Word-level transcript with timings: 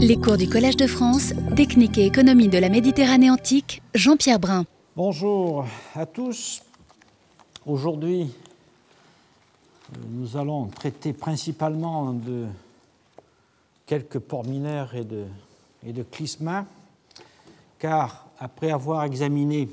Les 0.00 0.16
cours 0.16 0.36
du 0.36 0.48
Collège 0.48 0.76
de 0.76 0.86
France, 0.86 1.32
Technique 1.56 1.98
et 1.98 2.06
économie 2.06 2.46
de 2.46 2.56
la 2.58 2.68
Méditerranée 2.68 3.30
antique, 3.30 3.82
Jean-Pierre 3.96 4.38
Brun. 4.38 4.64
Bonjour 4.94 5.66
à 5.92 6.06
tous. 6.06 6.62
Aujourd'hui, 7.66 8.30
nous 10.08 10.36
allons 10.36 10.66
traiter 10.66 11.12
principalement 11.12 12.12
de 12.12 12.46
quelques 13.86 14.20
ports 14.20 14.46
mineurs 14.46 14.94
et 14.94 15.02
de, 15.02 15.24
et 15.84 15.92
de 15.92 16.04
clisma, 16.04 16.64
car 17.80 18.28
après 18.38 18.70
avoir 18.70 19.02
examiné 19.02 19.68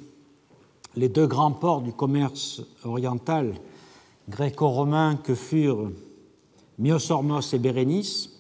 les 0.96 1.08
deux 1.08 1.28
grands 1.28 1.52
ports 1.52 1.82
du 1.82 1.94
commerce 1.94 2.64
oriental 2.84 3.54
gréco-romain 4.28 5.18
que 5.18 5.36
furent 5.36 5.92
Myosormos 6.80 7.54
et 7.54 7.60
Bérénice, 7.60 8.35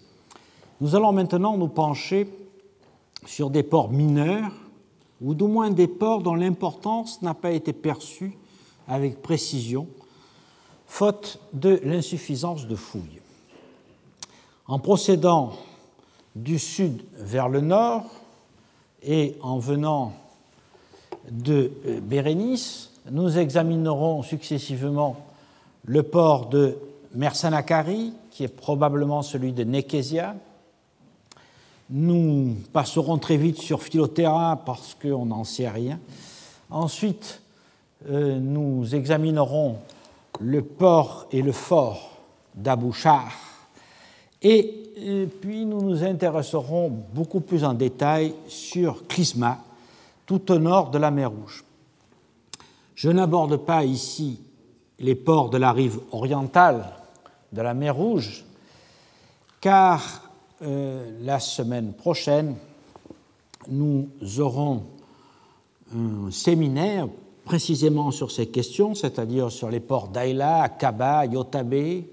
nous 0.81 0.95
allons 0.95 1.11
maintenant 1.11 1.57
nous 1.57 1.67
pencher 1.67 2.27
sur 3.25 3.49
des 3.49 3.63
ports 3.63 3.91
mineurs, 3.91 4.51
ou 5.21 5.33
du 5.33 5.45
moins 5.45 5.71
des 5.71 5.87
ports 5.87 6.21
dont 6.21 6.35
l'importance 6.35 7.21
n'a 7.21 7.33
pas 7.33 7.51
été 7.51 7.73
perçue 7.73 8.37
avec 8.87 9.21
précision, 9.21 9.87
faute 10.85 11.39
de 11.53 11.79
l'insuffisance 11.83 12.67
de 12.67 12.75
fouilles. 12.75 13.21
En 14.67 14.79
procédant 14.79 15.53
du 16.35 16.59
sud 16.59 17.03
vers 17.13 17.49
le 17.49 17.61
nord 17.61 18.03
et 19.01 19.37
en 19.41 19.57
venant 19.57 20.13
de 21.31 21.71
Bérénice, 22.03 22.91
nous 23.11 23.37
examinerons 23.37 24.23
successivement 24.23 25.15
le 25.85 26.03
port 26.03 26.47
de 26.47 26.77
Mersanakari, 27.13 28.13
qui 28.31 28.43
est 28.43 28.49
probablement 28.49 29.21
celui 29.21 29.53
de 29.53 29.63
Nekesia. 29.63 30.35
Nous 31.89 32.55
passerons 32.73 33.19
très 33.19 33.37
vite 33.37 33.59
sur 33.59 33.83
Philotera 33.83 34.59
parce 34.65 34.95
qu'on 34.99 35.27
n'en 35.27 35.43
sait 35.43 35.69
rien. 35.69 35.99
Ensuite, 36.71 37.41
euh, 38.09 38.39
nous 38.39 38.95
examinerons 38.95 39.77
le 40.39 40.63
port 40.63 41.27
et 41.31 41.43
le 41.43 41.51
fort 41.51 42.17
d'Abouchar. 42.55 43.31
Et, 44.41 44.91
et 44.97 45.25
puis 45.27 45.63
nous 45.65 45.81
nous 45.81 46.03
intéresserons 46.03 46.89
beaucoup 47.13 47.39
plus 47.39 47.63
en 47.63 47.75
détail 47.75 48.33
sur 48.47 49.05
Clisma, 49.07 49.59
tout 50.25 50.51
au 50.51 50.57
nord 50.57 50.89
de 50.89 50.97
la 50.97 51.11
mer 51.11 51.29
Rouge. 51.29 51.63
Je 52.95 53.11
n'aborde 53.11 53.57
pas 53.57 53.85
ici 53.85 54.39
les 54.97 55.15
ports 55.15 55.51
de 55.51 55.57
la 55.59 55.71
rive 55.71 55.99
orientale 56.11 56.83
de 57.51 57.61
la 57.61 57.75
mer 57.75 57.95
Rouge, 57.95 58.43
car 59.61 60.24
euh, 60.61 61.11
la 61.21 61.41
semaine 61.41 61.91
prochaine, 61.91 62.55
nous 63.69 64.07
aurons 64.39 64.83
un 65.93 66.31
séminaire 66.31 67.09
précisément 67.43 68.09
sur 68.11 68.31
ces 68.31 68.47
questions, 68.47 68.95
c'est-à-dire 68.95 69.51
sur 69.51 69.69
les 69.69 69.81
ports 69.81 70.07
d'Aïla, 70.07 70.63
Akaba, 70.63 71.25
Yotabe, 71.25 72.03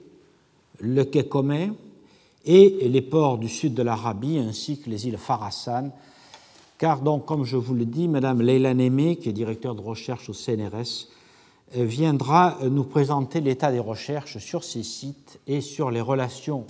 le 0.80 1.04
Kekome 1.04 1.74
et 2.44 2.88
les 2.88 3.02
ports 3.02 3.38
du 3.38 3.48
sud 3.48 3.74
de 3.74 3.82
l'Arabie 3.82 4.38
ainsi 4.38 4.80
que 4.80 4.90
les 4.90 5.06
îles 5.06 5.18
Farasan, 5.18 5.90
car 6.78 7.00
donc, 7.00 7.24
comme 7.26 7.44
je 7.44 7.56
vous 7.56 7.74
le 7.74 7.84
dis, 7.84 8.08
Madame 8.08 8.42
Leila 8.42 8.74
Némé, 8.74 9.14
qui 9.16 9.28
est 9.28 9.32
directeur 9.32 9.76
de 9.76 9.80
recherche 9.80 10.28
au 10.28 10.32
CNRS, 10.32 11.08
euh, 11.76 11.84
viendra 11.84 12.58
nous 12.68 12.84
présenter 12.84 13.40
l'état 13.40 13.70
des 13.70 13.78
recherches 13.78 14.38
sur 14.38 14.64
ces 14.64 14.82
sites 14.82 15.38
et 15.46 15.60
sur 15.60 15.92
les 15.92 16.00
relations 16.00 16.66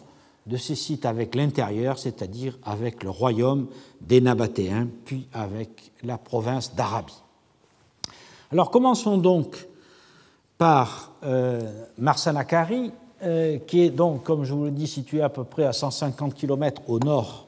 de 0.46 0.56
ces 0.56 0.74
sites 0.74 1.06
avec 1.06 1.34
l'intérieur, 1.34 1.98
c'est-à-dire 1.98 2.58
avec 2.64 3.02
le 3.02 3.10
royaume 3.10 3.68
des 4.00 4.20
Nabatéens, 4.20 4.88
puis 5.04 5.28
avec 5.32 5.92
la 6.02 6.18
province 6.18 6.74
d'Arabie. 6.74 7.22
Alors 8.50 8.70
commençons 8.70 9.18
donc 9.18 9.68
par 10.58 11.12
euh, 11.24 11.60
Marsanakari, 11.98 12.92
euh, 13.22 13.58
qui 13.58 13.82
est 13.82 13.90
donc, 13.90 14.24
comme 14.24 14.44
je 14.44 14.52
vous 14.52 14.64
le 14.64 14.70
dis, 14.72 14.88
situé 14.88 15.22
à 15.22 15.28
peu 15.28 15.44
près 15.44 15.64
à 15.64 15.72
150 15.72 16.34
km 16.34 16.82
au 16.88 16.98
nord 16.98 17.46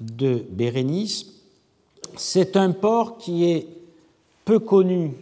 de 0.00 0.44
Bérénice. 0.50 1.26
C'est 2.16 2.56
un 2.56 2.72
port 2.72 3.16
qui 3.16 3.50
est 3.50 3.66
peu 4.44 4.58
connu 4.58 5.12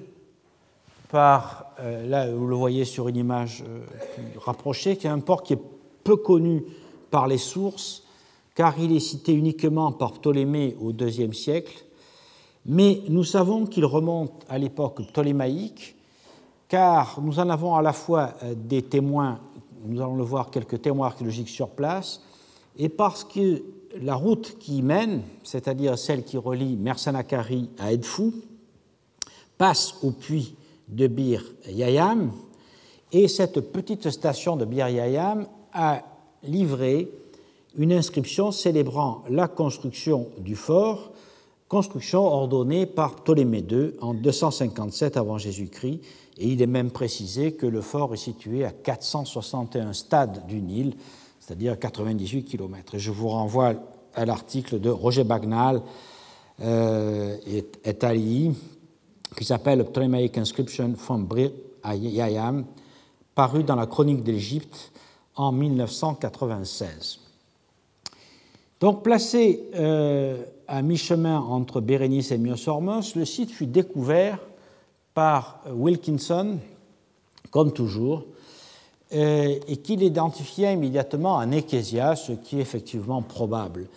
par, 1.10 1.66
euh, 1.78 2.06
là 2.06 2.28
vous 2.30 2.46
le 2.46 2.56
voyez 2.56 2.84
sur 2.84 3.06
une 3.06 3.16
image 3.16 3.62
euh, 3.68 3.80
rapprochée, 4.38 4.96
qui 4.96 5.06
est 5.06 5.10
un 5.10 5.20
port 5.20 5.42
qui 5.42 5.52
est 5.52 5.62
peu 6.04 6.16
connu 6.16 6.64
par 7.10 7.26
les 7.26 7.38
sources, 7.38 8.02
car 8.54 8.78
il 8.78 8.94
est 8.94 9.00
cité 9.00 9.32
uniquement 9.32 9.92
par 9.92 10.12
Ptolémée 10.12 10.76
au 10.80 10.92
IIe 10.92 11.34
siècle, 11.34 11.84
mais 12.66 13.02
nous 13.08 13.24
savons 13.24 13.66
qu'il 13.66 13.84
remonte 13.84 14.44
à 14.48 14.58
l'époque 14.58 15.02
ptolémaïque, 15.08 15.96
car 16.68 17.20
nous 17.20 17.38
en 17.38 17.48
avons 17.50 17.74
à 17.74 17.82
la 17.82 17.92
fois 17.92 18.34
euh, 18.42 18.54
des 18.56 18.82
témoins, 18.82 19.40
nous 19.84 20.00
allons 20.00 20.16
le 20.16 20.22
voir, 20.22 20.50
quelques 20.50 20.80
témoins 20.80 21.08
archéologiques 21.08 21.48
sur 21.48 21.70
place, 21.70 22.22
et 22.78 22.88
parce 22.88 23.24
que 23.24 23.62
la 24.00 24.14
route 24.14 24.56
qui 24.58 24.78
y 24.78 24.82
mène, 24.82 25.22
c'est-à-dire 25.42 25.98
celle 25.98 26.24
qui 26.24 26.38
relie 26.38 26.76
Mersanakari 26.76 27.68
à 27.78 27.92
Edfou, 27.92 28.32
passe 29.58 29.96
au 30.02 30.12
puits 30.12 30.54
de 30.88 31.08
Bir 31.08 31.42
Yayam, 31.68 32.32
et 33.12 33.28
cette 33.28 33.60
petite 33.72 34.08
station 34.10 34.56
de 34.56 34.64
Bir 34.64 34.88
Yayam 34.88 35.46
a 35.72 36.02
livré 36.42 37.10
une 37.76 37.92
inscription 37.92 38.50
célébrant 38.50 39.24
la 39.28 39.48
construction 39.48 40.28
du 40.38 40.56
fort, 40.56 41.12
construction 41.68 42.20
ordonnée 42.20 42.86
par 42.86 43.16
Ptolémée 43.16 43.64
II 43.68 43.92
en 44.00 44.14
257 44.14 45.16
avant 45.16 45.38
Jésus-Christ, 45.38 46.00
et 46.38 46.48
il 46.48 46.60
est 46.60 46.66
même 46.66 46.90
précisé 46.90 47.52
que 47.52 47.66
le 47.66 47.80
fort 47.80 48.12
est 48.14 48.18
situé 48.18 48.64
à 48.64 48.72
461 48.72 49.92
stades 49.92 50.46
du 50.46 50.60
Nil, 50.60 50.94
c'est-à-dire 51.40 51.78
98 51.78 52.44
km. 52.44 52.98
Je 52.98 53.10
vous 53.10 53.28
renvoie 53.28 53.74
à 54.14 54.24
l'article 54.24 54.80
de 54.80 54.90
Roger 54.90 55.24
Bagnal 55.24 55.82
euh, 56.60 57.36
et, 57.46 57.64
et 57.84 58.52
qui 59.36 59.44
s'appelle 59.44 59.84
Ptolemaic 59.84 60.36
Inscription 60.36 60.94
from 60.96 61.24
Brir 61.24 61.50
Yayam, 61.84 62.64
paru 63.34 63.64
dans 63.64 63.76
la 63.76 63.86
Chronique 63.86 64.22
d'Égypte 64.22 64.91
en 65.36 65.52
1996. 65.52 67.20
Donc, 68.80 69.02
placé 69.02 69.68
euh, 69.74 70.42
à 70.66 70.82
mi-chemin 70.82 71.38
entre 71.38 71.80
Bérénice 71.80 72.32
et 72.32 72.38
Myosormos, 72.38 73.14
le 73.14 73.24
site 73.24 73.50
fut 73.50 73.66
découvert 73.66 74.38
par 75.14 75.60
Wilkinson, 75.70 76.58
comme 77.50 77.72
toujours, 77.72 78.24
euh, 79.12 79.58
et 79.68 79.76
qu'il 79.76 80.02
identifia 80.02 80.72
immédiatement 80.72 81.38
à 81.38 81.46
Nekesia, 81.46 82.16
ce 82.16 82.32
qui 82.32 82.58
est 82.58 82.62
effectivement 82.62 83.22
probable. 83.22 83.88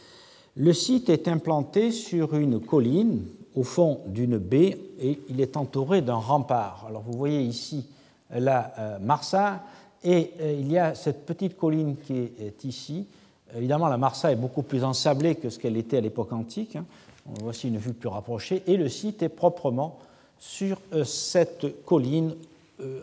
Le 0.58 0.74
site 0.74 1.10
est 1.10 1.28
implanté 1.28 1.92
sur 1.92 2.36
une 2.36 2.60
colline 2.60 3.24
au 3.56 3.64
fond 3.64 4.02
d'une 4.08 4.38
baie 4.38 4.78
et 5.00 5.20
il 5.30 5.42
est 5.42 5.58
entouré 5.58 6.02
d'un 6.02 6.16
rempart. 6.16 6.86
Alors 6.88 7.02
vous 7.02 7.18
voyez 7.18 7.42
ici 7.42 7.86
la 8.30 8.74
euh, 8.78 9.00
Marsa 9.00 9.64
et 10.06 10.32
euh, 10.40 10.56
il 10.58 10.72
y 10.72 10.78
a 10.78 10.96
cette 10.96 11.26
petite 11.26 11.58
colline 11.58 11.98
qui 11.98 12.14
est, 12.40 12.64
ici. 12.64 13.08
Évidemment, 13.56 13.88
la 13.88 13.98
Marsa 13.98 14.32
est 14.32 14.38
beaucoup 14.38 14.64
plus 14.64 14.84
ensablée 14.84 15.36
que 15.36 15.50
ce 15.50 15.60
qu'elle 15.60 15.78
était 15.78 15.98
à 15.98 16.02
l'époque 16.02 16.32
antique. 16.32 16.76
Hein. 16.76 16.86
Voici 17.42 17.68
une 17.68 17.78
vue 17.78 17.94
plus 17.94 18.10
rapprochée 18.10 18.64
et 18.68 18.78
le 18.78 18.88
site 18.88 19.24
est 19.24 19.30
proprement 19.30 20.00
sur 20.40 20.80
euh, 20.94 21.04
cette 21.04 21.84
colline 21.84 22.36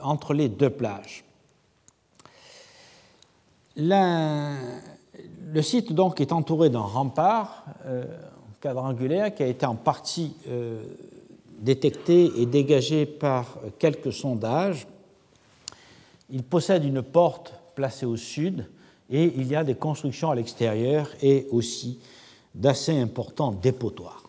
entre 0.02 0.34
les 0.34 0.50
deux 0.50 0.68
plages. 0.68 1.24
La, 3.74 4.54
le 5.52 5.62
site 5.62 5.92
donc 5.92 6.20
est 6.20 6.32
entouré 6.32 6.70
d'un 6.70 6.80
rempart 6.80 7.64
euh, 7.86 8.04
quadrangulaire 8.60 9.34
qui 9.34 9.42
a 9.42 9.46
été 9.46 9.66
en 9.66 9.74
partie 9.74 10.34
euh, 10.48 10.82
détecté 11.58 12.30
et 12.38 12.46
dégagé 12.46 13.06
par 13.06 13.58
quelques 13.78 14.12
sondages. 14.12 14.86
Il 16.32 16.42
possède 16.42 16.84
une 16.84 17.02
porte 17.02 17.54
placée 17.74 18.06
au 18.06 18.16
sud 18.16 18.66
et 19.10 19.32
il 19.36 19.46
y 19.46 19.54
a 19.54 19.62
des 19.62 19.74
constructions 19.74 20.30
à 20.30 20.34
l'extérieur 20.34 21.08
et 21.22 21.46
aussi 21.50 22.00
d'assez 22.54 22.98
importants 22.98 23.52
dépotoirs. 23.52 24.22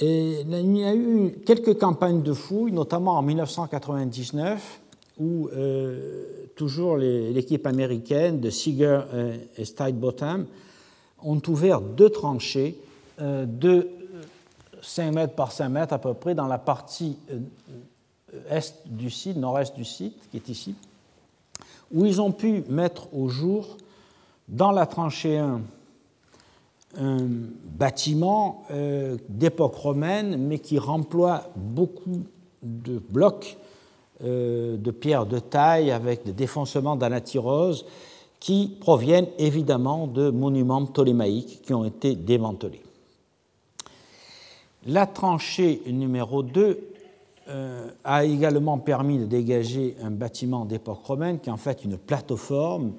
il 0.00 0.76
y 0.76 0.84
a 0.84 0.94
eu 0.94 1.38
quelques 1.44 1.78
campagnes 1.78 2.22
de 2.22 2.32
fouilles, 2.32 2.72
notamment 2.72 3.18
en 3.18 3.22
1999, 3.22 4.80
où 5.18 5.48
euh, 5.48 6.24
toujours 6.54 6.96
l'équipe 6.96 7.66
américaine 7.66 8.40
de 8.40 8.50
Seeger 8.50 9.02
et 9.56 9.64
Stidebottom 9.64 10.46
ont 11.22 11.42
ouvert 11.48 11.80
deux 11.80 12.10
tranchées 12.10 12.78
euh, 13.20 13.46
de 13.46 13.88
5 14.82 15.12
mètres 15.12 15.34
par 15.34 15.52
5 15.52 15.68
mètres 15.68 15.92
à 15.92 15.98
peu 15.98 16.14
près 16.14 16.34
dans 16.34 16.46
la 16.46 16.58
partie 16.58 17.16
euh, 17.32 17.38
est 18.50 18.74
du 18.86 19.10
site, 19.10 19.36
nord-est 19.36 19.74
du 19.76 19.84
site, 19.84 20.18
qui 20.30 20.36
est 20.36 20.48
ici, 20.48 20.74
où 21.92 22.04
ils 22.04 22.20
ont 22.20 22.32
pu 22.32 22.64
mettre 22.68 23.12
au 23.14 23.28
jour 23.28 23.76
Dans 24.48 24.72
la 24.72 24.86
tranchée 24.86 25.38
1, 25.38 25.60
un 26.98 27.28
bâtiment 27.64 28.64
euh, 28.70 29.16
d'époque 29.28 29.74
romaine, 29.74 30.36
mais 30.36 30.58
qui 30.58 30.78
remploie 30.78 31.44
beaucoup 31.56 32.22
de 32.62 32.98
blocs 33.10 33.56
euh, 34.24 34.76
de 34.76 34.90
pierre 34.90 35.26
de 35.26 35.38
taille 35.38 35.90
avec 35.90 36.24
des 36.24 36.32
défoncements 36.32 36.96
d'anatyrose 36.96 37.84
qui 38.40 38.76
proviennent 38.80 39.28
évidemment 39.38 40.06
de 40.06 40.30
monuments 40.30 40.84
ptolémaïques 40.86 41.62
qui 41.62 41.74
ont 41.74 41.84
été 41.84 42.14
démantelés. 42.14 42.82
La 44.86 45.06
tranchée 45.06 45.82
numéro 45.86 46.42
2 46.42 46.62
euh, 46.62 46.95
a 48.04 48.24
également 48.24 48.78
permis 48.78 49.18
de 49.18 49.26
dégager 49.26 49.96
un 50.02 50.10
bâtiment 50.10 50.64
d'époque 50.64 51.04
romaine 51.04 51.38
qui 51.38 51.48
est 51.48 51.52
en 51.52 51.56
fait 51.56 51.84
une 51.84 51.96
plateforme 51.96 52.92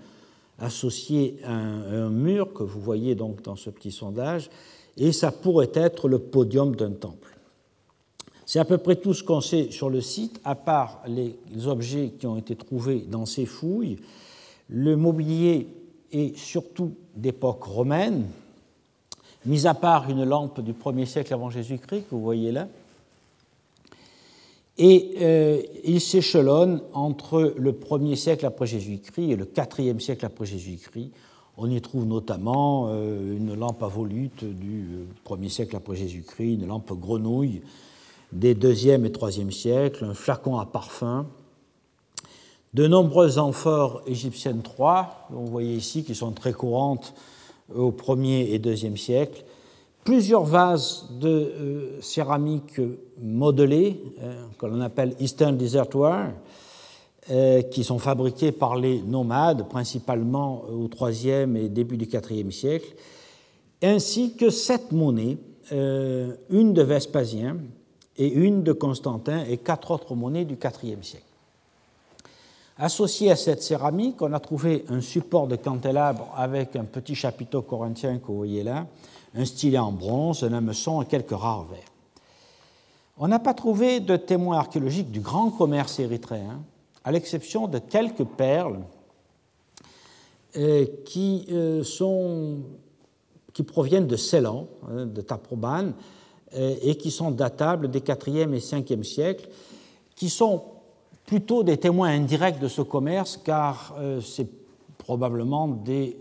associée 0.59 1.39
à 1.43 1.53
un, 1.53 2.09
mur 2.09 2.53
que 2.53 2.63
vous 2.63 2.79
voyez 2.79 3.15
donc 3.15 3.41
dans 3.43 3.55
ce 3.55 3.69
petit 3.69 3.91
sondage, 3.91 4.49
et 4.97 5.11
ça 5.11 5.31
pourrait 5.31 5.71
être 5.73 6.07
le 6.07 6.19
podium 6.19 6.75
d'un 6.75 6.91
temple. 6.91 7.37
C'est 8.45 8.59
à 8.59 8.65
peu 8.65 8.77
près 8.77 8.95
tout 8.95 9.13
ce 9.13 9.23
qu'on 9.23 9.41
sait 9.41 9.69
sur 9.71 9.89
le 9.89 10.01
site, 10.01 10.39
à 10.43 10.55
part 10.55 11.03
les 11.07 11.35
objets 11.67 12.13
qui 12.17 12.25
ont 12.25 12.37
été 12.37 12.55
trouvés 12.55 13.01
dans 13.01 13.25
ces 13.25 13.45
fouilles. 13.45 13.97
Le 14.69 14.95
mobilier 14.95 15.67
est 16.11 16.35
surtout 16.37 16.93
d'époque 17.15 17.63
romaine, 17.63 18.25
mis 19.45 19.67
à 19.67 19.73
part 19.73 20.09
une 20.09 20.23
lampe 20.23 20.61
du 20.61 20.73
1er 20.73 21.05
siècle 21.05 21.33
avant 21.33 21.49
Jésus-Christ 21.49 22.03
que 22.09 22.15
vous 22.15 22.21
voyez 22.21 22.51
là. 22.51 22.67
Et 24.77 25.15
euh, 25.21 25.61
il 25.83 25.99
s'échelonne 25.99 26.81
entre 26.93 27.53
le 27.57 27.71
1er 27.71 28.15
siècle 28.15 28.45
après 28.45 28.67
Jésus-Christ 28.67 29.31
et 29.31 29.35
le 29.35 29.45
4e 29.45 29.99
siècle 29.99 30.25
après 30.25 30.45
Jésus-Christ. 30.45 31.11
On 31.57 31.69
y 31.71 31.81
trouve 31.81 32.05
notamment 32.05 32.89
euh, 32.89 33.35
une 33.35 33.55
lampe 33.55 33.81
à 33.81 33.87
volute 33.87 34.43
du 34.43 35.07
1er 35.27 35.49
siècle 35.49 35.75
après 35.75 35.95
Jésus-Christ, 35.95 36.53
une 36.53 36.67
lampe 36.67 36.93
grenouille 36.93 37.61
des 38.31 38.53
2e 38.53 39.05
et 39.05 39.09
3e 39.09 39.51
siècles, 39.51 40.03
un 40.03 40.13
flacon 40.13 40.57
à 40.59 40.65
parfum, 40.65 41.25
de 42.73 42.85
nombreuses 42.85 43.39
amphores 43.39 44.03
égyptiennes 44.05 44.61
3, 44.61 45.29
vous 45.31 45.47
voyez 45.47 45.75
ici, 45.75 46.03
qui 46.03 46.13
sont 46.13 46.31
très 46.31 46.53
courantes 46.53 47.15
au 47.73 47.91
1er 47.91 48.51
et 48.51 48.59
2e 48.59 48.97
siècle, 48.97 49.43
plusieurs 50.07 50.45
vases 50.45 51.03
de 51.19 51.27
euh, 51.27 52.01
céramique 52.01 52.79
modelés, 53.21 54.01
euh, 54.23 54.45
que 54.57 54.65
l'on 54.65 54.79
appelle 54.79 55.13
Eastern 55.19 55.57
Desert 55.57 55.93
Ware, 55.93 56.29
euh, 57.29 57.61
qui 57.63 57.83
sont 57.83 57.99
fabriqués 57.99 58.53
par 58.53 58.77
les 58.77 59.01
nomades, 59.01 59.67
principalement 59.67 60.63
au 60.71 60.87
IIIe 61.09 61.57
et 61.57 61.67
début 61.67 61.97
du 61.97 62.07
IVe 62.07 62.51
siècle, 62.51 62.95
ainsi 63.83 64.37
que 64.37 64.49
sept 64.49 64.93
monnaies, 64.93 65.37
une 65.71 66.71
de 66.71 66.83
Vespasien 66.83 67.57
et 68.15 68.29
une 68.29 68.63
de 68.63 68.71
Constantin, 68.71 69.43
et 69.43 69.57
quatre 69.57 69.91
autres 69.91 70.15
monnaies 70.15 70.45
du 70.45 70.57
IVe 70.83 71.03
siècle. 71.03 71.25
Associé 72.77 73.29
à 73.29 73.35
cette 73.35 73.61
céramique, 73.61 74.21
on 74.21 74.31
a 74.31 74.39
trouvé 74.39 74.85
un 74.87 75.01
support 75.01 75.47
de 75.47 75.57
candélabre 75.57 76.33
avec 76.37 76.77
un 76.77 76.85
petit 76.85 77.15
chapiteau 77.15 77.61
corinthien 77.61 78.19
que 78.19 78.27
vous 78.27 78.37
voyez 78.37 78.63
là, 78.63 78.87
un 79.37 79.45
stylet 79.45 79.77
en 79.77 79.91
bronze, 79.91 80.43
un 80.43 80.53
hameçon 80.53 81.01
et 81.01 81.05
quelques 81.05 81.31
rares 81.31 81.65
verres. 81.65 81.93
On 83.17 83.27
n'a 83.27 83.39
pas 83.39 83.53
trouvé 83.53 83.99
de 83.99 84.17
témoins 84.17 84.57
archéologiques 84.57 85.11
du 85.11 85.19
grand 85.19 85.51
commerce 85.51 85.99
érythréen, 85.99 86.61
à 87.03 87.11
l'exception 87.11 87.67
de 87.67 87.79
quelques 87.79 88.25
perles 88.25 88.81
euh, 90.55 90.85
qui, 91.05 91.45
euh, 91.51 91.83
qui 93.53 93.63
proviennent 93.63 94.07
de 94.07 94.15
Ceylan, 94.15 94.67
hein, 94.89 95.05
de 95.05 95.21
Taproban, 95.21 95.93
euh, 96.55 96.75
et 96.81 96.95
qui 96.95 97.11
sont 97.11 97.31
datables 97.31 97.89
des 97.89 98.01
4e 98.01 98.53
et 98.53 98.59
5e 98.59 99.03
siècles, 99.03 99.49
qui 100.15 100.29
sont 100.29 100.63
plutôt 101.25 101.63
des 101.63 101.77
témoins 101.77 102.09
indirects 102.09 102.59
de 102.59 102.67
ce 102.67 102.81
commerce, 102.81 103.37
car 103.43 103.95
c'est 104.23 104.47
probablement 104.97 105.67
des 105.67 106.17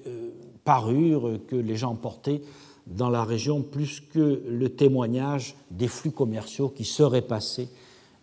parures 0.65 1.39
que 1.47 1.55
les 1.55 1.77
gens 1.77 1.95
portaient 1.95 2.43
dans 2.87 3.11
la 3.11 3.25
région 3.25 3.63
plus 3.63 4.01
que 4.01 4.43
le 4.49 4.69
témoignage 4.69 5.57
des 5.71 5.89
flux 5.89 6.13
commerciaux 6.13 6.69
qui 6.69 6.85
seraient 6.85 7.23
passés 7.23 7.69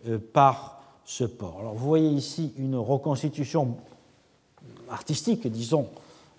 euh, 0.08 0.18
par 0.32 0.80
ce 1.04 1.24
port. 1.24 1.58
Alors 1.60 1.74
vous 1.74 1.86
voyez 1.86 2.08
ici 2.08 2.52
une 2.56 2.76
reconstitution 2.76 3.76
artistique, 4.88 5.46
disons, 5.46 5.88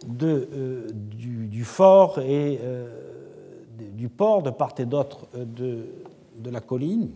de, 0.07 0.47
euh, 0.53 0.87
du, 0.91 1.63
fort 1.63 2.19
et 2.19 2.59
euh, 2.61 2.89
du 3.93 4.09
port 4.09 4.41
de 4.41 4.49
part 4.49 4.73
et 4.79 4.85
d'autre 4.85 5.27
de, 5.35 5.85
la 6.45 6.61
colline. 6.61 7.11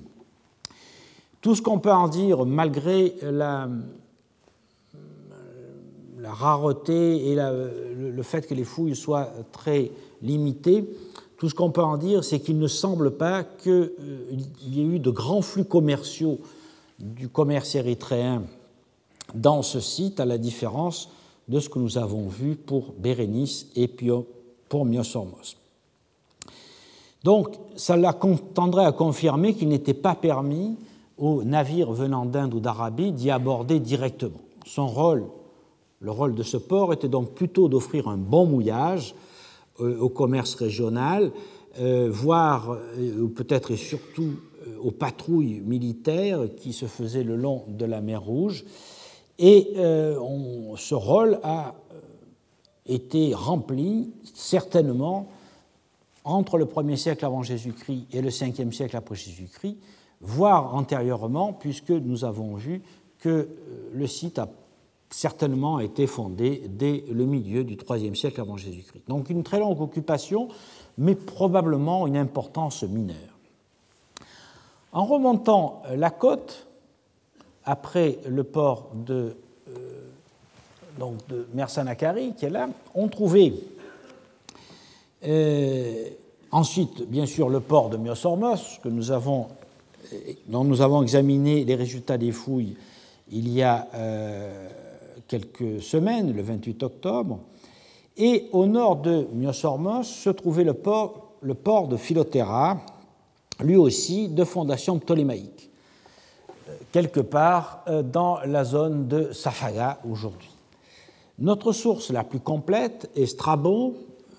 Tout 1.41 1.55
ce 1.55 1.61
qu'on 1.61 1.79
peut 1.79 1.91
en 1.91 2.07
dire, 2.07 2.45
malgré 2.45 3.15
la, 3.23 3.67
rareté 6.23 7.31
et 7.31 7.35
le, 7.35 8.23
fait 8.23 8.45
que 8.45 8.53
les 8.53 8.63
fouilles 8.63 8.95
soient 8.95 9.31
très 9.51 9.91
limité. 10.21 10.85
Tout 11.37 11.49
ce 11.49 11.55
qu'on 11.55 11.71
peut 11.71 11.83
en 11.83 11.97
dire, 11.97 12.23
c'est 12.23 12.39
qu'il 12.39 12.59
ne 12.59 12.67
semble 12.67 13.11
pas 13.11 13.43
qu'il 13.43 13.71
euh, 13.71 14.37
y 14.61 14.81
ait 14.81 14.85
eu 14.85 14.99
de 14.99 15.09
grands 15.09 15.41
flux 15.41 15.65
commerciaux 15.65 16.39
du 16.99 17.29
commerce 17.29 17.75
érythréen 17.75 18.43
dans 19.33 19.61
ce 19.61 19.79
site, 19.79 20.19
à 20.19 20.25
la 20.25 20.37
différence 20.37 21.09
de 21.47 21.59
ce 21.59 21.69
que 21.69 21.79
nous 21.79 21.97
avons 21.97 22.27
vu 22.27 22.55
pour 22.55 22.93
Bérénice 22.97 23.67
et 23.75 23.87
pour 23.87 24.85
Myosormos. 24.85 25.57
Donc, 27.23 27.55
cela 27.75 28.17
tendrait 28.53 28.85
à 28.85 28.91
confirmer 28.91 29.53
qu'il 29.53 29.69
n'était 29.69 29.93
pas 29.93 30.15
permis 30.15 30.77
aux 31.17 31.43
navires 31.43 31.91
venant 31.91 32.25
d'Inde 32.25 32.53
ou 32.53 32.59
d'Arabie 32.59 33.11
d'y 33.11 33.29
aborder 33.29 33.79
directement. 33.79 34.39
Son 34.65 34.87
rôle, 34.87 35.25
le 35.99 36.11
rôle 36.11 36.33
de 36.33 36.43
ce 36.43 36.57
port, 36.57 36.93
était 36.93 37.09
donc 37.09 37.33
plutôt 37.33 37.67
d'offrir 37.67 38.07
un 38.07 38.17
bon 38.17 38.45
mouillage 38.45 39.15
au 39.79 40.09
commerce 40.09 40.55
régional, 40.55 41.31
euh, 41.79 42.09
voire 42.11 42.71
euh, 42.71 43.27
peut-être 43.27 43.71
et 43.71 43.77
surtout 43.77 44.39
aux 44.81 44.91
patrouilles 44.91 45.61
militaires 45.65 46.41
qui 46.57 46.73
se 46.73 46.85
faisaient 46.85 47.23
le 47.23 47.35
long 47.35 47.63
de 47.67 47.85
la 47.85 48.01
mer 48.01 48.21
Rouge. 48.21 48.65
Et 49.37 49.73
ce 49.75 50.93
rôle 50.93 51.39
a 51.43 51.73
été 52.85 53.33
rempli 53.33 54.11
certainement 54.33 55.29
entre 56.25 56.57
le 56.57 56.65
1er 56.65 56.97
siècle 56.97 57.25
avant 57.25 57.41
Jésus-Christ 57.41 58.07
et 58.11 58.21
le 58.21 58.29
5e 58.29 58.73
siècle 58.73 58.97
après 58.97 59.15
Jésus-Christ, 59.15 59.77
voire 60.19 60.75
antérieurement, 60.75 61.53
puisque 61.53 61.91
nous 61.91 62.25
avons 62.25 62.55
vu 62.55 62.81
que 63.19 63.47
le 63.93 64.07
site 64.07 64.39
a 64.39 64.49
certainement 65.09 65.79
été 65.79 66.07
fondé 66.07 66.63
dès 66.67 67.03
le 67.11 67.25
milieu 67.25 67.63
du 67.63 67.77
IIIe 67.89 68.15
siècle 68.15 68.41
avant 68.41 68.57
Jésus-Christ. 68.57 69.03
Donc 69.07 69.29
une 69.29 69.43
très 69.43 69.59
longue 69.59 69.81
occupation, 69.81 70.49
mais 70.97 71.15
probablement 71.15 72.05
une 72.07 72.17
importance 72.17 72.83
mineure. 72.83 73.15
En 74.91 75.05
remontant 75.05 75.83
la 75.95 76.09
côte, 76.09 76.67
après 77.65 78.19
le 78.27 78.43
port 78.43 78.89
de, 78.93 79.35
euh, 79.69 81.43
Mersanakari, 81.53 82.33
qui 82.33 82.45
est 82.45 82.49
là, 82.49 82.69
on 82.95 83.07
trouvait 83.07 83.53
euh, 85.25 86.05
ensuite, 86.51 87.07
bien 87.09 87.25
sûr, 87.25 87.49
le 87.49 87.59
port 87.59 87.89
de 87.89 87.97
Myosormos, 87.97 88.79
que 88.81 89.11
avons, 89.11 89.47
dont 90.47 90.63
nous 90.63 90.81
avons 90.81 91.01
examiné 91.01 91.65
les 91.65 91.75
résultats 91.75 92.17
des 92.17 92.31
fouilles 92.31 92.75
il 93.31 93.49
y 93.49 93.61
a 93.61 93.87
euh, 93.93 94.67
quelques 95.29 95.81
semaines, 95.81 96.33
le 96.33 96.41
28 96.41 96.83
octobre, 96.83 97.39
et 98.17 98.49
au 98.51 98.65
nord 98.65 98.97
de 98.97 99.29
Myosormos 99.33 100.03
se 100.03 100.29
trouvait 100.29 100.65
le 100.65 100.73
port, 100.73 101.37
de 101.87 101.95
Philotera, 101.95 102.81
lui 103.61 103.77
aussi 103.77 104.27
de 104.27 104.43
fondation 104.43 104.99
ptolémaïque, 104.99 105.71
euh, 106.67 106.75
quelque 106.91 107.21
part 107.21 107.85
euh, 107.87 108.03
dans 108.03 108.41
la 108.41 108.65
zone 108.65 109.07
de 109.07 109.31
Safaga 109.31 109.99
aujourd'hui. 110.09 110.49
Notre 111.37 111.71
source 111.71 112.11
la 112.11 112.25
plus 112.25 112.41
complète 112.41 113.09
est 113.15 113.27
Strabon, 113.27 113.93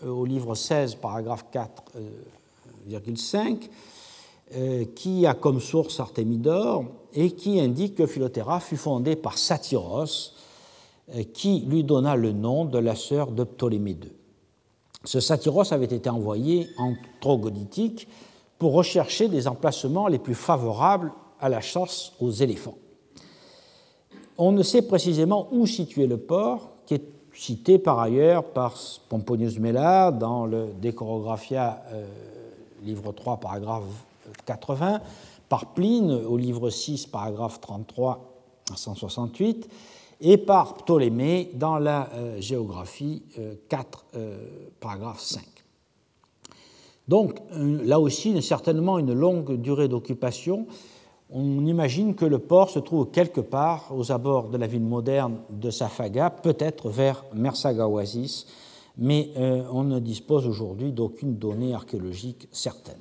euh, 0.05 0.11
au 0.11 0.27
livre 0.27 0.55
16, 0.55 0.97
paragraphe 0.97 1.47
4,5, 1.51 3.71
qui 4.97 5.27
a 5.27 5.35
comme 5.35 5.61
source 5.61 6.01
Artémidore 6.01 6.85
et 7.15 7.31
qui 7.31 7.61
indique 7.61 7.95
que 7.95 8.05
Philotera 8.05 8.59
fut 8.59 8.77
fondée 8.77 9.15
par 9.15 9.39
Satyros, 9.39 10.35
qui 11.33 11.61
lui 11.67 11.85
donna 11.85 12.17
le 12.17 12.33
nom 12.33 12.65
de 12.65 12.79
la 12.79 12.95
sœur 12.95 13.33
de 13.33 13.45
Ptolémée 13.45 13.93
II. 13.93 14.13
Ce 15.05 15.21
satyros 15.21 15.73
avait 15.73 15.87
été 15.87 16.11
envoyé 16.11 16.69
en 16.79 16.95
trogoditique 17.21 18.07
pour 18.59 18.73
rechercher 18.75 19.29
des 19.29 19.49
emplacements 19.49 20.09
les 20.09 20.19
plus 20.19 20.35
favorables 20.35 21.13
à 21.41 21.49
la 21.49 21.61
chasse 21.61 22.13
aux 22.21 22.31
éléphants. 22.31 22.77
On 24.37 24.53
ne 24.53 24.63
sait 24.63 24.83
précisément 24.83 25.49
où 25.53 25.67
situer 25.67 26.07
le 26.07 26.19
port, 26.19 26.73
qui 26.87 26.95
est 26.95 27.05
cité 27.33 27.79
par 27.79 27.99
ailleurs 27.99 28.45
par 28.45 28.75
Pomponius 29.09 29.59
Mela 29.59 30.11
dans 30.11 30.45
le 30.47 30.69
Decorographia, 30.81 31.83
euh, 31.93 32.07
livre 32.83 33.13
3, 33.13 33.39
paragraphe 33.39 33.85
80, 34.45 35.01
par 35.49 35.67
Pline 35.73 36.11
au 36.13 36.37
livre 36.37 36.71
6, 36.71 37.07
paragraphe 37.07 37.61
33 37.61 38.33
à 38.73 38.77
168, 38.77 39.69
et 40.21 40.37
par 40.37 40.75
Ptolémée 40.75 41.51
dans 41.55 41.79
la 41.79 42.11
euh, 42.15 42.41
géographie 42.41 43.23
4, 43.69 44.05
paragraphe 44.81 45.21
5. 45.21 45.43
Donc 47.09 47.41
là 47.53 47.99
aussi, 47.99 48.41
certainement 48.43 48.99
une 48.99 49.13
longue 49.13 49.61
durée 49.61 49.89
d'occupation 49.89 50.67
on 51.33 51.65
imagine 51.65 52.15
que 52.15 52.25
le 52.25 52.39
port 52.39 52.71
se 52.71 52.79
trouve 52.79 53.11
quelque 53.11 53.41
part 53.41 53.91
aux 53.95 54.11
abords 54.11 54.49
de 54.49 54.59
la 54.59 54.67
ville 54.67 54.83
moderne 54.83 55.39
de 55.51 55.71
Safaga, 55.71 56.31
peut-être 56.31 56.89
vers 56.89 57.25
Mersagaoasis, 57.35 58.47
mais 58.99 59.31
euh, 59.37 59.63
on 59.73 59.85
ne 59.85 60.01
dispose 60.01 60.47
aujourd'hui 60.47 60.93
d'aucune 60.93 61.37
donnée 61.37 61.73
archéologique 61.73 62.49
certaine. 62.51 63.01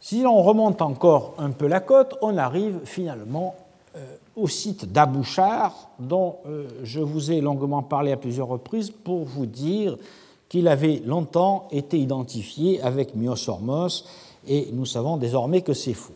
Si 0.00 0.22
l'on 0.22 0.42
remonte 0.42 0.82
encore 0.82 1.34
un 1.38 1.50
peu 1.50 1.66
la 1.66 1.80
côte, 1.80 2.16
on 2.20 2.36
arrive 2.36 2.80
finalement 2.84 3.54
euh, 3.96 4.16
au 4.36 4.48
site 4.48 4.90
d'Abouchar, 4.90 5.90
dont 5.98 6.36
euh, 6.46 6.68
je 6.82 7.00
vous 7.00 7.30
ai 7.30 7.40
longuement 7.40 7.82
parlé 7.82 8.12
à 8.12 8.16
plusieurs 8.16 8.48
reprises 8.48 8.90
pour 8.90 9.24
vous 9.24 9.46
dire 9.46 9.96
qu'il 10.48 10.68
avait 10.68 11.02
longtemps 11.04 11.68
été 11.70 11.98
identifié 11.98 12.80
avec 12.82 13.14
Myosormos, 13.14 14.04
et 14.46 14.68
nous 14.72 14.86
savons 14.86 15.16
désormais 15.16 15.62
que 15.62 15.72
c'est 15.72 15.94
faux. 15.94 16.14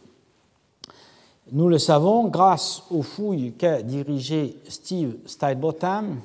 Nous 1.51 1.69
le 1.69 1.79
savons 1.79 2.29
grâce 2.29 2.83
aux 2.91 3.03
fouilles 3.03 3.53
qu'a 3.53 3.83
dirigées 3.83 4.57
Steve 4.69 5.17
Steinbotham 5.25 6.21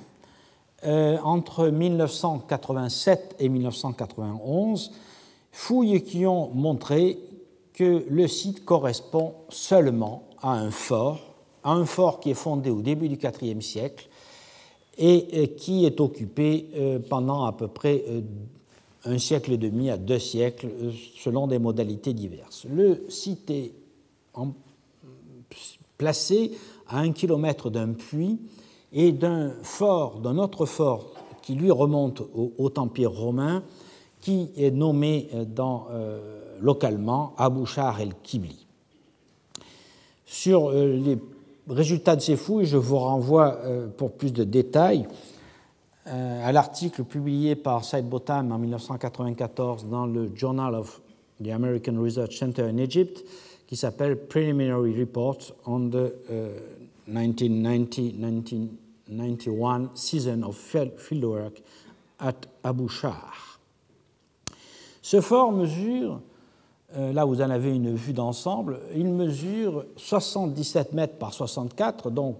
euh, 0.86 1.18
entre 1.24 1.70
1987 1.70 3.38
et 3.40 3.48
1991, 3.48 4.92
fouilles 5.52 6.04
qui 6.04 6.26
ont 6.26 6.50
montré 6.54 7.20
que 7.74 8.06
le 8.10 8.28
site 8.28 8.66
correspond 8.66 9.34
seulement 9.48 10.24
à 10.42 10.52
un 10.52 10.72
fort, 10.72 11.33
un 11.64 11.86
fort 11.86 12.20
qui 12.20 12.32
est 12.32 12.36
fondé 12.36 12.70
au 12.70 12.82
début 12.82 13.10
du 13.10 13.18
IVe 13.42 13.62
siècle 13.62 14.10
et 14.98 15.56
qui 15.58 15.86
est 15.86 16.00
occupé 16.00 16.70
euh, 16.76 17.00
pendant 17.00 17.46
à 17.46 17.54
peu 17.54 17.68
près 17.68 18.04
euh, 18.08 18.22
un 19.06 19.18
siècle 19.18 19.54
et 19.54 19.58
demi 19.58 19.90
à 19.90 19.98
deux 19.98 20.20
siècles 20.20 20.70
selon 21.18 21.48
des 21.48 21.60
modalités 21.60 22.14
diverses. 22.14 22.66
Le 22.70 23.06
site 23.10 23.50
est 23.50 23.74
placé 25.98 26.52
à 26.88 27.00
un 27.00 27.12
kilomètre 27.12 27.70
d'un 27.70 27.94
puits 27.94 28.40
et 28.92 29.12
d'un 29.12 29.52
fort, 29.64 30.20
d'un 30.20 30.38
autre 30.38 30.66
fort 30.66 31.14
qui 31.42 31.56
lui 31.56 31.72
remonte 31.72 32.22
au 32.22 32.54
Haut 32.58 32.74
Empire 32.78 33.12
romain, 33.12 33.64
qui 34.22 34.50
est 34.56 34.72
nommé 34.72 35.30
euh, 35.34 35.44
dans, 35.46 35.88
euh, 35.92 36.58
localement 36.62 37.34
Abouchar 37.38 38.00
el-Kibli. 38.00 38.66
Sur 40.26 40.70
euh, 40.70 40.96
les 40.96 41.18
résultats 41.68 42.16
de 42.16 42.22
ces 42.22 42.36
fouilles, 42.36 42.66
je 42.66 42.78
vous 42.78 42.98
renvoie 42.98 43.60
pour 43.98 44.12
plus 44.12 44.34
de 44.34 44.44
détails 44.44 45.08
à 46.06 46.52
l'article 46.52 47.04
publié 47.04 47.56
par 47.56 47.86
Said 47.86 48.10
Botan 48.10 48.50
en 48.52 48.58
1994 48.58 49.86
dans 49.86 50.06
le 50.06 50.32
Journal 50.36 50.76
of 50.76 51.02
the 51.42 51.50
American 51.50 52.02
Research 52.02 52.38
Center 52.38 52.64
in 52.64 52.78
Egypt, 52.78 53.24
qui 53.68 53.76
s'appelle 53.76 54.28
Preliminary 54.28 54.98
Report 55.00 55.38
on 55.66 55.90
the 55.90 56.14
1990-1991 57.10 59.86
uh, 59.86 59.90
Season 59.96 60.44
of 60.44 60.56
Fieldwork 60.58 61.62
at 62.20 62.46
Abu 62.64 62.88
Shah. 62.88 63.18
Ce 65.02 65.20
fort 65.20 65.52
mesure, 65.52 66.14
euh, 66.14 66.20
là 66.96 67.26
vous 67.26 67.42
en 67.42 67.50
avez 67.50 67.74
une 67.74 67.94
vue 67.94 68.14
d'ensemble, 68.14 68.80
il 68.96 69.08
mesure 69.08 69.86
77 69.98 70.94
mètres 70.94 71.16
par 71.16 71.34
64, 71.34 72.12
donc 72.12 72.38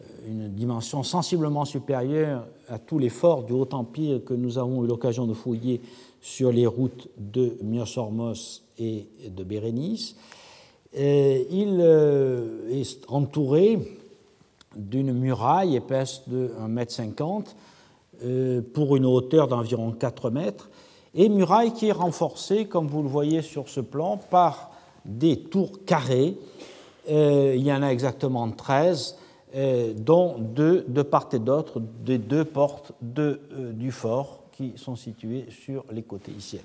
euh, 0.00 0.04
une 0.28 0.48
dimension 0.48 1.02
sensiblement 1.02 1.64
supérieure 1.64 2.46
à 2.68 2.78
tous 2.78 2.98
les 2.98 3.08
forts 3.08 3.42
du 3.42 3.52
Haut-Empire 3.52 4.24
que 4.24 4.34
nous 4.34 4.58
avons 4.58 4.84
eu 4.84 4.86
l'occasion 4.86 5.26
de 5.26 5.34
fouiller 5.34 5.80
sur 6.20 6.52
les 6.52 6.66
routes 6.66 7.08
de 7.18 7.56
Myosormos 7.62 8.62
et 8.78 9.08
de 9.28 9.44
Bérénice. 9.44 10.16
Il 10.94 11.78
euh, 11.80 12.68
est 12.70 13.00
entouré 13.08 13.78
d'une 14.76 15.12
muraille 15.12 15.76
épaisse 15.76 16.22
de 16.26 16.50
1,50 16.60 17.10
m 17.10 17.44
euh, 18.24 18.62
pour 18.72 18.96
une 18.96 19.06
hauteur 19.06 19.48
d'environ 19.48 19.90
4 19.92 20.30
mètres, 20.30 20.70
et 21.14 21.28
muraille 21.28 21.72
qui 21.72 21.88
est 21.88 21.92
renforcée, 21.92 22.66
comme 22.66 22.86
vous 22.86 23.02
le 23.02 23.08
voyez 23.08 23.42
sur 23.42 23.68
ce 23.68 23.80
plan, 23.80 24.16
par 24.16 24.70
des 25.04 25.38
tours 25.40 25.84
carrées. 25.84 26.36
Euh, 27.10 27.54
il 27.56 27.62
y 27.62 27.72
en 27.72 27.82
a 27.82 27.88
exactement 27.88 28.50
13, 28.50 29.18
dont 29.96 30.36
deux 30.38 30.86
de 30.88 31.02
part 31.02 31.28
et 31.32 31.38
d'autre 31.38 31.78
des 31.80 32.16
deux 32.16 32.44
portes 32.46 32.92
du 33.02 33.92
fort 33.92 34.44
qui 34.52 34.72
sont 34.76 34.96
situées 34.96 35.46
sur 35.50 35.84
les 35.92 36.02
côtés 36.02 36.32
ici 36.32 36.56
et 36.56 36.60
là. 36.60 36.64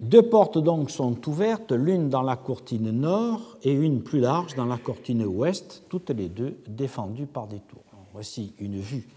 Deux 0.00 0.22
portes 0.22 0.58
donc 0.58 0.90
sont 0.90 1.16
ouvertes, 1.28 1.72
l'une 1.72 2.08
dans 2.08 2.22
la 2.22 2.36
courtine 2.36 2.90
nord 2.90 3.56
et 3.62 3.72
une 3.72 4.02
plus 4.02 4.20
large 4.20 4.54
dans 4.54 4.66
la 4.66 4.76
courtine 4.76 5.24
ouest, 5.24 5.84
toutes 5.88 6.10
les 6.10 6.28
deux 6.28 6.58
défendues 6.66 7.26
par 7.26 7.46
des 7.46 7.60
tours. 7.60 7.78
Voici 8.12 8.52
une 8.58 8.78
vue 8.78 9.08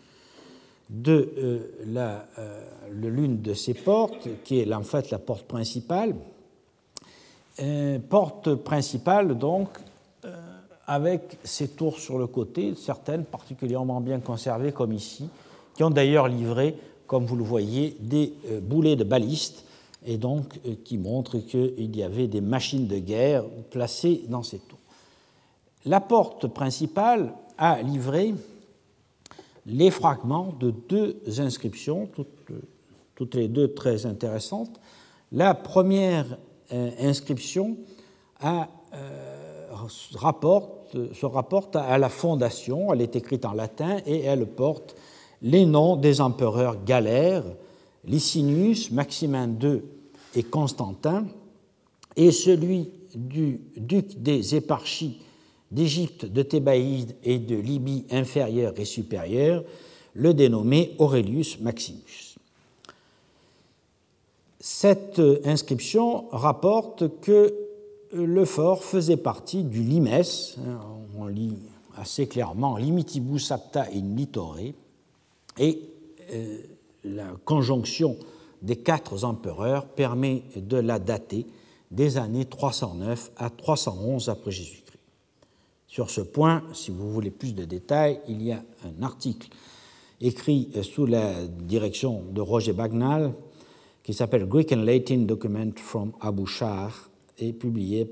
de 0.89 1.33
euh, 1.37 2.19
euh, 2.39 2.61
l'une 2.91 3.41
de 3.41 3.53
ces 3.53 3.73
portes, 3.73 4.27
qui 4.43 4.59
est 4.59 4.73
en 4.73 4.83
fait 4.83 5.11
la 5.11 5.19
porte 5.19 5.43
principale. 5.43 6.15
Euh, 7.59 7.99
porte 7.99 8.53
principale 8.55 9.37
donc 9.37 9.69
avec 10.85 11.37
ces 11.43 11.69
tours 11.69 11.99
sur 11.99 12.17
le 12.17 12.27
côté, 12.27 12.73
certaines 12.75 13.25
particulièrement 13.25 13.99
bien 13.99 14.19
conservées 14.19 14.71
comme 14.71 14.93
ici, 14.93 15.27
qui 15.75 15.83
ont 15.83 15.89
d'ailleurs 15.89 16.29
livré, 16.29 16.77
comme 17.07 17.25
vous 17.25 17.35
le 17.35 17.43
voyez, 17.43 17.97
des 17.99 18.33
boulets 18.61 18.95
de 18.95 19.03
balistes 19.03 19.65
et 20.05 20.17
donc 20.17 20.59
qui 20.85 20.97
montre 20.97 21.39
qu'il 21.39 21.93
y 21.93 22.03
avait 22.03 22.27
des 22.27 22.39
machines 22.39 22.87
de 22.87 22.99
guerre 22.99 23.43
placées 23.69 24.23
dans 24.29 24.43
ces 24.43 24.59
tours. 24.59 24.79
La 25.83 25.99
porte 25.99 26.47
principale 26.47 27.33
a 27.57 27.81
livré 27.81 28.33
les 29.67 29.91
fragments 29.91 30.53
de 30.59 30.71
deux 30.71 31.21
inscriptions, 31.39 32.09
toutes, 33.15 33.35
les 33.35 33.49
deux 33.49 33.73
très 33.73 34.05
intéressantes. 34.05 34.79
La 35.31 35.53
première 35.53 36.37
euh, 36.71 36.91
inscription 36.99 37.77
euh, 38.43 38.63
se 39.89 41.25
rapporte 41.25 41.75
à 41.75 41.97
la 41.97 42.09
fondation, 42.09 42.93
elle 42.93 43.01
est 43.01 43.15
écrite 43.17 43.45
en 43.45 43.53
latin 43.53 43.97
et 44.05 44.21
elle 44.21 44.45
porte 44.47 44.95
les 45.41 45.65
noms 45.65 45.97
des 45.97 46.21
empereurs 46.21 46.83
galères, 46.85 47.43
Licinius, 48.05 48.89
Maximin 48.91 49.49
II 49.61 49.81
et 50.33 50.43
Constantin, 50.43 51.25
et 52.15 52.31
celui 52.31 52.89
du 53.13 53.59
duc 53.75 54.21
des 54.21 54.55
éparchies 54.55 55.19
d'Égypte, 55.71 56.25
de 56.25 56.41
Thébaïde 56.41 57.15
et 57.23 57.39
de 57.39 57.55
Libye 57.55 58.05
inférieure 58.11 58.73
et 58.77 58.85
supérieure, 58.85 59.63
le 60.13 60.33
dénommé 60.33 60.95
Aurelius 60.97 61.59
Maximus. 61.59 62.37
Cette 64.59 65.21
inscription 65.45 66.27
rapporte 66.31 67.19
que 67.21 67.53
le 68.13 68.45
fort 68.45 68.83
faisait 68.83 69.17
partie 69.17 69.63
du 69.63 69.83
limes, 69.83 70.07
hein, 70.07 70.79
on 71.17 71.27
lit 71.27 71.57
assez 71.95 72.27
clairement 72.27 72.77
limitibus 72.77 73.51
apta 73.51 73.87
in 73.93 74.15
litore, 74.15 74.57
et 75.57 75.81
euh, 76.31 76.57
la 77.03 77.27
conjonction 77.45 78.17
des 78.61 78.77
quatre 78.77 79.23
empereurs 79.23 79.85
permet 79.85 80.43
de 80.55 80.77
la 80.77 80.99
dater 80.99 81.45
des 81.91 82.17
années 82.17 82.45
309 82.45 83.31
à 83.37 83.49
311 83.49 84.29
après 84.29 84.51
Jésus-Christ. 84.51 84.86
Sur 85.87 86.09
ce 86.09 86.21
point, 86.21 86.63
si 86.73 86.91
vous 86.91 87.11
voulez 87.11 87.31
plus 87.31 87.55
de 87.55 87.63
détails, 87.63 88.19
il 88.27 88.43
y 88.43 88.51
a 88.51 88.61
un 88.83 89.03
article 89.03 89.47
écrit 90.19 90.69
sous 90.83 91.05
la 91.05 91.45
direction 91.45 92.23
de 92.29 92.41
Roger 92.41 92.73
Bagnal 92.73 93.33
qui 94.03 94.13
s'appelle 94.13 94.45
Greek 94.45 94.73
and 94.73 94.83
Latin 94.83 95.19
Document 95.19 95.71
from 95.75 96.11
Abu 96.21 96.45
Shah 96.45 96.89
et 97.37 97.53
publié 97.53 98.11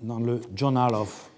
dans 0.00 0.20
le 0.20 0.40
Journal 0.54 0.94
of 0.94 1.30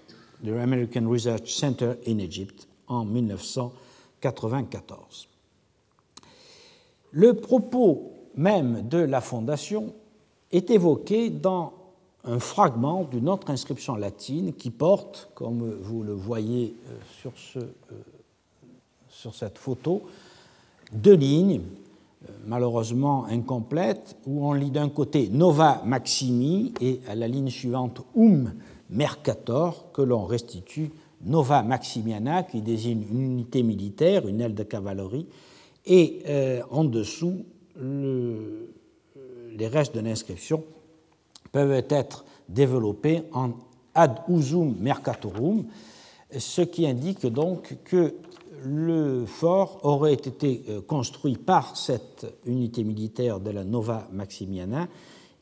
the 0.43 0.49
American 0.49 1.09
Research 1.09 1.53
Center 1.53 1.93
in 2.07 2.19
Egypt 2.19 2.67
en 2.87 3.05
1994. 3.05 5.27
Le 7.11 7.33
propos 7.33 8.11
même 8.35 8.87
de 8.87 8.99
la 8.99 9.21
fondation 9.21 9.95
est 10.51 10.69
évoqué 10.69 11.29
dans 11.29 11.73
un 12.29 12.39
fragment 12.39 13.03
d'une 13.03 13.27
autre 13.27 13.49
inscription 13.49 13.95
latine 13.95 14.53
qui 14.53 14.69
porte, 14.69 15.29
comme 15.33 15.77
vous 15.81 16.03
le 16.03 16.13
voyez 16.13 16.75
sur, 17.19 17.31
ce, 17.35 17.59
sur 19.09 19.33
cette 19.33 19.57
photo, 19.57 20.03
deux 20.91 21.15
lignes, 21.15 21.61
malheureusement 22.45 23.25
incomplètes, 23.25 24.15
où 24.27 24.45
on 24.45 24.53
lit 24.53 24.71
d'un 24.71 24.89
côté 24.89 25.29
Nova 25.29 25.81
Maximi 25.85 26.73
et 26.81 27.01
à 27.07 27.15
la 27.15 27.27
ligne 27.27 27.49
suivante 27.49 28.01
Um 28.15 28.53
Mercator, 28.89 29.91
que 29.91 30.01
l'on 30.01 30.25
restitue 30.25 30.91
Nova 31.23 31.63
Maximiana, 31.63 32.43
qui 32.43 32.61
désigne 32.61 33.03
une 33.11 33.21
unité 33.21 33.63
militaire, 33.63 34.27
une 34.27 34.41
aile 34.41 34.55
de 34.55 34.63
cavalerie, 34.63 35.27
et 35.85 36.21
euh, 36.27 36.61
en 36.69 36.83
dessous, 36.83 37.45
le, 37.75 38.73
les 39.55 39.67
restes 39.67 39.95
de 39.95 40.01
l'inscription 40.01 40.63
peuvent 41.51 41.83
être 41.89 42.25
développés 42.47 43.23
en 43.33 43.51
ad 43.95 44.21
usum 44.27 44.75
mercatorum, 44.79 45.65
ce 46.37 46.61
qui 46.61 46.87
indique 46.87 47.25
donc 47.25 47.77
que 47.83 48.13
le 48.63 49.25
fort 49.25 49.79
aurait 49.83 50.13
été 50.13 50.63
euh, 50.69 50.81
construit 50.81 51.37
par 51.37 51.77
cette 51.77 52.25
unité 52.45 52.83
militaire 52.83 53.39
de 53.39 53.51
la 53.51 53.63
Nova 53.63 54.07
Maximiana 54.11 54.87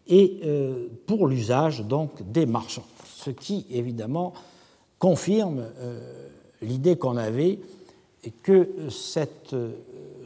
et 0.07 0.39
euh, 0.45 0.87
pour 1.05 1.27
l'usage 1.27 1.83
donc 1.83 2.31
des 2.31 2.45
marchands, 2.45 2.85
ce 3.05 3.31
qui 3.31 3.65
évidemment 3.71 4.33
confirme 4.99 5.65
euh, 5.79 6.29
l'idée 6.61 6.95
qu'on 6.95 7.17
avait 7.17 7.59
que, 8.43 8.69
cette, 8.89 9.55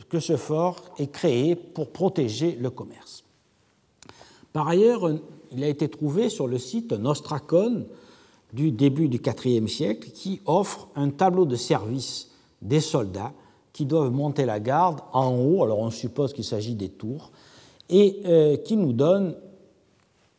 que 0.10 0.20
ce 0.20 0.38
fort 0.38 0.78
est 0.98 1.12
créé 1.12 1.56
pour 1.56 1.92
protéger 1.92 2.58
le 2.60 2.70
commerce. 2.70 3.24
Par 4.54 4.68
ailleurs, 4.68 5.20
il 5.52 5.64
a 5.64 5.68
été 5.68 5.88
trouvé 5.90 6.30
sur 6.30 6.48
le 6.48 6.58
site 6.58 6.94
un 6.94 7.06
ostracone 7.06 7.86
du 8.54 8.72
début 8.72 9.08
du 9.08 9.22
IVe 9.46 9.68
siècle 9.68 10.10
qui 10.12 10.42
offre 10.46 10.90
un 10.96 11.10
tableau 11.10 11.46
de 11.46 11.56
service 11.56 12.30
des 12.62 12.82
soldats 12.82 13.34
qui 13.74 13.86
doivent 13.86 14.12
monter 14.12 14.46
la 14.46 14.60
garde 14.60 15.00
en 15.14 15.34
haut, 15.34 15.64
alors 15.64 15.80
on 15.80 15.92
suppose 15.92 16.34
qu'il 16.34 16.44
s'agit 16.44 16.76
des 16.76 16.90
tours, 16.90 17.32
et 17.90 18.20
euh, 18.26 18.58
qui 18.58 18.76
nous 18.76 18.94
donne 18.94 19.36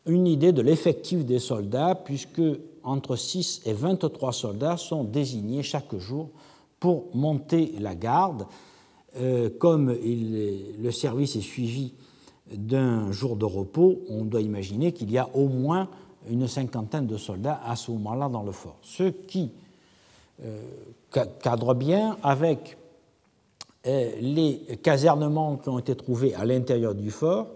une 0.05 0.27
idée 0.27 0.51
de 0.51 0.61
l'effectif 0.61 1.25
des 1.25 1.39
soldats, 1.39 1.95
puisque 1.95 2.41
entre 2.83 3.15
6 3.15 3.61
et 3.65 3.73
23 3.73 4.33
soldats 4.33 4.77
sont 4.77 5.03
désignés 5.03 5.63
chaque 5.63 5.95
jour 5.97 6.29
pour 6.79 7.07
monter 7.13 7.73
la 7.79 7.95
garde. 7.95 8.45
Euh, 9.15 9.49
comme 9.59 9.95
le 9.95 10.91
service 10.91 11.35
est 11.35 11.41
suivi 11.41 11.93
d'un 12.55 13.11
jour 13.11 13.35
de 13.35 13.45
repos, 13.45 13.99
on 14.09 14.25
doit 14.25 14.41
imaginer 14.41 14.91
qu'il 14.91 15.11
y 15.11 15.17
a 15.17 15.29
au 15.35 15.47
moins 15.47 15.89
une 16.29 16.47
cinquantaine 16.47 17.07
de 17.07 17.17
soldats 17.17 17.61
à 17.65 17.75
ce 17.75 17.91
moment-là 17.91 18.29
dans 18.29 18.43
le 18.43 18.51
fort. 18.51 18.77
Ce 18.81 19.03
qui 19.03 19.51
euh, 20.43 20.61
cadre 21.41 21.73
bien 21.73 22.17
avec 22.23 22.77
euh, 23.85 24.11
les 24.19 24.59
casernements 24.81 25.57
qui 25.57 25.69
ont 25.69 25.79
été 25.79 25.95
trouvés 25.95 26.33
à 26.35 26.45
l'intérieur 26.45 26.95
du 26.95 27.11
fort, 27.11 27.47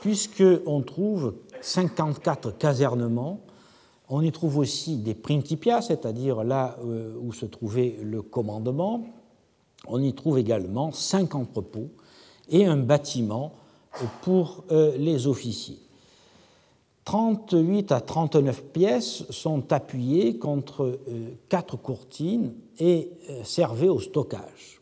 puisqu'on 0.00 0.82
trouve 0.82 1.34
54 1.60 2.58
casernements. 2.58 3.40
On 4.08 4.20
y 4.22 4.30
trouve 4.30 4.58
aussi 4.58 4.98
des 4.98 5.14
principia, 5.14 5.80
c'est-à-dire 5.80 6.44
là 6.44 6.76
euh, 6.84 7.14
où 7.20 7.32
se 7.32 7.46
trouvait 7.46 7.96
le 8.02 8.22
commandement. 8.22 9.04
On 9.86 10.02
y 10.02 10.12
trouve 10.12 10.38
également 10.38 10.92
cinq 10.92 11.34
entrepôts 11.34 11.90
et 12.50 12.66
un 12.66 12.76
bâtiment 12.76 13.52
pour 14.22 14.64
les 14.70 15.26
officiers. 15.26 15.82
38 17.04 17.92
à 17.92 18.00
39 18.00 18.64
pièces 18.66 19.24
sont 19.30 19.72
appuyées 19.72 20.38
contre 20.38 20.84
euh, 20.84 21.34
quatre 21.48 21.76
courtines 21.76 22.54
et 22.78 23.10
euh, 23.28 23.42
servaient 23.44 23.88
au 23.88 23.98
stockage. 23.98 24.80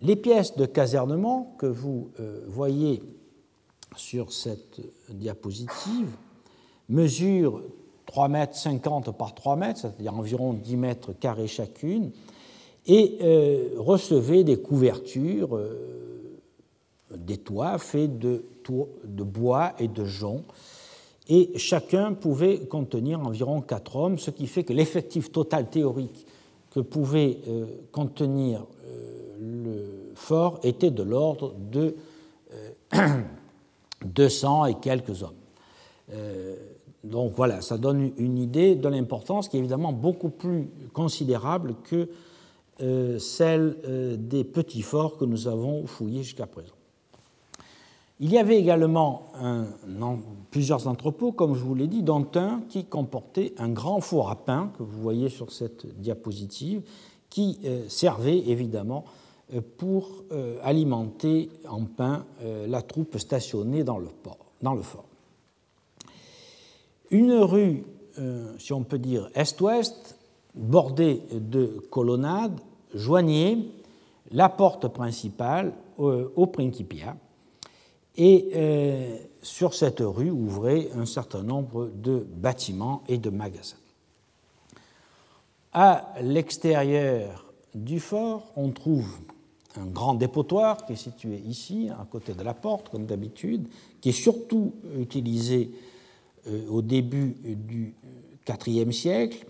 Les 0.00 0.16
pièces 0.16 0.56
de 0.56 0.66
casernement 0.66 1.54
que 1.58 1.66
vous 1.66 2.10
euh, 2.18 2.44
voyez 2.48 3.02
sur 3.94 4.32
cette 4.32 4.80
diapositive 5.10 6.16
mesurent 6.88 7.60
3 8.06 8.28
mètres 8.28 8.56
50 8.56 9.16
par 9.16 9.34
3 9.34 9.54
mètres, 9.56 9.80
c'est-à-dire 9.80 10.16
environ 10.16 10.54
10 10.54 10.76
mètres 10.76 11.12
carrés 11.12 11.46
chacune, 11.46 12.10
et 12.86 13.18
recevaient 13.76 14.42
des 14.42 14.56
couvertures, 14.56 15.56
des 17.16 17.38
toits 17.38 17.78
faits 17.78 18.18
de, 18.18 18.44
bois 19.04 19.72
et 19.78 19.88
de 19.88 20.04
jonc 20.04 20.42
et 21.28 21.56
chacun 21.56 22.14
pouvait 22.14 22.66
contenir 22.66 23.20
environ 23.20 23.60
quatre 23.60 23.96
hommes, 23.96 24.18
ce 24.18 24.30
qui 24.30 24.46
fait 24.46 24.64
que 24.64 24.72
l'effectif 24.72 25.30
total 25.30 25.70
théorique 25.70 26.26
que 26.70 26.80
pouvait 26.80 27.38
euh, 27.48 27.66
contenir 27.92 28.66
euh, 28.86 29.36
le 29.38 30.12
fort 30.14 30.58
était 30.62 30.90
de 30.90 31.02
l'ordre 31.02 31.54
de 31.70 31.94
200 34.04 34.64
euh, 34.64 34.66
et 34.68 34.74
quelques 34.74 35.22
hommes. 35.22 35.30
donc 37.04 37.32
voilà, 37.34 37.60
ça 37.60 37.78
donne 37.78 38.12
une 38.16 38.38
idée 38.38 38.74
de 38.74 38.88
l'importance 38.88 39.48
qui 39.48 39.56
est 39.56 39.60
évidemment 39.60 39.92
beaucoup 39.92 40.30
plus 40.30 40.68
considérable 40.92 41.76
que 41.84 42.08
celle 43.18 44.18
des 44.18 44.42
petits 44.42 44.82
forts 44.82 45.16
que 45.16 45.24
nous 45.24 45.46
avons 45.46 45.86
fouillés 45.86 46.24
jusqu'à 46.24 46.46
présent. 46.46 46.74
Il 48.22 48.30
y 48.30 48.38
avait 48.38 48.56
également 48.56 49.32
plusieurs 50.52 50.86
entrepôts, 50.86 51.32
comme 51.32 51.56
je 51.56 51.64
vous 51.64 51.74
l'ai 51.74 51.88
dit, 51.88 52.04
dont 52.04 52.24
un 52.36 52.60
qui 52.68 52.84
comportait 52.84 53.52
un 53.58 53.68
grand 53.68 54.00
four 54.00 54.30
à 54.30 54.36
pain, 54.36 54.70
que 54.78 54.84
vous 54.84 55.02
voyez 55.02 55.28
sur 55.28 55.50
cette 55.50 55.98
diapositive, 55.98 56.82
qui 57.28 57.58
euh, 57.64 57.88
servait 57.88 58.38
évidemment 58.38 59.04
euh, 59.52 59.60
pour 59.76 60.22
euh, 60.30 60.56
alimenter 60.62 61.50
en 61.68 61.84
pain 61.84 62.24
la 62.68 62.80
troupe 62.82 63.18
stationnée 63.18 63.82
dans 63.82 63.98
le, 63.98 64.06
dans 64.60 64.74
le 64.74 64.82
fort. 64.82 65.06
Une 67.10 67.32
rue, 67.32 67.84
si 68.58 68.72
on 68.72 68.84
peut 68.84 68.98
dire 68.98 69.30
est-ouest, 69.34 70.16
bordée 70.54 71.22
de 71.32 71.66
colonnades, 71.90 72.60
joignait 72.94 73.58
la 74.30 74.48
porte 74.48 74.86
principale 74.88 75.72
au 75.98 76.46
Principia, 76.46 77.16
et 78.16 78.50
euh, 78.54 79.16
sur 79.42 79.74
cette 79.74 80.00
rue 80.00 80.30
ouvraient 80.30 80.88
un 80.96 81.06
certain 81.06 81.42
nombre 81.42 81.90
de 81.94 82.26
bâtiments 82.36 83.02
et 83.08 83.18
de 83.18 83.30
magasins. 83.30 83.76
À 85.72 86.12
l'extérieur 86.20 87.52
du 87.74 88.00
fort, 88.00 88.52
on 88.56 88.70
trouve 88.70 89.18
un 89.80 89.86
grand 89.86 90.14
dépotoir 90.14 90.84
qui 90.84 90.92
est 90.92 90.96
situé 90.96 91.38
ici, 91.46 91.88
à 91.90 92.06
côté 92.10 92.34
de 92.34 92.42
la 92.42 92.52
porte, 92.52 92.90
comme 92.90 93.06
d'habitude, 93.06 93.68
qui 94.00 94.10
est 94.10 94.12
surtout 94.12 94.74
utilisé 94.98 95.70
euh, 96.46 96.68
au 96.68 96.82
début 96.82 97.36
du 97.44 97.94
IVe 98.66 98.92
siècle. 98.92 99.46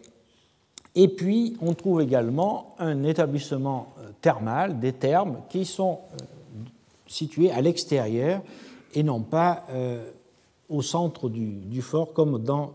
Et 0.95 1.09
puis, 1.09 1.57
on 1.61 1.75
trouve 1.75 2.03
également 2.03 2.77
un 2.79 3.03
établissement 3.03 3.95
euh, 3.99 4.11
thermal, 4.21 4.79
des 4.79 4.93
thermes, 4.93 5.39
qui 5.49 5.65
sont 5.65 5.99
situés 7.13 7.51
à 7.51 7.61
l'extérieur 7.61 8.43
et 8.95 9.03
non 9.03 9.21
pas 9.21 9.65
euh, 9.71 10.11
au 10.69 10.83
centre 10.83 11.29
du, 11.29 11.83
fort 11.83 12.13
comme 12.13 12.43
dans 12.43 12.73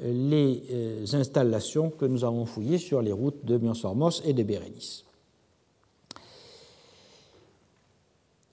euh, 0.00 0.12
les 0.12 0.62
euh, 0.70 1.04
installations 1.12 1.90
que 1.90 2.04
nous 2.04 2.24
avons 2.24 2.46
fouillées 2.46 2.78
sur 2.78 3.02
les 3.02 3.12
routes 3.12 3.44
de 3.44 3.58
Mionsormos 3.58 4.22
et 4.24 4.32
de 4.32 4.42
Bérénice. 4.42 5.04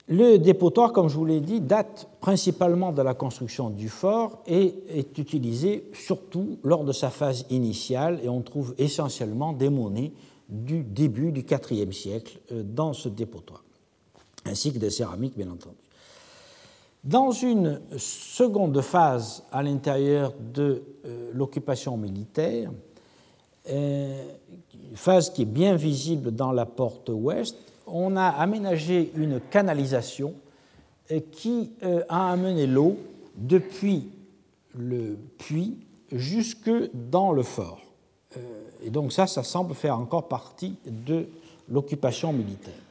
Le 0.08 0.38
dépotoir, 0.38 0.92
comme 0.92 1.08
je 1.08 1.14
vous 1.14 1.24
l'ai 1.24 1.40
dit, 1.40 1.60
date 1.60 2.08
principalement 2.20 2.90
de 2.90 3.00
la 3.00 3.14
construction 3.14 3.70
du 3.70 3.88
fort 3.88 4.42
et 4.48 4.74
est 4.88 5.16
utilisé 5.18 5.88
surtout 5.92 6.58
lors 6.64 6.82
de 6.82 6.90
sa 6.90 7.10
phase 7.10 7.46
initiale 7.48 8.18
et 8.24 8.28
on 8.28 8.40
trouve 8.40 8.74
essentiellement 8.76 9.52
des 9.52 9.68
monnaies 9.68 10.10
du 10.48 10.82
début 10.82 11.30
du 11.30 11.46
IVe 11.70 11.92
siècle 11.92 12.40
dans 12.50 12.92
ce 12.92 13.08
dépotoir 13.08 13.62
ainsi 14.44 14.72
que 14.72 14.78
des 14.78 14.90
céramiques, 14.90 15.36
bien 15.36 15.50
entendu. 15.50 15.76
Dans 17.02 17.30
une 17.30 17.80
seconde 17.96 18.78
phase 18.82 19.42
à 19.52 19.62
l'intérieur 19.62 20.34
de 20.38 20.82
euh, 21.06 21.30
l'occupation 21.32 21.96
militaire, 21.96 22.70
euh, 23.70 24.22
phase 24.94 25.30
qui 25.30 25.42
est 25.42 25.46
bien 25.46 25.76
visible 25.76 26.30
dans 26.30 26.52
la 26.52 26.66
porte 26.66 27.08
ouest, 27.08 27.56
on 27.86 28.16
a 28.16 28.26
aménagé 28.26 29.12
une 29.16 29.40
canalisation 29.40 30.34
euh, 31.10 31.20
qui 31.32 31.72
a 32.08 32.32
amené 32.32 32.66
l'eau 32.66 32.98
depuis 33.34 34.10
le 34.76 35.16
puits 35.38 35.78
jusque 36.12 36.70
dans 36.92 37.32
le 37.32 37.42
fort. 37.42 37.80
et 38.82 38.90
donc 38.90 39.12
ça, 39.12 39.26
ça 39.26 39.42
semble 39.42 39.74
faire 39.74 39.98
encore 39.98 40.28
partie 40.28 40.76
de 40.84 41.26
l'occupation 41.68 42.32
militaire. 42.32 42.89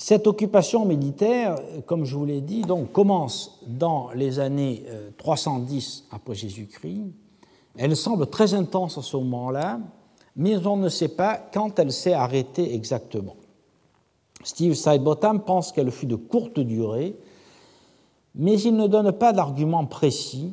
Cette 0.00 0.28
occupation 0.28 0.84
militaire, 0.84 1.56
comme 1.86 2.04
je 2.04 2.16
vous 2.16 2.24
l'ai 2.24 2.40
dit, 2.40 2.62
donc, 2.62 2.92
commence 2.92 3.58
dans 3.66 4.10
les 4.14 4.38
années 4.38 4.84
310 5.16 6.04
euh, 6.12 6.14
après 6.14 6.36
Jésus-Christ. 6.36 7.02
Elle 7.76 7.96
semble 7.96 8.28
très 8.28 8.54
intense 8.54 8.96
à 8.96 9.02
ce 9.02 9.16
moment-là, 9.16 9.80
mais 10.36 10.64
on 10.64 10.76
ne 10.76 10.88
sait 10.88 11.08
pas 11.08 11.36
quand 11.52 11.80
elle 11.80 11.92
s'est 11.92 12.12
arrêtée 12.12 12.74
exactement. 12.74 13.34
Steve 14.44 14.74
Sidebottom 14.74 15.40
pense 15.40 15.72
qu'elle 15.72 15.90
fut 15.90 16.06
de 16.06 16.14
courte 16.14 16.60
durée, 16.60 17.16
mais 18.36 18.60
il 18.60 18.76
ne 18.76 18.86
donne 18.86 19.10
pas 19.10 19.32
d'argument 19.32 19.84
précis 19.84 20.52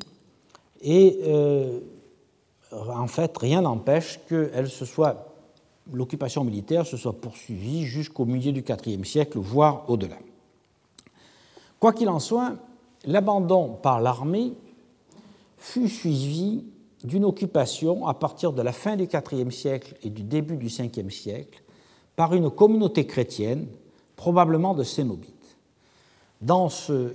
et 0.82 1.20
euh, 1.24 1.82
en 2.72 3.06
fait 3.06 3.38
rien 3.38 3.62
n'empêche 3.62 4.20
que 4.28 4.66
se 4.66 4.86
soit 4.86 5.35
l'occupation 5.92 6.44
militaire 6.44 6.86
se 6.86 6.98
soit 6.98 7.20
poursuivie 7.20 7.86
jusqu'au 7.86 8.26
milieu 8.26 8.52
du 8.52 8.64
IVe 8.86 9.06
siècle, 9.06 9.38
voire 9.40 9.90
au-delà. 9.90 10.18
Quoi 11.80 11.94
qu'il 11.94 12.10
en 12.10 12.20
soit, 12.20 12.54
l'abandon 13.06 13.78
par 13.82 14.02
l'armée 14.02 14.54
fut 15.58 15.90
suivi 15.90 16.64
d'une 17.04 17.26
occupation 17.26 18.08
à 18.08 18.14
partir 18.14 18.52
de 18.54 18.62
la 18.62 18.72
fin 18.72 18.96
du 18.96 19.08
IVe 19.32 19.52
siècle 19.52 19.96
et 20.02 20.10
du 20.10 20.24
début 20.24 20.58
du 20.58 20.68
Ve 20.68 21.10
siècle 21.10 21.62
par 22.16 22.34
une 22.34 22.50
communauté 22.50 23.06
chrétienne, 23.06 23.68
probablement 24.16 24.74
de 24.74 24.84
Cénobites. 24.84 25.58
Dans 26.42 26.70
ce 26.70 27.14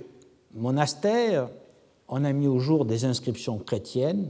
monastère, 0.53 1.49
on 2.07 2.23
a 2.23 2.31
mis 2.33 2.47
au 2.47 2.59
jour 2.59 2.85
des 2.85 3.05
inscriptions 3.05 3.57
chrétiennes, 3.57 4.27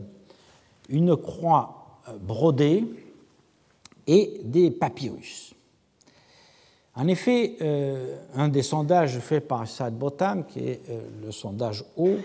une 0.90 1.16
croix 1.18 2.00
brodée 2.22 2.86
et 4.08 4.42
des 4.44 4.72
papyrus. 4.72 5.54
En 6.96 7.08
effet, 7.08 7.56
euh, 7.62 8.18
un 8.36 8.50
des 8.50 8.64
sondages 8.64 9.20
faits 9.20 9.48
par 9.48 9.68
Saad 9.68 9.98
Botam, 9.98 10.46
qui 10.46 10.60
est 10.60 10.82
euh, 10.90 11.02
le 11.24 11.32
sondage 11.32 11.86
haut, 11.96 12.18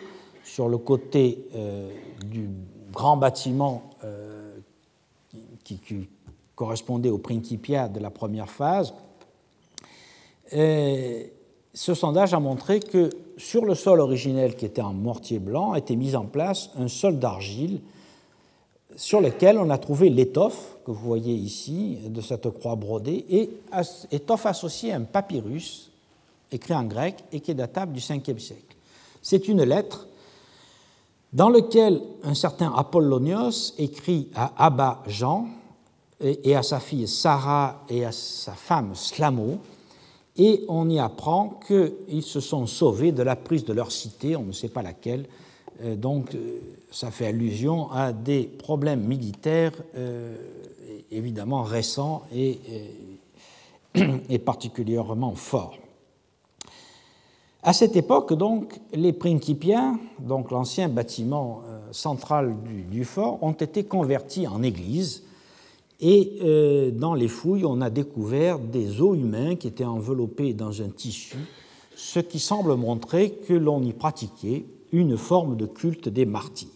sur 0.44 0.68
le 0.68 0.78
côté 0.78 1.46
euh, 1.54 1.90
du 2.24 2.48
grand 2.92 3.16
bâtiment 3.16 3.90
qui, 5.64 5.78
qui, 5.78 6.08
correspondait 6.54 7.10
au 7.10 7.18
Principia 7.18 7.88
de 7.88 8.00
la 8.00 8.08
première 8.08 8.48
phase, 8.48 8.94
ce 10.48 11.28
sondage 11.74 12.32
a 12.32 12.40
montré 12.40 12.80
que 12.80 13.10
sur 13.36 13.66
le 13.66 13.74
sol 13.74 14.00
originel 14.00 14.56
qui 14.56 14.64
était 14.64 14.80
en 14.80 14.94
mortier 14.94 15.38
blanc 15.38 15.74
était 15.74 15.96
mis 15.96 16.16
en 16.16 16.24
place 16.24 16.70
un 16.78 16.88
sol 16.88 17.18
d'argile 17.18 17.80
sur 18.96 19.20
lequel 19.20 19.58
on 19.58 19.70
a 19.70 19.78
trouvé 19.78 20.10
l'étoffe 20.10 20.76
que 20.84 20.90
vous 20.90 21.06
voyez 21.06 21.34
ici 21.34 21.98
de 22.06 22.20
cette 22.20 22.48
croix 22.50 22.76
brodée 22.76 23.24
et 23.28 23.50
étoffe 24.10 24.46
associée 24.46 24.92
à 24.92 24.96
un 24.96 25.02
papyrus 25.02 25.90
écrit 26.50 26.74
en 26.74 26.84
grec 26.84 27.16
et 27.32 27.40
qui 27.40 27.50
est 27.50 27.54
datable 27.54 27.92
du 27.92 28.00
5e 28.00 28.38
siècle. 28.38 28.76
C'est 29.22 29.48
une 29.48 29.62
lettre 29.62 30.06
dans 31.32 31.50
laquelle 31.50 32.00
un 32.22 32.34
certain 32.34 32.72
Apollonios 32.74 33.74
écrit 33.78 34.28
à 34.34 34.52
Abba 34.64 35.02
Jean 35.06 35.48
et 36.20 36.56
à 36.56 36.62
sa 36.62 36.80
fille 36.80 37.06
Sarah 37.06 37.84
et 37.88 38.04
à 38.04 38.12
sa 38.12 38.52
femme 38.52 38.94
Slamo 38.94 39.58
et 40.38 40.64
on 40.68 40.88
y 40.88 40.98
apprend 40.98 41.60
qu'ils 41.66 42.22
se 42.22 42.40
sont 42.40 42.66
sauvés 42.66 43.12
de 43.12 43.22
la 43.22 43.36
prise 43.36 43.64
de 43.64 43.72
leur 43.72 43.90
cité, 43.90 44.36
on 44.36 44.44
ne 44.44 44.52
sait 44.52 44.68
pas 44.68 44.82
laquelle, 44.82 45.26
donc 45.96 46.34
euh, 46.34 46.60
ça 46.90 47.10
fait 47.10 47.26
allusion 47.26 47.90
à 47.90 48.12
des 48.12 48.44
problèmes 48.44 49.02
militaires 49.04 49.72
euh, 49.96 50.36
évidemment 51.10 51.62
récents 51.62 52.22
et, 52.34 52.58
particulièrement 54.38 55.34
forts. 55.34 55.76
À 57.62 57.72
cette 57.72 57.96
époque, 57.96 58.32
donc, 58.32 58.78
les 58.92 59.12
Principiens, 59.12 59.98
donc 60.20 60.50
l'ancien 60.50 60.88
bâtiment 60.88 61.62
central 61.90 62.54
du, 62.90 63.04
fort, 63.04 63.42
ont 63.42 63.52
été 63.52 63.84
convertis 63.84 64.46
en 64.46 64.62
église 64.62 65.26
et 66.00 66.38
euh, 66.42 66.90
dans 66.90 67.14
les 67.14 67.28
fouilles, 67.28 67.64
on 67.64 67.80
a 67.80 67.90
découvert 67.90 68.58
des 68.58 69.00
os 69.00 69.16
humains 69.16 69.56
qui 69.56 69.68
étaient 69.68 69.84
enveloppés 69.84 70.52
dans 70.52 70.82
un 70.82 70.88
tissu, 70.88 71.38
ce 71.94 72.20
qui 72.20 72.38
semble 72.38 72.74
montrer 72.74 73.30
que 73.30 73.54
l'on 73.54 73.82
y 73.82 73.92
pratiquait 73.92 74.66
une 74.92 75.16
forme 75.16 75.56
de 75.56 75.66
culte 75.66 76.08
des 76.08 76.26
martyrs. 76.26 76.70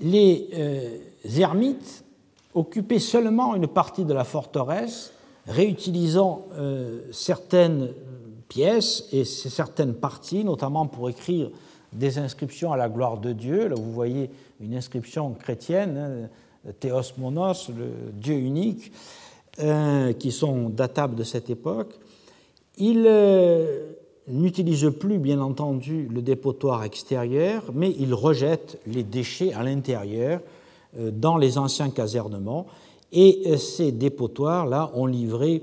Les 0.00 0.48
euh, 0.54 0.98
ermites 1.38 2.04
occupaient 2.54 2.98
seulement 2.98 3.54
une 3.54 3.66
partie 3.66 4.04
de 4.04 4.14
la 4.14 4.24
forteresse, 4.24 5.12
réutilisant 5.46 6.46
euh, 6.52 7.02
certaines 7.12 7.90
pièces 8.48 9.08
et 9.12 9.24
certaines 9.24 9.94
parties, 9.94 10.44
notamment 10.44 10.86
pour 10.86 11.10
écrire 11.10 11.50
des 11.92 12.18
inscriptions 12.18 12.72
à 12.72 12.76
la 12.76 12.88
gloire 12.88 13.18
de 13.18 13.32
Dieu. 13.32 13.68
Là, 13.68 13.74
vous 13.74 13.92
voyez 13.92 14.30
une 14.60 14.74
inscription 14.74 15.32
chrétienne. 15.32 15.96
Hein, 15.96 16.28
Théos 16.80 17.14
Monos, 17.16 17.68
le 17.68 18.12
Dieu 18.12 18.34
unique, 18.34 18.92
euh, 19.60 20.12
qui 20.12 20.32
sont 20.32 20.68
datables 20.68 21.14
de 21.14 21.24
cette 21.24 21.50
époque. 21.50 21.94
Il 22.76 23.04
euh, 23.06 23.92
n'utilise 24.30 24.90
plus, 24.98 25.18
bien 25.18 25.40
entendu, 25.40 26.08
le 26.12 26.22
dépotoir 26.22 26.84
extérieur, 26.84 27.64
mais 27.74 27.94
il 27.98 28.14
rejette 28.14 28.80
les 28.86 29.02
déchets 29.02 29.52
à 29.52 29.62
l'intérieur 29.62 30.40
euh, 30.98 31.10
dans 31.10 31.36
les 31.36 31.58
anciens 31.58 31.90
casernements. 31.90 32.66
Et 33.12 33.56
ces 33.56 33.90
dépotoirs-là 33.90 34.90
ont 34.94 35.06
livré 35.06 35.62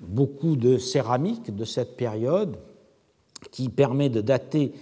beaucoup 0.00 0.56
de 0.56 0.78
céramique 0.78 1.54
de 1.54 1.64
cette 1.64 1.96
période, 1.96 2.56
qui 3.52 3.68
permet 3.68 4.08
de 4.08 4.20
dater 4.20 4.72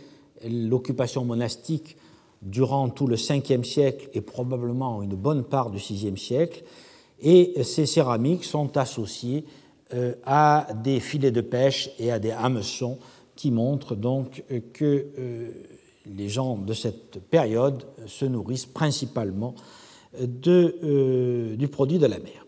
l'occupation 0.48 1.24
monastique 1.24 1.96
durant 2.40 2.88
tout 2.88 3.06
le 3.06 3.16
5e 3.16 3.64
siècle 3.64 4.08
et 4.14 4.20
probablement 4.20 5.02
une 5.02 5.14
bonne 5.14 5.44
part 5.44 5.70
du 5.70 5.78
6e 5.78 6.16
siècle. 6.16 6.64
Et 7.20 7.62
ces 7.62 7.86
céramiques 7.86 8.44
sont 8.44 8.76
associées 8.76 9.44
euh, 9.46 9.63
à 10.24 10.66
des 10.82 11.00
filets 11.00 11.30
de 11.30 11.40
pêche 11.40 11.90
et 11.98 12.10
à 12.10 12.18
des 12.18 12.32
hameçons 12.32 12.98
qui 13.36 13.50
montrent 13.50 13.94
donc 13.94 14.44
que 14.72 15.06
euh, 15.18 15.50
les 16.06 16.28
gens 16.28 16.56
de 16.56 16.72
cette 16.72 17.20
période 17.20 17.84
se 18.06 18.24
nourrissent 18.24 18.66
principalement 18.66 19.54
de, 20.20 20.76
euh, 20.82 21.56
du 21.56 21.68
produit 21.68 21.98
de 21.98 22.06
la 22.06 22.18
mer. 22.18 22.44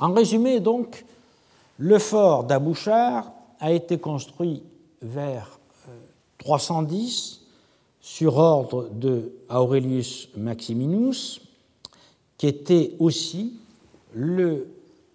En 0.00 0.12
résumé, 0.12 0.60
donc, 0.60 1.04
le 1.78 1.98
fort 1.98 2.44
d'Abouchar 2.44 3.32
a 3.58 3.72
été 3.72 3.98
construit 3.98 4.62
vers 5.02 5.58
310 6.38 7.40
sur 8.00 8.36
ordre 8.36 8.88
de 8.90 9.32
Aurelius 9.50 10.28
Maximinus, 10.36 11.40
qui 12.36 12.46
était 12.46 12.94
aussi 12.98 13.54
le 14.14 14.68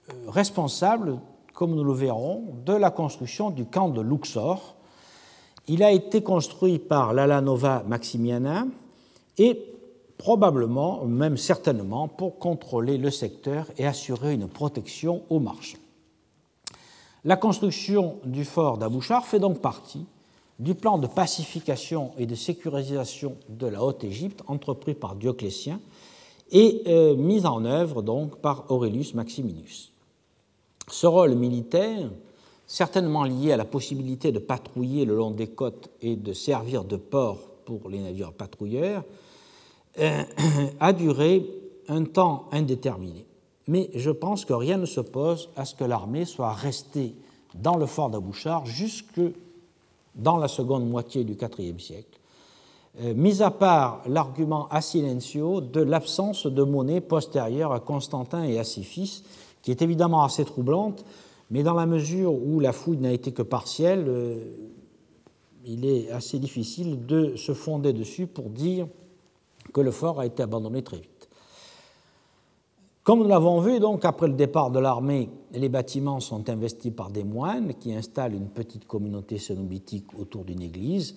euh, 0.09 0.13
responsable, 0.27 1.17
comme 1.53 1.75
nous 1.75 1.83
le 1.83 1.93
verrons, 1.93 2.55
de 2.65 2.73
la 2.73 2.91
construction 2.91 3.51
du 3.51 3.65
camp 3.65 3.89
de 3.89 4.01
Luxor. 4.01 4.75
Il 5.67 5.83
a 5.83 5.91
été 5.91 6.21
construit 6.23 6.79
par 6.79 7.13
l'Alanova 7.13 7.83
Maximiana 7.87 8.65
et 9.37 9.59
probablement, 10.17 11.05
même 11.05 11.37
certainement, 11.37 12.07
pour 12.07 12.39
contrôler 12.39 12.97
le 12.97 13.11
secteur 13.11 13.67
et 13.77 13.85
assurer 13.85 14.33
une 14.33 14.47
protection 14.47 15.23
aux 15.29 15.39
marchands. 15.39 15.77
La 17.23 17.37
construction 17.37 18.17
du 18.25 18.43
fort 18.43 18.77
d'Abouchar 18.77 19.25
fait 19.25 19.39
donc 19.39 19.59
partie 19.59 20.05
du 20.59 20.75
plan 20.75 20.97
de 20.97 21.07
pacification 21.07 22.11
et 22.17 22.25
de 22.25 22.35
sécurisation 22.35 23.37
de 23.49 23.67
la 23.67 23.81
Haute-Égypte 23.81 24.43
entrepris 24.47 24.93
par 24.93 25.15
Dioclétien 25.15 25.79
et 26.51 26.83
euh, 26.87 27.15
mis 27.15 27.45
en 27.45 27.65
œuvre 27.65 28.01
donc 28.01 28.39
par 28.39 28.69
Aurelius 28.69 29.13
Maximinus. 29.13 29.92
Ce 30.89 31.07
rôle 31.07 31.35
militaire, 31.35 32.09
certainement 32.67 33.23
lié 33.23 33.51
à 33.51 33.57
la 33.57 33.65
possibilité 33.65 34.31
de 34.31 34.39
patrouiller 34.39 35.05
le 35.05 35.15
long 35.15 35.31
des 35.31 35.47
côtes 35.47 35.89
et 36.01 36.15
de 36.15 36.33
servir 36.33 36.83
de 36.83 36.97
port 36.97 37.39
pour 37.65 37.89
les 37.89 37.99
navires 37.99 38.33
patrouilleurs, 38.33 39.03
euh, 39.99 40.23
a 40.79 40.93
duré 40.93 41.45
un 41.87 42.03
temps 42.03 42.49
indéterminé. 42.51 43.25
Mais 43.67 43.89
je 43.95 44.11
pense 44.11 44.45
que 44.45 44.53
rien 44.53 44.77
ne 44.77 44.85
s'oppose 44.85 45.49
à 45.55 45.65
ce 45.65 45.75
que 45.75 45.83
l'armée 45.83 46.25
soit 46.25 46.53
restée 46.53 47.15
dans 47.55 47.77
le 47.77 47.85
fort 47.85 48.09
d'Abouchar 48.09 48.65
jusque 48.65 49.21
dans 50.15 50.37
la 50.37 50.47
seconde 50.47 50.87
moitié 50.87 51.23
du 51.23 51.37
IVe 51.59 51.79
siècle, 51.79 52.19
euh, 53.01 53.13
mis 53.15 53.41
à 53.41 53.51
part 53.51 54.01
l'argument 54.07 54.67
a 54.69 54.81
silencio 54.81 55.61
de 55.61 55.81
l'absence 55.81 56.45
de 56.45 56.63
monnaie 56.63 57.01
postérieure 57.01 57.73
à 57.73 57.79
Constantin 57.79 58.43
et 58.43 58.59
à 58.59 58.63
ses 58.63 58.83
fils, 58.83 59.23
qui 59.63 59.71
est 59.71 59.81
évidemment 59.81 60.23
assez 60.23 60.45
troublante, 60.45 61.03
mais 61.49 61.63
dans 61.63 61.73
la 61.73 61.87
mesure 61.87 62.33
où 62.33 62.59
la 62.59 62.73
fouille 62.73 62.97
n'a 62.97 63.11
été 63.11 63.31
que 63.31 63.41
partielle, 63.41 64.05
euh, 64.07 64.37
il 65.65 65.85
est 65.85 66.11
assez 66.11 66.37
difficile 66.37 67.05
de 67.05 67.35
se 67.35 67.53
fonder 67.53 67.93
dessus 67.93 68.27
pour 68.27 68.49
dire 68.49 68.87
que 69.73 69.81
le 69.81 69.91
fort 69.91 70.19
a 70.19 70.25
été 70.25 70.43
abandonné 70.43 70.83
très 70.83 70.97
vite. 70.97 71.29
Comme 73.03 73.19
nous 73.19 73.27
l'avons 73.27 73.59
vu, 73.59 73.79
donc, 73.79 74.05
après 74.05 74.27
le 74.27 74.33
départ 74.33 74.71
de 74.71 74.79
l'armée, 74.79 75.29
les 75.51 75.67
bâtiments 75.67 76.19
sont 76.19 76.49
investis 76.49 76.91
par 76.91 77.09
des 77.09 77.23
moines 77.23 77.73
qui 77.75 77.93
installent 77.93 78.33
une 78.33 78.47
petite 78.47 78.85
communauté 78.87 79.37
cénobitique 79.37 80.05
autour 80.17 80.45
d'une 80.45 80.61
église. 80.61 81.15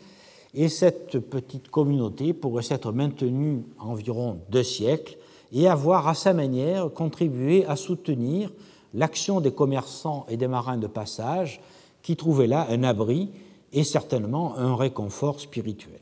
Et 0.52 0.68
cette 0.68 1.18
petite 1.20 1.68
communauté 1.68 2.32
pourrait 2.32 2.62
s'être 2.62 2.90
maintenue 2.90 3.64
environ 3.78 4.40
deux 4.50 4.62
siècles 4.62 5.16
et 5.52 5.68
avoir, 5.68 6.08
à 6.08 6.14
sa 6.14 6.34
manière, 6.34 6.92
contribué 6.92 7.64
à 7.66 7.76
soutenir 7.76 8.52
l'action 8.94 9.40
des 9.40 9.52
commerçants 9.52 10.26
et 10.28 10.36
des 10.36 10.48
marins 10.48 10.78
de 10.78 10.86
passage 10.86 11.60
qui 12.02 12.16
trouvaient 12.16 12.46
là 12.46 12.66
un 12.70 12.82
abri 12.82 13.30
et 13.72 13.84
certainement 13.84 14.56
un 14.56 14.74
réconfort 14.74 15.40
spirituel. 15.40 16.00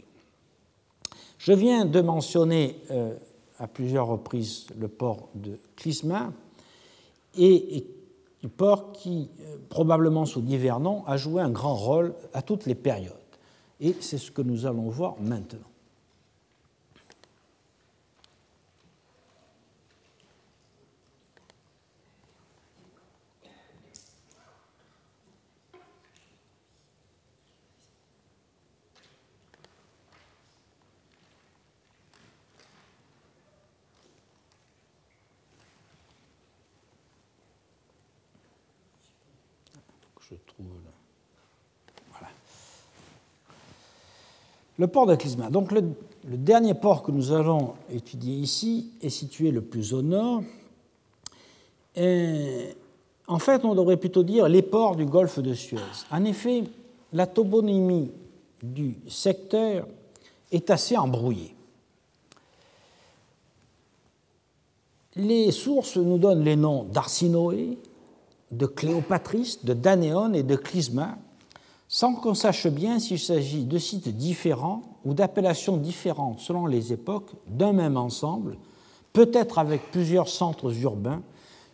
Je 1.38 1.52
viens 1.52 1.85
de 1.85 2.00
mentionner 2.00 2.76
euh, 2.90 3.14
à 3.59 3.66
plusieurs 3.66 4.07
reprises 4.07 4.66
le 4.78 4.88
port 4.88 5.28
de 5.35 5.59
Clisma, 5.76 6.33
et, 7.37 7.87
le 8.42 8.48
port 8.50 8.92
qui, 8.92 9.30
euh, 9.40 9.57
probablement 9.70 10.26
sous 10.26 10.42
divers 10.42 10.78
noms, 10.78 11.02
a 11.07 11.16
joué 11.16 11.42
un 11.42 11.50
grand 11.50 11.74
rôle 11.74 12.14
à 12.35 12.42
toutes 12.42 12.66
les 12.66 12.74
périodes. 12.74 13.12
Et 13.80 13.96
c'est 14.00 14.18
ce 14.18 14.30
que 14.30 14.42
nous 14.42 14.66
allons 14.66 14.90
voir 14.90 15.16
maintenant. 15.20 15.59
Le 44.85 44.88
port 44.88 45.07
de 45.07 45.14
Clisma. 45.14 45.49
Donc 45.49 45.73
le, 45.73 45.83
dernier 46.25 46.75
port 46.75 47.03
que 47.03 47.11
nous 47.11 47.33
allons 47.33 47.73
étudier 47.90 48.35
ici 48.35 48.90
est 49.01 49.09
situé 49.09 49.51
le 49.51 49.62
plus 49.62 49.94
au 49.94 50.03
nord. 50.03 50.42
en 51.97 53.38
fait, 53.38 53.64
on 53.64 53.75
devrait 53.75 53.97
plutôt 53.97 54.23
dire 54.23 54.47
les 54.47 54.61
ports 54.61 54.94
du 54.94 55.07
golfe 55.07 55.38
de 55.38 55.55
Suez. 55.55 55.79
En 56.11 56.23
effet, 56.27 56.64
la 57.14 57.27
toponymie 57.27 58.11
du 58.62 58.99
secteur 59.09 59.87
est 60.53 60.68
assez 60.68 60.99
embrouillée. 60.99 61.55
Les 65.16 65.51
sources 65.51 65.97
nous 65.97 66.18
donnent 66.18 66.44
les 66.44 66.57
noms 66.57 66.85
d'Arsinoé, 66.85 67.79
de 68.51 68.66
Cléopatris, 68.66 69.61
de 69.64 69.73
Danéon 69.73 70.35
et 70.35 70.42
de 70.42 70.57
Clisma, 70.57 71.16
sans 71.88 72.14
qu'on 72.14 72.35
sache 72.35 72.66
bien 72.66 72.99
s'il 72.99 73.18
s'agit 73.18 73.64
de 73.64 73.79
sites 73.79 74.09
différents 74.09 74.83
ou 75.05 75.14
d'appellations 75.14 75.77
différentes 75.77 76.40
selon 76.40 76.66
les 76.66 76.92
époques 76.92 77.33
d'un 77.47 77.73
même 77.73 77.97
ensemble, 77.97 78.57
peut-être 79.12 79.59
avec 79.59 79.90
plusieurs 79.90 80.29
centres 80.29 80.75
urbains 80.83 81.23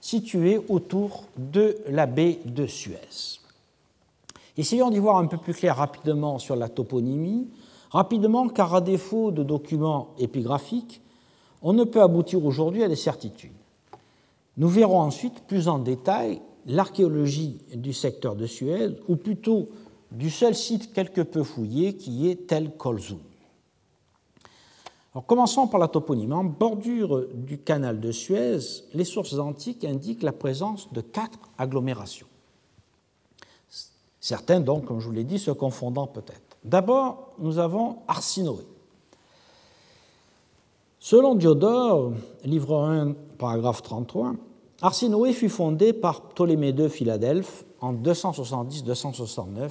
situés 0.01 0.61
autour 0.68 1.25
de 1.37 1.77
la 1.88 2.07
baie 2.07 2.40
de 2.44 2.66
Suez. 2.66 3.38
Essayons 4.57 4.90
d'y 4.90 4.99
voir 4.99 5.18
un 5.18 5.27
peu 5.27 5.37
plus 5.37 5.55
clair 5.55 5.77
rapidement 5.77 6.38
sur 6.38 6.57
la 6.57 6.68
toponymie, 6.68 7.49
rapidement 7.90 8.49
car 8.49 8.75
à 8.75 8.81
défaut 8.81 9.31
de 9.31 9.42
documents 9.42 10.09
épigraphiques, 10.18 11.01
on 11.62 11.73
ne 11.73 11.85
peut 11.85 12.03
aboutir 12.03 12.44
aujourd'hui 12.44 12.83
à 12.83 12.88
des 12.88 12.96
certitudes. 12.96 13.53
Nous 14.57 14.68
verrons 14.68 15.01
ensuite 15.01 15.40
plus 15.46 15.68
en 15.68 15.79
détail 15.79 16.40
l'archéologie 16.66 17.59
du 17.75 17.92
secteur 17.92 18.37
de 18.37 18.46
Suez, 18.46 18.96
ou 19.09 19.16
plutôt 19.16 19.68
du 20.11 20.31
seul 20.31 20.55
site 20.55 20.92
quelque 20.92 21.20
peu 21.20 21.42
fouillé 21.42 21.96
qui 21.96 22.29
est 22.29 22.46
Tel 22.46 22.77
Kolzoum. 22.77 23.20
Alors, 25.14 25.27
commençons 25.27 25.66
par 25.66 25.81
la 25.81 25.88
toponymie. 25.88 26.33
En 26.33 26.44
bordure 26.44 27.27
du 27.35 27.59
canal 27.59 28.01
de 28.01 28.12
Suez, 28.12 28.59
les 28.94 29.05
sources 29.05 29.35
antiques 29.35 29.85
indiquent 29.85 30.23
la 30.23 30.33
présence 30.33 30.92
de 30.92 31.01
quatre 31.01 31.38
agglomérations. 31.59 32.29
Certains, 34.20 34.61
donc, 34.61 34.85
comme 34.85 35.01
je 35.01 35.07
vous 35.07 35.12
l'ai 35.12 35.25
dit, 35.25 35.38
se 35.38 35.51
confondant 35.51 36.07
peut-être. 36.07 36.57
D'abord, 36.62 37.33
nous 37.38 37.59
avons 37.59 37.99
Arsinoé. 38.07 38.64
Selon 40.99 41.35
Diodore, 41.35 42.12
livre 42.44 42.79
1, 42.79 43.14
paragraphe 43.38 43.83
33, 43.83 44.35
Arsinoé 44.83 45.33
fut 45.33 45.49
fondé 45.49 45.92
par 45.92 46.29
Ptolémée 46.29 46.70
II 46.70 46.88
Philadelphe 46.88 47.64
en 47.81 47.94
270-269 47.94 49.70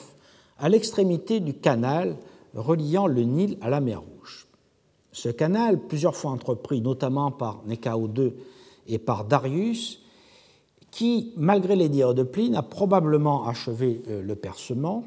à 0.59 0.69
l'extrémité 0.69 1.39
du 1.39 1.53
canal 1.53 2.17
reliant 2.53 3.07
le 3.07 3.23
Nil 3.23 3.57
à 3.61 3.69
la 3.69 3.79
mer 3.79 4.01
Rouge. 4.01 4.47
Ce 5.11 5.29
canal, 5.29 5.79
plusieurs 5.79 6.15
fois 6.15 6.31
entrepris 6.31 6.81
notamment 6.81 7.31
par 7.31 7.61
Néchao 7.65 8.09
II 8.15 8.33
et 8.87 8.99
par 8.99 9.25
Darius, 9.25 10.01
qui, 10.91 11.33
malgré 11.37 11.75
les 11.75 11.89
dires 11.89 12.13
de 12.13 12.23
Pline, 12.23 12.55
a 12.55 12.63
probablement 12.63 13.47
achevé 13.47 14.01
euh, 14.07 14.21
le 14.21 14.35
percement, 14.35 15.03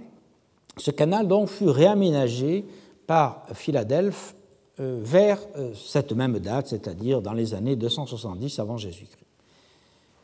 ce 0.76 0.90
canal 0.90 1.28
donc 1.28 1.48
fut 1.48 1.68
réaménagé 1.68 2.64
par 3.06 3.44
Philadelphe 3.52 4.34
euh, 4.80 4.98
vers 5.02 5.38
euh, 5.56 5.72
cette 5.74 6.12
même 6.12 6.38
date, 6.38 6.68
c'est-à-dire 6.68 7.20
dans 7.20 7.32
les 7.32 7.52
années 7.52 7.76
270 7.76 8.58
avant 8.58 8.76
Jésus-Christ. 8.76 9.18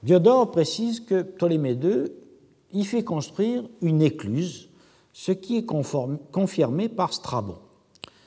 Diodore 0.02 0.50
précise 0.50 1.00
que 1.00 1.22
Ptolémée 1.22 1.72
II 1.72 2.04
y 2.72 2.84
fait 2.84 3.02
construire 3.02 3.64
une 3.82 4.00
écluse 4.00 4.67
ce 5.12 5.32
qui 5.32 5.58
est 5.58 5.66
confirmé 5.66 6.88
par 6.88 7.12
Strabon. 7.12 7.56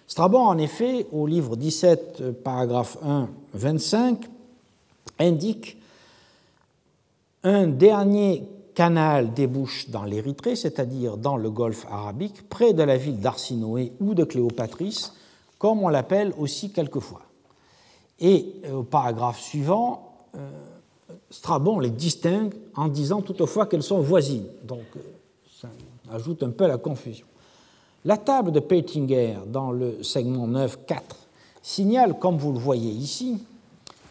Strabon, 0.07 0.39
en 0.39 0.57
effet, 0.57 1.07
au 1.11 1.25
livre 1.25 1.55
17, 1.55 2.43
paragraphe 2.43 2.97
1, 3.03 3.29
25, 3.53 4.25
indique 5.19 5.77
un 7.43 7.67
dernier 7.67 8.43
canal 8.73 9.33
débouche 9.33 9.89
dans 9.89 10.03
l'Érythrée, 10.03 10.55
c'est-à-dire 10.55 11.17
dans 11.17 11.37
le 11.37 11.49
golfe 11.49 11.85
arabique, 11.89 12.47
près 12.49 12.73
de 12.73 12.83
la 12.83 12.97
ville 12.97 13.19
d'Arsinoé 13.19 13.93
ou 13.99 14.13
de 14.13 14.23
Cléopatris, 14.23 15.11
comme 15.57 15.83
on 15.83 15.89
l'appelle 15.89 16.33
aussi 16.37 16.71
quelquefois. 16.71 17.21
Et 18.19 18.55
euh, 18.65 18.77
au 18.77 18.83
paragraphe 18.83 19.39
suivant, 19.39 20.15
euh, 20.35 20.49
Strabon 21.29 21.79
les 21.79 21.89
distingue 21.89 22.53
en 22.75 22.87
disant 22.87 23.21
toutefois 23.21 23.65
qu'elles 23.65 23.83
sont 23.83 23.99
voisines. 23.99 24.47
Donc, 24.63 24.85
euh, 24.95 24.99
ajoute 26.11 26.43
un 26.43 26.51
peu 26.51 26.67
la 26.67 26.77
confusion. 26.77 27.25
La 28.05 28.17
table 28.17 28.51
de 28.51 28.59
Peitinger 28.59 29.35
dans 29.47 29.71
le 29.71 30.03
segment 30.03 30.47
9.4 30.47 31.01
signale, 31.61 32.17
comme 32.17 32.37
vous 32.37 32.51
le 32.51 32.59
voyez 32.59 32.91
ici, 32.91 33.37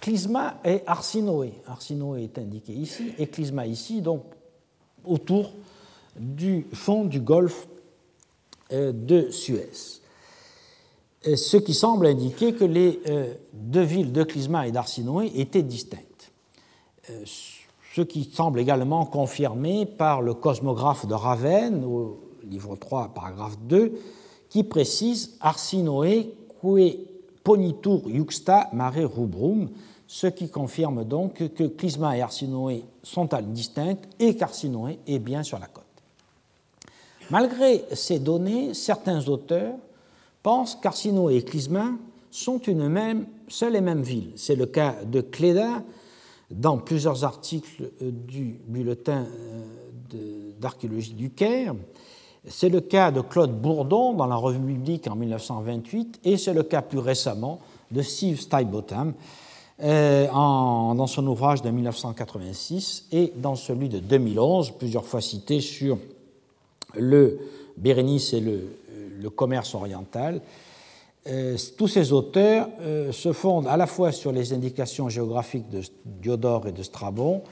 Clisma 0.00 0.60
et 0.64 0.82
Arsinoé. 0.86 1.52
Arsinoé 1.66 2.24
est 2.24 2.38
indiqué 2.38 2.72
ici 2.72 3.12
et 3.18 3.26
Clisma 3.26 3.66
ici, 3.66 4.00
donc 4.00 4.22
autour 5.04 5.52
du 6.16 6.66
fond 6.72 7.04
du 7.04 7.20
golfe 7.20 7.66
euh, 8.72 8.92
de 8.92 9.30
Suez. 9.30 10.00
Ce 11.22 11.56
qui 11.58 11.74
semble 11.74 12.06
indiquer 12.06 12.54
que 12.54 12.64
les 12.64 13.00
euh, 13.08 13.34
deux 13.52 13.82
villes 13.82 14.12
de 14.12 14.22
Clisma 14.22 14.66
et 14.66 14.72
d'Arsinoé 14.72 15.30
étaient 15.34 15.62
distinctes. 15.62 16.32
Ce 17.94 18.02
qui 18.02 18.24
semble 18.24 18.60
également 18.60 19.04
confirmé 19.04 19.84
par 19.84 20.22
le 20.22 20.34
cosmographe 20.34 21.06
de 21.06 21.14
Ravenne, 21.14 21.84
au 21.84 22.20
livre 22.44 22.76
3, 22.76 23.12
paragraphe 23.14 23.58
2, 23.62 23.92
qui 24.48 24.62
précise 24.62 25.36
Arsinoe 25.40 26.26
que 26.62 26.96
ponitur 27.42 28.02
juxta 28.08 28.68
mare 28.72 28.94
rubrum, 28.94 29.70
ce 30.06 30.26
qui 30.26 30.48
confirme 30.48 31.04
donc 31.04 31.34
que 31.54 31.64
Clisma 31.64 32.16
et 32.16 32.20
Arsinoé 32.20 32.84
sont 33.02 33.28
distinctes 33.42 34.08
et 34.18 34.36
qu'Arsinoé 34.36 34.98
est 35.06 35.18
bien 35.18 35.42
sur 35.42 35.58
la 35.58 35.66
côte. 35.66 35.84
Malgré 37.30 37.84
ces 37.92 38.18
données, 38.18 38.74
certains 38.74 39.28
auteurs 39.28 39.74
pensent 40.42 40.74
qu'Arsinoé 40.74 41.36
et 41.36 41.42
Clisma 41.42 41.92
sont 42.30 42.58
une 42.58 42.88
même, 42.88 43.26
seule 43.48 43.76
et 43.76 43.80
même 43.80 44.02
ville. 44.02 44.32
C'est 44.36 44.56
le 44.56 44.66
cas 44.66 44.96
de 45.04 45.20
Cléda, 45.20 45.82
dans 46.50 46.78
plusieurs 46.78 47.24
articles 47.24 47.90
euh, 48.02 48.10
du 48.10 48.58
bulletin 48.66 49.26
euh, 50.14 50.52
d'archéologie 50.60 51.14
du 51.14 51.30
Caire. 51.30 51.74
C'est 52.46 52.68
le 52.68 52.80
cas 52.80 53.10
de 53.10 53.20
Claude 53.20 53.60
Bourdon 53.60 54.14
dans 54.14 54.26
la 54.26 54.36
revue 54.36 54.58
publique 54.58 55.06
en 55.08 55.14
1928 55.14 56.20
et 56.24 56.36
c'est 56.36 56.54
le 56.54 56.62
cas 56.62 56.82
plus 56.82 56.98
récemment 56.98 57.60
de 57.90 58.02
Steve 58.02 58.40
Stuybotham 58.40 59.12
euh, 59.82 60.26
dans 60.26 61.06
son 61.06 61.26
ouvrage 61.26 61.62
de 61.62 61.70
1986 61.70 63.06
et 63.12 63.32
dans 63.36 63.54
celui 63.54 63.88
de 63.88 63.98
2011, 63.98 64.72
plusieurs 64.72 65.06
fois 65.06 65.20
cité 65.20 65.60
sur 65.60 65.98
le 66.94 67.38
Bérénice 67.76 68.34
et 68.34 68.40
le, 68.40 69.30
commerce 69.30 69.74
oriental, 69.74 70.40
tous 71.76 71.88
ces 71.88 72.12
auteurs 72.12 72.68
euh, 72.80 73.12
se 73.12 73.32
fondent 73.32 73.66
à 73.66 73.76
la 73.76 73.86
fois 73.86 74.12
sur 74.12 74.32
les 74.32 74.52
indications 74.52 75.08
géographiques 75.08 75.68
de 75.68 75.82
Diodore 76.04 76.68
et 76.68 76.72
de 76.72 76.82
Strabon, 76.82 77.42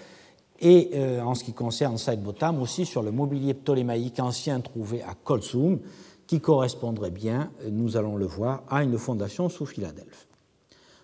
et 0.60 0.90
euh, 0.94 1.22
en 1.22 1.34
ce 1.34 1.44
qui 1.44 1.52
concerne 1.52 1.98
Saïd-Botam, 1.98 2.60
aussi 2.60 2.86
sur 2.86 3.02
le 3.02 3.10
mobilier 3.10 3.54
ptolémaïque 3.54 4.20
ancien 4.20 4.60
trouvé 4.60 5.02
à 5.02 5.14
Kolsum, 5.22 5.78
qui 6.26 6.40
correspondrait 6.40 7.10
bien, 7.10 7.50
nous 7.70 7.96
allons 7.96 8.16
le 8.16 8.26
voir, 8.26 8.62
à 8.68 8.82
une 8.82 8.98
fondation 8.98 9.48
sous 9.48 9.66
Philadelphie. 9.66 10.26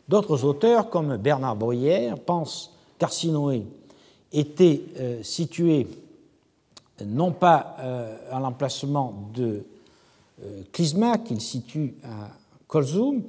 D'autres 0.07 0.45
auteurs, 0.45 0.91
comme 0.91 1.17
Bernard 1.17 1.57
Bruyère, 1.57 2.19
pensent 2.19 2.75
qu'Arsinoé 2.99 3.65
était 4.33 4.83
situé 5.23 5.87
non 7.07 7.33
pas 7.33 7.77
à 8.31 8.39
l'emplacement 8.39 9.31
de 9.33 9.65
Clisma, 10.73 11.17
qu'il 11.17 11.41
situe 11.41 11.95
à 12.05 12.29
Kolzoum, 12.67 13.23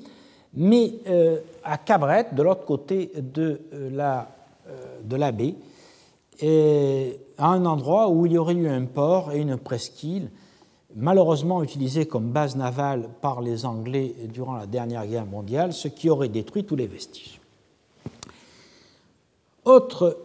mais 0.56 0.94
euh, 1.08 1.40
à 1.64 1.78
Cabret, 1.78 2.28
de 2.32 2.42
l'autre 2.42 2.66
côté 2.66 3.12
de 3.16 3.62
euh, 3.74 3.90
la, 3.92 4.30
euh, 4.68 5.32
baie, 5.32 5.56
à 7.38 7.48
un 7.48 7.66
endroit 7.66 8.10
où 8.10 8.26
il 8.26 8.34
y 8.34 8.38
aurait 8.38 8.56
eu 8.56 8.68
un 8.68 8.86
port 8.86 9.32
et 9.32 9.40
une 9.40 9.58
presqu'île, 9.58 10.30
malheureusement 10.96 11.64
utilisés 11.64 12.06
comme 12.06 12.32
base 12.32 12.56
navale 12.56 13.10
par 13.22 13.42
les 13.42 13.66
Anglais 13.66 14.16
durant 14.34 14.56
la 14.56 14.66
dernière 14.66 15.06
guerre 15.08 15.26
mondiale, 15.26 15.74
ce 15.74 15.88
qui 15.88 16.10
aurait 16.10 16.30
détruit 16.30 16.64
tous 16.66 16.76
les 16.76 16.88
vestiges. 16.88 17.40
Autre 19.64 20.18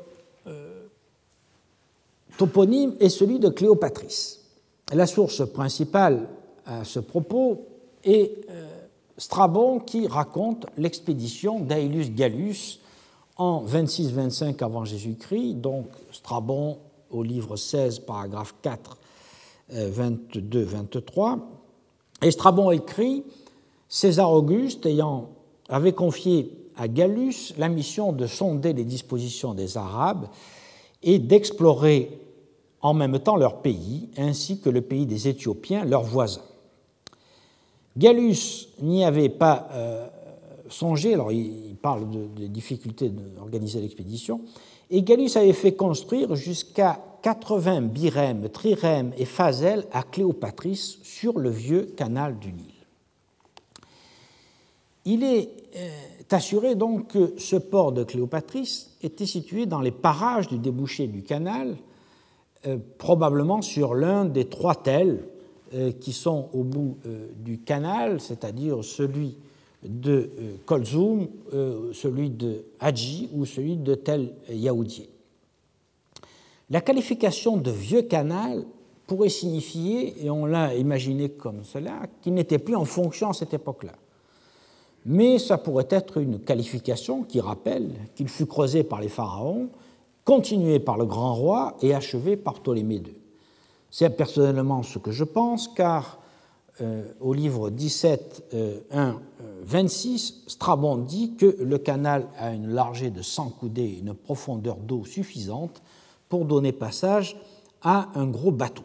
toponyme 2.37 2.95
est 3.01 3.09
celui 3.09 3.39
de 3.39 3.49
Cléopatrice. 3.49 4.41
La 4.93 5.07
source 5.07 5.49
principale 5.49 6.29
à 6.67 6.85
ce 6.85 6.99
propos 6.99 7.67
est 8.05 8.47
Strabon 9.21 9.81
qui 9.81 10.07
raconte 10.09 10.65
l'expédition 10.79 11.61
d'Aelius 11.61 12.11
Gallus 12.11 12.81
en 13.37 13.63
26-25 13.67 14.65
avant 14.65 14.87
Jésus-Christ, 14.87 15.57
donc 15.57 15.89
Strabon 16.11 16.79
au 17.11 17.23
livre 17.23 17.57
16, 17.57 17.99
paragraphe 17.99 18.55
4, 18.63 18.97
22-23. 19.75 21.33
Euh, 21.33 21.37
Et 22.23 22.31
Strabon 22.31 22.71
écrit 22.71 23.25
César 23.91 24.33
Auguste 24.33 24.87
ayant, 24.87 25.29
avait 25.69 25.93
confié 25.93 26.51
à 26.79 26.89
Gallus 26.89 27.53
la 27.59 27.69
mission 27.69 28.13
de 28.13 28.27
sonder 28.27 28.73
les 28.73 28.85
dispositions 28.85 29.53
des 29.53 29.77
Arabes 29.77 30.29
et 31.03 31.19
d'explorer 31.19 32.19
en 32.81 32.95
même 32.95 33.19
temps 33.19 33.37
leur 33.37 33.61
pays, 33.61 34.09
ainsi 34.17 34.61
que 34.61 34.71
le 34.71 34.81
pays 34.81 35.05
des 35.05 35.29
Éthiopiens, 35.29 35.85
leurs 35.85 36.05
voisins. 36.05 36.41
Gallus 37.97 38.69
n'y 38.81 39.05
avait 39.05 39.29
pas 39.29 39.69
euh, 39.73 40.07
songé, 40.69 41.15
alors 41.15 41.33
il, 41.33 41.77
parle 41.81 42.07
des 42.37 42.49
difficultés 42.49 43.09
d'organiser 43.09 43.81
l'expédition, 43.81 44.43
et 44.91 45.03
Gallus 45.03 45.31
avait 45.37 45.55
fait 45.55 45.73
construire 45.73 46.35
jusqu'à 46.35 47.01
80 47.23 47.83
birèmes, 47.83 48.49
trirèmes 48.49 49.13
et 49.17 49.25
phaselles 49.25 49.87
à 49.93 50.03
Cléopatrice 50.03 50.99
sur 51.03 51.39
le 51.39 51.51
vieux 51.51 51.93
canal 51.97 52.39
du 52.39 52.53
Nil. 52.53 52.75
Il 55.05 55.25
est 55.25 55.49
euh, 55.77 55.89
assuré 56.31 56.75
donc 56.75 57.09
que 57.09 57.35
ce 57.39 57.57
port 57.57 57.93
de 57.93 58.05
Cléopatrice 58.05 58.91
était 59.03 59.27
situé 59.27 59.67
dans 59.67 59.81
les 59.81 59.91
parages 59.91 60.49
du 60.49 60.59
débouché 60.59 61.07
du 61.07 61.23
canal, 61.23 61.77
euh, 62.67 62.77
probablement 62.99 63.63
sur 63.63 63.95
l'un 63.95 64.25
des 64.25 64.45
trois 64.45 64.75
tels 64.75 65.30
qui 66.01 66.13
sont 66.13 66.49
au 66.53 66.65
bout 66.65 66.99
euh, 67.07 67.29
du 67.37 67.59
canal, 67.59 68.21
c'est-à-dire 68.21 68.83
celui 68.83 69.37
de 69.83 70.31
euh, 70.39 70.57
Kolzoum, 70.67 71.29
celui 71.93 72.31
de 72.31 72.65
Hadji 72.81 73.31
ou 73.33 73.47
celui 73.47 73.77
de 73.77 73.95
Tel 73.95 74.33
Yaoudier. 74.51 75.09
La 76.71 76.81
qualification 76.81 77.57
de 77.57 77.71
vieux 77.71 78.03
canal 78.03 78.65
pourrait 79.07 79.29
signifier, 79.29 80.25
et 80.25 80.31
on 80.31 80.47
l'a 80.47 80.75
imaginé 80.77 81.31
comme 81.31 81.65
cela, 81.65 82.03
qu'il 82.23 82.35
n'était 82.35 82.59
plus 82.59 82.77
en 82.77 82.85
fonction 82.85 83.31
à 83.31 83.33
cette 83.33 83.53
époque-là. 83.53 83.95
Mais 85.05 85.39
ça 85.39 85.59
pourrait 85.59 85.89
être 85.91 86.19
une 86.19 86.39
qualification 86.39 87.25
qui 87.25 87.41
rappelle 87.41 87.91
qu'il 88.15 88.29
fut 88.29 88.47
creusé 88.47 88.85
par 88.85 89.01
les 89.01 89.09
pharaons, 89.09 89.71
continué 90.25 90.79
par 90.79 90.97
le 90.97 91.07
grand 91.07 91.35
roi 91.35 91.77
et 91.83 91.95
achevé 91.95 92.37
par 92.37 92.61
Ptolémée 92.61 92.97
II. 92.97 93.20
C'est 93.91 94.11
personnellement 94.11 94.83
ce 94.83 94.99
que 94.99 95.11
je 95.11 95.25
pense, 95.25 95.69
car 95.69 96.21
euh, 96.81 97.05
au 97.21 97.35
livre 97.35 97.71
17, 97.71 98.55
1, 98.91 99.21
26, 99.63 100.45
Strabon 100.47 100.97
dit 100.97 101.35
que 101.37 101.57
le 101.61 101.79
canal 101.79 102.27
a 102.39 102.53
une 102.53 102.69
largeur 102.69 103.11
de 103.11 103.23
100 103.23 103.51
coudées 103.51 103.83
et 103.83 103.99
une 103.99 104.15
profondeur 104.15 104.77
d'eau 104.77 105.05
suffisante 105.05 105.83
pour 106.29 106.45
donner 106.45 106.73
passage 106.73 107.37
à 107.83 108.09
un 108.15 108.27
gros 108.27 108.53
bateau. 108.53 108.85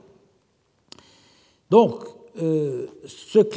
Donc, 1.69 2.03
euh, 2.41 2.87
cette 3.07 3.55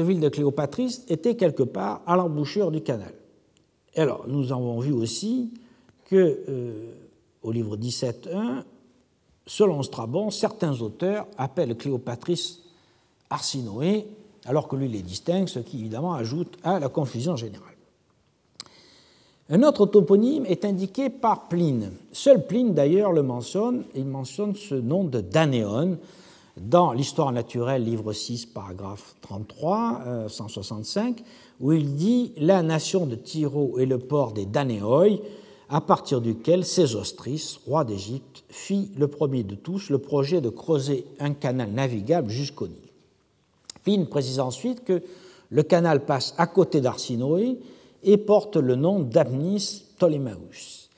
ville 0.00 0.20
de 0.20 0.28
Cléopatrice 0.28 1.04
était 1.08 1.34
quelque 1.34 1.64
part 1.64 2.02
à 2.06 2.16
l'embouchure 2.16 2.70
du 2.70 2.82
canal. 2.82 3.12
alors, 3.96 4.26
nous 4.28 4.52
avons 4.52 4.78
vu 4.78 4.92
aussi 4.92 5.52
que, 6.04 6.44
euh, 6.48 6.92
au 7.42 7.50
livre 7.50 7.76
17.1, 7.76 8.64
Selon 9.50 9.82
Strabon, 9.82 10.30
certains 10.30 10.80
auteurs 10.80 11.26
appellent 11.36 11.76
Cléopatrice 11.76 12.60
Arsinoé, 13.30 14.06
alors 14.44 14.68
que 14.68 14.76
lui 14.76 14.86
les 14.86 15.02
distingue, 15.02 15.48
ce 15.48 15.58
qui 15.58 15.80
évidemment 15.80 16.14
ajoute 16.14 16.56
à 16.62 16.78
la 16.78 16.88
confusion 16.88 17.34
générale. 17.34 17.74
Un 19.48 19.64
autre 19.64 19.86
toponyme 19.86 20.46
est 20.46 20.64
indiqué 20.64 21.10
par 21.10 21.48
Pline. 21.48 21.90
Seul 22.12 22.46
Pline 22.46 22.74
d'ailleurs 22.74 23.10
le 23.10 23.24
mentionne, 23.24 23.82
il 23.96 24.04
mentionne 24.04 24.54
ce 24.54 24.76
nom 24.76 25.02
de 25.02 25.20
Danéon 25.20 25.98
dans 26.56 26.92
l'Histoire 26.92 27.32
naturelle, 27.32 27.82
livre 27.82 28.12
6, 28.12 28.46
paragraphe 28.46 29.16
33, 29.22 30.28
165, 30.28 31.18
euh, 31.18 31.22
où 31.58 31.72
il 31.72 31.96
dit 31.96 32.34
La 32.36 32.62
nation 32.62 33.04
de 33.04 33.16
Tyro 33.16 33.80
et 33.80 33.86
le 33.86 33.98
port 33.98 34.30
des 34.30 34.46
Danéoi, 34.46 35.08
à 35.70 35.80
partir 35.80 36.20
duquel 36.20 36.64
Sésostris, 36.64 37.60
roi 37.64 37.84
d'Égypte, 37.84 38.42
fit 38.48 38.90
le 38.98 39.06
premier 39.06 39.44
de 39.44 39.54
tous 39.54 39.88
le 39.88 39.98
projet 39.98 40.40
de 40.40 40.48
creuser 40.48 41.06
un 41.20 41.32
canal 41.32 41.70
navigable 41.70 42.28
jusqu'au 42.28 42.66
Nil. 42.66 42.76
Pline 43.84 44.06
précise 44.06 44.40
ensuite 44.40 44.84
que 44.84 45.00
le 45.48 45.62
canal 45.62 46.04
passe 46.04 46.34
à 46.38 46.48
côté 46.48 46.80
d'Arsinoé 46.80 47.58
et 48.02 48.16
porte 48.16 48.56
le 48.56 48.74
nom 48.74 48.98
d'Abnis 48.98 49.84
Ptolémaeus. 49.96 50.88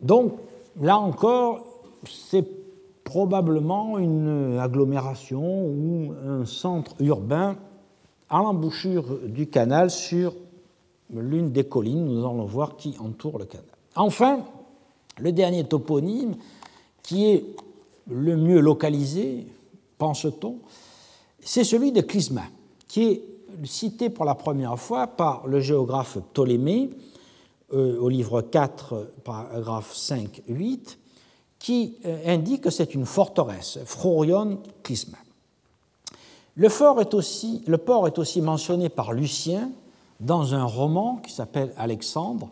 donc, 0.00 0.34
là 0.80 0.98
encore, 0.98 1.66
c'est 2.08 2.46
probablement 3.02 3.98
une 3.98 4.58
agglomération 4.58 5.66
ou 5.66 6.14
un 6.24 6.44
centre 6.44 6.94
urbain 7.00 7.56
à 8.30 8.38
l'embouchure 8.38 9.04
du 9.26 9.48
canal 9.48 9.90
sur 9.90 10.34
l'une 11.12 11.52
des 11.52 11.64
collines, 11.64 12.04
nous 12.04 12.20
allons 12.20 12.44
voir, 12.44 12.76
qui 12.76 12.94
entoure 12.98 13.38
le 13.38 13.44
canal. 13.44 13.66
Enfin, 13.94 14.40
le 15.18 15.32
dernier 15.32 15.64
toponyme, 15.64 16.34
qui 17.02 17.26
est 17.26 17.44
le 18.10 18.36
mieux 18.36 18.60
localisé, 18.60 19.46
pense-t-on, 19.98 20.56
c'est 21.40 21.64
celui 21.64 21.92
de 21.92 22.00
Clisma, 22.00 22.44
qui 22.88 23.04
est 23.04 23.22
cité 23.64 24.10
pour 24.10 24.24
la 24.24 24.34
première 24.34 24.78
fois 24.78 25.06
par 25.06 25.46
le 25.46 25.60
géographe 25.60 26.18
Ptolémée 26.32 26.90
euh, 27.72 27.98
au 27.98 28.08
livre 28.08 28.42
4, 28.42 29.12
paragraphe 29.24 29.94
5-8, 29.94 30.96
qui 31.58 31.96
euh, 32.06 32.18
indique 32.26 32.62
que 32.62 32.70
c'est 32.70 32.94
une 32.94 33.06
forteresse, 33.06 33.78
Frorion 33.84 34.60
Clisma. 34.82 35.18
Le 36.56 36.68
port 36.68 37.00
est 38.06 38.18
aussi 38.18 38.40
mentionné 38.40 38.88
par 38.88 39.12
Lucien 39.12 39.70
dans 40.20 40.54
un 40.54 40.64
roman 40.64 41.16
qui 41.16 41.32
s'appelle 41.32 41.72
Alexandre, 41.76 42.48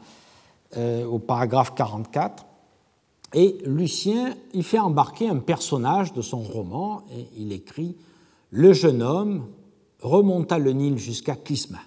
euh, 0.77 1.05
au 1.05 1.19
paragraphe 1.19 1.75
44. 1.75 2.47
Et 3.35 3.59
Lucien 3.65 4.35
y 4.53 4.63
fait 4.63 4.79
embarquer 4.79 5.29
un 5.29 5.39
personnage 5.39 6.13
de 6.13 6.23
son 6.23 6.41
roman 6.41 7.03
et 7.13 7.27
il 7.37 7.53
écrit 7.53 7.97
Le 8.51 8.73
jeune 8.73 9.03
homme 9.03 9.47
remonta 10.01 10.59
le 10.59 10.73
Nil 10.73 10.99
jusqu'à 10.99 11.37
Clisma. 11.37 11.79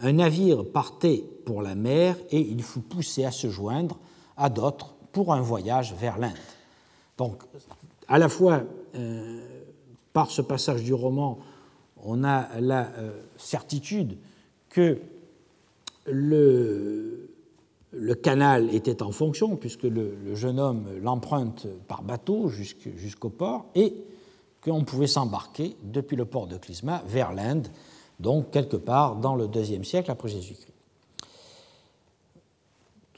Un 0.00 0.12
navire 0.12 0.64
partait 0.70 1.24
pour 1.44 1.62
la 1.62 1.74
mer 1.74 2.16
et 2.30 2.40
il 2.40 2.62
fut 2.62 2.80
poussé 2.80 3.24
à 3.24 3.30
se 3.30 3.48
joindre 3.48 3.98
à 4.36 4.48
d'autres 4.48 4.94
pour 5.12 5.32
un 5.32 5.40
voyage 5.40 5.94
vers 5.94 6.18
l'Inde. 6.18 6.36
Donc, 7.16 7.42
à 8.06 8.18
la 8.18 8.28
fois, 8.28 8.62
euh, 8.94 9.40
par 10.12 10.30
ce 10.30 10.42
passage 10.42 10.82
du 10.82 10.94
roman, 10.94 11.38
on 12.04 12.24
a 12.24 12.60
la 12.60 12.86
euh, 12.98 13.22
certitude 13.36 14.18
que 14.70 14.98
le, 16.06 17.28
canal 18.22 18.74
était 18.74 19.02
en 19.02 19.12
fonction, 19.12 19.56
puisque 19.56 19.84
le, 19.84 20.34
jeune 20.34 20.58
homme 20.58 20.86
l'emprunte 21.02 21.66
par 21.86 22.02
bateau 22.02 22.48
jusqu'au 22.48 23.30
port, 23.30 23.66
et 23.74 23.94
qu'on 24.62 24.84
pouvait 24.84 25.06
s'embarquer 25.06 25.76
depuis 25.84 26.16
le 26.16 26.24
port 26.24 26.46
de 26.46 26.56
Clysma 26.56 27.02
vers 27.06 27.32
l'Inde, 27.32 27.68
donc 28.20 28.50
quelque 28.50 28.76
part 28.76 29.16
dans 29.16 29.36
le 29.36 29.46
deuxième 29.46 29.84
siècle 29.84 30.10
après 30.10 30.28
Jésus-Christ. 30.28 30.72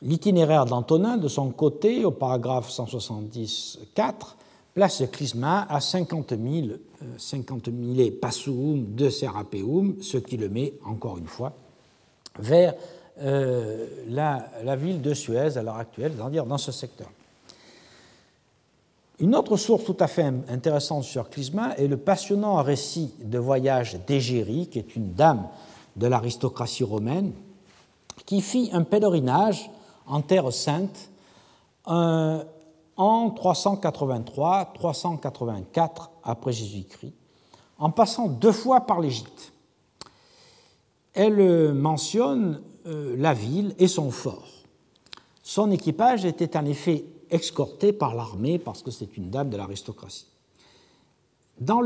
L'itinéraire 0.02 0.64
d'Antonin, 0.64 1.18
de 1.18 1.28
son 1.28 1.50
côté, 1.50 2.04
au 2.04 2.10
paragraphe 2.10 2.70
174, 2.70 4.36
place 4.74 5.02
Clysma 5.10 5.66
à 5.68 5.80
50 5.80 6.30
000, 6.30 6.68
50 7.18 7.68
000 7.96 8.10
passoum 8.20 8.94
de 8.94 9.10
Serapeum, 9.10 9.96
ce 10.00 10.18
qui 10.18 10.36
le 10.36 10.48
met, 10.48 10.74
encore 10.84 11.18
une 11.18 11.26
fois, 11.26 11.52
vers 12.38 12.74
euh, 13.22 13.86
la, 14.08 14.76
ville 14.76 15.02
de 15.02 15.12
Suez 15.12 15.56
à 15.56 15.62
l'heure 15.62 15.76
actuelle, 15.76 16.12
c'est-à-dire 16.16 16.46
dans 16.46 16.58
ce 16.58 16.72
secteur. 16.72 17.08
Une 19.18 19.34
autre 19.34 19.58
source 19.58 19.84
tout 19.84 19.96
à 20.00 20.06
fait 20.06 20.32
intéressante 20.48 21.04
sur 21.04 21.28
Clysma 21.28 21.74
est 21.76 21.88
le 21.88 21.98
passionnant 21.98 22.62
récit 22.62 23.12
de 23.22 23.38
voyage 23.38 23.98
d'Égérie, 24.06 24.68
qui 24.68 24.78
est 24.78 24.96
une 24.96 25.12
dame 25.12 25.46
de 25.96 26.06
l'aristocratie 26.06 26.84
romaine, 26.84 27.32
qui 28.24 28.40
fit 28.40 28.70
un 28.72 28.82
pèlerinage 28.82 29.70
en 30.06 30.22
Terre 30.22 30.50
sainte 30.52 31.10
en 33.00 33.30
383-384 33.30 36.10
après 36.22 36.52
Jésus-Christ, 36.52 37.14
en 37.78 37.90
passant 37.90 38.28
deux 38.28 38.52
fois 38.52 38.82
par 38.82 39.00
l'Égypte. 39.00 39.54
Elle 41.14 41.72
mentionne 41.72 42.60
euh, 42.86 43.16
la 43.16 43.32
ville 43.32 43.74
et 43.78 43.88
son 43.88 44.10
fort. 44.10 44.50
Son 45.42 45.70
équipage 45.70 46.26
était 46.26 46.58
en 46.58 46.66
effet 46.66 47.06
escortée 47.30 47.94
par 47.94 48.14
l'armée 48.14 48.58
parce 48.58 48.82
que 48.82 48.90
c'est 48.90 49.16
une 49.16 49.30
dame 49.30 49.48
de 49.48 49.56
l'aristocratie. 49.56 50.26
Dans, 51.58 51.80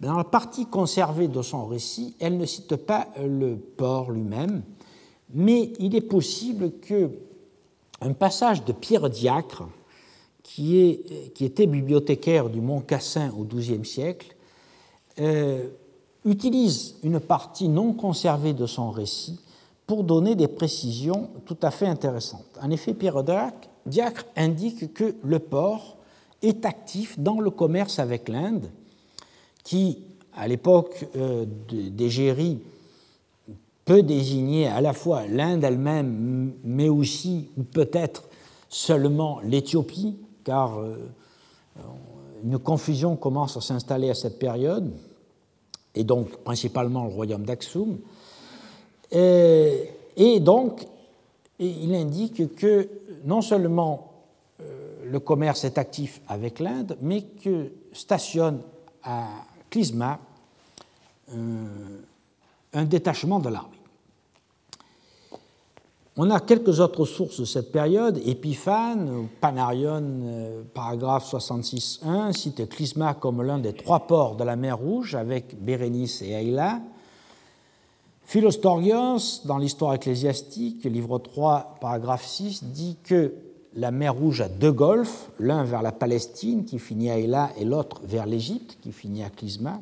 dans 0.00 0.16
la 0.16 0.22
partie 0.22 0.66
conservée 0.66 1.26
de 1.26 1.42
son 1.42 1.66
récit, 1.66 2.14
elle 2.20 2.38
ne 2.38 2.46
cite 2.46 2.76
pas 2.76 3.08
le 3.20 3.56
port 3.56 4.12
lui-même, 4.12 4.62
mais 5.34 5.72
il 5.80 5.96
est 5.96 6.00
possible 6.00 6.70
que 6.80 7.10
un 8.00 8.12
passage 8.12 8.64
de 8.64 8.72
Pierre 8.72 9.10
Diacre, 9.10 9.64
qui, 10.42 10.78
est, 10.78 11.32
qui 11.34 11.44
était 11.44 11.66
bibliothécaire 11.66 12.48
du 12.48 12.60
Mont 12.60 12.80
Cassin 12.80 13.32
au 13.38 13.44
XIIe 13.44 13.84
siècle, 13.84 14.34
euh, 15.18 15.68
utilise 16.24 16.96
une 17.02 17.20
partie 17.20 17.68
non 17.68 17.92
conservée 17.92 18.52
de 18.52 18.66
son 18.66 18.90
récit 18.90 19.40
pour 19.86 20.04
donner 20.04 20.34
des 20.34 20.48
précisions 20.48 21.30
tout 21.46 21.56
à 21.62 21.70
fait 21.70 21.86
intéressantes. 21.86 22.58
En 22.62 22.70
effet, 22.70 22.94
Pierre 22.94 23.24
Diacre 23.86 24.24
indique 24.36 24.92
que 24.92 25.14
le 25.24 25.38
port 25.38 25.96
est 26.42 26.64
actif 26.64 27.18
dans 27.18 27.40
le 27.40 27.50
commerce 27.50 27.98
avec 27.98 28.28
l'Inde, 28.28 28.70
qui, 29.64 29.98
à 30.34 30.48
l'époque 30.48 31.06
euh, 31.16 31.44
d'Égérie, 31.70 32.60
peut 33.84 34.02
désigner 34.02 34.68
à 34.68 34.80
la 34.80 34.92
fois 34.92 35.26
l'Inde 35.26 35.64
elle-même, 35.64 36.52
mais 36.62 36.88
aussi, 36.88 37.48
ou 37.56 37.64
peut-être 37.64 38.28
seulement 38.68 39.40
l'Éthiopie, 39.42 40.16
car 40.44 40.78
euh, 40.78 40.96
une 42.42 42.58
confusion 42.58 43.16
commence 43.16 43.56
à 43.56 43.60
s'installer 43.60 44.10
à 44.10 44.14
cette 44.14 44.38
période, 44.38 44.90
et 45.94 46.04
donc 46.04 46.36
principalement 46.38 47.04
le 47.04 47.10
royaume 47.10 47.44
d'Aksum. 47.44 47.98
Et, 49.12 50.40
donc, 50.40 50.86
il 51.58 51.94
indique 51.94 52.54
que 52.54 52.88
non 53.24 53.42
seulement 53.42 54.12
euh, 54.60 55.04
le 55.04 55.20
commerce 55.20 55.64
est 55.64 55.78
actif 55.78 56.20
avec 56.28 56.60
l'Inde, 56.60 56.96
mais 57.02 57.22
que 57.22 57.72
stationne 57.92 58.60
à 59.02 59.26
Clysma 59.68 60.20
euh, 61.32 61.66
un 62.72 62.84
détachement 62.84 63.40
de 63.40 63.48
l'armée. 63.48 63.79
On 66.22 66.28
a 66.28 66.38
quelques 66.38 66.80
autres 66.80 67.06
sources 67.06 67.40
de 67.40 67.46
cette 67.46 67.72
période. 67.72 68.20
Épiphane, 68.26 69.26
Panarion, 69.40 70.02
euh, 70.04 70.62
paragraphe 70.74 71.32
66.1, 71.32 72.34
cite 72.34 72.68
Clysma 72.68 73.14
comme 73.14 73.42
l'un 73.42 73.58
des 73.58 73.72
trois 73.72 74.00
ports 74.00 74.36
de 74.36 74.44
la 74.44 74.54
mer 74.54 74.76
Rouge 74.76 75.14
avec 75.14 75.58
Bérénice 75.64 76.20
et 76.20 76.34
Aïla. 76.34 76.82
Philostorios, 78.22 79.46
dans 79.46 79.56
l'histoire 79.56 79.94
ecclésiastique, 79.94 80.84
livre 80.84 81.18
3, 81.18 81.76
paragraphe 81.80 82.26
6, 82.26 82.64
dit 82.64 82.98
que 83.02 83.32
la 83.74 83.90
mer 83.90 84.14
Rouge 84.14 84.42
a 84.42 84.50
deux 84.50 84.72
golfes, 84.72 85.30
l'un 85.38 85.64
vers 85.64 85.80
la 85.80 85.92
Palestine 85.92 86.66
qui 86.66 86.78
finit 86.78 87.08
à 87.10 87.18
Ela 87.18 87.48
et 87.58 87.64
l'autre 87.64 88.02
vers 88.04 88.26
l'Égypte 88.26 88.76
qui 88.82 88.92
finit 88.92 89.22
à 89.22 89.30
Clysma. 89.30 89.80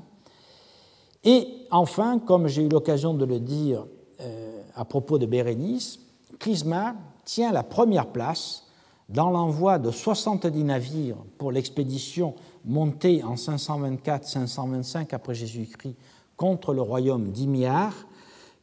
Et 1.24 1.48
enfin, 1.72 2.20
comme 2.20 2.46
j'ai 2.46 2.62
eu 2.62 2.68
l'occasion 2.68 3.12
de 3.12 3.24
le 3.24 3.40
dire 3.40 3.86
euh, 4.20 4.62
à 4.76 4.84
propos 4.84 5.18
de 5.18 5.26
Bérénice, 5.26 5.98
Clysma 6.38 6.94
tient 7.24 7.52
la 7.52 7.62
première 7.62 8.06
place 8.06 8.64
dans 9.08 9.30
l'envoi 9.30 9.78
de 9.78 9.90
70 9.90 10.64
navires 10.64 11.16
pour 11.38 11.50
l'expédition 11.52 12.34
montée 12.64 13.22
en 13.24 13.34
524-525 13.34 15.14
après 15.14 15.34
Jésus-Christ 15.34 15.96
contre 16.36 16.74
le 16.74 16.82
royaume 16.82 17.30
d'Imiar 17.30 17.94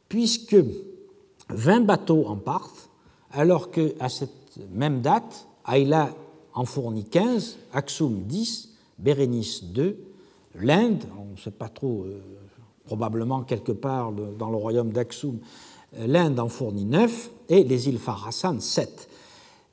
puisque 0.08 0.56
20 1.48 1.80
bateaux 1.80 2.26
en 2.26 2.36
partent, 2.36 2.90
alors 3.32 3.70
qu'à 3.70 4.08
cette 4.08 4.58
même 4.72 5.00
date, 5.00 5.46
Ayla 5.68 6.10
en 6.54 6.64
fournit 6.64 7.04
15, 7.04 7.58
Aksum 7.72 8.22
10, 8.22 8.70
Bérénice 8.98 9.64
2, 9.64 9.98
l'Inde, 10.56 11.04
on 11.20 11.32
ne 11.32 11.36
sait 11.36 11.50
pas 11.50 11.68
trop, 11.68 12.04
euh, 12.04 12.20
probablement 12.86 13.42
quelque 13.42 13.72
part 13.72 14.12
dans 14.12 14.50
le 14.50 14.56
royaume 14.56 14.90
d'Aksum, 14.90 15.38
l'Inde 16.06 16.38
en 16.40 16.48
fournit 16.48 16.84
9 16.84 17.30
et 17.48 17.64
les 17.64 17.88
îles 17.88 17.98
Farhasan 17.98 18.60
7. 18.60 19.08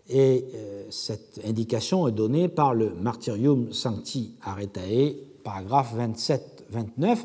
Et 0.09 0.45
euh, 0.53 0.83
cette 0.89 1.39
indication 1.45 2.07
est 2.07 2.11
donnée 2.11 2.49
par 2.49 2.73
le 2.73 2.93
Martyrium 2.93 3.71
Sancti 3.71 4.35
Aretae, 4.43 5.15
paragraphe 5.43 5.95
27-29, 5.97 7.19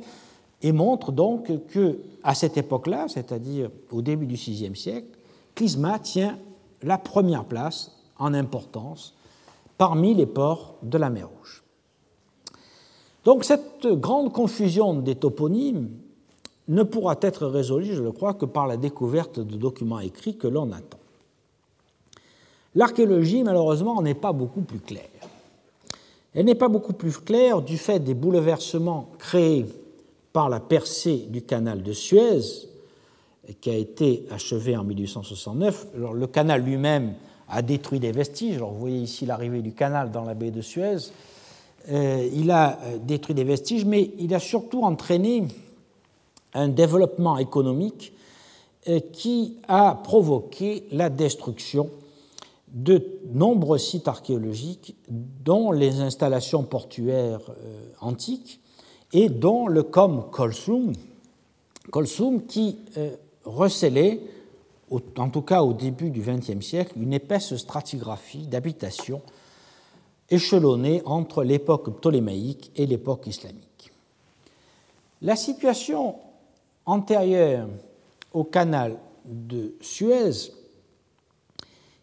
et 0.63 0.73
montre 0.73 1.13
donc 1.13 1.51
que 1.69 1.99
à 2.23 2.35
cette 2.35 2.57
époque-là, 2.57 3.07
c'est-à-dire 3.09 3.71
au 3.91 4.03
début 4.03 4.27
du 4.27 4.35
VIe 4.35 4.75
siècle, 4.75 5.09
Clysma 5.55 5.99
tient 5.99 6.39
la 6.83 6.99
première 6.99 7.45
place 7.45 7.93
en 8.19 8.35
importance 8.35 9.15
parmi 9.77 10.15
les 10.15 10.27
ports 10.27 10.77
de 10.83 10.99
la 10.99 11.11
mer 11.11 11.29
Rouge. 11.29 11.63
Donc 13.25 13.45
cette 13.45 13.87
grande 13.87 14.33
confusion 14.33 14.95
des 14.95 15.15
toponymes 15.15 15.91
ne 16.69 16.83
pourra 16.83 17.17
être 17.23 17.47
résolue, 17.47 17.95
je 17.95 18.03
le 18.03 18.13
crois, 18.13 18.35
que 18.35 18.45
par 18.45 18.67
la 18.67 18.77
découverte 18.77 19.41
de 19.41 19.57
documents 19.57 20.01
écrits 20.01 20.37
que 20.37 20.47
l'on 20.47 20.71
attend. 20.71 20.99
L'archéologie, 22.75 23.43
malheureusement, 23.43 24.01
n'est 24.03 24.15
pas 24.15 24.33
beaucoup 24.33 24.61
plus 24.61 24.79
claire. 24.79 25.03
Elle 26.35 26.45
n'est 26.45 26.55
pas 26.55 26.69
beaucoup 26.69 26.93
plus 26.93 27.17
claire 27.17 27.63
du 27.63 27.79
fait 27.79 27.99
des 27.99 28.15
bouleversements 28.15 29.09
créés 29.19 29.67
par 30.33 30.49
la 30.49 30.61
percée 30.61 31.27
du 31.29 31.43
canal 31.43 31.83
de 31.83 31.93
Suez, 31.93 32.69
qui 33.61 33.71
a 33.71 33.75
été 33.75 34.27
achevé 34.31 34.77
en 34.77 34.85
1869. 34.85 35.87
Alors, 35.97 36.13
le 36.13 36.27
canal 36.27 36.63
lui-même 36.63 37.15
a 37.49 37.63
détruit 37.63 37.99
des 37.99 38.13
vestiges. 38.13 38.57
Alors, 38.57 38.73
vous 38.73 38.81
voyez 38.81 39.01
ici 39.01 39.25
l'arrivée 39.25 39.63
du 39.63 39.73
canal 39.73 40.11
dans 40.11 40.25
la 40.25 40.35
baie 40.35 40.51
de 40.51 40.61
Suez. 40.61 41.11
Euh, 41.91 42.29
il 42.35 42.51
a 42.51 42.79
euh, 42.83 42.99
détruit 42.99 43.35
des 43.35 43.45
vestiges, 43.45 43.87
mais 43.87 44.11
il 44.19 44.35
a 44.35 44.39
surtout 44.39 44.83
entraîné 44.83 45.45
un 46.55 46.69
développement 46.69 47.39
économique 47.39 48.13
euh, 48.89 49.01
qui 49.13 49.57
a 49.69 50.01
provoqué 50.03 50.87
la 50.93 51.11
destruction 51.11 51.91
de 52.69 53.03
nombreux 53.33 53.79
sites 53.79 54.09
archéologiques, 54.09 54.95
dont 55.09 55.73
les 55.73 56.01
installations 56.01 56.65
portuaires 56.65 57.41
antiques, 58.01 58.61
et 59.13 59.29
dont 59.29 59.67
le 59.69 59.83
com 59.83 60.27
Kolsum, 60.31 60.93
Kolsum 61.91 62.45
qui 62.47 62.79
euh, 62.97 63.17
recelait, 63.45 64.21
en 64.91 65.31
tout 65.31 65.43
cas 65.43 65.63
au 65.63 65.73
début 65.73 66.11
du 66.11 66.21
XXe 66.21 66.65
siècle, 66.65 66.93
une 66.97 67.13
épaisse 67.13 67.55
stratigraphie 67.57 68.47
d'habitations 68.47 69.23
échelonnée 70.31 71.03
entre 71.07 71.43
l'époque 71.43 71.91
ptolémaïque 72.01 72.71
et 72.77 72.87
l'époque 72.87 73.27
islamique. 73.27 73.93
La 75.23 75.37
situation 75.37 76.17
antérieure 76.89 77.69
au 78.33 78.45
canal 78.45 78.99
de 79.27 79.75
Suez 79.81 80.53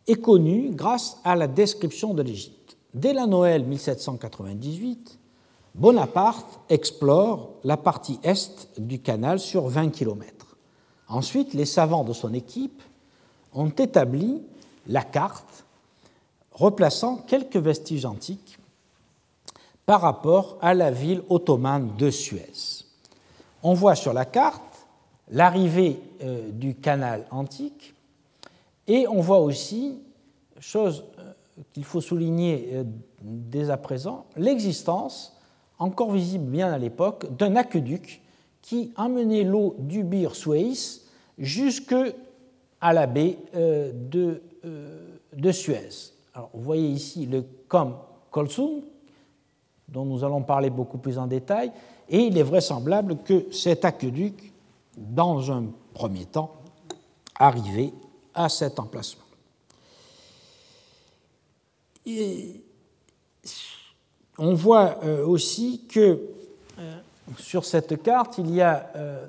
est 0.08 0.22
connue 0.22 0.70
grâce 0.72 1.18
à 1.24 1.36
la 1.36 1.48
description 1.48 2.14
de 2.14 2.22
l'Égypte. 2.22 2.78
Dès 2.94 3.14
la 3.14 3.26
Noël 3.26 3.66
1798, 3.66 5.20
Bonaparte 5.74 6.60
explore 6.70 7.56
la 7.64 7.78
partie 7.78 8.20
est 8.24 8.80
du 8.80 9.02
canal 9.02 9.40
sur 9.40 9.68
20 9.68 9.90
km. 9.90 10.56
Ensuite, 11.10 11.54
les 11.54 11.66
savants 11.66 12.04
de 12.04 12.14
son 12.14 12.34
équipe 12.34 12.82
ont 13.54 13.70
établi 13.70 14.42
la 14.88 15.02
carte 15.02 15.66
replaçant 16.52 17.18
quelques 17.18 17.58
vestiges 17.58 18.06
antiques 18.06 18.60
par 19.86 20.02
rapport 20.02 20.58
à 20.62 20.74
la 20.74 20.92
ville 20.92 21.24
ottomane 21.30 21.96
de 21.98 22.10
Suez. 22.10 22.86
On 23.62 23.74
voit 23.74 23.96
sur 23.96 24.14
la 24.14 24.26
carte 24.26 24.75
l'arrivée 25.30 26.00
euh, 26.22 26.50
du 26.52 26.76
canal 26.76 27.26
antique 27.32 27.94
et 28.88 29.08
on 29.08 29.22
voit 29.22 29.40
aussi, 29.40 30.00
chose 30.60 31.06
euh, 31.20 31.34
qu'il 31.74 31.84
faut 31.84 32.02
souligner 32.02 32.70
euh, 32.74 32.84
dès 33.22 33.70
à 33.70 33.78
présent, 33.78 34.26
l'existence, 34.38 35.36
encore 35.80 36.12
visible 36.12 36.46
bien 36.46 36.72
à 36.72 36.78
l'époque, 36.78 37.36
d'un 37.36 37.56
aqueduc 37.56 38.22
qui 38.62 38.94
emmenait 38.96 39.44
l'eau 39.44 39.76
du 39.80 40.04
Bir 40.04 40.36
Suez 40.36 41.02
jusque 41.38 41.96
la 42.82 43.08
baie 43.08 43.38
de, 43.54 44.42
de 45.34 45.52
Suez. 45.52 46.14
Alors, 46.34 46.50
vous 46.54 46.62
voyez 46.62 46.88
ici 46.88 47.26
le 47.26 47.44
Com 47.68 47.96
Kolsum, 48.32 48.82
dont 49.88 50.06
nous 50.06 50.24
allons 50.24 50.42
parler 50.42 50.70
beaucoup 50.70 50.98
plus 50.98 51.18
en 51.18 51.28
détail, 51.28 51.72
et 52.10 52.20
il 52.20 52.38
est 52.38 52.44
vraisemblable 52.44 53.18
que 53.24 53.52
cet 53.52 53.86
aqueduc, 53.86 54.54
dans 54.98 55.52
un 55.52 55.66
premier 55.94 56.26
temps, 56.26 56.62
arrivait 57.38 57.94
à 58.34 58.50
cet 58.50 58.80
emplacement. 58.80 59.24
on 64.38 64.54
voit 64.54 65.00
euh, 65.04 65.26
aussi 65.26 65.86
que 65.88 66.20
euh, 66.78 66.98
sur 67.38 67.66
cette 67.66 68.02
carte, 68.04 68.38
il 68.38 68.54
y 68.54 68.62
a 68.62 68.92
euh, 68.96 69.26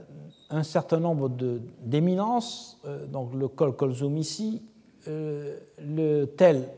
un 0.51 0.63
certain 0.63 1.01
nombre 1.01 1.31
d'éminences, 1.81 2.79
donc 3.09 3.35
le 3.35 3.49
Col 3.49 3.75
Kolzoum 3.75 4.17
ici, 4.17 4.63
le 5.09 6.27
Tel 6.37 6.69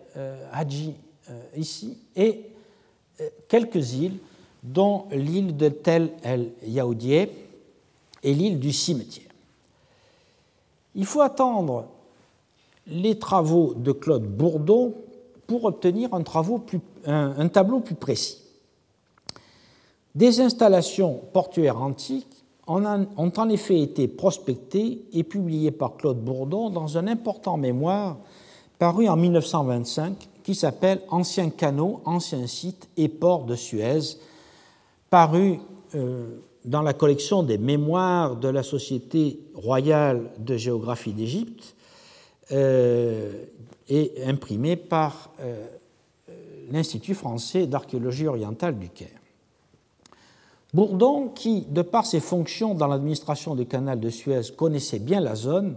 Hadji 0.53 0.95
ici, 1.55 1.99
et 2.17 2.51
quelques 3.47 3.93
îles 3.93 4.17
dont 4.63 5.05
l'île 5.11 5.55
de 5.55 5.69
Tel 5.69 6.13
el 6.23 6.53
Yaoudieh 6.63 7.48
et 8.23 8.35
l'île 8.35 8.59
du 8.59 8.73
cimetière. 8.73 9.31
Il 10.95 11.07
faut 11.07 11.21
attendre 11.21 11.87
les 12.87 13.19
travaux 13.19 13.75
de 13.75 13.93
Claude 13.93 14.25
Bourdon 14.25 14.95
pour 15.47 15.65
obtenir 15.65 16.11
un, 16.13 17.49
tableau 17.49 17.81
plus 17.81 17.95
précis. 17.95 18.39
Des 20.15 20.41
installations 20.41 21.21
portuaires 21.33 21.81
antiques 21.81 22.45
ont 22.67 22.85
en 23.37 23.49
effet 23.49 23.81
été 23.81 24.09
prospectées 24.09 25.07
et 25.13 25.23
publiées 25.23 25.71
par 25.71 25.97
Claude 25.97 26.23
Bourdon 26.23 26.71
dans 26.71 26.99
un 26.99 27.07
important 27.07 27.57
mémoire 27.57 28.19
paru 28.79 29.09
en 29.09 29.17
1925 29.17 30.29
qui 30.43 30.55
s'appelle 30.55 31.03
Anciens 31.09 31.51
canaux, 31.51 32.01
anciens 32.05 32.47
sites 32.47 32.89
et 32.97 33.09
ports 33.09 33.45
de 33.45 33.55
Suez, 33.55 34.19
paru 35.11 35.61
euh, 35.95 36.39
dans 36.69 36.83
la 36.83 36.93
collection 36.93 37.43
des 37.43 37.57
mémoires 37.57 38.37
de 38.37 38.49
la 38.49 38.63
Société 38.63 39.41
royale 39.55 40.31
de 40.39 40.59
géographie 40.59 41.15
d'Égypte 41.15 41.75
euh, 42.53 43.33
et 43.89 44.13
imprimé 44.27 44.77
par 44.77 45.31
euh, 45.41 45.67
l'Institut 46.71 47.15
français 47.15 47.67
d'archéologie 47.67 48.27
orientale 48.27 48.79
du 48.79 48.91
Caire. 48.91 49.09
Bourdon, 50.75 51.29
qui, 51.29 51.63
de 51.63 51.81
par 51.81 52.05
ses 52.05 52.21
fonctions 52.21 52.75
dans 52.75 52.87
l'administration 52.87 53.55
du 53.55 53.65
canal 53.65 53.99
de 53.99 54.11
Suez, 54.11 54.53
connaissait 54.55 54.99
bien 54.99 55.21
la 55.21 55.35
zone, 55.35 55.75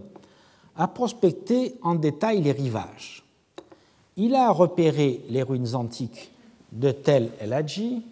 a 0.76 0.90
prospecté 0.90 1.76
en 1.84 1.96
détail 1.96 2.42
les 2.42 2.52
rivages. 2.52 3.24
Il 4.18 4.36
a 4.36 4.52
repéré 4.52 5.22
les 5.30 5.42
ruines 5.42 5.74
antiques 5.74 6.32
de 6.74 6.92
Tel 6.92 7.30
El 7.40 7.54
Hadji, 7.54 8.04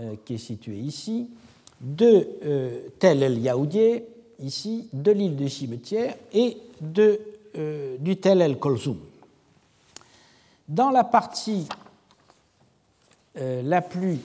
euh, 0.00 0.14
qui 0.24 0.34
est 0.34 0.38
situé 0.38 0.78
ici, 0.78 1.28
de 1.80 2.28
euh, 2.44 2.88
Tel 2.98 3.22
El 3.22 3.38
Yaoudieh, 3.38 4.04
ici, 4.40 4.88
de 4.92 5.10
l'île 5.10 5.36
du 5.36 5.48
cimetière 5.48 6.14
et 6.32 6.56
de, 6.80 7.20
euh, 7.56 7.96
du 7.98 8.16
Tel 8.16 8.40
El 8.40 8.58
Kolzoum. 8.58 8.98
Dans 10.68 10.90
la 10.90 11.04
partie 11.04 11.68
la 13.62 13.82
plus. 13.82 14.18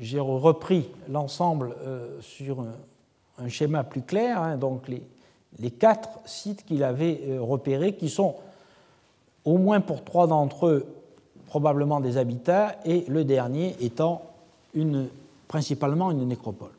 J'ai 0.00 0.18
repris 0.18 0.88
l'ensemble 1.10 1.74
sur 2.22 2.64
un, 3.38 3.48
schéma 3.48 3.84
plus 3.84 4.00
clair, 4.00 4.40
hein, 4.40 4.56
donc 4.56 4.88
les, 4.88 5.02
les, 5.58 5.70
quatre 5.70 6.08
sites 6.24 6.64
qu'il 6.64 6.82
avait 6.82 7.20
repérés, 7.38 7.94
qui 7.96 8.08
sont 8.08 8.36
au 9.44 9.58
moins 9.58 9.80
pour 9.80 10.04
trois 10.04 10.26
d'entre 10.26 10.68
eux 10.68 10.86
probablement 11.50 11.98
des 11.98 12.16
habitats, 12.16 12.76
et 12.84 13.04
le 13.08 13.24
dernier 13.24 13.74
étant 13.80 14.22
une, 14.72 15.08
principalement 15.50 16.12
une 16.12 16.28
nécropole. 16.28 16.70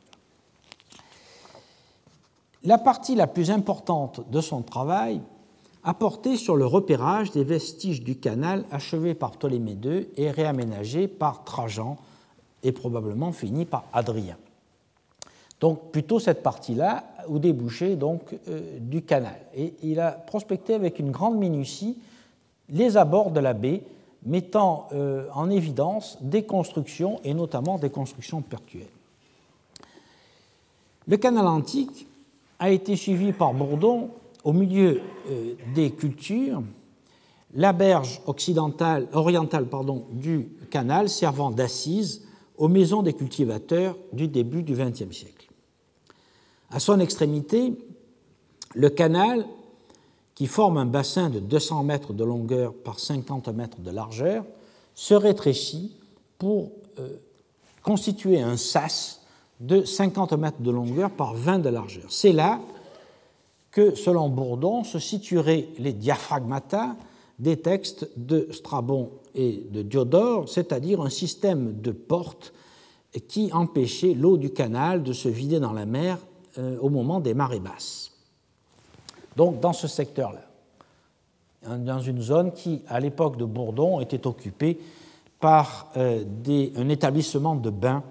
La 2.64 2.78
partie 2.78 3.14
la 3.14 3.26
plus 3.26 3.50
importante 3.50 4.22
de 4.30 4.40
son 4.40 4.62
travail 4.62 5.20
a 5.84 5.92
porté 5.92 6.38
sur 6.38 6.56
le 6.56 6.64
repérage 6.64 7.32
des 7.32 7.44
vestiges 7.44 8.02
du 8.02 8.16
canal 8.16 8.64
achevé 8.70 9.12
par 9.12 9.32
Ptolémée 9.32 9.76
II 9.84 10.08
et 10.16 10.30
réaménagé 10.30 11.06
par 11.06 11.44
Trajan 11.44 11.98
et 12.62 12.72
probablement 12.72 13.30
fini 13.30 13.66
par 13.66 13.84
Adrien. 13.92 14.38
Donc 15.60 15.90
plutôt 15.90 16.18
cette 16.18 16.42
partie-là 16.42 17.04
au 17.28 17.38
débouché 17.38 17.94
donc 17.94 18.34
euh, 18.48 18.78
du 18.80 19.02
canal. 19.02 19.38
Et 19.54 19.74
il 19.82 20.00
a 20.00 20.12
prospecté 20.12 20.72
avec 20.72 20.98
une 20.98 21.10
grande 21.10 21.36
minutie 21.36 21.98
les 22.70 22.96
abords 22.96 23.32
de 23.32 23.40
la 23.40 23.52
baie 23.52 23.82
mettant 24.24 24.88
euh, 24.92 25.26
en 25.34 25.50
évidence 25.50 26.18
des 26.20 26.44
constructions, 26.44 27.20
et 27.24 27.34
notamment 27.34 27.78
des 27.78 27.90
constructions 27.90 28.40
portuaires. 28.40 28.86
Le 31.06 31.16
canal 31.16 31.46
antique 31.46 32.06
a 32.58 32.70
été 32.70 32.94
suivi 32.94 33.32
par 33.32 33.52
Bourdon 33.54 34.10
au 34.44 34.52
milieu 34.52 35.00
euh, 35.28 35.54
des 35.74 35.90
cultures, 35.90 36.62
la 37.54 37.72
berge 37.72 38.20
occidentale, 38.26 39.08
orientale 39.12 39.66
du 40.12 40.48
canal 40.70 41.08
servant 41.08 41.50
d'assise 41.50 42.26
aux 42.56 42.68
maisons 42.68 43.02
des 43.02 43.12
cultivateurs 43.12 43.96
du 44.12 44.28
début 44.28 44.62
du 44.62 44.74
XXe 44.74 45.10
siècle. 45.10 45.48
À 46.70 46.80
son 46.80 47.00
extrémité, 47.00 47.74
le 48.74 48.88
canal 48.88 49.44
qui 50.34 50.46
forme 50.46 50.78
un 50.78 50.86
bassin 50.86 51.30
de 51.30 51.38
200 51.38 51.82
mètres 51.84 52.12
de 52.12 52.24
longueur 52.24 52.72
par 52.72 52.98
50 52.98 53.48
mètres 53.48 53.80
de 53.80 53.90
largeur, 53.90 54.44
se 54.94 55.14
rétrécit 55.14 55.96
pour 56.38 56.72
euh, 56.98 57.16
constituer 57.82 58.40
un 58.40 58.56
sas 58.56 59.22
de 59.60 59.84
50 59.84 60.32
mètres 60.32 60.60
de 60.60 60.70
longueur 60.70 61.10
par 61.10 61.34
20 61.34 61.60
de 61.60 61.68
largeur. 61.68 62.06
C'est 62.08 62.32
là 62.32 62.60
que, 63.70 63.94
selon 63.94 64.28
Bourdon, 64.28 64.84
se 64.84 64.98
situeraient 64.98 65.68
les 65.78 65.92
diaphragmata 65.92 66.96
des 67.38 67.56
textes 67.56 68.08
de 68.16 68.48
Strabon 68.52 69.10
et 69.34 69.64
de 69.70 69.82
Diodore, 69.82 70.48
c'est-à-dire 70.48 71.00
un 71.00 71.10
système 71.10 71.80
de 71.80 71.90
portes 71.90 72.52
qui 73.28 73.52
empêchait 73.52 74.14
l'eau 74.14 74.36
du 74.36 74.50
canal 74.50 75.02
de 75.02 75.12
se 75.12 75.28
vider 75.28 75.60
dans 75.60 75.72
la 75.72 75.86
mer 75.86 76.18
euh, 76.58 76.78
au 76.80 76.88
moment 76.88 77.20
des 77.20 77.34
marées 77.34 77.60
basses 77.60 78.11
donc 79.36 79.60
dans 79.60 79.72
ce 79.72 79.88
secteur-là, 79.88 80.42
dans 81.76 82.00
une 82.00 82.20
zone 82.20 82.52
qui, 82.52 82.82
à 82.88 83.00
l'époque 83.00 83.36
de 83.36 83.44
Bourdon, 83.44 84.00
était 84.00 84.26
occupée 84.26 84.78
par 85.40 85.90
euh, 85.96 86.24
un 86.76 86.88
établissement 86.88 87.56
de 87.56 87.70
bains 87.70 88.02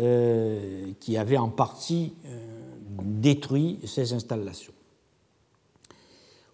euh, 0.00 0.92
qui 1.00 1.16
avait 1.16 1.38
en 1.38 1.48
partie 1.48 2.14
euh, 2.26 2.38
détruit 3.02 3.78
ces 3.86 4.12
installations. 4.12 4.72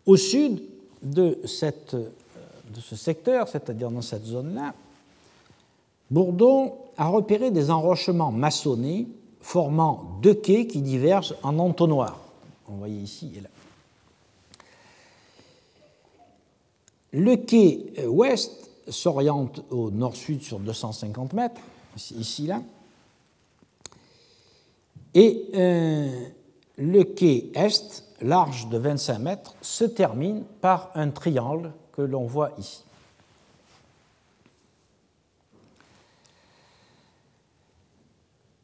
Au 0.06 0.16
sud 0.16 0.62
de, 1.02 1.38
de 1.42 2.80
ce 2.80 2.96
secteur, 2.96 3.48
c'est-à-dire 3.48 3.90
dans 3.90 4.02
cette 4.02 4.24
zone-là, 4.24 4.74
Bourdon 6.10 6.74
a 6.96 7.08
repéré 7.08 7.50
des 7.50 7.70
enrochements 7.70 8.30
maçonnés 8.30 9.08
formant 9.40 10.18
deux 10.22 10.34
quais 10.34 10.66
qui 10.66 10.80
divergent 10.80 11.34
en 11.42 11.58
entonnoir. 11.58 12.20
On 12.68 12.74
voyez 12.74 13.00
ici 13.00 13.32
et 13.36 13.40
là. 13.40 13.48
Le 17.14 17.36
quai 17.36 17.92
euh, 17.98 18.06
ouest 18.08 18.68
s'oriente 18.88 19.62
au 19.70 19.92
nord-sud 19.92 20.42
sur 20.42 20.58
250 20.58 21.32
mètres, 21.32 21.60
ici 21.96 22.48
là, 22.48 22.60
et 25.14 25.46
euh, 25.54 26.28
le 26.76 27.04
quai 27.04 27.52
est, 27.54 28.02
large 28.20 28.68
de 28.68 28.78
25 28.78 29.18
mètres, 29.20 29.54
se 29.62 29.84
termine 29.84 30.42
par 30.60 30.90
un 30.96 31.10
triangle 31.10 31.72
que 31.92 32.02
l'on 32.02 32.26
voit 32.26 32.50
ici. 32.58 32.82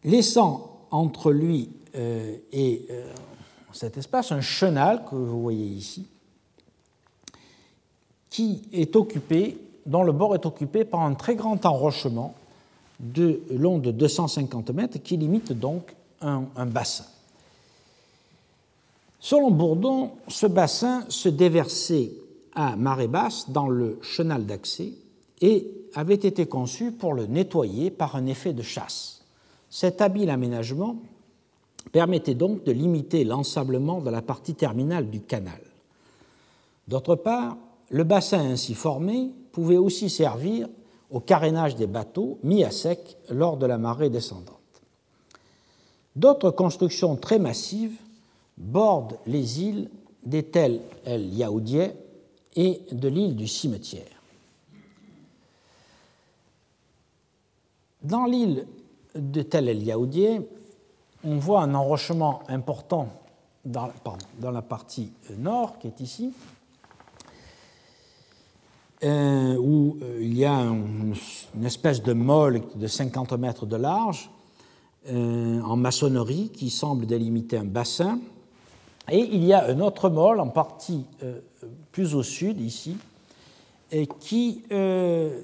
Laissant 0.03 0.81
entre 0.91 1.31
lui 1.31 1.71
euh, 1.95 2.37
et 2.53 2.89
cet 3.73 3.97
espace 3.97 4.33
un 4.33 4.41
chenal 4.41 5.05
que 5.09 5.15
vous 5.15 5.41
voyez 5.41 5.67
ici, 5.67 6.09
qui 8.31 8.63
est 8.73 8.97
occupé, 8.97 9.59
dont 9.87 10.03
le 10.03 10.13
bord 10.13 10.35
est 10.35 10.47
occupé 10.47 10.85
par 10.85 11.01
un 11.01 11.15
très 11.15 11.35
grand 11.35 11.67
enrochement 11.67 12.35
de 13.01 13.43
long 13.51 13.79
de 13.79 13.91
250 13.91 14.71
mètres 14.71 14.99
qui 15.03 15.17
limite 15.17 15.53
donc 15.53 15.95
un, 16.21 16.45
un 16.57 16.67
bassin. 16.67 17.07
Selon 19.19 19.51
Bourdon, 19.51 20.13
ce 20.29 20.47
bassin 20.47 21.05
se 21.09 21.29
déversait 21.29 22.13
à 22.55 22.77
marée 22.77 23.09
basse 23.09 23.51
dans 23.51 23.69
le 23.69 23.99
chenal 24.03 24.47
d'accès 24.47 24.93
et 25.41 25.71
avait 25.95 26.15
été 26.15 26.47
conçu 26.47 26.93
pour 26.93 27.15
le 27.15 27.27
nettoyer 27.27 27.91
par 27.91 28.17
un 28.17 28.27
effet 28.27 28.53
de 28.53 28.63
chasse. 28.63 29.25
Cet 29.69 30.01
habile 30.01 30.31
aménagement 30.31 30.97
permettait 31.93 32.35
donc 32.35 32.65
de 32.65 32.73
limiter 32.73 33.25
l'ensablement 33.25 34.01
de 34.01 34.11
la 34.11 34.23
partie 34.23 34.55
terminale 34.55 35.11
du 35.11 35.21
canal. 35.21 35.61
D'autre 36.89 37.15
part, 37.15 37.57
le 37.91 38.05
bassin 38.05 38.41
ainsi 38.41 38.75
formé 38.75 39.31
pouvait 39.53 39.77
aussi 39.77 40.09
servir 40.09 40.69
au 41.11 41.21
carénage 41.21 41.75
des 41.75 41.89
bateaux 41.89 42.39
mis 42.43 42.65
à 42.65 42.71
sec 42.71 43.19
lors 43.29 43.57
de 43.57 43.67
la 43.67 43.79
marée 43.79 44.11
descendante. 44.11 44.57
D'autres 46.17 46.51
constructions 46.51 47.17
très 47.17 47.39
massives 47.39 47.97
bordent 48.57 49.19
les 49.27 49.63
îles 49.63 49.91
des 50.25 50.45
Tel 50.45 50.81
el 51.05 51.33
Yaoudieh 51.35 51.93
et 52.57 52.83
de 52.93 53.09
l'île 53.09 53.37
du 53.37 53.49
Cimetière. 53.49 54.05
Dans 58.03 58.25
l'île 58.25 58.67
de 59.15 59.43
Tel 59.43 59.69
el 59.69 59.83
Yaoudieh, 59.83 60.41
on 61.25 61.39
voit 61.39 61.63
un 61.63 61.75
enrochement 61.75 62.43
important 62.49 63.09
dans, 63.65 63.91
dans, 64.41 64.51
la 64.51 64.63
partie 64.63 65.13
nord, 65.37 65.79
qui 65.79 65.87
est 65.87 66.01
ici, 66.01 66.33
euh, 69.03 69.57
où 69.57 69.97
euh, 70.03 70.19
il 70.21 70.37
y 70.37 70.45
a 70.45 70.61
une, 70.61 71.15
espèce 71.65 72.03
de 72.03 72.13
molle 72.13 72.61
de 72.75 72.87
50 72.87 73.33
mètres 73.33 73.65
de 73.65 73.77
large 73.77 74.31
euh, 75.09 75.63
en 75.63 75.75
maçonnerie 75.77 76.51
qui 76.51 76.69
semble 76.69 77.07
délimiter 77.07 77.57
un 77.57 77.65
bassin. 77.65 78.21
Et 79.11 79.21
il 79.21 79.43
y 79.43 79.55
a 79.55 79.65
un 79.65 79.81
autre 79.81 80.11
molle 80.11 80.39
en 80.39 80.49
partie 80.49 81.07
plus 81.93 82.15
au 82.15 82.23
sud, 82.23 82.61
ici, 82.61 82.97
qui 84.21 84.63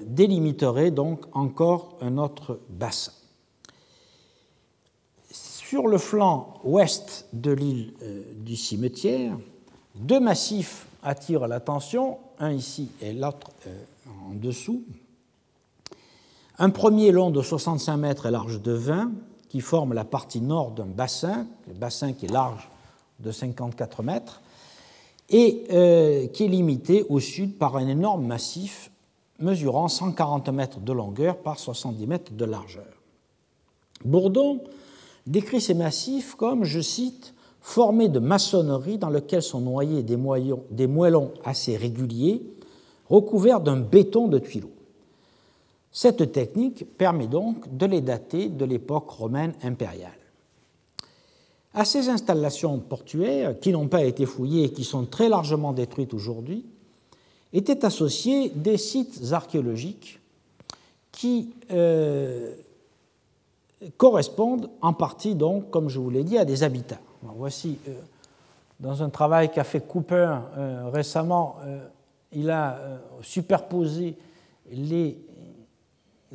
délimiterait 0.05 0.91
donc 0.91 1.25
encore 1.33 1.97
un 1.99 2.17
autre 2.17 2.59
bassin. 2.69 3.11
Sur 5.29 5.87
le 5.87 5.97
flanc 5.97 6.53
ouest 6.63 7.27
de 7.33 7.51
l'île 7.51 7.93
du 8.37 8.55
cimetière, 8.55 9.37
deux 9.95 10.21
massifs 10.21 10.87
attirent 11.03 11.47
l'attention, 11.47 12.19
un 12.39 12.51
ici 12.51 12.89
et 13.01 13.13
l'autre 13.13 13.51
euh, 13.67 13.83
en 14.29 14.33
dessous. 14.33 14.83
Un 16.59 16.69
premier 16.69 17.11
long 17.11 17.29
de 17.29 17.41
65 17.41 17.97
mètres 17.97 18.25
et 18.25 18.31
large 18.31 18.61
de 18.61 18.71
20, 18.71 19.11
qui 19.49 19.61
forme 19.61 19.93
la 19.93 20.03
partie 20.03 20.41
nord 20.41 20.71
d'un 20.71 20.85
bassin, 20.85 21.47
le 21.67 21.73
bassin 21.73 22.13
qui 22.13 22.25
est 22.25 22.31
large 22.31 22.69
de 23.19 23.31
54 23.31 24.03
mètres, 24.03 24.41
et 25.29 25.65
euh, 25.71 26.27
qui 26.27 26.45
est 26.45 26.47
limité 26.47 27.05
au 27.09 27.19
sud 27.19 27.57
par 27.57 27.75
un 27.75 27.87
énorme 27.87 28.25
massif 28.25 28.91
mesurant 29.39 29.87
140 29.87 30.49
mètres 30.49 30.79
de 30.79 30.91
longueur 30.93 31.37
par 31.37 31.59
70 31.59 32.07
mètres 32.07 32.33
de 32.33 32.45
largeur. 32.45 32.87
Bourdon 34.03 34.63
décrit 35.25 35.61
ces 35.61 35.73
massifs 35.73 36.35
comme, 36.35 36.63
je 36.63 36.79
cite, 36.79 37.33
formés 37.67 38.07
de 38.07 38.19
maçonnerie 38.19 38.97
dans 38.97 39.09
lequel 39.09 39.41
sont 39.41 39.59
noyés 39.59 40.01
des, 40.01 40.17
des 40.71 40.87
moellons 40.87 41.33
assez 41.43 41.75
réguliers, 41.75 42.41
recouverts 43.09 43.59
d'un 43.59 43.75
béton 43.75 44.29
de 44.29 44.39
tuileaux. 44.39 44.71
Cette 45.91 46.31
technique 46.31 46.85
permet 46.97 47.27
donc 47.27 47.75
de 47.75 47.85
les 47.85 47.99
dater 47.99 48.47
de 48.47 48.63
l'époque 48.63 49.09
romaine 49.09 49.51
impériale. 49.63 50.17
À 51.73 51.83
ces 51.83 52.07
installations 52.07 52.79
portuaires, 52.79 53.59
qui 53.59 53.73
n'ont 53.73 53.89
pas 53.89 54.05
été 54.05 54.25
fouillées 54.25 54.63
et 54.63 54.71
qui 54.71 54.85
sont 54.85 55.03
très 55.03 55.27
largement 55.27 55.73
détruites 55.73 56.13
aujourd'hui, 56.13 56.65
étaient 57.51 57.83
associés 57.83 58.49
des 58.55 58.77
sites 58.77 59.33
archéologiques 59.33 60.21
qui 61.11 61.49
euh, 61.71 62.55
correspondent 63.97 64.69
en 64.81 64.93
partie, 64.93 65.35
donc, 65.35 65.69
comme 65.69 65.89
je 65.89 65.99
vous 65.99 66.09
l'ai 66.09 66.23
dit, 66.23 66.37
à 66.37 66.45
des 66.45 66.63
habitats. 66.63 67.01
Voici, 67.21 67.79
euh, 67.87 67.93
dans 68.79 69.03
un 69.03 69.09
travail 69.09 69.51
qu'a 69.51 69.63
fait 69.63 69.81
Cooper 69.81 70.35
euh, 70.57 70.89
récemment, 70.91 71.57
euh, 71.65 71.87
il 72.31 72.49
a 72.49 72.77
superposé 73.21 74.17
les 74.69 75.17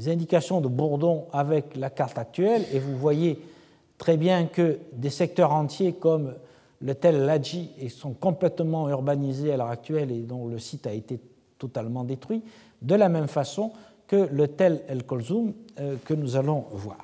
indications 0.06 0.62
de 0.62 0.68
Bourdon 0.68 1.26
avec 1.34 1.76
la 1.76 1.90
carte 1.90 2.16
actuelle, 2.16 2.64
et 2.72 2.78
vous 2.78 2.96
voyez 2.96 3.38
très 3.98 4.16
bien 4.16 4.46
que 4.46 4.78
des 4.94 5.10
secteurs 5.10 5.52
entiers 5.52 5.92
comme 5.92 6.32
le 6.80 6.94
Tel 6.94 7.26
Ladji 7.26 7.70
sont 7.90 8.14
complètement 8.14 8.88
urbanisés 8.88 9.52
à 9.52 9.58
l'heure 9.58 9.68
actuelle 9.68 10.10
et 10.10 10.20
dont 10.20 10.48
le 10.48 10.58
site 10.58 10.86
a 10.86 10.92
été 10.92 11.20
totalement 11.58 12.04
détruit, 12.04 12.42
de 12.80 12.94
la 12.94 13.10
même 13.10 13.28
façon 13.28 13.72
que 14.06 14.28
le 14.32 14.48
Tel 14.48 14.82
El 14.88 15.04
Kolzoum 15.04 15.52
que 16.06 16.14
nous 16.14 16.36
allons 16.36 16.64
voir. 16.72 16.96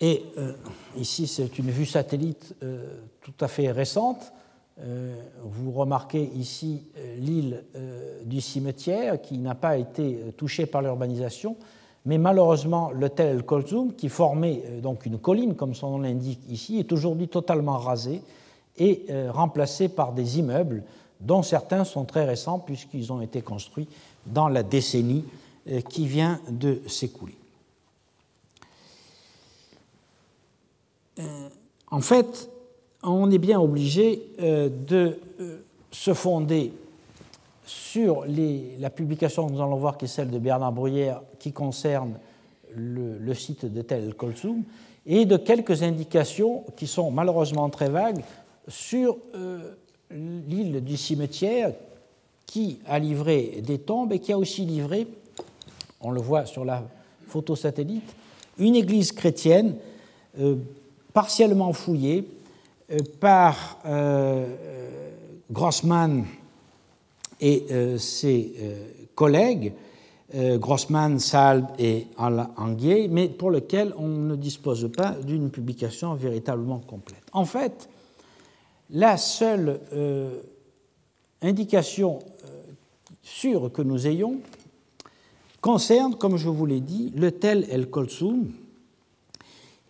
Et 0.00 0.24
euh, 0.36 0.52
ici, 0.96 1.26
c'est 1.26 1.58
une 1.58 1.70
vue 1.70 1.86
satellite 1.86 2.54
euh, 2.62 2.98
tout 3.22 3.34
à 3.40 3.48
fait 3.48 3.70
récente. 3.70 4.32
Euh, 4.78 5.16
vous 5.42 5.72
remarquez 5.72 6.30
ici 6.34 6.82
l'île 7.18 7.64
du 8.24 8.42
cimetière 8.42 9.22
qui 9.22 9.38
n'a 9.38 9.54
pas 9.54 9.78
été 9.78 10.18
touchée 10.36 10.66
par 10.66 10.82
l'urbanisation, 10.82 11.56
mais 12.04 12.18
malheureusement, 12.18 12.90
le 12.90 13.08
Tel 13.08 13.36
El 13.36 13.42
Kolzoum, 13.42 13.94
qui 13.94 14.10
formait 14.10 14.62
donc 14.82 15.06
une 15.06 15.18
colline, 15.18 15.54
comme 15.54 15.74
son 15.74 15.92
nom 15.92 15.98
l'indique 16.00 16.40
ici, 16.50 16.78
est 16.78 16.92
aujourd'hui 16.92 17.28
totalement 17.28 17.78
rasé 17.78 18.20
et 18.76 19.06
remplacé 19.30 19.88
par 19.88 20.12
des 20.12 20.38
immeubles, 20.38 20.82
dont 21.22 21.42
certains 21.42 21.84
sont 21.84 22.04
très 22.04 22.26
récents 22.26 22.58
puisqu'ils 22.58 23.10
ont 23.14 23.22
été 23.22 23.40
construits 23.40 23.88
dans 24.26 24.48
la 24.48 24.62
décennie 24.62 25.24
qui 25.88 26.06
vient 26.06 26.38
de 26.50 26.82
s'écouler. 26.86 27.38
En 31.90 32.00
fait, 32.00 32.50
on 33.02 33.30
est 33.30 33.38
bien 33.38 33.60
obligé 33.60 34.22
euh, 34.40 34.68
de 34.68 35.18
euh, 35.40 35.58
se 35.90 36.14
fonder 36.14 36.72
sur 37.64 38.24
la 38.78 38.90
publication 38.90 39.46
que 39.46 39.52
nous 39.52 39.60
allons 39.60 39.76
voir, 39.76 39.98
qui 39.98 40.04
est 40.04 40.08
celle 40.08 40.30
de 40.30 40.38
Bernard 40.38 40.72
Bruyère, 40.72 41.22
qui 41.38 41.52
concerne 41.52 42.14
le, 42.74 43.34
site 43.34 43.64
de 43.64 43.82
Tel 43.82 44.14
Kolsoum, 44.14 44.62
et 45.04 45.24
de 45.24 45.36
quelques 45.36 45.82
indications 45.82 46.64
qui 46.76 46.86
sont 46.86 47.10
malheureusement 47.10 47.68
très 47.68 47.88
vagues 47.88 48.22
sur 48.68 49.16
l'île 50.12 50.84
du 50.84 50.96
cimetière, 50.96 51.72
qui 52.46 52.78
a 52.86 53.00
livré 53.00 53.62
des 53.66 53.78
tombes 53.78 54.12
et 54.12 54.20
qui 54.20 54.32
a 54.32 54.38
aussi 54.38 54.64
livré, 54.64 55.08
on 56.00 56.12
le 56.12 56.20
voit 56.20 56.46
sur 56.46 56.64
la 56.64 56.84
photo 57.26 57.56
satellite, 57.56 58.14
une 58.58 58.76
église 58.76 59.10
chrétienne 59.10 59.74
partiellement 61.16 61.72
fouillé 61.72 62.28
euh, 62.90 62.98
par 63.20 63.78
euh, 63.86 64.44
euh, 64.60 65.10
Grossman 65.50 66.26
et 67.40 67.66
ses 67.98 68.54
collègues, 69.14 69.74
Grossman, 70.34 71.18
Salb 71.18 71.66
et 71.78 72.06
Anguier, 72.16 73.08
mais 73.08 73.28
pour 73.28 73.50
lequel 73.50 73.92
on 73.98 74.08
ne 74.08 74.36
dispose 74.36 74.90
pas 74.96 75.10
d'une 75.10 75.50
publication 75.50 76.14
véritablement 76.14 76.78
complète. 76.78 77.22
En 77.32 77.44
fait, 77.44 77.90
la 78.88 79.18
seule 79.18 79.80
indication 81.42 82.20
sûre 83.22 83.70
que 83.70 83.82
nous 83.82 84.06
ayons 84.06 84.40
concerne, 85.60 86.16
comme 86.16 86.38
je 86.38 86.48
vous 86.48 86.64
l'ai 86.64 86.80
dit, 86.80 87.12
le 87.14 87.32
tel 87.32 87.66
El 87.70 87.90
Kolsoum, 87.90 88.50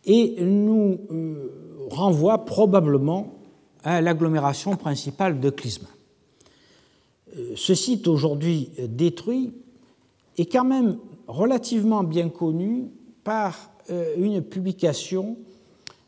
et 0.07 0.37
nous 0.41 1.01
euh, 1.11 1.89
renvoie 1.91 2.45
probablement 2.45 3.35
à 3.83 4.01
l'agglomération 4.01 4.77
principale 4.77 5.41
de 5.41 5.51
Clisma. 5.51 5.89
Euh, 7.37 7.53
ce 7.57 7.75
site 7.75 8.07
aujourd'hui 8.07 8.71
détruit 8.89 9.53
est 10.39 10.47
quand 10.47 10.65
même 10.65 10.99
relativement 11.27 12.05
bien 12.05 12.29
connu 12.29 12.91
par 13.25 13.71
euh, 13.91 14.15
une 14.17 14.43
publication 14.43 15.37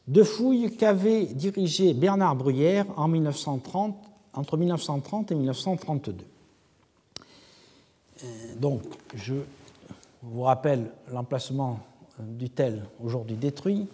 de 0.06 0.22
fouilles 0.22 0.74
qu'avait 0.76 1.26
dirigée 1.26 1.92
Bernard 1.92 2.36
Bruyère 2.36 2.86
en 2.96 3.08
1930, 3.08 3.96
entre 4.32 4.56
1930 4.56 5.32
et 5.32 5.34
1932. 5.34 6.24
Donc, 8.58 8.82
je 9.14 9.34
vous 10.22 10.42
rappelle 10.42 10.90
l'emplacement 11.12 11.80
du 12.20 12.50
tel 12.50 12.84
aujourd'hui 13.02 13.36
détruit, 13.36 13.88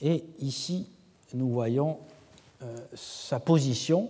et 0.00 0.24
ici 0.40 0.86
nous 1.34 1.48
voyons 1.48 1.98
euh, 2.62 2.76
sa 2.94 3.40
position 3.40 4.08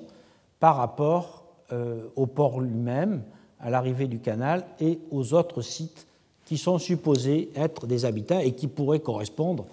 par 0.60 0.76
rapport 0.76 1.44
euh, 1.72 2.06
au 2.16 2.26
port 2.26 2.60
lui-même, 2.60 3.22
à 3.58 3.70
l'arrivée 3.70 4.06
du 4.06 4.18
canal 4.18 4.64
et 4.80 4.98
aux 5.10 5.32
autres 5.34 5.62
sites 5.62 6.06
qui 6.44 6.58
sont 6.58 6.78
supposés 6.78 7.50
être 7.56 7.86
des 7.86 8.04
habitats 8.04 8.44
et 8.44 8.52
qui 8.52 8.68
pourraient 8.68 9.00
correspondre 9.00 9.64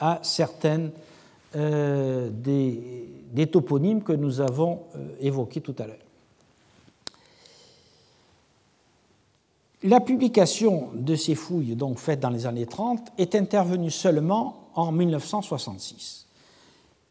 à 0.00 0.18
certaines 0.22 0.90
euh, 1.56 2.28
des, 2.30 3.46
toponymes 3.46 4.02
que 4.02 4.12
nous 4.12 4.40
avons 4.40 4.80
évoqués 5.20 5.60
tout 5.60 5.74
à 5.78 5.86
l'heure. 5.86 6.07
La 9.84 10.00
publication 10.00 10.88
de 10.94 11.14
ces 11.14 11.34
fouilles, 11.34 11.76
donc 11.76 11.98
faites 11.98 12.20
dans 12.20 12.30
les 12.30 12.46
années 12.46 12.66
30, 12.66 13.12
est 13.16 13.34
intervenue 13.34 13.90
seulement 13.90 14.70
en 14.74 14.90
1966 14.90 16.28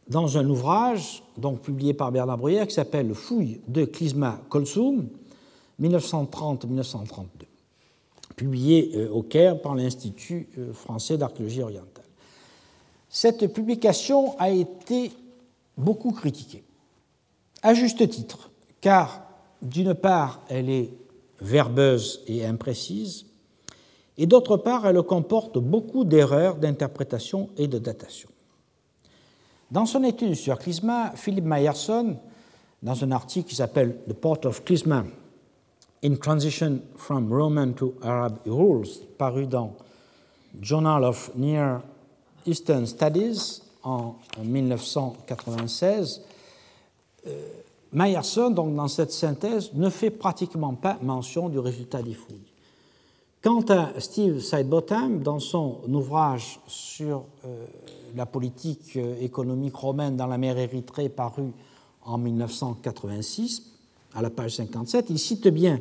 dans 0.09 0.38
un 0.38 0.47
ouvrage 0.47 1.24
donc 1.38 1.61
publié 1.61 1.93
par 1.93 2.11
Bernard 2.11 2.38
Bruyère 2.38 2.68
qui 2.68 2.74
s'appelle 2.74 3.13
Fouilles 3.13 3.61
de 3.68 3.86
Clisma 3.86 4.39
Kolsum 4.49 5.09
1930-1932, 5.82 7.26
publié 8.36 8.91
euh, 8.95 9.09
au 9.09 9.22
Caire 9.22 9.61
par 9.61 9.76
l'Institut 9.76 10.47
euh, 10.57 10.74
français 10.74 11.18
d'archéologie 11.18 11.61
orientale. 11.61 12.05
Cette 13.09 13.53
publication 13.53 14.38
a 14.39 14.49
été 14.49 15.11
beaucoup 15.78 16.11
critiquée, 16.11 16.63
à 17.61 17.74
juste 17.74 18.07
titre, 18.09 18.49
car 18.82 19.24
d'une 19.61 19.93
part, 19.93 20.41
elle 20.49 20.70
est 20.70 20.89
verbeuse 21.41 22.21
et 22.27 22.45
imprécise, 22.45 23.25
et 24.17 24.25
d'autre 24.25 24.57
part, 24.57 24.88
elle 24.88 25.01
comporte 25.03 25.59
beaucoup 25.59 26.03
d'erreurs 26.03 26.55
d'interprétation 26.55 27.49
et 27.57 27.67
de 27.67 27.77
datation. 27.77 28.29
Dans 29.69 29.85
son 29.85 30.03
étude 30.03 30.35
sur 30.35 30.57
Clisma, 30.57 31.11
Philippe 31.15 31.45
Meyerson, 31.45 32.17
dans 32.81 33.03
un 33.03 33.11
article 33.11 33.49
qui 33.49 33.55
s'appelle 33.55 33.97
The 34.07 34.13
Port 34.13 34.39
of 34.45 34.63
Clisma 34.63 35.05
in 36.03 36.15
Transition 36.15 36.81
from 36.95 37.31
Roman 37.31 37.73
to 37.73 37.95
Arab 38.01 38.39
Rules, 38.45 39.01
paru 39.17 39.45
dans 39.45 39.75
Journal 40.61 41.03
of 41.03 41.31
Near 41.35 41.81
Eastern 42.45 42.85
Studies 42.85 43.61
en 43.83 44.15
1996, 44.43 46.21
euh, 47.27 47.47
Meyerson, 47.93 48.49
donc, 48.51 48.75
dans 48.75 48.88
cette 48.88 49.11
synthèse, 49.11 49.71
ne 49.73 49.89
fait 49.89 50.11
pratiquement 50.11 50.73
pas 50.73 50.97
mention 51.01 51.49
du 51.49 51.59
résultat 51.59 52.01
des 52.01 52.13
fouilles. 52.13 52.51
Quant 53.41 53.63
à 53.69 53.99
Steve 53.99 54.39
Sidebottom, 54.39 55.21
dans 55.21 55.39
son 55.39 55.81
ouvrage 55.88 56.59
sur 56.67 57.23
euh, 57.45 57.65
la 58.15 58.25
politique 58.25 58.97
euh, 58.97 59.15
économique 59.21 59.75
romaine 59.75 60.17
dans 60.17 60.27
la 60.27 60.38
mer 60.38 60.57
Érythrée 60.57 61.07
paru 61.07 61.51
en 62.03 62.17
1986, 62.17 63.63
à 64.15 64.21
la 64.21 64.29
page 64.29 64.55
57, 64.55 65.05
il 65.09 65.19
cite 65.19 65.47
bien 65.47 65.79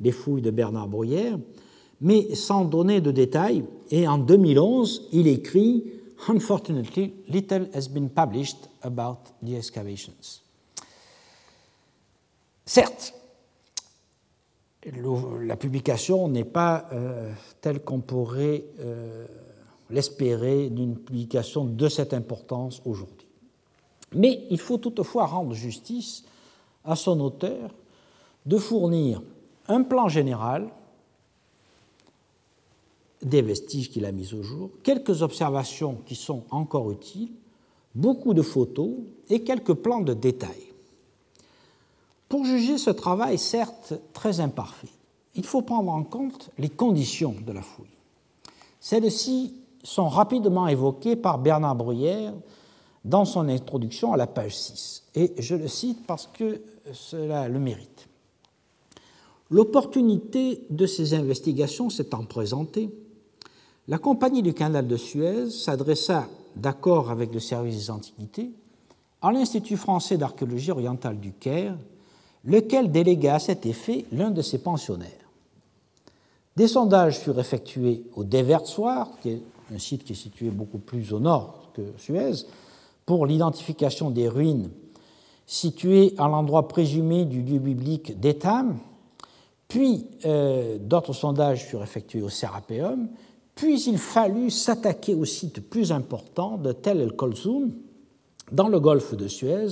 les 0.00 0.12
fouilles 0.12 0.42
de 0.42 0.50
Bernard 0.50 0.88
Bruyère, 0.88 1.38
mais 2.00 2.34
sans 2.34 2.64
donner 2.64 3.00
de 3.00 3.10
détails, 3.10 3.64
et 3.90 4.06
en 4.06 4.18
2011, 4.18 5.08
il 5.12 5.26
écrit 5.26 5.84
Unfortunately, 6.28 7.14
little 7.28 7.68
has 7.74 7.88
been 7.88 8.10
published 8.10 8.68
about 8.82 9.32
the 9.42 9.54
excavations. 9.54 10.42
Certes, 12.68 13.14
la 14.84 15.56
publication 15.56 16.28
n'est 16.28 16.44
pas 16.44 16.86
euh, 16.92 17.32
telle 17.62 17.82
qu'on 17.82 18.00
pourrait 18.00 18.62
euh, 18.80 19.26
l'espérer 19.88 20.68
d'une 20.68 20.98
publication 20.98 21.64
de 21.64 21.88
cette 21.88 22.12
importance 22.12 22.82
aujourd'hui. 22.84 23.26
Mais 24.14 24.44
il 24.50 24.60
faut 24.60 24.76
toutefois 24.76 25.24
rendre 25.24 25.54
justice 25.54 26.24
à 26.84 26.94
son 26.94 27.20
auteur 27.20 27.74
de 28.44 28.58
fournir 28.58 29.22
un 29.66 29.82
plan 29.82 30.08
général 30.08 30.68
des 33.22 33.40
vestiges 33.40 33.88
qu'il 33.88 34.04
a 34.04 34.12
mis 34.12 34.34
au 34.34 34.42
jour, 34.42 34.68
quelques 34.82 35.22
observations 35.22 36.02
qui 36.04 36.16
sont 36.16 36.42
encore 36.50 36.90
utiles, 36.90 37.32
beaucoup 37.94 38.34
de 38.34 38.42
photos 38.42 38.90
et 39.30 39.42
quelques 39.42 39.72
plans 39.72 40.02
de 40.02 40.12
détail. 40.12 40.67
Pour 42.28 42.44
juger 42.44 42.78
ce 42.78 42.90
travail, 42.90 43.38
certes 43.38 43.94
très 44.12 44.40
imparfait, 44.40 44.88
il 45.34 45.44
faut 45.44 45.62
prendre 45.62 45.90
en 45.90 46.02
compte 46.02 46.50
les 46.58 46.68
conditions 46.68 47.34
de 47.46 47.52
la 47.52 47.62
fouille. 47.62 47.86
Celles-ci 48.80 49.54
sont 49.82 50.08
rapidement 50.08 50.66
évoquées 50.68 51.16
par 51.16 51.38
Bernard 51.38 51.76
Bruyère 51.76 52.34
dans 53.04 53.24
son 53.24 53.48
introduction 53.48 54.12
à 54.12 54.16
la 54.16 54.26
page 54.26 54.56
6. 54.56 55.04
Et 55.14 55.32
je 55.38 55.54
le 55.54 55.68
cite 55.68 56.06
parce 56.06 56.26
que 56.26 56.60
cela 56.92 57.48
le 57.48 57.58
mérite. 57.58 58.08
L'opportunité 59.50 60.66
de 60.68 60.86
ces 60.86 61.14
investigations 61.14 61.88
s'étant 61.88 62.24
présentée, 62.24 62.90
la 63.86 63.96
Compagnie 63.96 64.42
du 64.42 64.52
canal 64.52 64.86
de 64.86 64.96
Suez 64.98 65.48
s'adressa, 65.50 66.28
d'accord 66.56 67.10
avec 67.10 67.32
le 67.32 67.40
service 67.40 67.76
des 67.76 67.90
Antiquités, 67.90 68.50
à 69.22 69.32
l'Institut 69.32 69.78
français 69.78 70.18
d'archéologie 70.18 70.70
orientale 70.70 71.18
du 71.18 71.32
Caire, 71.32 71.76
lequel 72.44 72.90
délégua 72.90 73.34
à 73.34 73.38
cet 73.38 73.66
effet 73.66 74.04
l'un 74.12 74.30
de 74.30 74.42
ses 74.42 74.58
pensionnaires. 74.58 75.10
Des 76.56 76.68
sondages 76.68 77.18
furent 77.18 77.38
effectués 77.38 78.02
au 78.16 78.24
Déversoir, 78.24 79.10
qui 79.20 79.30
est 79.30 79.42
un 79.74 79.78
site 79.78 80.04
qui 80.04 80.12
est 80.12 80.16
situé 80.16 80.50
beaucoup 80.50 80.78
plus 80.78 81.12
au 81.12 81.20
nord 81.20 81.70
que 81.74 81.82
Suez, 81.98 82.46
pour 83.06 83.26
l'identification 83.26 84.10
des 84.10 84.28
ruines 84.28 84.70
situées 85.46 86.14
à 86.18 86.28
l'endroit 86.28 86.68
présumé 86.68 87.24
du 87.24 87.42
lieu 87.42 87.58
biblique 87.58 88.18
d'Étam, 88.20 88.78
puis 89.66 90.06
euh, 90.26 90.78
d'autres 90.78 91.12
sondages 91.12 91.64
furent 91.64 91.82
effectués 91.82 92.22
au 92.22 92.28
Sérapéum, 92.28 93.08
puis 93.54 93.82
il 93.84 93.98
fallut 93.98 94.50
s'attaquer 94.50 95.14
au 95.14 95.24
site 95.24 95.68
plus 95.68 95.90
important 95.90 96.58
de 96.58 96.72
Tel 96.72 97.00
el-Kolzoum, 97.00 97.72
dans 98.52 98.68
le 98.68 98.78
golfe 98.78 99.14
de 99.14 99.26
Suez, 99.26 99.68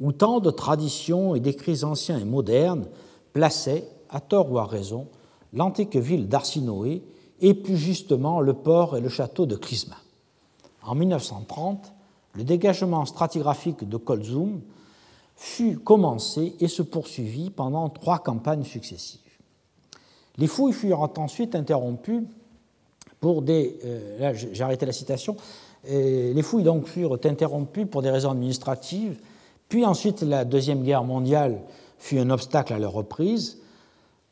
où 0.00 0.12
tant 0.12 0.40
de 0.40 0.50
traditions 0.50 1.34
et 1.34 1.40
d'écrits 1.40 1.84
anciens 1.84 2.18
et 2.18 2.24
modernes 2.24 2.86
plaçaient, 3.32 3.88
à 4.08 4.20
tort 4.20 4.50
ou 4.52 4.58
à 4.58 4.66
raison, 4.66 5.08
l'antique 5.52 5.96
ville 5.96 6.28
d'Arsinoé 6.28 7.02
et 7.40 7.54
plus 7.54 7.76
justement 7.76 8.40
le 8.40 8.54
port 8.54 8.96
et 8.96 9.00
le 9.00 9.08
château 9.08 9.46
de 9.46 9.56
Clisma. 9.56 9.96
En 10.82 10.94
1930, 10.94 11.92
le 12.34 12.44
dégagement 12.44 13.04
stratigraphique 13.04 13.88
de 13.88 13.96
Kolzoum 13.96 14.60
fut 15.34 15.78
commencé 15.78 16.54
et 16.60 16.68
se 16.68 16.82
poursuivit 16.82 17.50
pendant 17.50 17.88
trois 17.88 18.18
campagnes 18.18 18.64
successives. 18.64 19.20
Les 20.38 20.46
fouilles 20.46 20.72
furent 20.72 21.10
ensuite 21.16 21.54
interrompues 21.54 22.26
pour 23.20 23.42
des. 23.42 23.78
Euh, 23.84 24.32
la 24.58 24.92
citation. 24.92 25.36
les 25.84 26.42
fouilles 26.42 26.64
donc 26.64 26.86
furent 26.86 27.18
interrompues 27.24 27.86
pour 27.86 28.02
des 28.02 28.10
raisons 28.10 28.30
administratives, 28.30 29.18
puis 29.68 29.84
ensuite 29.84 30.22
la 30.22 30.44
Deuxième 30.44 30.82
Guerre 30.82 31.04
mondiale 31.04 31.60
fut 31.98 32.18
un 32.18 32.30
obstacle 32.30 32.72
à 32.72 32.78
leur 32.78 32.92
reprise. 32.92 33.58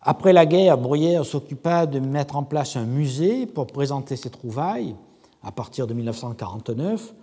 Après 0.01 0.33
la 0.33 0.47
guerre, 0.47 0.79
Bruyère 0.79 1.25
s'occupa 1.25 1.87
de 1.87 1.99
mettre 1.99 2.37
en 2.37 2.43
place 2.43 2.77
un 2.77 2.85
musée 2.85 3.47
pour 3.47 3.67
présenter 3.67 4.17
ses 4.17 4.31
trouvailles 4.31 4.95
à 5.43 5.51
partir 5.51 5.87
de 5.87 5.95
1949, 5.95 7.15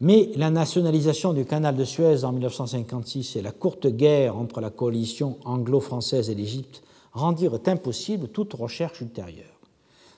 mais 0.00 0.30
la 0.36 0.50
nationalisation 0.50 1.32
du 1.32 1.44
canal 1.44 1.76
de 1.76 1.84
Suez 1.84 2.24
en 2.24 2.32
1956 2.32 3.36
et 3.36 3.42
la 3.42 3.52
courte 3.52 3.86
guerre 3.86 4.36
entre 4.36 4.60
la 4.60 4.70
coalition 4.70 5.38
anglo-française 5.44 6.28
et 6.30 6.34
l'Égypte 6.34 6.82
rendirent 7.12 7.58
impossible 7.66 8.28
toute 8.28 8.52
recherche 8.54 9.00
ultérieure. 9.00 9.46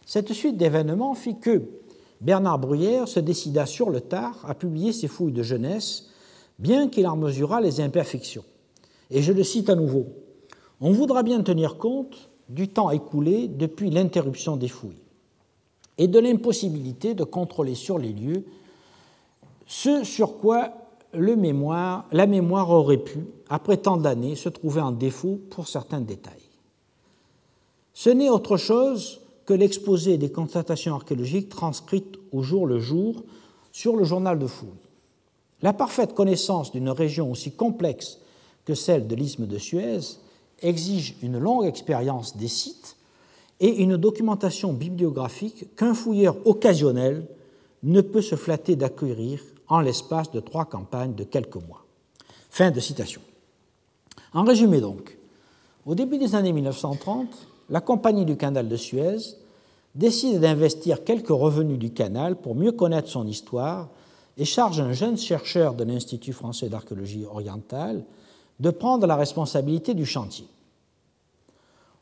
Cette 0.05 0.32
suite 0.32 0.57
d'événements 0.57 1.14
fit 1.14 1.39
que 1.39 1.62
Bernard 2.20 2.59
Bruyère 2.59 3.07
se 3.07 3.20
décida 3.20 3.66
sur 3.66 3.91
le 3.91 4.01
tard 4.01 4.45
à 4.49 4.55
publier 4.55 4.93
ses 4.93 5.07
fouilles 5.07 5.32
de 5.32 5.43
jeunesse, 5.43 6.08
bien 6.59 6.89
qu'il 6.89 7.07
en 7.07 7.17
mesurât 7.17 7.61
les 7.61 7.81
imperfections. 7.81 8.45
Et 9.11 9.23
je 9.23 9.33
le 9.33 9.43
cite 9.43 9.71
à 9.71 9.75
nouveau 9.75 10.07
on 10.81 10.93
voudra 10.93 11.23
bien 11.23 11.43
tenir 11.43 11.77
compte 11.77 12.31
du 12.49 12.69
temps 12.69 12.91
écoulé 12.91 13.49
depuis 13.49 13.91
l'interruption 13.91 14.57
des 14.57 14.69
fouilles 14.69 15.03
et 15.99 16.07
de 16.07 16.19
l'impossibilité 16.19 17.15
de 17.15 17.25
contrôler 17.25 17.75
sur 17.75 17.99
les 17.99 18.13
lieux 18.13 18.45
ce 19.67 20.05
sur 20.05 20.39
quoi 20.39 20.73
la 21.13 21.37
mémoire 22.27 22.71
aurait 22.71 22.99
pu, 22.99 23.27
après 23.49 23.79
tant 23.79 23.97
d'années, 23.97 24.37
se 24.37 24.49
trouver 24.49 24.81
en 24.81 24.93
défaut 24.93 25.41
pour 25.51 25.69
certains 25.69 26.01
détails. 26.01 26.35
Ce 27.93 28.09
n'est 28.09 28.31
autre 28.31 28.57
chose 28.57 29.21
que 29.45 29.55
l'exposé 29.55 30.17
des 30.17 30.31
constatations 30.31 30.95
archéologiques 30.95 31.49
transcrites 31.49 32.19
au 32.33 32.43
jour 32.43 32.67
le 32.67 32.79
jour 32.79 33.25
sur 33.73 33.97
le 33.97 34.05
journal 34.05 34.39
de 34.39 34.47
fouilles. 34.47 34.88
La 35.63 35.73
parfaite 35.73 36.15
connaissance 36.15 36.73
d'une 36.73 36.91
région 36.91 37.31
aussi 37.31 37.53
complexe 37.53 38.19
que 38.65 38.75
celle 38.75 39.07
de 39.07 39.15
l'isthme 39.15 39.47
de 39.47 39.59
Suez 39.59 40.01
exige 40.61 41.17
une 41.23 41.39
longue 41.39 41.67
expérience 41.67 42.37
des 42.37 42.49
sites 42.49 42.97
et 43.61 43.83
une 43.83 43.97
documentation 43.97 44.73
bibliographique 44.73 45.75
qu'un 45.77 45.95
fouilleur 45.95 46.37
occasionnel 46.47 47.27
ne 47.83 48.01
peut 48.01 48.23
se 48.23 48.37
flatter 48.37 48.77
d'acquérir 48.77 49.41
en 49.69 49.81
l'espace 49.81 50.31
de 50.31 50.41
trois 50.41 50.65
campagnes 50.65 51.15
de 51.15 51.25
quelques 51.25 51.57
mois. 51.57 51.85
Fin 52.51 52.71
de 52.71 52.81
citation. 52.81 53.21
En 54.33 54.45
résumé 54.45 54.81
donc, 54.81 55.17
Au 55.87 55.95
début 55.95 56.19
des 56.19 56.35
années 56.35 56.53
1930, 56.53 57.29
la 57.71 57.81
Compagnie 57.81 58.25
du 58.25 58.37
canal 58.37 58.69
de 58.69 58.77
Suez 58.77 59.37
décide 59.95 60.41
d'investir 60.41 61.03
quelques 61.03 61.29
revenus 61.29 61.79
du 61.79 61.93
canal 61.93 62.37
pour 62.37 62.55
mieux 62.55 62.73
connaître 62.73 63.09
son 63.09 63.27
histoire 63.27 63.89
et 64.39 64.45
charge 64.45 64.80
un 64.80 64.93
jeune 64.93 65.18
chercheur 65.18 65.74
de 65.74 65.82
l'Institut 65.82 66.32
français 66.32 66.68
d'archéologie 66.68 67.26
orientale 67.26 68.05
de 68.61 68.70
prendre 68.70 69.07
la 69.07 69.16
responsabilité 69.16 69.95
du 69.95 70.07
chantier. 70.07 70.47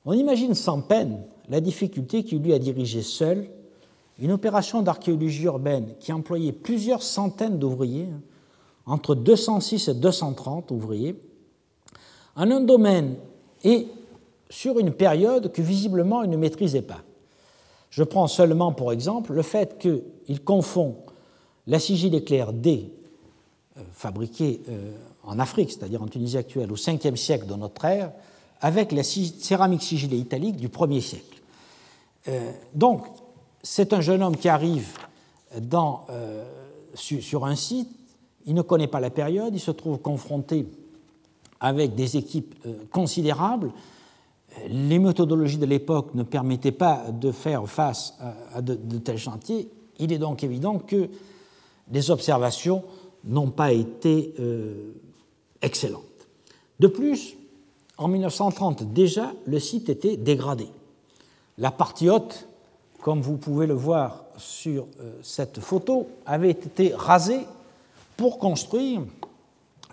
On 0.05 0.12
imagine 0.12 0.55
sans 0.55 0.82
peine 0.82 1.18
la 1.49 1.61
difficulté 1.61 2.22
qu'il 2.24 2.43
lui 2.43 2.53
a 2.53 2.59
dirigé 2.59 3.01
seul 3.03 3.49
une 4.18 4.32
opération 4.32 4.82
d'archéologie 4.82 5.45
urbaine 5.45 5.95
qui 5.99 6.12
employait 6.12 6.53
plusieurs 6.53 7.03
centaines 7.03 7.59
d'ouvriers, 7.59 8.09
entre 8.84 9.14
206 9.14 9.89
et 9.89 9.95
230 9.95 10.70
ouvriers, 10.70 11.16
en 12.37 12.51
un 12.51 12.61
domaine 12.61 13.16
et 13.64 13.89
sur 14.51 14.78
une 14.78 14.93
période 14.93 15.53
que 15.53 15.62
visiblement 15.62 16.22
il 16.22 16.30
ne 16.30 16.37
maîtrisait 16.37 16.82
pas. 16.82 17.01
Je 17.91 18.05
prends 18.05 18.26
seulement 18.26 18.72
pour 18.72 18.93
exemple 18.93 19.32
le 19.32 19.43
fait 19.43 19.78
qu'il 19.78 20.45
confond 20.45 20.97
la 21.67 21.79
sigille 21.79 22.14
éclair 22.14 22.53
D, 22.53 22.91
euh, 23.77 23.83
fabriquée 23.93 24.62
euh, 24.69 24.93
en 25.25 25.39
Afrique, 25.39 25.71
c'est-à-dire 25.73 26.03
en 26.03 26.07
Tunisie 26.07 26.39
actuelle, 26.39 26.71
au 26.73 26.77
5e 26.77 27.17
siècle 27.17 27.47
de 27.47 27.55
notre 27.55 27.85
ère, 27.85 28.12
avec 28.61 28.93
la 28.93 29.03
céramique 29.03 29.83
sigillée 29.83 30.19
italique 30.19 30.57
du 30.57 30.69
1er 30.69 31.01
siècle. 31.01 31.43
Euh, 32.29 32.53
donc, 32.75 33.07
c'est 33.62 33.93
un 33.93 34.01
jeune 34.01 34.23
homme 34.23 34.37
qui 34.37 34.49
arrive 34.49 34.99
sur 36.95 37.47
un 37.47 37.57
site, 37.57 37.89
il 38.47 38.55
ne 38.55 38.62
connaît 38.62 38.87
pas 38.87 39.01
la 39.01 39.11
période, 39.11 39.55
il 39.55 39.61
se 39.61 39.73
trouve 39.73 39.99
confronté 39.99 40.67
avec 41.59 41.95
des 41.95 42.17
équipes 42.17 42.55
considérables. 42.91 43.73
Les 44.69 44.99
méthodologies 44.99 45.59
de 45.59 45.67
l'époque 45.67 46.14
ne 46.14 46.23
permettaient 46.23 46.73
pas 46.73 47.07
de 47.11 47.33
faire 47.33 47.67
face 47.69 48.17
à 48.55 48.62
de 48.62 48.99
tels 48.99 49.19
chantiers. 49.19 49.69
Il 49.99 50.12
est 50.12 50.19
donc 50.19 50.45
évident 50.45 50.79
que 50.79 51.09
les 51.91 52.11
observations 52.11 52.84
n'ont 53.24 53.51
pas 53.51 53.72
été 53.72 54.34
euh, 54.39 54.93
excellentes. 55.62 56.03
De 56.78 56.87
plus, 56.87 57.34
en 57.99 58.09
1930 58.09 58.93
déjà, 58.93 59.32
le 59.47 59.59
site 59.59 59.89
était 59.89 60.16
dégradé. 60.16 60.68
La 61.59 61.70
partie 61.70 62.11
haute, 62.11 62.49
comme 63.01 63.20
vous 63.20 63.37
pouvez 63.37 63.66
le 63.66 63.74
voir 63.74 64.24
sur 64.37 64.87
euh, 65.01 65.18
cette 65.22 65.61
photo, 65.61 66.07
avait 66.26 66.51
été 66.51 66.93
rasée 66.95 67.47
pour 68.16 68.39
construire 68.39 69.03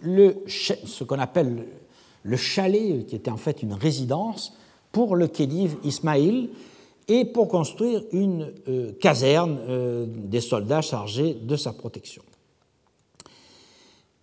ce 0.03 1.03
qu'on 1.03 1.19
appelle 1.19 1.65
le 2.23 2.37
chalet, 2.37 3.05
qui 3.05 3.15
était 3.15 3.31
en 3.31 3.37
fait 3.37 3.63
une 3.63 3.73
résidence 3.73 4.53
pour 4.91 5.15
le 5.15 5.27
khedive 5.27 5.77
Ismaïl, 5.83 6.49
et 7.07 7.25
pour 7.25 7.47
construire 7.47 8.03
une 8.11 8.53
euh, 8.67 8.93
caserne 8.99 9.59
euh, 9.67 10.05
des 10.07 10.41
soldats 10.41 10.81
chargés 10.81 11.33
de 11.33 11.55
sa 11.55 11.73
protection. 11.73 12.23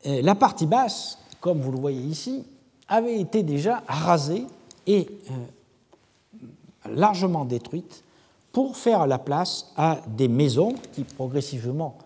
la 0.05 0.35
partie 0.35 0.66
basse, 0.66 1.18
comme 1.41 1.61
vous 1.61 1.72
le 1.72 1.78
voyez 1.78 2.01
ici, 2.01 2.45
avait 2.89 3.20
été 3.20 3.43
déjà 3.43 3.83
rasée 3.87 4.47
et 4.87 5.07
euh, 5.31 6.45
largement 6.91 7.45
détruite 7.45 8.03
pour 8.53 8.76
faire 8.76 9.07
la 9.07 9.18
place 9.18 9.72
à 9.76 10.01
des 10.09 10.28
maisons 10.28 10.74
qui 10.93 11.05
progressivement 11.05 11.99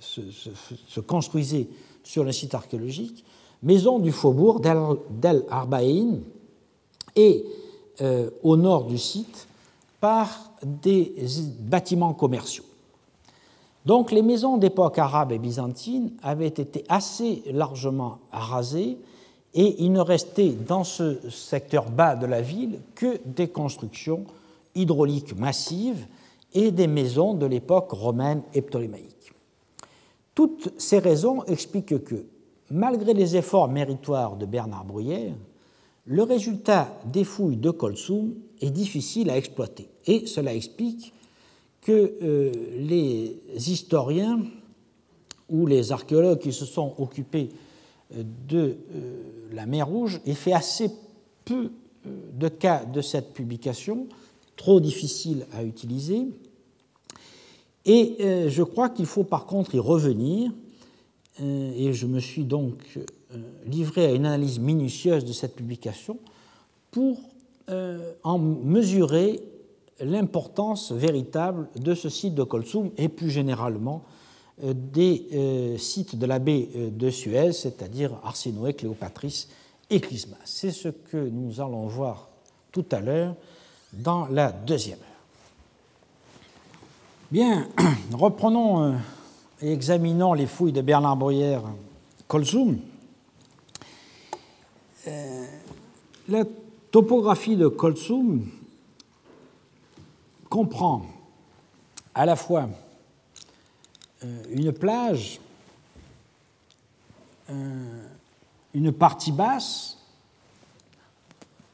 se, 0.00 1.00
construisaient 1.00 1.68
sur 2.02 2.24
le 2.24 2.32
site 2.32 2.54
archéologique, 2.54 3.24
maisons 3.62 3.98
du 4.00 4.12
faubourg 4.12 4.60
d'El 4.60 5.44
Arbaïn 5.48 6.20
et 7.16 7.44
euh, 8.02 8.30
au 8.42 8.56
nord 8.56 8.84
du 8.84 8.98
site 8.98 9.46
par 10.00 10.50
des 10.62 11.14
bâtiments 11.60 12.14
commerciaux. 12.14 12.64
Donc 13.86 14.12
les 14.12 14.22
maisons 14.22 14.56
d'époque 14.56 14.98
arabe 14.98 15.32
et 15.32 15.38
byzantine 15.38 16.12
avaient 16.22 16.46
été 16.46 16.84
assez 16.88 17.42
largement 17.50 18.18
rasées 18.30 18.98
et 19.54 19.82
il 19.82 19.92
ne 19.92 20.00
restait 20.00 20.50
dans 20.50 20.84
ce 20.84 21.18
secteur 21.30 21.90
bas 21.90 22.14
de 22.14 22.26
la 22.26 22.40
ville 22.40 22.80
que 22.94 23.20
des 23.24 23.48
constructions 23.48 24.24
hydrauliques 24.74 25.36
massives 25.36 26.06
et 26.54 26.70
des 26.70 26.86
maisons 26.86 27.34
de 27.34 27.46
l'époque 27.46 27.90
romaine 27.90 28.42
et 28.54 28.62
ptolémaïque. 28.62 29.32
Toutes 30.34 30.72
ces 30.78 30.98
raisons 30.98 31.44
expliquent 31.44 32.04
que, 32.04 32.24
malgré 32.70 33.14
les 33.14 33.36
efforts 33.36 33.68
méritoires 33.68 34.36
de 34.36 34.46
Bernard 34.46 34.84
Bruyère, 34.84 35.34
le 36.06 36.22
résultat 36.22 37.00
des 37.06 37.24
fouilles 37.24 37.56
de 37.56 37.70
Kolsum 37.70 38.34
est 38.60 38.70
difficile 38.70 39.30
à 39.30 39.36
exploiter. 39.36 39.88
Et 40.06 40.26
cela 40.26 40.54
explique 40.54 41.12
que 41.80 42.14
euh, 42.22 42.52
les 42.78 43.40
historiens 43.70 44.40
ou 45.48 45.66
les 45.66 45.92
archéologues 45.92 46.38
qui 46.38 46.52
se 46.52 46.64
sont 46.64 46.94
occupés 46.98 47.50
euh, 48.14 48.22
de 48.48 48.58
euh, 48.94 49.22
la 49.52 49.66
mer 49.66 49.88
Rouge 49.88 50.20
aient 50.26 50.34
fait 50.34 50.52
assez 50.52 50.90
peu 51.44 51.70
de 52.04 52.48
cas 52.48 52.84
de 52.84 53.02
cette 53.02 53.34
publication, 53.34 54.06
trop 54.56 54.80
difficile 54.80 55.46
à 55.52 55.62
utiliser. 55.64 56.28
Et 57.84 58.16
je 58.48 58.62
crois 58.62 58.88
qu'il 58.88 59.04
faut 59.04 59.24
par 59.24 59.44
contre 59.44 59.74
y 59.74 59.78
revenir, 59.78 60.50
et 61.42 61.92
je 61.92 62.06
me 62.06 62.20
suis 62.20 62.44
donc 62.44 62.98
euh, 63.34 63.38
livré 63.66 64.06
à 64.06 64.12
une 64.12 64.26
analyse 64.26 64.58
minutieuse 64.58 65.24
de 65.24 65.32
cette 65.32 65.54
publication 65.54 66.18
pour 66.90 67.20
euh, 67.68 68.12
en 68.24 68.38
mesurer 68.38 69.40
l'importance 70.00 70.90
véritable 70.90 71.68
de 71.76 71.94
ce 71.94 72.08
site 72.08 72.34
de 72.34 72.42
Kolsum 72.42 72.90
et 72.96 73.08
plus 73.08 73.30
généralement 73.30 74.02
euh, 74.64 74.74
des 74.74 75.76
sites 75.78 76.16
de 76.16 76.26
la 76.26 76.40
baie 76.40 76.68
de 76.74 77.10
Suez, 77.10 77.52
c'est-à-dire 77.52 78.18
Arsinoé, 78.24 78.74
Cléopatris 78.74 79.46
et 79.90 80.00
Clisma. 80.00 80.36
C'est 80.44 80.72
ce 80.72 80.88
que 80.88 81.16
nous 81.16 81.60
allons 81.60 81.86
voir 81.86 82.28
tout 82.72 82.86
à 82.90 83.00
l'heure 83.00 83.36
dans 83.92 84.26
la 84.26 84.50
deuxième 84.50 84.98
heure. 84.98 85.06
Bien, 87.30 87.68
reprenons 88.12 88.94
et 89.62 89.72
examinons 89.72 90.32
les 90.32 90.46
fouilles 90.46 90.72
de 90.72 90.80
Bernard 90.80 91.16
Bruyère 91.16 91.62
Kolsum. 92.26 92.78
Euh, 95.06 95.46
la 96.28 96.44
topographie 96.90 97.56
de 97.56 97.68
Kolsum 97.68 98.48
comprend 100.48 101.02
à 102.14 102.26
la 102.26 102.36
fois 102.36 102.68
euh, 104.24 104.42
une 104.50 104.72
plage, 104.72 105.40
euh, 107.50 108.04
une 108.74 108.92
partie 108.92 109.32
basse, 109.32 109.98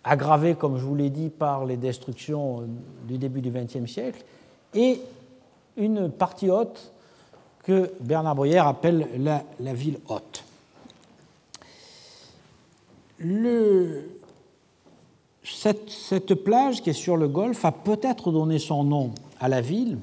aggravée, 0.04 0.54
comme 0.54 0.78
je 0.78 0.84
vous 0.84 0.94
l'ai 0.94 1.10
dit, 1.10 1.30
par 1.30 1.64
les 1.64 1.76
destructions 1.76 2.68
du 3.04 3.18
début 3.18 3.40
du 3.40 3.50
XXe 3.50 3.90
siècle, 3.90 4.24
et 4.72 5.00
une 5.76 6.10
partie 6.10 6.50
haute 6.50 6.92
que 7.66 7.90
Bernard 7.98 8.36
Bruyère 8.36 8.68
appelle 8.68 9.08
la, 9.18 9.74
ville 9.74 9.98
haute 10.08 10.44
cette, 15.42 16.34
plage 16.34 16.80
qui 16.80 16.90
est 16.90 16.92
sur 16.92 17.16
le 17.16 17.26
golfe 17.26 17.64
a 17.64 17.72
peut-être 17.72 18.30
donné 18.30 18.60
son 18.60 18.84
nom 18.84 19.10
à 19.40 19.48
la 19.48 19.60
ville, 19.60 19.98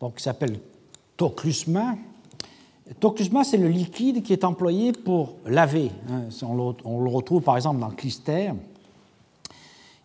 donc, 0.00 0.16
qui 0.16 0.22
s'appelle 0.22 0.58
Toklusma. 1.16 1.94
Toklusma, 3.00 3.44
c'est 3.44 3.58
le 3.58 3.68
liquide 3.68 4.22
qui 4.22 4.32
est 4.32 4.44
employé 4.44 4.92
pour 4.92 5.34
laver. 5.44 5.90
Hein. 6.10 6.28
On, 6.42 6.54
le, 6.54 7.10
retrouve 7.10 7.42
par 7.42 7.56
exemple 7.56 7.80
dans 7.80 7.90
Clister. 7.90 8.52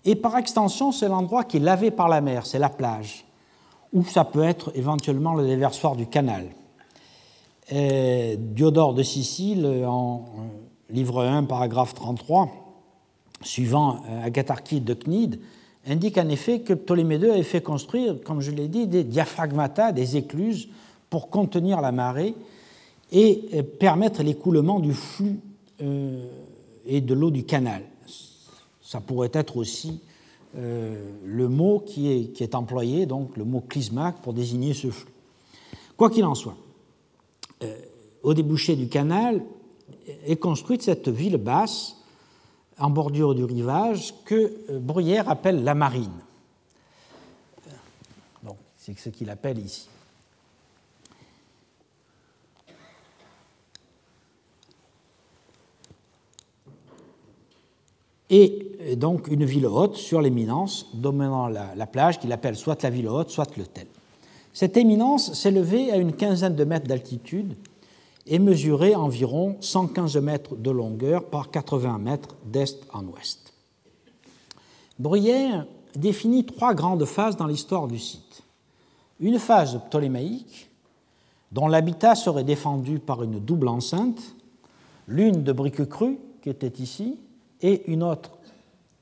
Et 0.04 0.16
par 0.16 0.38
extension, 0.38 0.92
c'est 0.92 1.08
l'endroit 1.08 1.44
qui 1.44 1.58
est 1.58 1.62
lavé 1.62 1.92
par 1.92 2.10
la 2.10 2.20
mer, 2.20 2.46
c'est 2.46 2.60
la 2.60 2.70
plage. 2.70 3.27
Ou 3.94 4.04
ça 4.04 4.26
peut 4.26 4.44
être 4.44 4.72
éventuellement 4.76 5.34
le 5.34 5.46
déversoir 5.46 5.96
du 5.96 6.08
canal. 6.08 6.48
Diodore 7.70 8.94
de 8.94 9.04
Sicile, 9.04 9.66
en 9.86 10.26
livre 10.90 11.24
1, 11.24 11.44
paragraphe 11.44 11.94
33, 11.94 12.50
suivant 13.42 14.02
euh, 14.10 14.26
Agatharchide 14.26 14.84
de 14.84 14.94
Cnide, 14.94 15.40
indique 15.86 16.18
en 16.18 16.28
effet 16.30 16.62
que 16.62 16.74
Ptolémée 16.74 17.18
II 17.18 17.30
avait 17.30 17.44
fait 17.44 17.62
construire, 17.62 18.16
comme 18.24 18.42
je 18.42 18.52
l'ai 18.52 18.68
dit, 18.68 18.88
des 18.88 19.04
diaphragmata, 19.04 19.92
des 19.92 20.18
écluses, 20.18 20.70
pour 21.10 21.30
contenir 21.30 21.80
la 21.82 21.92
marée 21.92 22.36
et 23.12 23.46
euh, 23.54 23.64
permettre 23.64 24.24
l'écoulement 24.24 24.80
du 24.80 24.94
flux 24.94 25.40
euh, 25.82 26.26
et 26.86 27.02
de 27.02 27.14
l'eau 27.14 27.32
du 27.32 27.44
canal. 27.44 27.84
Ça 28.82 29.02
pourrait 29.02 29.32
être 29.34 29.58
aussi 29.58 30.02
le 30.58 31.48
mot 31.48 31.80
qui 31.80 32.10
est, 32.10 32.56
employé, 32.56 33.06
donc 33.06 33.38
le 33.38 33.44
mot 33.44 33.62
clismac, 33.62 34.22
pour 34.22 34.34
désigner 34.34 34.74
ce 34.74 34.90
flux. 34.90 35.12
Quoi 35.96 36.10
qu'il 36.10 36.26
en 36.26 36.36
soit, 36.36 36.58
au 38.24 38.34
débouché 38.34 38.76
du 38.76 38.88
canal, 38.88 39.44
est 40.26 40.38
construite 40.38 40.82
cette 40.82 41.10
ville 41.10 41.38
basse 41.38 41.98
en 42.80 42.90
bordure 42.90 43.36
du 43.36 43.44
rivage 43.44 44.14
que 44.26 44.54
euh, 44.70 44.80
Bruyère 44.80 45.30
appelle 45.30 45.64
la 45.64 45.74
marine. 45.74 46.12
c'est 48.78 48.98
ce 48.98 49.10
qu'il 49.10 49.30
appelle 49.30 49.60
ici. 49.60 49.90
Et 58.30 58.72
euh, 58.82 58.96
donc 58.96 59.28
une 59.28 59.46
ville 59.46 59.66
haute 59.66 59.96
sur 59.96 60.22
l'éminence 60.22 60.88
dominant 60.94 61.48
la, 61.48 61.88
plage 61.88 62.20
qu'il 62.20 62.32
appelle 62.32 62.56
soit 62.56 62.82
la 62.84 62.90
ville 62.90 63.08
haute, 63.08 63.30
soit 63.30 63.56
le 63.58 63.66
tel. 63.66 63.88
Cette 64.54 64.78
éminence 64.78 65.34
s'élevait 65.34 65.92
à 65.92 65.98
une 65.98 66.14
quinzaine 66.14 66.56
de 66.56 66.64
mètres 66.64 66.88
d'altitude 66.88 67.56
et 68.26 68.40
mesurait 68.40 68.96
environ 68.96 69.56
115 69.62 70.18
mètres 70.18 70.56
de 70.56 70.72
longueur 70.72 71.26
par 71.26 71.52
80 71.52 71.98
mètres 72.00 72.36
d'est 72.46 72.80
en 72.94 73.06
ouest. 73.06 73.54
Bruyère 75.00 75.66
définit 75.96 76.46
trois 76.46 76.74
grandes 76.74 77.06
phases 77.06 77.38
dans 77.38 77.48
l'histoire 77.48 77.88
du 77.88 78.00
site. 78.00 78.44
Une 79.20 79.40
phase 79.40 79.80
ptolémaïque, 79.88 80.70
dont 81.52 81.68
l'habitat 81.68 82.16
serait 82.16 82.44
défendu 82.44 83.00
par 83.00 83.24
une 83.24 83.40
double 83.40 83.68
enceinte, 83.68 84.22
l'une 85.08 85.44
de 85.44 85.52
briques 85.54 85.88
crues, 85.88 86.20
qui 86.42 86.50
était 86.50 86.82
ici, 86.82 87.18
et 87.62 87.90
une 87.92 88.04
autre 88.04 88.32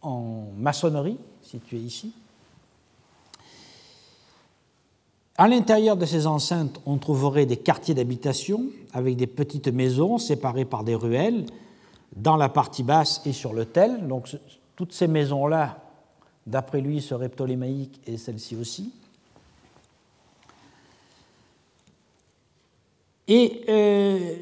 en 0.01 0.47
maçonnerie, 0.57 1.17
située 1.41 1.77
ici. 1.77 2.13
À 5.37 5.47
l'intérieur 5.49 5.97
de 5.97 6.05
ces 6.05 6.27
enceintes, 6.27 6.79
on 6.85 6.97
trouverait 6.97 7.45
des 7.45 7.57
quartiers 7.57 7.93
d'habitation 7.93 8.67
avec 8.93 9.17
des 9.17 9.27
petites 9.27 9.67
maisons 9.67 10.17
séparées 10.17 10.63
par 10.63 10.85
des 10.85 10.95
ruelles 10.95 11.45
dans 12.15 12.37
la 12.37 12.47
partie 12.47 12.83
basse 12.83 13.21
et 13.25 13.33
sur 13.33 13.53
le 13.53 13.65
tel. 13.65 14.07
Donc 14.07 14.29
toutes 14.77 14.93
ces 14.93 15.07
maisons-là, 15.07 15.77
d'après 16.47 16.79
lui, 16.79 17.01
seraient 17.01 17.27
ptolémaïques 17.27 17.99
et 18.07 18.17
celle-ci 18.17 18.55
aussi. 18.55 18.93
Et 23.27 23.63
euh, 23.67 24.35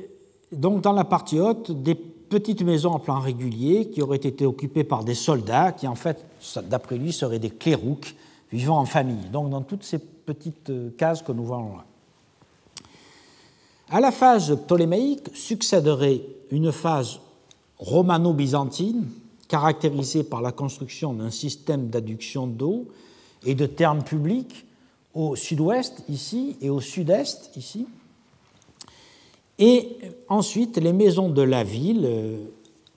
donc 0.52 0.82
dans 0.82 0.94
la 0.94 1.06
partie 1.06 1.40
haute, 1.40 1.72
des 1.72 1.96
petites 2.34 2.64
maisons 2.64 2.94
en 2.94 3.00
plan 3.00 3.20
régulier 3.20 3.92
qui 3.92 4.02
auraient 4.02 4.18
été 4.18 4.44
occupées 4.48 4.84
par 4.84 5.04
des 5.04 5.14
soldats 5.14 5.72
qui, 5.72 5.88
en 5.88 5.94
fait, 5.94 6.26
d'après 6.64 6.98
lui, 6.98 7.14
seraient 7.14 7.38
des 7.38 7.52
clérouques 7.52 8.16
vivant 8.52 8.80
en 8.80 8.86
famille. 8.86 9.30
Donc, 9.32 9.52
dans 9.52 9.62
toutes 9.62 9.84
ces 9.84 10.00
petites 10.00 10.72
euh, 10.72 10.90
cases 10.98 11.22
que 11.22 11.32
nous 11.32 11.46
voyons 11.46 11.78
là. 11.78 11.86
À 13.92 14.00
la 14.00 14.12
phase 14.12 14.58
ptolémaïque 14.66 15.30
succéderait 15.36 16.24
une 16.50 16.72
phase 16.72 17.20
romano-byzantine 17.78 19.08
caractérisée 19.48 20.24
par 20.24 20.42
la 20.42 20.52
construction 20.52 21.14
d'un 21.14 21.30
système 21.30 21.90
d'adduction 21.90 22.48
d'eau 22.48 22.88
et 23.46 23.54
de 23.54 23.68
termes 23.68 24.04
publics 24.04 24.66
au 25.14 25.36
sud-ouest 25.36 26.04
ici 26.10 26.58
et 26.62 26.72
au 26.72 26.82
sud-est 26.82 27.52
ici, 27.58 27.86
et 29.60 29.98
ensuite, 30.30 30.78
les 30.78 30.94
maisons 30.94 31.30
de 31.30 31.42
la 31.42 31.64
ville, 31.64 32.06
euh, 32.06 32.38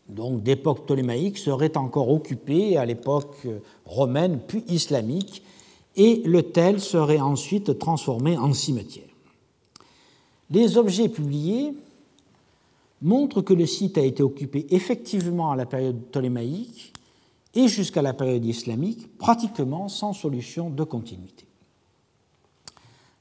donc 0.09 0.43
d'époque 0.43 0.85
ptolémaïque, 0.85 1.39
seraient 1.39 1.77
encore 1.77 2.09
occupées 2.11 2.77
à 2.77 2.87
l'époque 2.87 3.37
euh, 3.45 3.59
romaine 3.85 4.41
puis 4.47 4.65
islamique, 4.69 5.43
et 5.97 6.23
le 6.25 6.43
tel 6.43 6.81
serait 6.81 7.21
ensuite 7.21 7.79
transformé 7.79 8.37
en 8.37 8.53
cimetière. 8.53 9.05
Les 10.51 10.77
objets 10.77 11.09
publiés 11.09 11.75
montrent 13.03 13.43
que 13.43 13.55
le 13.55 13.67
site 13.67 13.99
a 13.99 14.03
été 14.03 14.23
occupé 14.23 14.67
effectivement 14.71 15.51
à 15.51 15.57
la 15.57 15.67
période 15.67 16.01
ptolémaïque 16.11 16.93
et 17.55 17.69
jusqu'à 17.69 18.03
la 18.03 18.13
période 18.13 18.45
islamique, 18.45 19.17
pratiquement 19.19 19.89
sans 19.89 20.13
solution 20.13 20.71
de 20.71 20.85
continuité. 20.85 21.45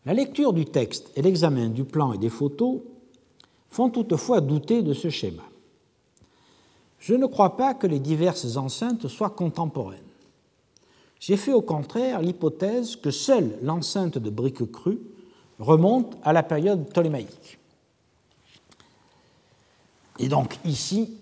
La 0.06 0.14
lecture 0.14 0.54
du 0.54 0.66
texte 0.66 1.12
et 1.16 1.22
l'examen 1.22 1.70
du 1.70 1.84
plan 1.84 2.14
et 2.14 2.18
des 2.18 2.30
photos 2.30 2.82
font 3.76 3.90
toutefois 3.90 4.40
douter 4.40 4.82
de 4.84 4.94
ce 4.94 5.10
schéma. 5.10 5.44
Je 6.98 7.14
ne 7.14 7.26
crois 7.26 7.58
pas 7.58 7.74
que 7.74 7.88
les 7.88 8.00
diverses 8.00 8.56
enceintes 8.56 9.10
soient 9.10 9.32
contemporaines. 9.32 10.00
J'ai 11.20 11.36
fait 11.36 11.52
au 11.52 11.62
contraire 11.62 12.22
l'hypothèse 12.22 12.96
que 12.96 13.12
seule 13.12 13.60
l'enceinte 13.62 14.18
de 14.18 14.30
briques 14.30 14.72
crues 14.72 15.02
remonte 15.60 16.16
à 16.24 16.32
la 16.32 16.42
période 16.42 16.88
ptolémaïque. 16.88 17.60
Et 20.20 20.30
donc 20.30 20.58
ici, 20.64 21.18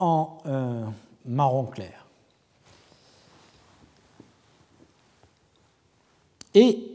en 0.00 0.38
euh, 0.46 0.84
marron 1.24 1.66
clair. 1.66 2.06
Et 6.54 6.93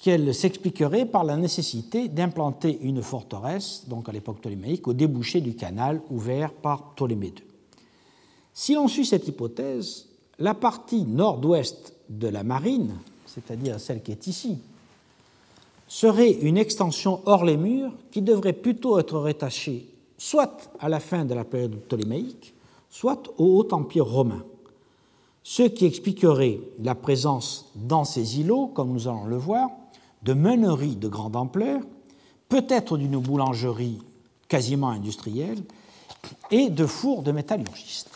qu'elle 0.00 0.34
s'expliquerait 0.34 1.04
par 1.04 1.24
la 1.24 1.36
nécessité 1.36 2.08
d'implanter 2.08 2.78
une 2.82 3.02
forteresse, 3.02 3.84
donc 3.88 4.08
à 4.08 4.12
l'époque 4.12 4.38
ptolémaïque, 4.38 4.88
au 4.88 4.94
débouché 4.94 5.40
du 5.40 5.54
canal 5.54 6.00
ouvert 6.10 6.52
par 6.52 6.94
Ptolémée 6.94 7.28
II. 7.28 7.44
Si 8.54 8.74
l'on 8.74 8.88
suit 8.88 9.06
cette 9.06 9.28
hypothèse, 9.28 10.06
la 10.38 10.54
partie 10.54 11.02
nord-ouest 11.02 11.94
de 12.08 12.28
la 12.28 12.42
marine, 12.42 12.94
c'est-à-dire 13.26 13.78
celle 13.78 14.02
qui 14.02 14.12
est 14.12 14.26
ici, 14.26 14.58
serait 15.86 16.32
une 16.32 16.56
extension 16.56 17.20
hors 17.26 17.44
les 17.44 17.56
murs 17.56 17.92
qui 18.10 18.22
devrait 18.22 18.54
plutôt 18.54 18.98
être 18.98 19.18
rattachée 19.18 19.86
soit 20.20 20.70
à 20.78 20.90
la 20.90 21.00
fin 21.00 21.24
de 21.24 21.32
la 21.32 21.44
période 21.44 21.74
ptolémaïque, 21.76 22.52
soit 22.90 23.22
au 23.38 23.58
Haut 23.58 23.72
Empire 23.72 24.04
romain. 24.04 24.44
Ce 25.42 25.62
qui 25.62 25.86
expliquerait 25.86 26.60
la 26.78 26.94
présence 26.94 27.72
dans 27.74 28.04
ces 28.04 28.38
îlots, 28.38 28.66
comme 28.66 28.92
nous 28.92 29.08
allons 29.08 29.24
le 29.24 29.38
voir, 29.38 29.70
de 30.22 30.34
meuneries 30.34 30.96
de 30.96 31.08
grande 31.08 31.36
ampleur, 31.36 31.80
peut-être 32.48 32.98
d'une 32.98 33.18
boulangerie 33.18 34.02
quasiment 34.48 34.90
industrielle, 34.90 35.62
et 36.50 36.68
de 36.68 36.86
fours 36.86 37.22
de 37.22 37.32
métallurgistes. 37.32 38.10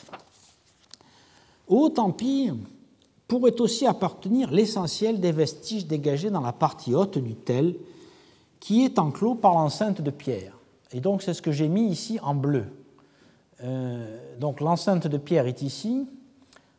Au 1.68 1.86
Haut 1.86 1.98
Empire 1.98 2.54
pourrait 3.26 3.60
aussi 3.60 3.86
appartenir 3.86 4.50
l'essentiel 4.50 5.20
des 5.20 5.32
vestiges 5.32 5.86
dégagés 5.86 6.30
dans 6.30 6.40
la 6.40 6.52
partie 6.52 6.94
haute 6.94 7.18
du 7.18 7.34
tel, 7.34 7.74
qui 8.60 8.84
est 8.84 8.98
enclos 8.98 9.34
par 9.34 9.54
l'enceinte 9.54 10.00
de 10.00 10.10
pierre. 10.10 10.58
Et 10.92 11.00
donc 11.00 11.22
c'est 11.22 11.34
ce 11.34 11.42
que 11.42 11.52
j'ai 11.52 11.68
mis 11.68 11.88
ici 11.88 12.18
en 12.22 12.34
bleu. 12.34 12.66
Euh, 13.62 14.38
donc 14.38 14.60
l'enceinte 14.60 15.06
de 15.06 15.16
pierre 15.16 15.46
est 15.46 15.62
ici. 15.62 16.06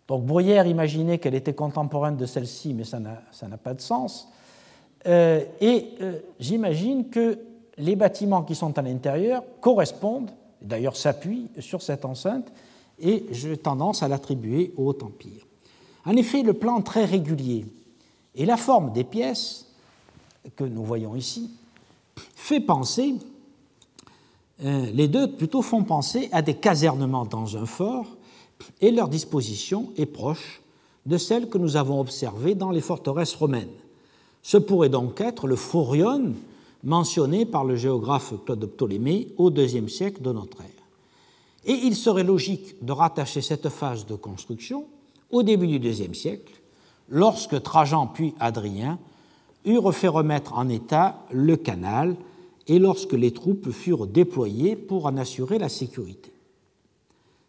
Donc 0.08 0.26
Bruyère 0.26 0.68
imaginait 0.68 1.18
qu'elle 1.18 1.36
était 1.36 1.54
contemporaine 1.54 2.18
de 2.18 2.26
celle-ci, 2.26 2.74
mais 2.74 2.84
ça 2.84 3.00
n'a 3.00 3.58
pas 3.58 3.74
de 3.74 3.82
sens. 3.82 4.28
Euh, 5.08 5.44
et 5.62 5.90
euh, 6.02 6.20
j'imagine 6.40 7.10
que 7.10 7.38
les 7.78 7.96
bâtiments 7.96 8.44
qui 8.44 8.56
sont 8.56 8.78
à 8.78 8.82
l'intérieur 8.82 9.44
correspondent, 9.62 10.32
d'ailleurs 10.62 10.96
s'appuient 10.96 11.48
sur 11.60 11.82
cette 11.82 12.06
enceinte, 12.06 12.52
et 13.00 13.26
j'ai 13.32 13.58
tendance 13.58 14.04
à 14.04 14.08
l'attribuer 14.08 14.74
au 14.78 14.90
Haut 14.90 15.04
Empire. 15.04 15.46
En 16.06 16.16
effet, 16.16 16.44
le 16.44 16.54
plan 16.54 16.82
très 16.82 17.06
régulier 17.06 17.66
et 18.36 18.46
la 18.46 18.58
forme 18.58 18.94
des 18.94 19.04
pièces 19.04 19.68
que 20.56 20.64
nous 20.64 20.84
voyons 20.84 21.16
ici 21.16 21.52
fait 22.36 22.60
penser, 22.60 23.16
euh, 24.64 24.86
les 24.94 25.08
deux 25.08 25.32
plutôt 25.32 25.62
font 25.62 25.84
penser 25.84 26.30
à 26.32 26.42
des 26.42 26.54
casernements 26.54 27.26
dans 27.26 27.58
un 27.58 27.66
fort, 27.66 28.16
et 28.80 28.92
leur 28.92 29.10
disposition 29.10 29.92
est 29.98 30.06
proche 30.06 30.62
de 31.06 31.18
celle 31.18 31.50
que 31.50 31.58
nous 31.58 31.76
avons 31.76 32.00
observée 32.00 32.56
dans 32.56 32.72
les 32.72 32.82
forteresses 32.82 33.36
romaines. 33.36 33.68
Ce 34.46 34.58
pourrait 34.58 34.90
donc 34.90 35.22
être 35.22 35.48
le 35.48 35.56
Phorion 35.56 36.34
mentionné 36.84 37.48
par 37.48 37.66
le 37.66 37.76
géographe 37.76 38.32
Claude 38.46 38.64
Ptolémée 38.68 39.30
au 39.38 39.50
IIe 39.50 39.90
siècle 39.90 40.22
de 40.22 40.32
notre 40.32 40.62
ère. 40.62 40.84
Et 41.66 41.72
il 41.72 41.96
serait 41.96 42.24
logique 42.24 42.86
de 42.86 42.92
rattacher 42.92 43.42
cette 43.42 43.70
phase 43.70 44.06
de 44.06 44.14
construction 44.14 44.86
au 45.32 45.42
début 45.42 45.66
du 45.66 45.90
IIe 45.90 46.14
siècle, 46.14 46.54
lorsque 47.10 47.60
Trajan 47.64 48.06
puis 48.06 48.36
Adrien 48.40 49.00
eurent 49.66 49.96
fait 49.96 50.10
remettre 50.10 50.54
en 50.54 50.70
état 50.70 51.26
le 51.32 51.58
canal 51.58 52.16
et 52.68 52.78
lorsque 52.78 53.14
les 53.14 53.32
troupes 53.32 53.72
furent 53.72 54.06
déployées 54.06 54.76
pour 54.76 55.08
en 55.08 55.18
assurer 55.18 55.58
la 55.58 55.70
sécurité. 55.70 56.32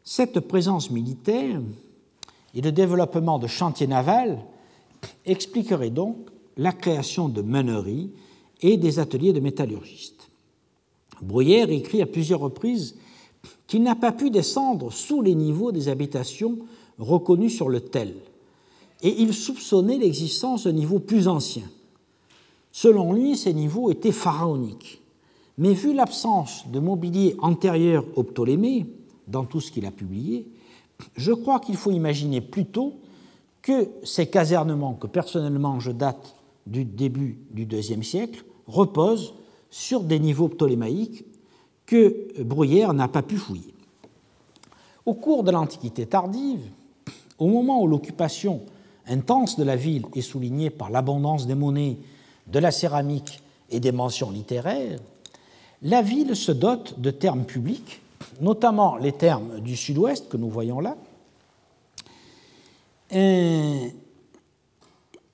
Cette 0.02 0.40
présence 0.40 0.90
militaire 0.90 1.60
et 2.54 2.62
le 2.62 2.72
développement 2.72 3.38
de 3.38 3.48
chantiers 3.48 3.86
navals 3.86 4.38
expliqueraient 5.26 5.90
donc 5.90 6.16
la 6.56 6.72
création 6.72 7.28
de 7.28 7.42
meuneries 7.42 8.10
et 8.62 8.76
des 8.76 8.98
ateliers 8.98 9.32
de 9.32 9.40
métallurgistes. 9.40 10.30
Bruyère 11.20 11.70
écrit 11.70 12.02
à 12.02 12.06
plusieurs 12.06 12.40
reprises 12.40 12.96
qu'il 13.66 13.82
n'a 13.82 13.94
pas 13.94 14.12
pu 14.12 14.30
descendre 14.30 14.92
sous 14.92 15.22
les 15.22 15.34
niveaux 15.34 15.72
des 15.72 15.88
habitations 15.88 16.58
reconnues 16.98 17.50
sur 17.50 17.68
le 17.68 17.80
tel, 17.80 18.14
et 19.02 19.22
il 19.22 19.34
soupçonnait 19.34 19.98
l'existence 19.98 20.64
de 20.64 20.72
niveaux 20.72 20.98
plus 20.98 21.28
anciens. 21.28 21.70
Selon 22.72 23.12
lui, 23.12 23.36
ces 23.36 23.52
niveaux 23.52 23.90
étaient 23.90 24.12
pharaoniques, 24.12 25.02
mais 25.58 25.72
vu 25.72 25.94
l'absence 25.94 26.66
de 26.68 26.78
mobilier 26.78 27.36
antérieur 27.40 28.04
au 28.16 28.22
Ptolémée, 28.22 28.86
dans 29.26 29.44
tout 29.44 29.60
ce 29.60 29.72
qu'il 29.72 29.86
a 29.86 29.90
publié, 29.90 30.46
je 31.16 31.32
crois 31.32 31.60
qu'il 31.60 31.76
faut 31.76 31.90
imaginer 31.90 32.40
plutôt 32.40 32.94
que 33.60 33.88
ces 34.04 34.28
casernements, 34.28 34.94
que 34.94 35.06
personnellement 35.06 35.80
je 35.80 35.90
date 35.90 36.35
du 36.66 36.84
début 36.84 37.38
du 37.50 37.64
IIe 37.64 38.04
siècle, 38.04 38.44
reposent 38.66 39.34
sur 39.70 40.02
des 40.02 40.18
niveaux 40.18 40.48
ptolémaïques 40.48 41.24
que 41.86 42.42
Bruyère 42.42 42.92
n'a 42.94 43.08
pas 43.08 43.22
pu 43.22 43.36
fouiller. 43.36 43.74
Au 45.04 45.14
cours 45.14 45.44
de 45.44 45.52
l'Antiquité 45.52 46.06
tardive, 46.06 46.68
au 47.38 47.46
moment 47.46 47.82
où 47.82 47.86
l'occupation 47.86 48.62
intense 49.06 49.56
de 49.56 49.64
la 49.64 49.76
ville 49.76 50.04
est 50.14 50.20
soulignée 50.20 50.70
par 50.70 50.90
l'abondance 50.90 51.46
des 51.46 51.54
monnaies, 51.54 51.98
de 52.46 52.58
la 52.58 52.70
céramique 52.70 53.40
et 53.70 53.80
des 53.80 53.92
mentions 53.92 54.30
littéraires, 54.30 54.98
la 55.82 56.02
ville 56.02 56.34
se 56.34 56.52
dote 56.52 56.98
de 56.98 57.10
termes 57.10 57.44
publics, 57.44 58.00
notamment 58.40 58.96
les 58.96 59.12
termes 59.12 59.60
du 59.60 59.76
sud-ouest 59.76 60.28
que 60.28 60.36
nous 60.36 60.48
voyons 60.48 60.80
là, 60.80 60.96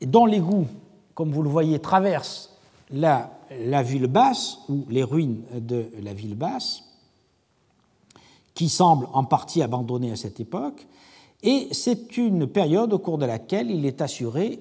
dont 0.03 0.27
l'égout, 0.27 0.67
comme 1.15 1.31
vous 1.31 1.43
le 1.43 1.49
voyez, 1.49 1.79
traverse 1.79 2.51
la, 2.91 3.31
ville 3.83 4.07
basse 4.07 4.59
ou 4.69 4.85
les 4.89 5.03
ruines 5.03 5.43
de 5.55 5.87
la 6.03 6.13
ville 6.13 6.35
basse, 6.35 6.85
qui 8.55 8.69
semble 8.69 9.09
en 9.13 9.25
partie 9.25 9.63
abandonnée 9.63 10.13
à 10.13 10.17
cette 10.17 10.41
époque, 10.41 10.87
et 11.43 11.69
c'est 11.73 12.17
une 12.17 12.47
période 12.47 12.93
au 12.93 12.99
cours 12.99 13.19
de 13.19 13.27
laquelle 13.27 13.71
il 13.71 13.85
est 13.87 14.01
assuré 14.01 14.61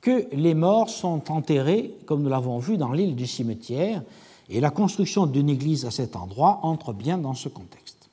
que 0.00 0.26
les 0.32 0.54
morts 0.54 0.90
sont 0.90 1.30
enterrés, 1.30 1.96
comme 2.06 2.22
nous 2.22 2.28
l'avons 2.28 2.58
vu, 2.58 2.76
dans 2.76 2.92
l'île 2.92 3.16
du 3.16 3.26
cimetière, 3.26 4.02
et 4.48 4.60
la 4.60 4.70
construction 4.70 5.26
d'une 5.26 5.48
église 5.48 5.86
à 5.86 5.90
cet 5.90 6.16
endroit 6.16 6.60
entre 6.62 6.92
bien 6.92 7.18
dans 7.18 7.34
ce 7.34 7.48
contexte. 7.48 8.10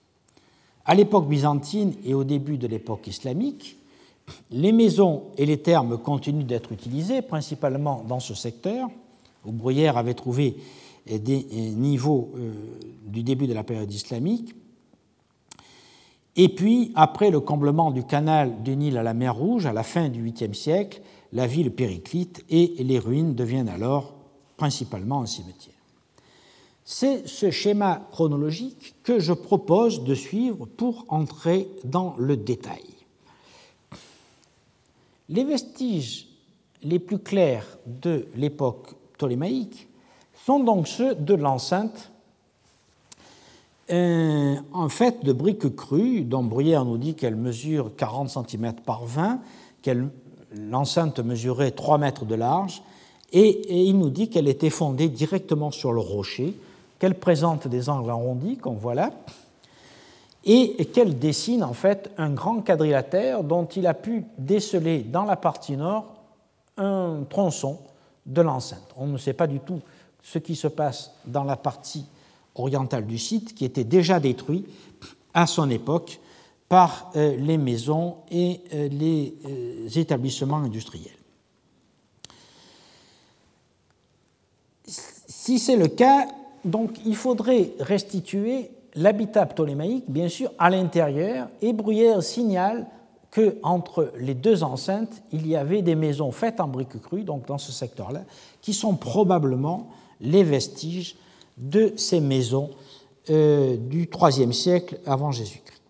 À 0.86 0.96
l'époque 0.96 1.28
byzantine 1.28 1.94
et 2.04 2.14
au 2.14 2.24
début 2.24 2.58
de 2.58 2.68
l'époque 2.68 3.08
islamique, 3.08 3.78
les 4.52 4.72
maisons 4.72 5.24
et 5.38 5.46
les 5.46 5.58
termes 5.58 5.98
continuent 5.98 6.46
d'être 6.46 6.72
utilisés, 6.72 7.22
principalement 7.22 8.04
dans 8.08 8.20
ce 8.20 8.34
secteur, 8.34 8.90
où 9.46 9.52
Bruyère 9.52 9.98
avait 9.98 10.14
trouvé 10.14 10.58
des 11.08 11.46
niveaux 11.76 12.32
euh, 12.36 12.52
du 13.06 13.24
début 13.24 13.48
de 13.48 13.54
la 13.54 13.64
période 13.64 13.92
islamique, 13.92 14.54
et 16.36 16.50
puis, 16.50 16.92
après 16.96 17.30
le 17.30 17.40
comblement 17.40 17.92
du 17.92 18.04
canal 18.04 18.64
du 18.64 18.76
Nil 18.76 18.98
à 18.98 19.04
la 19.04 19.14
mer 19.14 19.36
Rouge, 19.36 19.66
à 19.66 19.74
la 19.74 19.84
fin 19.84 20.10
du 20.10 20.24
8e 20.24 20.54
siècle, 20.54 21.02
la 21.34 21.46
ville 21.46 21.72
périclite 21.72 22.46
et 22.50 22.76
les 22.80 23.00
ruines 23.00 23.36
deviennent 23.36 23.70
alors 23.70 24.14
principalement 24.58 25.22
un 25.22 25.26
cimetière. 25.26 25.76
C'est 26.84 27.28
ce 27.28 27.52
schéma 27.52 28.08
chronologique 28.12 28.96
que 29.04 29.20
je 29.20 29.34
propose 29.34 30.04
de 30.04 30.16
suivre 30.16 30.66
pour 30.66 31.06
entrer 31.10 31.68
dans 31.84 32.16
le 32.18 32.38
détail. 32.38 32.84
Les 35.32 35.46
vestiges 35.46 36.28
les 36.84 37.00
plus 37.00 37.20
clairs 37.20 37.66
de 37.86 38.28
l'époque 38.36 38.96
ptolémaïque 39.14 39.88
sont 40.46 40.60
donc 40.60 40.88
ceux 40.88 41.16
de 41.16 41.34
l'enceinte 41.34 42.12
euh, 43.92 44.56
en 44.74 44.90
fait 44.90 45.24
de 45.24 45.32
briques 45.32 45.74
crues, 45.76 46.22
dont 46.22 46.44
Bruyère 46.44 46.84
nous 46.84 46.98
dit 46.98 47.16
qu'elle 47.16 47.38
mesure 47.38 47.92
40 47.96 48.30
cm 48.30 48.74
par 48.86 49.06
20, 49.06 49.40
qu'elle 49.82 50.10
l'enceinte 50.54 51.20
mesurait 51.20 51.72
3 51.72 51.98
mètres 51.98 52.26
de 52.26 52.36
large, 52.36 52.84
et, 53.32 53.86
il 53.88 53.98
nous 53.98 54.10
dit 54.10 54.30
qu'elle 54.30 54.50
était 54.50 54.70
fondée 54.70 55.08
directement 55.08 55.72
sur 55.72 55.94
le 55.94 56.02
rocher, 56.02 56.54
qu'elle 57.00 57.16
présente 57.16 57.70
des 57.70 57.90
angles 57.90 58.10
arrondis, 58.10 58.58
comme 58.58 58.78
voilà, 58.78 59.12
et 60.44 60.86
qu'elle 60.86 61.20
dessine 61.20 61.64
en 61.64 61.74
fait 61.74 62.12
un 62.18 62.32
grand 62.32 62.62
quadrilatère 62.62 63.44
dont 63.44 63.66
il 63.66 63.86
a 63.86 63.94
pu 63.94 64.26
déceler 64.38 65.04
dans 65.04 65.24
la 65.24 65.36
partie 65.36 65.78
nord 65.78 66.16
un 66.78 67.24
tronçon 67.30 67.80
de 68.26 68.42
l'enceinte. 68.42 68.94
On 68.98 69.08
ne 69.08 69.18
sait 69.18 69.34
pas 69.34 69.48
du 69.48 69.60
tout 69.60 69.82
ce 70.24 70.40
qui 70.40 70.56
se 70.56 70.68
passe 70.68 71.12
dans 71.26 71.44
la 71.44 71.56
partie 71.56 72.06
orientale 72.56 73.06
du 73.06 73.18
site, 73.18 73.56
qui 73.56 73.66
était 73.66 73.84
déjà 73.84 74.20
détruit 74.20 74.66
à 75.34 75.48
son 75.48 75.70
époque 75.70 76.20
par 76.68 77.12
euh, 77.16 77.36
les 77.38 77.58
maisons 77.58 78.18
et 78.30 78.62
euh, 78.74 78.88
les 78.90 79.36
euh, 79.46 79.90
établissements 80.00 80.58
industriels. 80.58 81.12
Si 84.86 85.60
c'est 85.60 85.76
le 85.76 85.88
cas, 85.88 86.28
donc 86.64 87.00
il 87.06 87.16
faudrait 87.16 87.72
restituer 87.80 88.72
l'habitat 88.96 89.46
ptolémaïque, 89.46 90.06
bien 90.10 90.30
sûr, 90.30 90.52
à 90.58 90.70
l'intérieur, 90.70 91.50
et 91.62 91.74
Bruyère 91.74 92.24
signale 92.24 92.88
qu'entre 93.32 94.12
les 94.18 94.34
deux 94.34 94.64
enceintes, 94.64 95.22
il 95.32 95.48
y 95.48 95.56
avait 95.56 95.82
des 95.82 95.96
maisons 95.96 96.32
faites 96.32 96.60
en 96.60 96.68
briques 96.68 97.02
crues, 97.02 97.24
donc 97.24 97.48
dans 97.48 97.58
ce 97.58 97.72
secteur-là, 97.72 98.24
qui 98.62 98.74
sont 98.74 98.96
probablement 98.96 99.90
les 100.20 100.44
vestiges 100.44 101.16
de 101.58 101.94
ces 101.96 102.20
maisons 102.20 102.70
euh, 103.30 103.78
du 103.78 104.10
IIIe 104.14 104.54
siècle 104.54 105.00
avant 105.06 105.32
Jésus-Christ. 105.32 105.82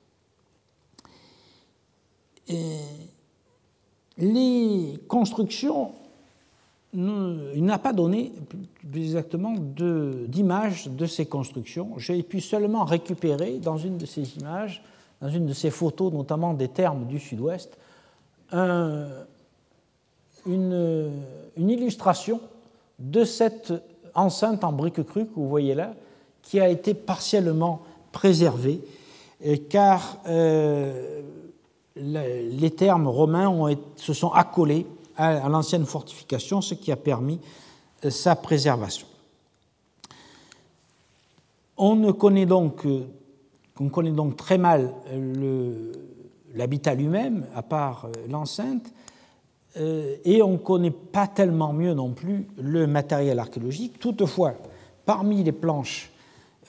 Les 4.17 4.99
constructions, 5.07 5.93
il 6.93 7.63
n'a 7.63 7.77
pas 7.77 7.93
donné 7.93 8.33
exactement 8.93 9.55
d'image 9.57 10.89
de, 10.89 11.05
ces 11.05 11.25
constructions. 11.25 11.97
J'ai 11.97 12.21
pu 12.21 12.41
seulement 12.41 12.83
récupérer 12.83 13.59
dans 13.59 13.77
une 13.77 13.97
de 13.97 14.05
ces 14.05 14.37
images, 14.37 14.83
dans 15.21 15.29
une 15.29 15.45
de 15.45 15.53
ces 15.53 15.69
photos, 15.69 16.11
notamment 16.11 16.53
des 16.53 16.67
termes 16.67 17.05
du 17.05 17.19
sud-ouest, 17.19 17.77
une, 20.45 21.11
illustration 21.57 22.41
de 22.99 23.23
cette 23.23 23.73
enceinte 24.13 24.63
en 24.63 24.73
briques 24.73 25.03
crues 25.03 25.25
que 25.25 25.35
vous 25.35 25.47
voyez 25.47 25.75
là, 25.75 25.93
qui 26.41 26.59
a 26.59 26.67
été 26.67 26.93
partiellement 26.93 27.81
préservée, 28.11 28.81
euh, 29.45 29.55
car 29.69 30.17
euh, 30.27 31.21
les 31.95 32.71
termes 32.71 33.07
romains 33.07 33.75
se 33.95 34.13
sont 34.13 34.31
accolés 34.31 34.85
à, 35.17 35.47
l'ancienne 35.49 35.85
fortification, 35.85 36.61
ce 36.61 36.73
qui 36.73 36.91
a 36.91 36.95
permis 36.95 37.39
euh, 38.05 38.09
sa 38.09 38.35
préservation. 38.35 39.07
On, 41.77 41.95
ne 41.95 42.11
connaît 42.11 42.45
donc, 42.45 42.85
donc 43.79 44.37
très 44.37 44.59
mal 44.59 44.93
l'habitat 46.53 46.93
lui-même, 46.93 47.45
à 47.55 47.63
part 47.63 48.07
l'enceinte, 48.29 48.93
euh, 49.77 50.15
et 50.25 50.41
on 50.41 50.53
ne 50.53 50.57
connaît 50.57 50.91
pas 50.91 51.27
tellement 51.27 51.73
mieux 51.73 51.93
non 51.93 52.11
plus 52.11 52.45
le 52.57 52.87
matériel 52.87 53.39
archéologique. 53.39 53.99
Toutefois, 53.99 54.53
parmi 55.05 55.43
les 55.43 55.53
planches 55.53 56.11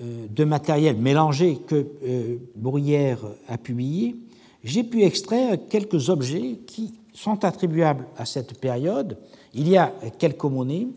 euh, 0.00 0.26
de 0.30 0.44
matériel 0.44 0.96
mélangé 0.96 1.58
que 1.66 1.86
euh, 2.04 2.36
Bruyère 2.54 3.18
a 3.48 3.58
publié, 3.58 4.14
j'ai 4.62 4.84
pu 4.84 5.02
extraire 5.02 5.58
quelques 5.68 6.10
objets 6.10 6.60
qui 6.66 6.94
sont 7.12 7.44
attribuables 7.44 8.06
à 8.16 8.24
cette 8.24 8.58
période. 8.58 9.18
Il 9.54 9.68
y 9.68 9.76
a 9.76 9.92
quelques 10.18 10.44
monnaies, 10.44 10.88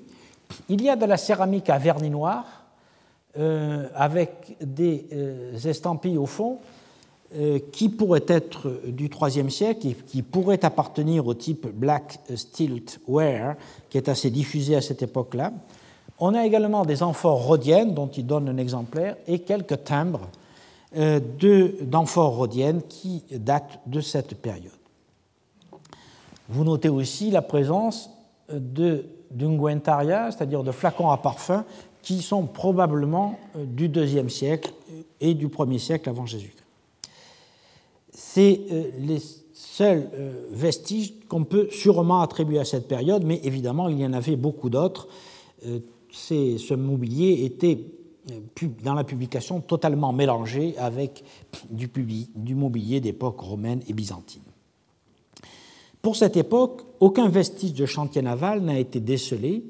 il 0.69 0.81
y 0.81 0.89
a 0.89 0.95
de 0.95 1.05
la 1.05 1.17
céramique 1.17 1.69
à 1.69 1.77
vernis 1.77 2.09
noir, 2.09 2.45
avec 3.95 4.55
des 4.61 5.05
estampilles 5.65 6.17
au 6.17 6.25
fond, 6.25 6.59
euh, 7.37 7.59
qui 7.71 7.89
pourrait 7.89 8.23
être 8.27 8.81
du 8.87 9.09
IIIe 9.09 9.51
siècle 9.51 9.87
et 9.87 9.93
qui 9.93 10.21
pourrait 10.21 10.63
appartenir 10.63 11.27
au 11.27 11.33
type 11.33 11.67
Black 11.67 12.19
Stilt 12.33 13.01
Ware, 13.07 13.55
qui 13.89 13.97
est 13.97 14.07
assez 14.07 14.29
diffusé 14.29 14.75
à 14.75 14.81
cette 14.81 15.01
époque-là. 15.01 15.51
On 16.19 16.33
a 16.33 16.45
également 16.45 16.85
des 16.85 17.03
amphores 17.03 17.43
rhodiennes, 17.45 17.93
dont 17.93 18.07
il 18.07 18.25
donne 18.25 18.47
un 18.47 18.57
exemplaire, 18.57 19.17
et 19.27 19.39
quelques 19.39 19.83
timbres 19.83 20.29
euh, 20.95 21.19
d'amphores 21.81 22.37
rhodiennes 22.37 22.83
qui 22.87 23.23
datent 23.31 23.79
de 23.85 23.99
cette 23.99 24.35
période. 24.35 24.71
Vous 26.49 26.63
notez 26.63 26.89
aussi 26.89 27.31
la 27.31 27.41
présence 27.41 28.09
d'ungüentaria, 29.31 30.31
c'est-à-dire 30.31 30.63
de 30.63 30.71
flacons 30.71 31.09
à 31.09 31.17
parfum, 31.17 31.65
qui 32.01 32.21
sont 32.21 32.45
probablement 32.45 33.39
euh, 33.55 33.65
du 33.65 33.87
IIe 33.87 34.29
siècle 34.29 34.71
et 35.19 35.33
du 35.33 35.47
1er 35.47 35.79
siècle 35.79 36.09
avant 36.09 36.25
Jésus-Christ 36.25 36.65
c'est 38.15 38.61
euh, 38.71 38.91
les 38.97 39.19
seuls 39.53 40.09
euh, 40.13 40.47
vestiges 40.51 41.13
qu'on 41.27 41.43
peut 41.43 41.67
sûrement 41.69 42.21
attribuer 42.21 42.59
à 42.59 42.65
cette 42.65 42.87
période, 42.87 43.23
mais 43.23 43.39
évidemment, 43.43 43.89
il 43.89 43.99
y 43.99 44.05
en 44.05 44.13
avait 44.13 44.37
beaucoup 44.37 44.69
d'autres. 44.69 45.07
Ce 46.11 46.73
mobilier 46.73 47.43
était 47.43 47.79
dans 48.83 48.93
la 48.93 49.03
publication 49.03 49.61
totalement 49.61 50.13
mélangé 50.13 50.77
avec 50.77 51.23
du 51.69 52.55
mobilier 52.55 52.99
d'époque 52.99 53.39
romaine 53.39 53.81
et 53.87 53.93
byzantine. 53.93 54.43
Pour 56.05 56.15
cette 56.15 56.37
époque, 56.37 56.83
aucun 56.99 57.29
vestige 57.29 57.73
de 57.73 57.87
chantier 57.87 58.21
naval 58.21 58.61
n'a 58.61 58.77
été 58.77 58.99
décelé, 58.99 59.63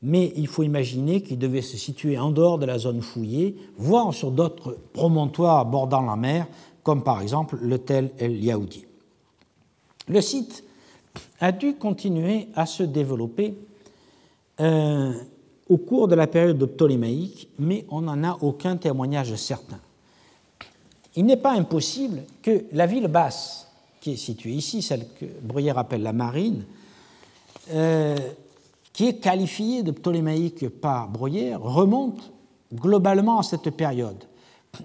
mais 0.00 0.32
il 0.34 0.46
faut 0.46 0.62
imaginer 0.62 1.20
qu'il 1.20 1.38
devait 1.38 1.60
se 1.60 1.76
situer 1.76 2.16
en 2.16 2.30
dehors 2.30 2.58
de 2.58 2.64
la 2.64 2.78
zone 2.78 3.02
fouillée, 3.02 3.54
voire 3.76 4.14
sur 4.14 4.30
d'autres 4.30 4.78
promontoires 4.94 5.66
bordant 5.66 6.00
la 6.00 6.16
mer, 6.16 6.46
comme 6.82 7.02
par 7.04 7.20
exemple 7.20 7.58
le 7.60 7.78
Tel 7.78 8.12
El 8.18 8.42
Yaoudi. 8.42 8.86
Le 10.08 10.22
site 10.22 10.64
a 11.38 11.52
dû 11.52 11.74
continuer 11.74 12.48
à 12.54 12.64
se 12.64 12.82
développer 12.82 13.54
euh, 14.60 15.12
au 15.68 15.76
cours 15.76 16.08
de 16.08 16.14
la 16.14 16.28
période 16.28 16.64
ptolémaïque, 16.64 17.50
mais 17.58 17.84
on 17.90 18.00
n'en 18.00 18.24
a 18.24 18.38
aucun 18.40 18.78
témoignage 18.78 19.34
certain. 19.34 19.80
Il 21.14 21.26
n'est 21.26 21.36
pas 21.36 21.52
impossible 21.52 22.22
que 22.40 22.64
la 22.72 22.86
ville 22.86 23.08
basse, 23.08 23.67
qui 24.00 24.12
est 24.12 24.16
située 24.16 24.52
ici, 24.52 24.82
celle 24.82 25.06
que 25.14 25.26
Bruyère 25.42 25.78
appelle 25.78 26.02
la 26.02 26.12
marine, 26.12 26.64
euh, 27.72 28.16
qui 28.92 29.06
est 29.06 29.18
qualifiée 29.18 29.82
de 29.82 29.90
ptolémaïque 29.90 30.68
par 30.68 31.08
Bruyère, 31.08 31.60
remonte 31.62 32.32
globalement 32.74 33.38
à 33.38 33.42
cette 33.42 33.70
période. 33.70 34.24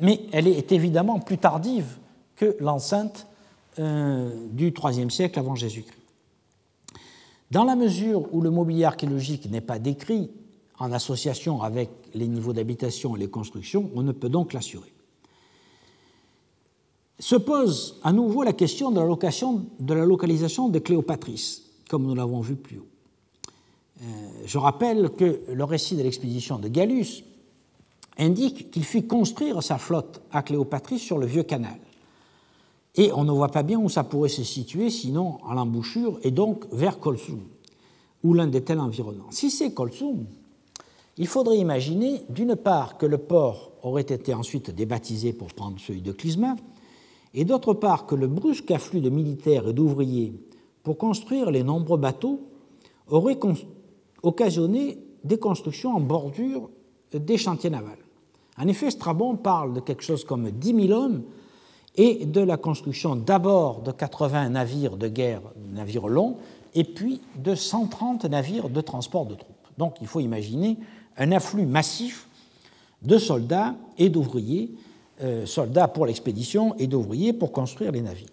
Mais 0.01 0.21
elle 0.31 0.47
est 0.47 0.71
évidemment 0.71 1.19
plus 1.19 1.37
tardive 1.37 1.97
que 2.35 2.55
l'enceinte 2.59 3.27
euh, 3.79 4.29
du 4.51 4.71
IIIe 4.71 5.11
siècle 5.11 5.39
avant 5.39 5.55
Jésus-Christ. 5.55 5.97
Dans 7.51 7.63
la 7.63 7.75
mesure 7.75 8.33
où 8.33 8.41
le 8.41 8.49
mobilier 8.49 8.85
archéologique 8.85 9.49
n'est 9.49 9.61
pas 9.61 9.79
décrit 9.79 10.31
en 10.79 10.91
association 10.91 11.61
avec 11.61 11.89
les 12.13 12.27
niveaux 12.27 12.53
d'habitation 12.53 13.15
et 13.15 13.19
les 13.19 13.29
constructions, 13.29 13.89
on 13.95 14.01
ne 14.01 14.11
peut 14.11 14.29
donc 14.29 14.53
l'assurer. 14.53 14.92
Se 17.19 17.35
pose 17.35 17.99
à 18.03 18.11
nouveau 18.11 18.43
la 18.43 18.53
question 18.53 18.91
de 18.91 18.99
la, 18.99 19.05
location, 19.05 19.65
de 19.79 19.93
la 19.93 20.05
localisation 20.05 20.69
de 20.69 20.79
Cléopatrice, 20.79 21.63
comme 21.89 22.03
nous 22.03 22.15
l'avons 22.15 22.41
vu 22.41 22.55
plus 22.55 22.79
haut. 22.79 22.87
Euh, 24.01 24.05
je 24.45 24.57
rappelle 24.57 25.11
que 25.11 25.41
le 25.47 25.63
récit 25.63 25.95
de 25.95 26.01
l'expédition 26.01 26.59
de 26.59 26.67
Gallus 26.67 27.23
indique 28.17 28.71
qu'il 28.71 28.83
fit 28.83 29.05
construire 29.05 29.61
sa 29.63 29.77
flotte 29.77 30.21
à 30.31 30.43
Cléopatrice 30.43 31.01
sur 31.01 31.17
le 31.17 31.25
vieux 31.25 31.43
canal. 31.43 31.77
Et 32.95 33.11
on 33.13 33.23
ne 33.23 33.31
voit 33.31 33.49
pas 33.49 33.63
bien 33.63 33.79
où 33.79 33.89
ça 33.89 34.03
pourrait 34.03 34.29
se 34.29 34.43
situer, 34.43 34.89
sinon 34.89 35.39
à 35.47 35.55
l'embouchure 35.55 36.19
et 36.23 36.31
donc 36.31 36.65
vers 36.71 36.99
Kolsum, 36.99 37.41
ou 38.23 38.33
l'un 38.33 38.47
des 38.47 38.63
tels 38.63 38.79
environnements. 38.79 39.31
Si 39.31 39.49
c'est 39.49 39.73
Kolsum, 39.73 40.25
il 41.17 41.27
faudrait 41.27 41.57
imaginer, 41.57 42.23
d'une 42.29 42.55
part, 42.55 42.97
que 42.97 43.05
le 43.05 43.17
port 43.17 43.71
aurait 43.83 44.01
été 44.01 44.33
ensuite 44.33 44.71
débaptisé 44.71 45.33
pour 45.33 45.47
prendre 45.53 45.79
celui 45.79 46.01
de 46.01 46.11
Clisma, 46.11 46.55
et 47.33 47.45
d'autre 47.45 47.73
part, 47.73 48.05
que 48.05 48.15
le 48.15 48.27
brusque 48.27 48.71
afflux 48.71 49.01
de 49.01 49.09
militaires 49.09 49.67
et 49.67 49.73
d'ouvriers 49.73 50.33
pour 50.83 50.97
construire 50.97 51.49
les 51.51 51.63
nombreux 51.63 51.97
bateaux 51.97 52.41
aurait 53.07 53.39
occasionné 54.21 54.97
des 55.23 55.37
constructions 55.37 55.95
en 55.95 55.99
bordure 55.99 56.69
des 57.13 57.37
chantiers 57.37 57.69
navals. 57.69 57.97
En 58.57 58.67
effet, 58.67 58.91
Strabon 58.91 59.35
parle 59.35 59.73
de 59.73 59.79
quelque 59.79 60.03
chose 60.03 60.23
comme 60.23 60.51
10 60.51 60.87
000 60.87 60.99
hommes 60.99 61.23
et 61.95 62.25
de 62.25 62.41
la 62.41 62.57
construction 62.57 63.15
d'abord 63.15 63.81
de 63.81 63.91
80 63.91 64.49
navires 64.49 64.97
de 64.97 65.07
guerre, 65.07 65.41
navires 65.73 66.07
longs, 66.07 66.37
et 66.75 66.83
puis 66.83 67.21
de 67.37 67.55
130 67.55 68.25
navires 68.25 68.69
de 68.69 68.81
transport 68.81 69.25
de 69.25 69.35
troupes. 69.35 69.67
Donc 69.77 69.95
il 70.01 70.07
faut 70.07 70.19
imaginer 70.19 70.77
un 71.17 71.31
afflux 71.31 71.65
massif 71.65 72.27
de 73.03 73.17
soldats 73.17 73.75
et 73.97 74.09
d'ouvriers, 74.09 74.71
soldats 75.45 75.87
pour 75.87 76.05
l'expédition 76.05 76.75
et 76.77 76.87
d'ouvriers 76.87 77.33
pour 77.33 77.51
construire 77.51 77.91
les 77.91 78.01
navires. 78.01 78.27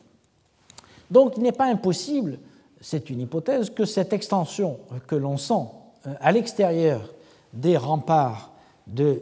Donc 1.10 1.34
il 1.36 1.42
n'est 1.42 1.52
pas 1.52 1.66
impossible, 1.66 2.38
c'est 2.80 3.10
une 3.10 3.20
hypothèse, 3.20 3.70
que 3.70 3.84
cette 3.84 4.12
extension 4.12 4.78
que 5.06 5.16
l'on 5.16 5.36
sent 5.36 5.66
euh, 6.06 6.14
à 6.20 6.32
l'extérieur 6.32 7.12
des 7.52 7.76
remparts 7.76 8.52
de 8.86 9.04
euh, 9.04 9.20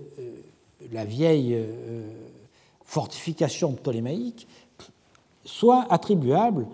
la 0.93 1.05
vieille 1.05 1.59
fortification 2.85 3.73
ptolémaïque 3.73 4.47
soit 5.45 5.87
attribuable 5.91 6.67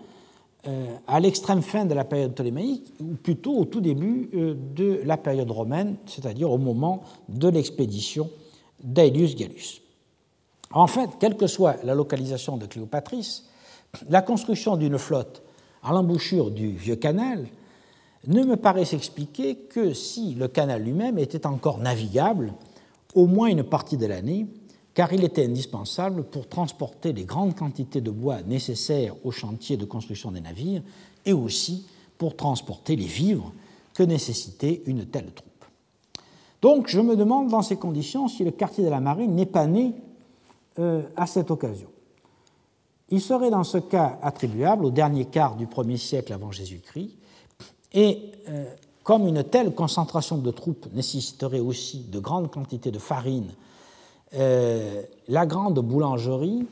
euh, 0.66 0.96
à 1.06 1.20
l'extrême 1.20 1.60
fin 1.60 1.84
de 1.84 1.92
la 1.92 2.04
période 2.04 2.32
ptolémaïque, 2.32 2.94
ou 2.98 3.16
plutôt 3.16 3.54
au 3.54 3.64
tout 3.66 3.82
début 3.82 4.30
euh, 4.34 4.54
de 4.74 5.00
la 5.04 5.18
période 5.18 5.50
romaine, 5.50 5.96
c'est-à-dire 6.06 6.50
au 6.50 6.56
moment 6.56 7.02
de 7.28 7.48
l'expédition 7.48 8.30
d'Aelius 8.82 9.36
Gallus. 9.36 9.82
En 10.72 10.86
fait, 10.86 11.10
quelle 11.20 11.36
que 11.36 11.46
soit 11.46 11.76
la 11.84 11.94
localisation 11.94 12.56
de 12.56 12.66
Cléopatrice, 12.66 13.44
la 14.08 14.22
construction 14.22 14.76
d'une 14.76 14.98
flotte 14.98 15.42
à 15.82 15.92
l'embouchure 15.92 16.50
du 16.50 16.70
vieux 16.70 16.96
canal 16.96 17.46
ne 18.26 18.42
me 18.42 18.56
paraît 18.56 18.84
s'expliquer 18.84 19.56
que 19.56 19.92
si 19.92 20.34
le 20.34 20.48
canal 20.48 20.82
lui-même 20.82 21.18
était 21.18 21.46
encore 21.46 21.78
navigable 21.78 22.54
au 23.14 23.26
moins 23.26 23.48
une 23.48 23.62
partie 23.62 23.96
de 23.96 24.06
l'année 24.06 24.46
car 24.94 25.12
il 25.12 25.24
était 25.24 25.44
indispensable 25.44 26.24
pour 26.24 26.48
transporter 26.48 27.12
les 27.12 27.24
grandes 27.24 27.56
quantités 27.56 28.00
de 28.00 28.10
bois 28.10 28.42
nécessaires 28.42 29.14
au 29.24 29.30
chantier 29.30 29.76
de 29.76 29.84
construction 29.84 30.30
des 30.30 30.40
navires 30.40 30.82
et 31.26 31.32
aussi 31.32 31.86
pour 32.16 32.36
transporter 32.36 32.96
les 32.96 33.04
vivres 33.04 33.52
que 33.92 34.02
nécessitait 34.02 34.82
une 34.86 35.04
telle 35.06 35.32
troupe. 35.32 35.50
Donc 36.62 36.88
je 36.88 37.00
me 37.00 37.16
demande 37.16 37.48
dans 37.48 37.62
ces 37.62 37.76
conditions 37.76 38.28
si 38.28 38.44
le 38.44 38.52
quartier 38.52 38.84
de 38.84 38.88
la 38.88 39.00
marine 39.00 39.34
n'est 39.34 39.46
pas 39.46 39.66
né 39.66 39.94
euh, 40.80 41.02
à 41.14 41.28
cette 41.28 41.52
occasion. 41.52 41.86
Il 43.08 43.20
serait 43.20 43.50
dans 43.50 43.62
ce 43.62 43.78
cas 43.78 44.18
attribuable 44.22 44.84
au 44.84 44.90
dernier 44.90 45.24
quart 45.24 45.54
du 45.54 45.68
premier 45.68 45.98
siècle 45.98 46.32
avant 46.32 46.50
Jésus-Christ 46.50 47.16
et 47.92 48.32
euh, 48.48 48.64
comme 49.04 49.28
une 49.28 49.44
telle 49.44 49.72
concentration 49.72 50.36
de 50.36 50.50
troupes 50.50 50.92
nécessiterait 50.92 51.60
aussi 51.60 52.00
de 52.10 52.18
grandes 52.18 52.50
quantités 52.50 52.90
de 52.90 52.98
farine 52.98 53.52
euh, 54.34 55.02
la 55.28 55.46
grande 55.46 55.78
boulangerie 55.78 56.66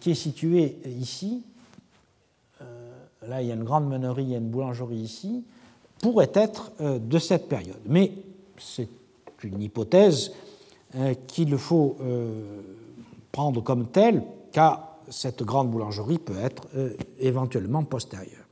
qui 0.00 0.10
est 0.10 0.14
située 0.14 0.76
ici, 1.00 1.42
là 3.26 3.40
il 3.40 3.48
y 3.48 3.50
a 3.50 3.54
une 3.54 3.64
grande 3.64 3.88
meunerie, 3.88 4.24
il 4.24 4.30
y 4.32 4.34
a 4.34 4.38
une 4.38 4.50
boulangerie 4.50 4.98
ici, 4.98 5.44
pourrait 6.00 6.30
être 6.34 6.72
de 6.80 7.18
cette 7.18 7.48
période. 7.48 7.80
Mais 7.86 8.12
c'est 8.58 8.88
une 9.42 9.62
hypothèse 9.62 10.32
qu'il 11.26 11.56
faut 11.56 11.96
prendre 13.34 13.60
comme 13.60 13.88
telle, 13.88 14.22
car 14.52 15.00
cette 15.10 15.42
grande 15.42 15.68
boulangerie 15.68 16.18
peut 16.18 16.38
être 16.40 16.68
éventuellement 17.18 17.82
postérieure. 17.82 18.44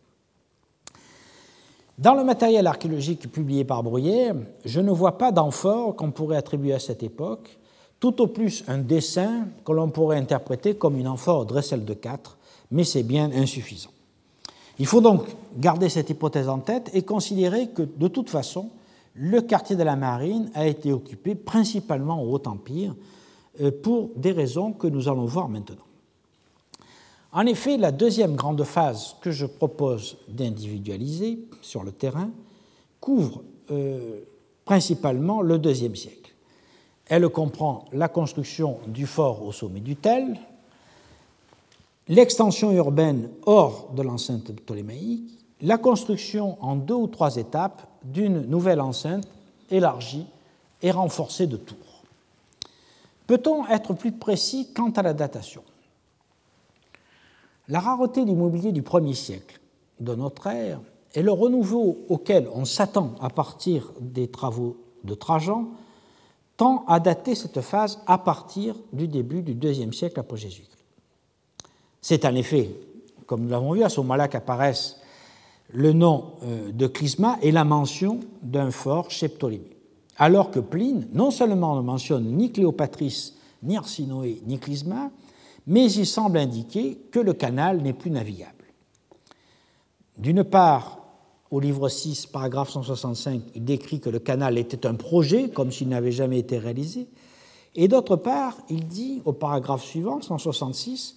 Dans 1.98 2.14
le 2.14 2.24
matériel 2.24 2.66
archéologique 2.66 3.30
publié 3.30 3.64
par 3.64 3.84
Bruyère, 3.84 4.34
je 4.64 4.80
ne 4.80 4.90
vois 4.90 5.18
pas 5.18 5.30
d'amphore 5.30 5.94
qu'on 5.94 6.10
pourrait 6.10 6.36
attribuer 6.36 6.74
à 6.74 6.80
cette 6.80 7.04
époque, 7.04 7.60
tout 8.00 8.20
au 8.20 8.26
plus 8.26 8.64
un 8.66 8.78
dessin 8.78 9.46
que 9.64 9.70
l'on 9.70 9.88
pourrait 9.88 10.18
interpréter 10.18 10.74
comme 10.74 10.98
une 10.98 11.06
amphore 11.06 11.46
Dressel 11.46 11.84
de 11.84 11.94
4, 11.94 12.36
mais 12.72 12.82
c'est 12.82 13.04
bien 13.04 13.30
insuffisant. 13.30 13.92
Il 14.80 14.86
faut 14.86 15.00
donc 15.00 15.26
garder 15.58 15.88
cette 15.88 16.10
hypothèse 16.10 16.48
en 16.48 16.58
tête 16.58 16.90
et 16.92 17.02
considérer 17.02 17.68
que, 17.68 17.82
de 17.82 18.08
toute 18.08 18.30
façon, 18.30 18.70
le 19.14 19.40
quartier 19.40 19.76
de 19.76 19.84
la 19.84 19.94
marine 19.94 20.50
a 20.54 20.66
été 20.66 20.92
occupé 20.92 21.36
principalement 21.36 22.20
au 22.20 22.34
Haut-Empire 22.34 22.94
euh, 22.94 22.94
pour 23.82 24.10
des 24.16 24.32
raisons 24.32 24.72
que 24.72 24.86
nous 24.86 25.08
allons 25.08 25.26
voir 25.26 25.48
maintenant. 25.48 25.84
En 27.32 27.46
effet, 27.46 27.78
la 27.78 27.92
deuxième 27.92 28.36
grande 28.36 28.62
phase 28.64 29.16
que 29.22 29.30
je 29.30 29.46
propose 29.46 30.18
d'individualiser 30.28 31.38
sur 31.62 31.82
le 31.82 31.90
terrain 31.90 32.30
couvre 33.00 33.42
euh, 33.70 34.20
principalement 34.64 35.40
le 35.40 35.58
deuxième 35.58 35.96
siècle. 35.96 36.34
Elle 37.06 37.28
comprend 37.30 37.86
la 37.92 38.08
construction 38.08 38.78
du 38.86 39.06
fort 39.06 39.42
au 39.44 39.52
sommet 39.52 39.80
du 39.80 39.96
Tel, 39.96 40.38
l'extension 42.08 42.70
urbaine 42.72 43.30
hors 43.46 43.90
de 43.94 44.02
l'enceinte 44.02 44.52
ptolémaïque, 44.52 45.38
la 45.62 45.78
construction 45.78 46.62
en 46.62 46.76
deux 46.76 46.94
ou 46.94 47.06
trois 47.06 47.36
étapes 47.36 47.86
d'une 48.04 48.42
nouvelle 48.42 48.80
enceinte 48.80 49.26
élargie 49.70 50.26
et 50.82 50.90
renforcée 50.90 51.46
de 51.46 51.56
tours. 51.56 51.91
Peut-on 53.26 53.66
être 53.66 53.94
plus 53.94 54.12
précis 54.12 54.72
quant 54.74 54.90
à 54.90 55.02
la 55.02 55.14
datation? 55.14 55.62
La 57.68 57.80
rareté 57.80 58.24
du 58.24 58.34
mobilier 58.34 58.72
du 58.72 58.82
premier 58.82 59.14
siècle 59.14 59.60
de 60.00 60.14
notre 60.14 60.46
ère 60.48 60.80
et 61.14 61.22
le 61.22 61.30
renouveau 61.30 62.04
auquel 62.08 62.48
on 62.54 62.64
s'attend 62.64 63.14
à 63.20 63.30
partir 63.30 63.92
des 64.00 64.28
travaux 64.28 64.76
de 65.04 65.14
Trajan 65.14 65.68
tend 66.56 66.84
à 66.86 67.00
dater 67.00 67.34
cette 67.34 67.60
phase 67.60 68.00
à 68.06 68.18
partir 68.18 68.76
du 68.92 69.08
début 69.08 69.42
du 69.42 69.54
deuxième 69.54 69.92
siècle 69.92 70.20
après 70.20 70.36
Jésus-Christ. 70.36 70.84
C'est 72.00 72.24
en 72.24 72.34
effet, 72.34 72.70
comme 73.26 73.42
nous 73.42 73.48
l'avons 73.48 73.72
vu, 73.72 73.84
à 73.84 73.88
ce 73.88 74.00
moment-là 74.00 74.28
qu'apparaissent 74.28 75.00
le 75.72 75.92
nom 75.92 76.32
euh, 76.42 76.72
de 76.72 76.86
Clysma 76.86 77.38
et 77.42 77.52
la 77.52 77.64
mention 77.64 78.20
d'un 78.42 78.70
fort 78.70 79.10
chez 79.10 79.28
Ptolémée. 79.28 79.71
Alors 80.16 80.50
que 80.50 80.60
Pline 80.60 81.08
non 81.12 81.30
seulement 81.30 81.76
ne 81.76 81.82
mentionne 81.82 82.24
ni 82.36 82.52
Cléopatrice, 82.52 83.34
ni 83.62 83.76
Arsinoé, 83.76 84.42
ni 84.46 84.58
Clysma, 84.58 85.10
mais 85.66 85.90
il 85.92 86.06
semble 86.06 86.38
indiquer 86.38 86.98
que 87.10 87.20
le 87.20 87.32
canal 87.32 87.82
n'est 87.82 87.92
plus 87.92 88.10
navigable. 88.10 88.64
D'une 90.18 90.44
part, 90.44 90.98
au 91.50 91.60
livre 91.60 91.88
6, 91.88 92.26
paragraphe 92.26 92.70
165, 92.70 93.42
il 93.54 93.64
décrit 93.64 94.00
que 94.00 94.10
le 94.10 94.18
canal 94.18 94.58
était 94.58 94.86
un 94.86 94.94
projet, 94.94 95.50
comme 95.50 95.70
s'il 95.70 95.88
n'avait 95.88 96.12
jamais 96.12 96.38
été 96.38 96.58
réalisé. 96.58 97.08
Et 97.74 97.88
d'autre 97.88 98.16
part, 98.16 98.56
il 98.68 98.86
dit 98.86 99.22
au 99.24 99.32
paragraphe 99.32 99.84
suivant, 99.84 100.20
166, 100.20 101.16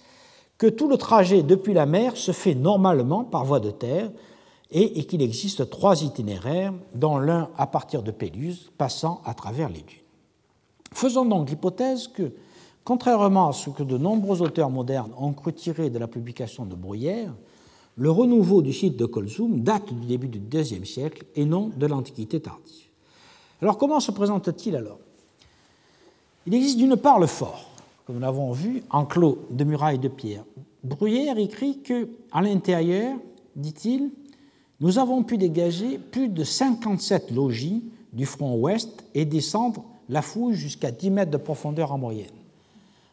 que 0.58 0.66
tout 0.66 0.88
le 0.88 0.96
trajet 0.96 1.42
depuis 1.42 1.74
la 1.74 1.86
mer 1.86 2.16
se 2.16 2.32
fait 2.32 2.54
normalement 2.54 3.24
par 3.24 3.44
voie 3.44 3.60
de 3.60 3.70
terre 3.70 4.10
et, 4.70 5.04
qu'il 5.04 5.22
existe 5.22 5.70
trois 5.70 6.02
itinéraires, 6.02 6.72
dont 6.94 7.18
l'un 7.18 7.50
à 7.56 7.66
partir 7.66 8.02
de 8.02 8.10
Péluse, 8.10 8.70
passant 8.76 9.20
à 9.24 9.34
travers 9.34 9.68
les 9.68 9.82
dunes. 9.82 9.98
Faisons 10.92 11.24
donc 11.24 11.50
l'hypothèse 11.50 12.08
que, 12.08 12.32
contrairement 12.84 13.48
à 13.48 13.52
ce 13.52 13.70
que 13.70 13.82
de 13.82 13.98
nombreux 13.98 14.42
auteurs 14.42 14.70
modernes 14.70 15.12
ont 15.18 15.32
cru 15.32 15.52
tirer 15.52 15.90
de 15.90 15.98
la 15.98 16.08
publication 16.08 16.64
de 16.64 16.74
Bruyère, 16.74 17.32
le 17.96 18.10
renouveau 18.10 18.60
du 18.60 18.72
site 18.72 18.96
de 18.96 19.06
Colzoum 19.06 19.60
date 19.60 19.92
du 19.92 20.06
début 20.06 20.28
du 20.28 20.38
IIe 20.38 20.86
siècle 20.86 21.24
et 21.34 21.44
non 21.44 21.70
de 21.74 21.86
l'Antiquité 21.86 22.40
tardive. 22.40 22.86
Alors 23.62 23.78
comment 23.78 24.00
se 24.00 24.10
présente-t-il 24.10 24.76
alors? 24.76 24.98
Il 26.46 26.54
existe 26.54 26.76
d'une 26.76 26.96
part 26.96 27.18
le 27.18 27.26
fort, 27.26 27.70
comme 28.04 28.16
nous 28.16 28.22
l'avons 28.22 28.52
vu, 28.52 28.82
enclos 28.90 29.38
de 29.50 29.64
murailles 29.64 29.98
de 29.98 30.08
pierre. 30.08 30.44
Bruyère 30.84 31.38
écrit 31.38 31.80
que, 31.80 32.08
à 32.30 32.42
l'intérieur, 32.42 33.16
dit-il, 33.56 34.10
nous 34.80 34.98
avons 34.98 35.22
pu 35.22 35.38
dégager 35.38 35.98
plus 35.98 36.28
de 36.28 36.44
57 36.44 37.30
logis 37.30 37.84
du 38.12 38.26
front 38.26 38.56
ouest 38.56 39.04
et 39.14 39.24
descendre 39.24 39.84
la 40.08 40.22
fouille 40.22 40.54
jusqu'à 40.54 40.90
10 40.90 41.10
mètres 41.10 41.30
de 41.30 41.36
profondeur 41.36 41.92
en 41.92 41.98
moyenne. 41.98 42.26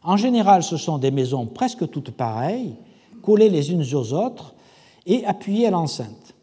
En 0.03 0.17
général, 0.17 0.63
ce 0.63 0.77
sont 0.77 0.97
des 0.97 1.11
maisons 1.11 1.45
presque 1.45 1.89
toutes 1.89 2.11
pareilles, 2.11 2.75
collées 3.21 3.49
les 3.49 3.71
unes 3.71 3.85
aux 3.93 4.13
autres 4.13 4.53
et 5.05 5.25
appuyées 5.25 5.67
à 5.67 5.71
l'enceinte, 5.71 6.35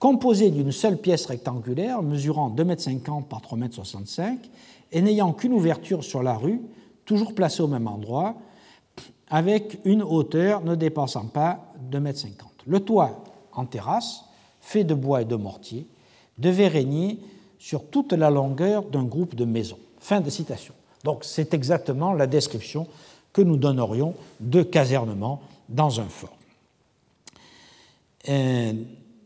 composées 0.00 0.50
d'une 0.50 0.72
seule 0.72 0.98
pièce 0.98 1.26
rectangulaire 1.26 2.02
mesurant 2.02 2.50
2,50 2.50 3.18
m 3.18 3.24
par 3.28 3.40
3,65 3.40 4.20
m 4.22 4.38
et 4.92 5.00
n'ayant 5.00 5.32
qu'une 5.32 5.52
ouverture 5.52 6.02
sur 6.02 6.22
la 6.22 6.34
rue, 6.34 6.60
toujours 7.04 7.34
placée 7.34 7.62
au 7.62 7.68
même 7.68 7.86
endroit, 7.86 8.34
avec 9.28 9.78
une 9.84 10.02
hauteur 10.02 10.62
ne 10.62 10.74
dépassant 10.74 11.26
pas 11.26 11.72
2,50 11.90 11.96
m. 11.96 12.32
Le 12.66 12.80
toit 12.80 13.24
en 13.52 13.64
terrasse 13.64 14.24
fait 14.64 14.84
de 14.84 14.94
bois 14.94 15.22
et 15.22 15.24
de 15.26 15.36
mortier, 15.36 15.86
devait 16.38 16.68
régner 16.68 17.18
sur 17.58 17.84
toute 17.84 18.12
la 18.12 18.30
longueur 18.30 18.82
d'un 18.84 19.04
groupe 19.04 19.34
de 19.34 19.44
maisons. 19.44 19.78
Fin 19.98 20.20
de 20.20 20.30
citation. 20.30 20.74
Donc 21.04 21.22
c'est 21.22 21.52
exactement 21.54 22.14
la 22.14 22.26
description 22.26 22.86
que 23.32 23.42
nous 23.42 23.56
donnerions 23.56 24.14
de 24.40 24.62
casernement 24.62 25.42
dans 25.68 26.00
un 26.00 26.08
fort. 26.08 26.36
Euh, 28.28 28.72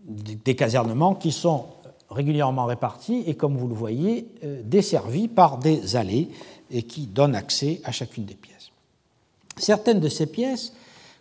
des 0.04 0.56
casernements 0.56 1.14
qui 1.14 1.30
sont 1.30 1.66
régulièrement 2.10 2.64
répartis 2.64 3.22
et, 3.26 3.34
comme 3.34 3.56
vous 3.56 3.68
le 3.68 3.74
voyez, 3.74 4.26
euh, 4.42 4.62
desservis 4.64 5.28
par 5.28 5.58
des 5.58 5.94
allées 5.94 6.30
et 6.70 6.82
qui 6.82 7.06
donnent 7.06 7.36
accès 7.36 7.80
à 7.84 7.92
chacune 7.92 8.24
des 8.24 8.34
pièces. 8.34 8.70
Certaines 9.56 10.00
de 10.00 10.08
ces 10.08 10.26
pièces 10.26 10.72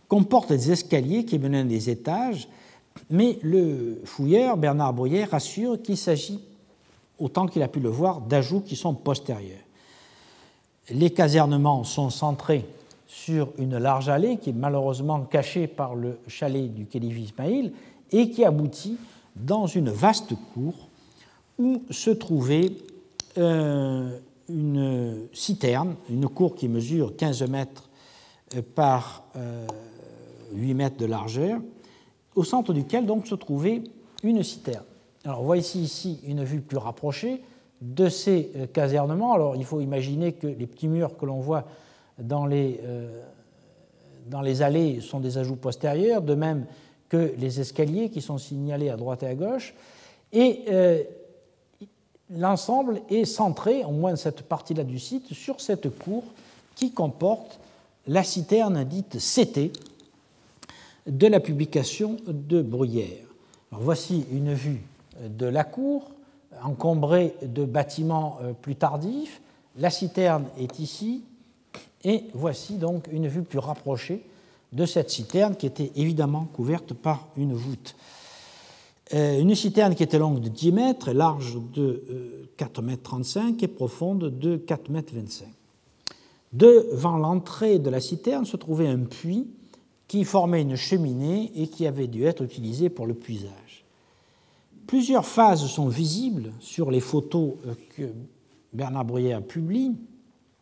comportent 0.08 0.52
des 0.52 0.72
escaliers 0.72 1.26
qui 1.26 1.38
mènent 1.38 1.68
des 1.68 1.90
étages 1.90 2.48
mais 3.10 3.40
le 3.42 4.02
fouilleur, 4.06 4.58
Bernard 4.58 4.94
Bruyère, 4.94 5.34
assure 5.34 5.82
qu'il 5.82 5.98
s'agit, 5.98 6.40
autant 7.20 7.48
qu'il 7.48 7.64
a 7.64 7.68
pu 7.68 7.80
le 7.80 7.90
voir, 7.90 8.22
d'ajouts 8.22 8.62
qui 8.62 8.76
sont 8.76 8.94
postérieurs. 8.94 9.58
Les 10.90 11.10
casernements 11.10 11.84
sont 11.84 12.10
centrés 12.10 12.66
sur 13.08 13.50
une 13.58 13.78
large 13.78 14.10
allée 14.10 14.38
qui 14.38 14.52
est 14.52 14.54
malheureusement 14.54 15.22
cachée 15.22 15.68
par 15.68 15.96
le 15.96 16.20
chalet 16.28 16.74
du 16.74 16.86
calife 16.86 17.18
Ismaïl 17.18 17.74
et 18.12 18.30
qui 18.30 18.46
aboutit 18.46 18.98
dans 19.36 19.66
une 19.66 19.90
vaste 19.90 20.34
cour 20.54 20.74
où 21.58 21.82
se 21.90 22.10
trouvait 22.10 22.72
euh, 23.38 24.18
une 24.50 25.28
citerne, 25.34 25.96
une 26.10 26.28
cour 26.28 26.56
qui 26.56 26.68
mesure 26.68 27.16
15 27.16 27.44
mètres 27.50 27.90
par 28.76 29.24
8 30.54 30.72
euh, 30.72 30.74
mètres 30.74 30.98
de 30.98 31.06
largeur, 31.06 31.60
au 32.38 32.44
centre 32.44 32.72
duquel 32.72 33.06
donc 33.06 33.28
se 33.28 33.36
trouvait 33.36 33.82
une 34.24 34.44
citerne. 34.44 34.86
Alors 35.26 35.44
voici 35.44 35.82
ici 35.82 36.20
une 36.26 36.44
vue 36.44 36.62
plus 36.62 36.78
rapprochée 36.78 37.42
de 37.82 38.08
ces 38.10 38.52
euh, 38.56 38.68
casernements. 38.68 39.34
Alors 39.34 39.56
il 39.56 39.66
faut 39.66 39.82
imaginer 39.82 40.34
que 40.34 40.48
les 40.48 40.68
petits 40.68 40.88
murs 40.88 41.18
que 41.18 41.26
l'on 41.26 41.40
voit 41.40 41.66
dans 42.20 42.46
les, 42.46 42.80
euh, 42.84 43.24
dans 44.28 44.42
les 44.42 44.62
allées 44.62 45.02
sont 45.02 45.20
des 45.20 45.40
ajouts 45.40 45.56
postérieurs, 45.56 46.22
de 46.22 46.36
même 46.36 46.66
que 47.10 47.34
les 47.40 47.60
escaliers 47.60 48.10
qui 48.10 48.22
sont 48.22 48.38
signalés 48.38 48.90
à 48.90 48.98
droite 48.98 49.24
et 49.24 49.28
à 49.28 49.36
gauche. 49.36 49.74
Et 50.32 50.66
euh, 50.70 51.02
l'ensemble 52.30 53.02
est 53.10 53.26
centré, 53.26 53.84
au 53.84 53.92
moins 53.92 54.16
cette 54.16 54.44
partie-là 54.44 54.84
du 54.84 55.00
site, 55.00 55.34
sur 55.34 55.60
cette 55.60 55.90
cour 55.98 56.24
qui 56.76 56.92
comporte 56.92 57.60
la 58.06 58.24
citerne 58.24 58.84
dite 58.84 59.18
CT, 59.18 59.72
de 61.08 61.28
la 61.28 61.40
publication 61.40 62.18
de 62.28 62.62
Bruyère. 62.62 63.26
voici 63.72 64.26
une 64.32 64.54
vue 64.54 64.82
de 65.22 65.46
la 65.46 65.64
cour, 65.64 66.12
encombrée 66.64 67.36
de 67.42 67.66
bâtiments 67.66 68.38
euh, 68.42 68.54
plus 68.54 68.76
tardifs. 68.76 69.42
La 69.78 69.90
citerne 69.90 70.46
est 70.60 70.80
ici, 70.80 71.24
et 72.04 72.24
voici 72.34 72.76
donc 72.76 73.08
une 73.12 73.28
vue 73.28 73.44
plus 73.44 73.60
rapprochée 73.60 74.24
de 74.74 74.86
cette 74.86 75.10
citerne 75.10 75.56
qui 75.56 75.66
était 75.66 75.92
évidemment 75.96 76.48
couverte 76.54 76.94
par 76.94 77.28
une 77.38 77.54
voûte. 77.54 77.96
Euh, 79.14 79.40
une 79.40 79.56
citerne 79.56 79.96
qui 79.96 80.04
était 80.04 80.20
longue 80.20 80.42
de 80.42 80.50
10 80.50 80.72
mètres, 80.74 81.12
large 81.12 81.58
de 81.74 82.50
4 82.58 82.80
euh, 82.80 82.82
mètres 82.82 83.04
35 83.04 83.64
et 83.64 83.68
profonde 83.68 84.38
de 84.38 84.58
4 84.58 84.90
mètres 84.90 85.14
25. 85.16 85.48
Devant 86.54 87.18
l'entrée 87.18 87.80
de 87.80 87.90
la 87.90 88.02
citerne 88.02 88.46
se 88.46 88.58
trouvait 88.58 88.88
un 88.88 89.00
puits 89.00 89.48
qui 90.08 90.24
formait 90.24 90.62
une 90.62 90.76
cheminée 90.76 91.52
et 91.56 91.68
qui 91.68 91.86
avait 91.86 92.08
dû 92.08 92.24
être 92.24 92.44
utilisée 92.44 92.90
pour 92.90 93.08
le 93.08 93.14
puisage. 93.14 93.86
Plusieurs 94.88 95.26
phases 95.26 95.66
sont 95.66 95.90
visibles 95.90 96.54
sur 96.62 96.92
les 96.92 97.02
photos 97.02 97.56
euh, 97.66 97.74
que 97.96 98.04
Bernard 98.72 99.04
Bruyère 99.04 99.42
publie, 99.42 99.94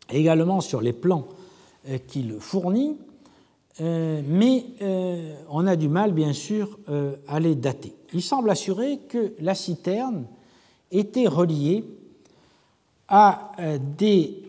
également 0.09 0.61
sur 0.61 0.81
les 0.81 0.93
plans 0.93 1.27
euh, 1.87 1.99
qu'il 2.07 2.39
fournit, 2.39 2.97
euh, 3.81 4.21
mais 4.27 4.65
on 5.49 5.67
a 5.67 5.75
du 5.75 5.89
mal, 5.89 6.13
bien 6.13 6.31
sûr, 6.31 6.79
à 7.27 7.41
les 7.41 7.55
dater. 7.55 7.93
Il 8.13 8.21
semble 8.21 8.49
assurer 8.49 8.99
que 9.09 9.33
la 9.41 9.53
citerne 9.53 10.27
était 10.91 11.27
reliée 11.27 11.83
à 13.09 13.51
des 13.97 14.44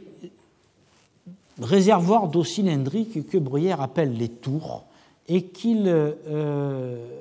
réservoirs 1.61 2.28
d'eau 2.28 2.45
cylindrique 2.45 3.28
que 3.28 3.39
Bruyère 3.39 3.81
appelle 3.81 4.16
les 4.16 4.28
tours 4.28 4.85
et 5.28 5.45
qu'il 5.45 5.85
euh, 5.87 7.20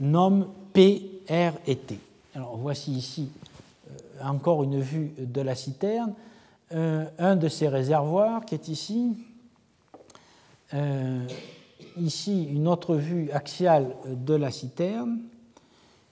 nomme 0.00 0.48
P, 0.72 1.22
R 1.28 1.52
et 1.66 1.76
T. 1.76 1.98
Alors 2.34 2.56
voici 2.56 2.92
ici 2.92 3.28
euh, 3.90 4.24
encore 4.24 4.62
une 4.62 4.80
vue 4.80 5.12
de 5.18 5.40
la 5.40 5.54
citerne, 5.54 6.14
euh, 6.72 7.06
un 7.18 7.36
de 7.36 7.48
ces 7.48 7.68
réservoirs 7.68 8.44
qui 8.44 8.54
est 8.54 8.68
ici, 8.68 9.16
ici 11.98 12.44
une 12.44 12.66
autre 12.66 12.96
vue 12.96 13.30
axiale 13.30 13.94
de 14.06 14.34
la 14.34 14.50
citerne 14.50 15.18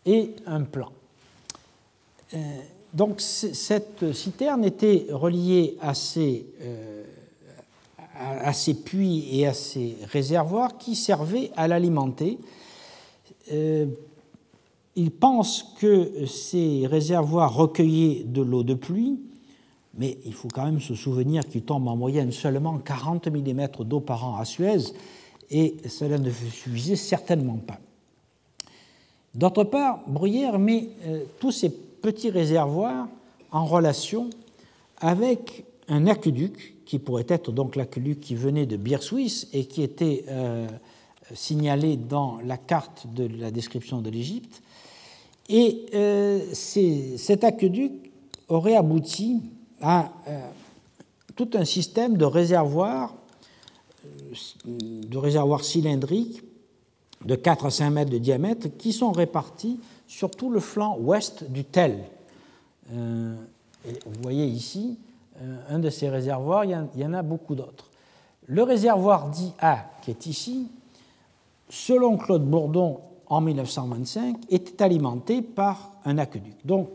et 0.05 0.35
un 0.47 0.65
plan. 0.65 0.93
donc 2.93 3.23
cette 3.23 4.13
citerne 4.13 4.67
était 4.67 5.07
reliée 5.11 5.79
à 5.81 5.95
ces 5.95 6.45
à, 8.21 8.53
ces 8.53 8.75
puits 8.75 9.27
et 9.33 9.47
à 9.47 9.55
ces 9.55 9.97
réservoirs 10.13 10.77
qui 10.77 10.95
servaient 10.95 11.51
à 11.57 11.69
l'alimenter. 11.69 12.39
Euh, 13.53 13.87
il 14.97 15.11
pense 15.11 15.75
que 15.79 16.27
ces 16.27 16.87
réservoirs 16.87 17.55
recueillaient 17.55 18.25
de 18.25 18.43
l'eau 18.43 18.63
de 18.63 18.75
pluie, 18.75 19.21
mais 19.95 20.19
il 20.27 20.35
faut 20.35 20.49
quand 20.49 20.65
même 20.65 20.81
se 20.81 20.95
souvenir 20.95 21.49
qu'il 21.49 21.63
tombe 21.63 21.89
en 21.89 21.97
moyenne 21.97 22.33
seulement 22.33 22.79
40 22.79 23.29
mm 23.29 23.69
d'eau 23.85 24.01
par 24.01 24.27
an 24.27 24.37
à 24.37 24.45
Suez, 24.45 24.93
et 25.51 25.77
cela 25.89 26.19
ne 26.19 26.31
suffisait 26.31 26.97
certainement 26.97 27.57
pas. 27.57 27.79
D'autre 29.35 29.65
part, 29.65 30.01
Bruyère 30.07 30.59
met 30.59 30.91
euh, 31.07 31.25
tous 31.39 31.53
ces 31.53 31.71
petits 31.71 32.31
réservoirs 32.31 33.09
en 33.53 33.65
relation 33.65 34.29
avec 34.99 35.65
un 35.89 36.07
aqueduc 36.07 36.75
qui 36.91 36.99
pourrait 36.99 37.27
être 37.29 37.53
donc 37.53 37.77
l'aqueduc 37.77 38.19
qui 38.19 38.35
venait 38.35 38.67
de 38.67 38.77
Suisse 39.01 39.47
et 39.53 39.67
qui 39.67 39.85
était 39.85 40.25
euh, 40.27 40.67
signalé 41.33 41.97
dans 41.97 42.41
la 42.45 42.57
carte 42.57 43.07
de 43.15 43.29
la 43.29 43.53
description 43.53 44.01
de 44.01 44.11
l'Égypte. 44.11 44.61
Et 45.49 45.87
euh, 45.95 46.41
cet 46.53 47.45
aqueduc 47.45 47.93
aurait 48.49 48.75
abouti 48.75 49.41
à 49.81 50.11
euh, 50.27 50.41
tout 51.37 51.51
un 51.55 51.65
système 51.65 52.17
de 52.17 52.25
réservoirs, 52.25 53.15
de 54.65 55.17
réservoirs 55.17 55.63
cylindriques 55.63 56.43
de 57.25 57.37
4 57.37 57.67
à 57.67 57.71
5 57.71 57.91
mètres 57.91 58.11
de 58.11 58.19
diamètre 58.19 58.67
qui 58.79 58.93
sont 58.93 59.13
répartis 59.13 59.79
sur 60.09 60.33
tout 60.33 60.51
le 60.51 60.59
flanc 60.59 60.99
ouest 60.99 61.45
du 61.45 61.63
Tel. 61.63 62.03
vous 62.91 63.37
voyez 64.23 64.47
ici 64.47 64.99
un 65.69 65.79
de 65.79 65.91
ces 65.91 66.09
réservoirs, 66.09 66.65
il 66.65 67.01
y 67.01 67.05
en 67.05 67.15
a 67.15 67.23
beaucoup 67.23 67.55
d'autres. 67.55 67.91
Le 68.47 68.63
réservoir 68.63 69.29
dit 69.29 69.53
A, 69.61 69.87
qui 70.03 70.11
est 70.11 70.27
ici, 70.27 70.69
selon 71.69 72.17
Claude 72.17 72.45
Bourdon 72.45 73.01
en 73.29 73.41
1925, 73.41 74.37
était 74.51 74.83
alimenté 74.83 75.41
par 75.41 75.93
un 76.05 76.19
aqueduc. 76.19 76.55
Donc, 76.65 76.89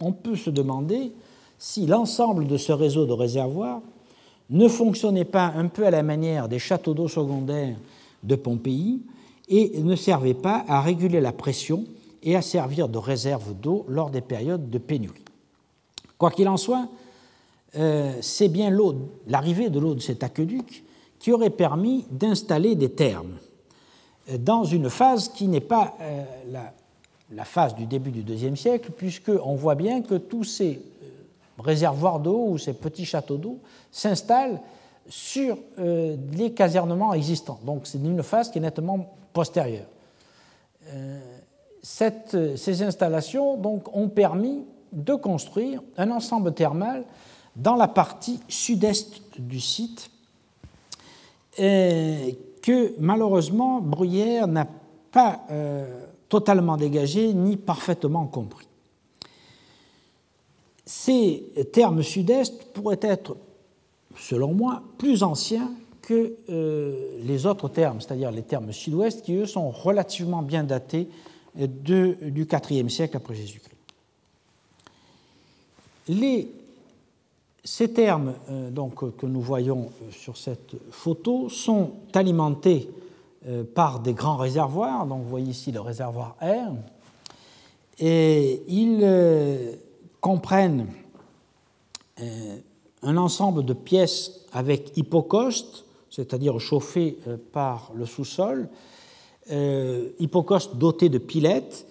on 0.00 0.12
peut 0.12 0.36
se 0.36 0.50
demander 0.50 1.12
si 1.58 1.86
l'ensemble 1.86 2.46
de 2.46 2.56
ce 2.56 2.72
réseau 2.72 3.06
de 3.06 3.12
réservoirs 3.12 3.82
ne 4.50 4.66
fonctionnait 4.66 5.24
pas 5.24 5.52
un 5.56 5.68
peu 5.68 5.86
à 5.86 5.90
la 5.90 6.02
manière 6.02 6.48
des 6.48 6.58
châteaux 6.58 6.94
d'eau 6.94 7.08
secondaires 7.08 7.76
de 8.22 8.34
Pompéi 8.34 9.02
et 9.48 9.80
ne 9.82 9.94
servait 9.94 10.34
pas 10.34 10.64
à 10.68 10.80
réguler 10.80 11.20
la 11.20 11.32
pression 11.32 11.84
et 12.22 12.36
à 12.36 12.42
servir 12.42 12.88
de 12.88 12.98
réserve 12.98 13.54
d'eau 13.54 13.84
lors 13.88 14.10
des 14.10 14.20
périodes 14.20 14.70
de 14.70 14.78
pénurie. 14.78 15.24
Quoi 16.18 16.30
qu'il 16.30 16.48
en 16.48 16.56
soit, 16.56 16.88
euh, 17.74 18.12
c'est 18.20 18.48
bien 18.48 18.70
l'arrivée 19.26 19.70
de 19.70 19.80
l'eau 19.80 19.94
de 19.94 20.00
cet 20.00 20.22
aqueduc 20.22 20.84
qui 21.18 21.32
aurait 21.32 21.50
permis 21.50 22.04
d'installer 22.10 22.74
des 22.74 22.90
thermes 22.90 23.38
dans 24.38 24.64
une 24.64 24.90
phase 24.90 25.28
qui 25.28 25.48
n'est 25.48 25.60
pas 25.60 25.94
euh, 26.00 26.24
la, 27.30 27.44
phase 27.44 27.74
du 27.74 27.86
début 27.86 28.10
du 28.10 28.20
IIe 28.20 28.56
siècle, 28.56 28.90
puisqu'on 28.94 29.54
voit 29.54 29.74
bien 29.74 30.02
que 30.02 30.16
tous 30.16 30.44
ces 30.44 30.82
euh, 31.02 31.06
réservoirs 31.58 32.20
d'eau 32.20 32.48
ou 32.48 32.58
ces 32.58 32.74
petits 32.74 33.06
châteaux 33.06 33.38
d'eau 33.38 33.58
s'installent 33.90 34.60
sur 35.08 35.58
les 35.78 36.52
casernements 36.52 37.12
existants. 37.12 37.58
Donc 37.64 37.88
c'est 37.88 37.98
une 37.98 38.22
phase 38.22 38.50
qui 38.50 38.58
est 38.58 38.60
nettement 38.60 39.16
postérieure. 39.32 39.86
ces 41.82 42.82
installations 42.82 43.60
ont 43.92 44.08
permis 44.08 44.62
de 44.92 45.14
construire 45.14 45.82
un 45.96 46.12
ensemble 46.12 46.54
thermal 46.54 47.04
dans 47.56 47.76
la 47.76 47.88
partie 47.88 48.40
sud-est 48.48 49.22
du 49.38 49.60
site 49.60 50.10
que 52.62 52.94
malheureusement 52.98 53.80
Bruyère 53.80 54.46
n'a 54.46 54.66
pas 55.10 55.44
euh, 55.50 56.06
totalement 56.28 56.76
dégagé 56.76 57.34
ni 57.34 57.56
parfaitement 57.56 58.26
compris. 58.26 58.66
Ces 60.86 61.44
termes 61.72 62.02
sud-est 62.02 62.72
pourraient 62.72 62.98
être, 63.02 63.36
selon 64.16 64.54
moi, 64.54 64.82
plus 64.98 65.22
anciens 65.22 65.70
que 66.00 66.36
euh, 66.48 67.18
les 67.24 67.46
autres 67.46 67.68
termes, 67.68 68.00
c'est-à-dire 68.00 68.30
les 68.30 68.42
termes 68.42 68.72
sud-ouest, 68.72 69.22
qui 69.22 69.34
eux 69.34 69.46
sont 69.46 69.70
relativement 69.70 70.42
bien 70.42 70.64
datés 70.64 71.08
de, 71.54 72.16
du 72.22 72.46
IVe 72.70 72.88
siècle 72.88 73.16
après 73.16 73.34
Jésus-Christ. 73.34 73.76
Les 76.08 76.50
ces 77.64 77.92
termes 77.92 78.34
euh, 78.50 78.70
donc, 78.70 79.16
que 79.16 79.26
nous 79.26 79.40
voyons 79.40 79.90
euh, 80.02 80.10
sur 80.10 80.36
cette 80.36 80.74
photo 80.90 81.48
sont 81.48 81.92
alimentés 82.14 82.90
euh, 83.46 83.62
par 83.62 84.00
des 84.00 84.14
grands 84.14 84.36
réservoirs. 84.36 85.06
Donc, 85.06 85.22
vous 85.22 85.28
voyez 85.28 85.50
ici 85.50 85.70
le 85.70 85.80
réservoir 85.80 86.36
R. 86.40 86.72
Et 87.98 88.62
ils 88.68 89.06
comprennent 90.20 90.88
un 93.02 93.16
ensemble 93.16 93.64
de 93.64 93.74
pièces 93.74 94.46
avec 94.52 94.96
hypocaustes, 94.96 95.84
c'est-à-dire 96.10 96.58
chauffées 96.58 97.18
par 97.52 97.92
le 97.94 98.06
sous-sol, 98.06 98.68
hypocaustes 100.18 100.76
dotés 100.76 101.10
de 101.10 101.18
pilettes, 101.18 101.86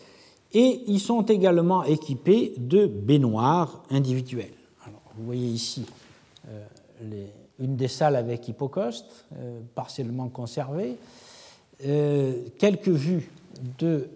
et 0.51 0.81
ils 0.87 0.99
sont 0.99 1.21
également 1.21 1.83
équipés 1.83 2.55
de 2.57 2.87
baignoires 2.87 3.83
individuelles. 3.89 4.60
Vous 5.17 5.25
voyez 5.25 5.47
ici 5.47 5.85
euh, 6.47 7.25
une 7.59 7.75
des 7.75 7.87
salles 7.87 8.15
avec 8.15 8.47
hypocaustes, 8.47 9.25
euh, 9.35 9.59
partiellement 9.75 10.29
conservées. 10.29 10.97
Euh, 11.85 12.43
quelques 12.57 12.89
vues 12.89 13.29
de 13.77 14.09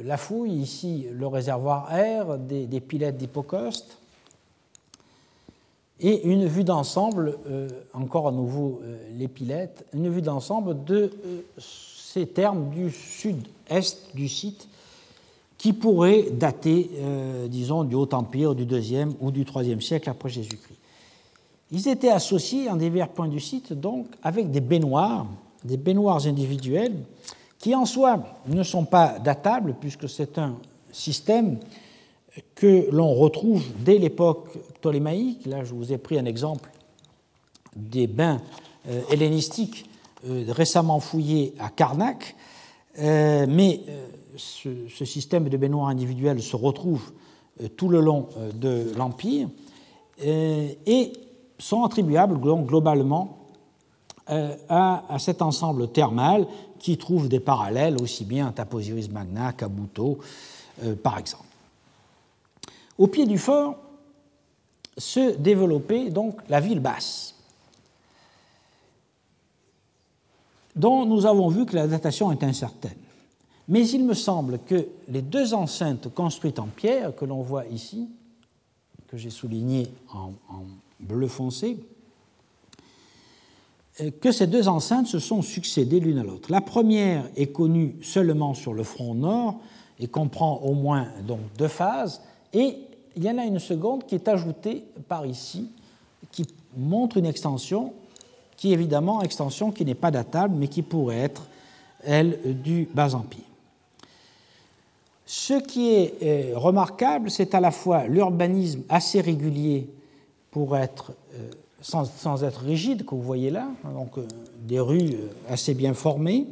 la 0.00 0.16
fouille, 0.16 0.52
ici 0.52 1.06
le 1.12 1.26
réservoir 1.26 1.90
R, 1.90 2.38
des, 2.38 2.66
des 2.66 2.80
pilettes 2.80 3.16
d'hypocaustes, 3.16 3.98
et 6.00 6.24
une 6.24 6.46
vue 6.46 6.64
d'ensemble, 6.64 7.38
encore 7.92 8.26
à 8.26 8.32
nouveau 8.32 8.80
les 9.16 9.28
pilettes, 9.28 9.84
une 9.92 10.08
vue 10.08 10.22
d'ensemble 10.22 10.82
de 10.84 11.12
ces 11.58 12.26
termes 12.26 12.70
du 12.70 12.90
sud-est 12.90 14.14
du 14.16 14.28
site 14.28 14.68
qui 15.62 15.72
pourrait 15.72 16.24
dater, 16.32 16.90
euh, 16.96 17.46
disons, 17.46 17.84
du 17.84 17.94
Haut 17.94 18.12
Empire, 18.12 18.56
du 18.56 18.64
IIe 18.64 19.06
ou 19.20 19.30
du 19.30 19.44
IIIe 19.44 19.80
siècle 19.80 20.10
après 20.10 20.28
Jésus-Christ. 20.28 20.80
Ils 21.70 21.86
étaient 21.86 22.08
associés 22.08 22.68
en 22.68 22.74
divers 22.74 23.08
points 23.08 23.28
du 23.28 23.38
site, 23.38 23.72
donc, 23.72 24.08
avec 24.24 24.50
des 24.50 24.60
baignoires, 24.60 25.24
des 25.62 25.76
baignoires 25.76 26.26
individuelles, 26.26 26.96
qui 27.60 27.76
en 27.76 27.84
soi 27.84 28.24
ne 28.48 28.64
sont 28.64 28.84
pas 28.84 29.20
datables, 29.20 29.76
puisque 29.80 30.08
c'est 30.08 30.36
un 30.36 30.56
système 30.90 31.60
que 32.56 32.88
l'on 32.90 33.14
retrouve 33.14 33.62
dès 33.84 33.98
l'époque 33.98 34.58
ptolémaïque. 34.80 35.46
Là, 35.46 35.62
je 35.62 35.74
vous 35.74 35.92
ai 35.92 35.98
pris 35.98 36.18
un 36.18 36.24
exemple 36.24 36.70
des 37.76 38.08
bains 38.08 38.42
euh, 38.88 39.00
hellénistiques 39.12 39.88
euh, 40.28 40.44
récemment 40.48 40.98
fouillés 40.98 41.54
à 41.60 41.68
Karnak, 41.68 42.34
mais 42.98 43.80
ce, 44.36 45.04
système 45.04 45.48
de 45.48 45.56
baignoires 45.56 45.88
individuelles 45.88 46.42
se 46.42 46.56
retrouve 46.56 47.12
euh, 47.60 47.68
tout 47.68 47.88
le 47.88 48.00
long 48.00 48.28
euh, 48.36 48.52
de 48.52 48.92
l'Empire 48.96 49.48
euh, 50.24 50.68
et 50.86 51.12
sont 51.58 51.84
attribuables 51.84 52.38
globalement 52.38 53.38
à, 54.68 55.16
cet 55.18 55.42
ensemble 55.42 55.88
thermal 55.88 56.46
qui 56.78 56.96
trouve 56.96 57.28
des 57.28 57.40
parallèles 57.40 58.00
aussi 58.00 58.24
bien 58.24 58.48
à 58.48 58.52
Taposiris 58.52 59.08
Magna 59.10 59.52
qu'à 59.52 59.68
Bouteau, 59.68 60.18
par 61.02 61.18
exemple. 61.18 61.44
Au 62.96 63.08
pied 63.08 63.26
du 63.26 63.36
fort 63.36 63.76
se 64.96 65.36
développait 65.36 66.10
donc 66.10 66.40
la 66.48 66.60
ville 66.60 66.80
basse, 66.80 67.34
dont 70.74 71.04
nous 71.04 71.26
avons 71.26 71.48
vu 71.48 71.66
que 71.66 71.74
la 71.74 71.86
datation 71.86 72.32
est 72.32 72.42
incertaine. 72.42 73.01
Mais 73.68 73.88
il 73.88 74.04
me 74.04 74.14
semble 74.14 74.58
que 74.66 74.86
les 75.08 75.22
deux 75.22 75.54
enceintes 75.54 76.12
construites 76.12 76.58
en 76.58 76.66
pierre 76.66 77.14
que 77.14 77.24
l'on 77.24 77.42
voit 77.42 77.66
ici, 77.66 78.08
que 79.08 79.16
j'ai 79.16 79.30
soulignées 79.30 79.88
en, 80.12 80.32
bleu 81.00 81.28
foncé, 81.28 81.78
euh, 84.00 84.10
que 84.20 84.32
ces 84.32 84.46
deux 84.46 84.68
enceintes 84.68 85.06
se 85.06 85.18
sont 85.18 85.42
succédées 85.42 86.00
l'une 86.00 86.18
à 86.18 86.22
l'autre. 86.22 86.50
La 86.50 86.60
première 86.60 87.28
est 87.36 87.48
connue 87.48 87.96
seulement 88.02 88.54
sur 88.54 88.72
le 88.72 88.84
front 88.84 89.14
nord 89.14 89.60
et 89.98 90.06
comprend 90.06 90.58
au 90.58 90.74
moins 90.74 91.08
donc 91.26 91.40
deux 91.58 91.68
phases, 91.68 92.22
et 92.52 92.76
il 93.16 93.24
y 93.24 93.30
en 93.30 93.38
a 93.38 93.44
une 93.44 93.58
seconde 93.58 94.06
qui 94.06 94.14
est 94.14 94.28
ajoutée 94.28 94.84
par 95.08 95.26
ici, 95.26 95.68
qui 96.30 96.46
montre 96.76 97.16
une 97.16 97.26
extension 97.26 97.92
qui 98.62 98.72
évidemment 98.72 99.22
extension 99.22 99.72
qui 99.72 99.84
n'est 99.84 99.96
pas 99.96 100.12
datable, 100.12 100.54
mais 100.56 100.68
qui 100.68 100.82
pourrait 100.82 101.18
être, 101.18 101.48
elle, 102.04 102.62
du 102.62 102.88
Bas-Empire. 102.94 103.51
Ce 105.34 105.54
qui 105.54 105.94
est 105.94 106.22
euh, 106.22 106.58
remarquable, 106.58 107.30
c'est 107.30 107.54
à 107.54 107.60
la 107.60 107.70
fois 107.70 108.06
l'urbanisme 108.06 108.82
assez 108.90 109.18
régulier 109.22 109.88
pour 110.50 110.76
être, 110.76 111.12
euh, 111.32 111.48
sans, 111.80 112.44
être 112.44 112.60
rigide, 112.60 113.06
que 113.06 113.14
vous 113.14 113.22
voyez 113.22 113.48
là, 113.48 113.68
donc 113.94 114.18
euh, 114.18 114.26
des 114.58 114.78
rues 114.78 115.16
assez 115.48 115.72
bien 115.72 115.94
formées, 115.94 116.48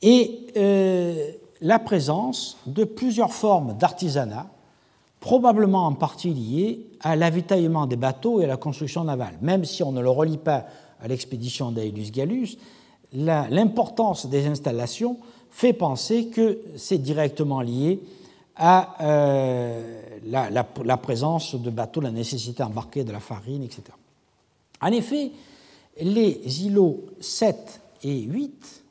et 0.00 0.48
la 1.60 1.78
présence 1.78 2.56
de 2.64 2.84
plusieurs 2.84 3.34
formes 3.34 3.76
d'artisanat, 3.76 4.46
probablement 5.20 5.84
en 5.84 5.92
partie 5.92 6.32
liées 6.32 6.86
à 7.00 7.16
l'avitaillement 7.16 7.86
des 7.86 7.96
bateaux 7.96 8.40
et 8.40 8.44
à 8.44 8.48
la 8.48 8.56
construction 8.56 9.04
navale. 9.04 9.36
Même 9.42 9.66
si 9.66 9.82
on 9.82 9.92
ne 9.92 10.00
le 10.00 10.08
relie 10.08 10.38
pas 10.38 10.64
à 11.02 11.06
l'expédition 11.06 11.70
d'Aelius 11.70 12.10
Gallus, 12.12 12.56
l'importance 13.12 14.26
des 14.26 14.46
installations 14.46 15.18
fait 15.52 15.74
penser 15.74 16.26
que 16.28 16.58
c'est 16.76 16.98
directement 16.98 17.60
lié 17.60 18.00
à 18.56 18.96
euh, 19.00 20.00
la, 20.24 20.96
présence 20.96 21.54
de 21.54 21.70
bateaux, 21.70 22.00
la 22.00 22.10
nécessité 22.10 22.62
d'embarquer 22.62 23.04
de 23.04 23.12
la 23.12 23.20
farine, 23.20 23.62
etc. 23.62 23.82
En 24.80 24.88
effet, 24.88 25.30
les 26.00 26.64
îlots 26.64 27.04
7 27.20 27.80
et 28.02 28.20
8, 28.22 28.82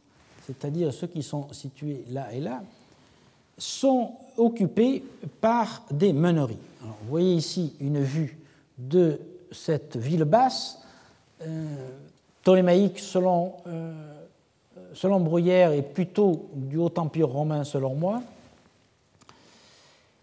c'est-à-dire 0.45 0.93
ceux 0.93 1.07
qui 1.07 1.23
sont 1.23 1.51
situés 1.51 2.05
là 2.09 2.31
et 2.31 2.39
là, 2.39 2.63
sont 3.57 4.13
occupés 4.37 5.03
par 5.41 5.83
des 5.91 6.13
meuneries. 6.13 6.57
vous 6.81 7.09
voyez 7.09 7.35
ici 7.35 7.73
une 7.79 8.01
vue 8.01 8.39
de 8.77 9.19
cette 9.51 9.97
ville 9.97 10.23
basse, 10.23 10.79
euh, 11.41 11.65
ptolémaïque 12.41 12.99
selon 12.99 13.53
euh, 13.67 14.10
selon 14.93 15.19
Bruyère, 15.19 15.71
est 15.71 15.81
plutôt 15.81 16.49
du 16.53 16.77
Haut 16.77 16.93
Empire 16.97 17.29
romain, 17.29 17.63
selon 17.63 17.95
moi. 17.95 18.21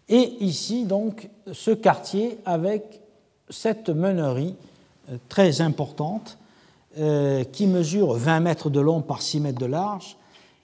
Et 0.07 0.43
ici, 0.43 0.85
donc, 0.85 1.29
ce 1.51 1.71
quartier 1.71 2.39
avec 2.45 3.01
cette 3.49 3.89
meunerie 3.89 4.55
euh, 5.09 5.17
très 5.29 5.61
importante 5.61 6.37
euh, 6.97 7.43
qui 7.43 7.67
mesure 7.67 8.13
20 8.13 8.39
mètres 8.39 8.69
de 8.69 8.79
long 8.79 9.01
par 9.01 9.21
6 9.21 9.39
mètres 9.39 9.59
de 9.59 9.65
large, 9.65 10.17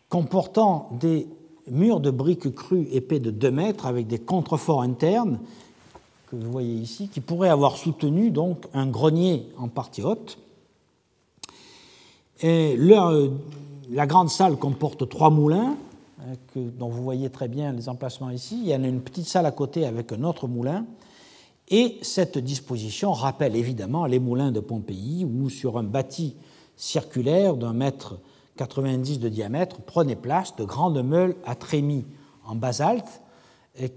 comportant 0.10 0.90
des 1.00 1.28
murs 1.70 2.00
de 2.00 2.12
briques 2.12 2.54
crues 2.54 2.88
épais 2.92 3.20
de 3.20 3.32
2 3.32 3.52
mètres 3.52 3.86
avec 3.86 4.08
des 4.08 4.20
contreforts 4.20 4.82
internes 4.82 5.40
que 6.28 6.36
vous 6.36 6.52
voyez 6.52 6.74
ici, 6.74 7.08
qui 7.08 7.22
pourraient 7.22 7.50
avoir 7.50 7.78
soutenu 7.78 8.32
donc 8.32 8.66
un 8.74 8.88
grenier 8.88 9.48
en 9.58 9.68
partie 9.68 10.02
haute. 10.02 10.38
Et 12.42 12.76
la 13.90 14.08
grande 14.08 14.30
salle 14.30 14.58
comporte 14.58 15.08
trois 15.10 15.30
moulins, 15.30 15.78
hein, 16.22 16.34
dont 16.56 16.90
vous 16.90 17.04
voyez 17.04 17.30
très 17.30 17.48
bien 17.48 17.72
les 17.74 17.90
emplacements 17.90 18.30
ici. 18.30 18.60
Il 18.62 18.68
y 18.68 18.76
en 18.76 18.84
a 18.84 18.88
une 18.88 19.02
petite 19.02 19.28
salle 19.28 19.46
à 19.46 19.52
côté 19.52 19.86
avec 19.86 20.12
un 20.12 20.24
autre 20.24 20.48
moulin. 20.48 20.86
Et 21.70 21.98
cette 22.02 22.38
disposition 22.38 23.12
rappelle 23.12 23.56
évidemment 23.56 24.06
les 24.06 24.20
moulins 24.20 24.52
de 24.52 24.60
Pompéi, 24.60 25.26
où 25.26 25.50
sur 25.50 25.78
un 25.78 25.84
bâti 25.84 26.36
circulaire 26.76 27.56
d'un 27.56 27.74
mètre 27.74 28.20
90 28.58 29.20
de 29.20 29.30
diamètre 29.30 29.82
prenaient 29.82 30.16
place 30.16 30.56
de 30.56 30.64
grandes 30.64 31.04
meules 31.04 31.36
à 31.46 31.56
trémies 31.56 32.06
en 32.46 32.56
basalte 32.56 33.22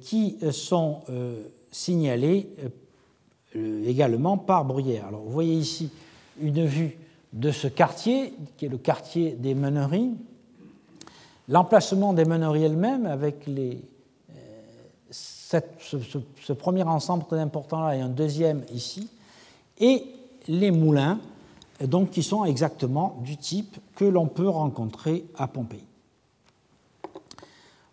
qui 0.01 0.39
sont 0.51 1.02
euh, 1.10 1.44
signalées 1.70 2.48
euh, 3.55 3.86
également 3.86 4.36
par 4.36 4.65
Bruyère. 4.65 5.06
Alors, 5.06 5.20
vous 5.20 5.31
voyez 5.31 5.55
ici 5.55 5.90
une 6.40 6.65
vue 6.65 6.98
de 7.32 7.50
ce 7.50 7.68
quartier, 7.68 8.34
qui 8.56 8.66
est 8.66 8.68
le 8.68 8.78
quartier 8.78 9.32
des 9.32 9.55
meuneries. 9.55 10.14
L'emplacement 11.48 12.12
des 12.12 12.24
meuneries 12.24 12.64
elles-mêmes, 12.64 13.06
avec 13.06 13.46
les, 13.46 13.80
euh, 14.30 14.62
ce, 15.10 16.52
premier 16.52 16.82
ensemble 16.82 17.24
très 17.24 17.38
important-là 17.38 17.96
et 17.96 18.00
un 18.00 18.09
deuxième 18.09 18.64
ici, 18.72 19.09
et 19.78 20.05
les 20.46 20.70
moulins, 20.70 21.20
donc 21.84 22.10
qui 22.10 22.22
sont 22.22 22.44
exactement 22.44 23.18
du 23.22 23.36
type 23.36 23.76
que 23.94 24.05
l'on 24.05 24.26
peut 24.26 24.48
rencontrer 24.48 25.24
à 25.36 25.46
Pompéi. 25.46 25.84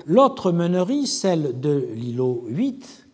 L'autre 0.06 0.52
meunerie, 0.52 1.08
celle 1.08 1.60
de 1.60 1.90
l'îlot 1.94 2.44
8, 2.48 3.08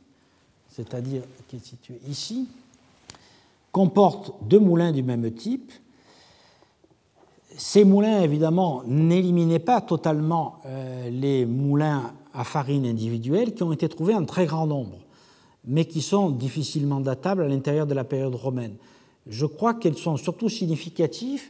c'est-à-dire 0.70 1.24
qui 1.48 1.58
est 1.58 1.66
située 1.66 2.00
ici, 2.08 2.48
comporte 3.72 4.34
deux 4.42 4.60
moulins 4.60 4.92
du 4.92 5.04
même 5.04 5.30
type. 5.32 5.72
Ces 7.58 7.84
moulins, 7.84 8.22
évidemment, 8.22 8.84
n'éliminaient 8.86 9.60
pas 9.60 9.82
totalement 9.82 10.60
euh, 10.66 11.10
les 11.10 11.46
moulins 11.46 12.14
à 12.34 12.44
farine 12.44 12.86
individuels 12.86 13.54
qui 13.54 13.64
ont 13.64 13.74
été 13.74 13.90
trouvés 13.90 14.16
en 14.16 14.26
très 14.26 14.46
grand 14.46 14.68
nombre, 14.68 14.98
mais 15.66 15.86
qui 15.86 16.02
sont 16.02 16.30
difficilement 16.30 17.02
datables 17.02 17.44
à 17.44 17.48
l'intérieur 17.48 17.86
de 17.86 17.94
la 17.94 18.04
période 18.04 18.36
romaine 18.36 18.76
je 19.28 19.46
crois 19.46 19.74
qu'elles 19.74 19.98
sont 19.98 20.18
surtout 20.18 20.50
significatives 20.50 21.50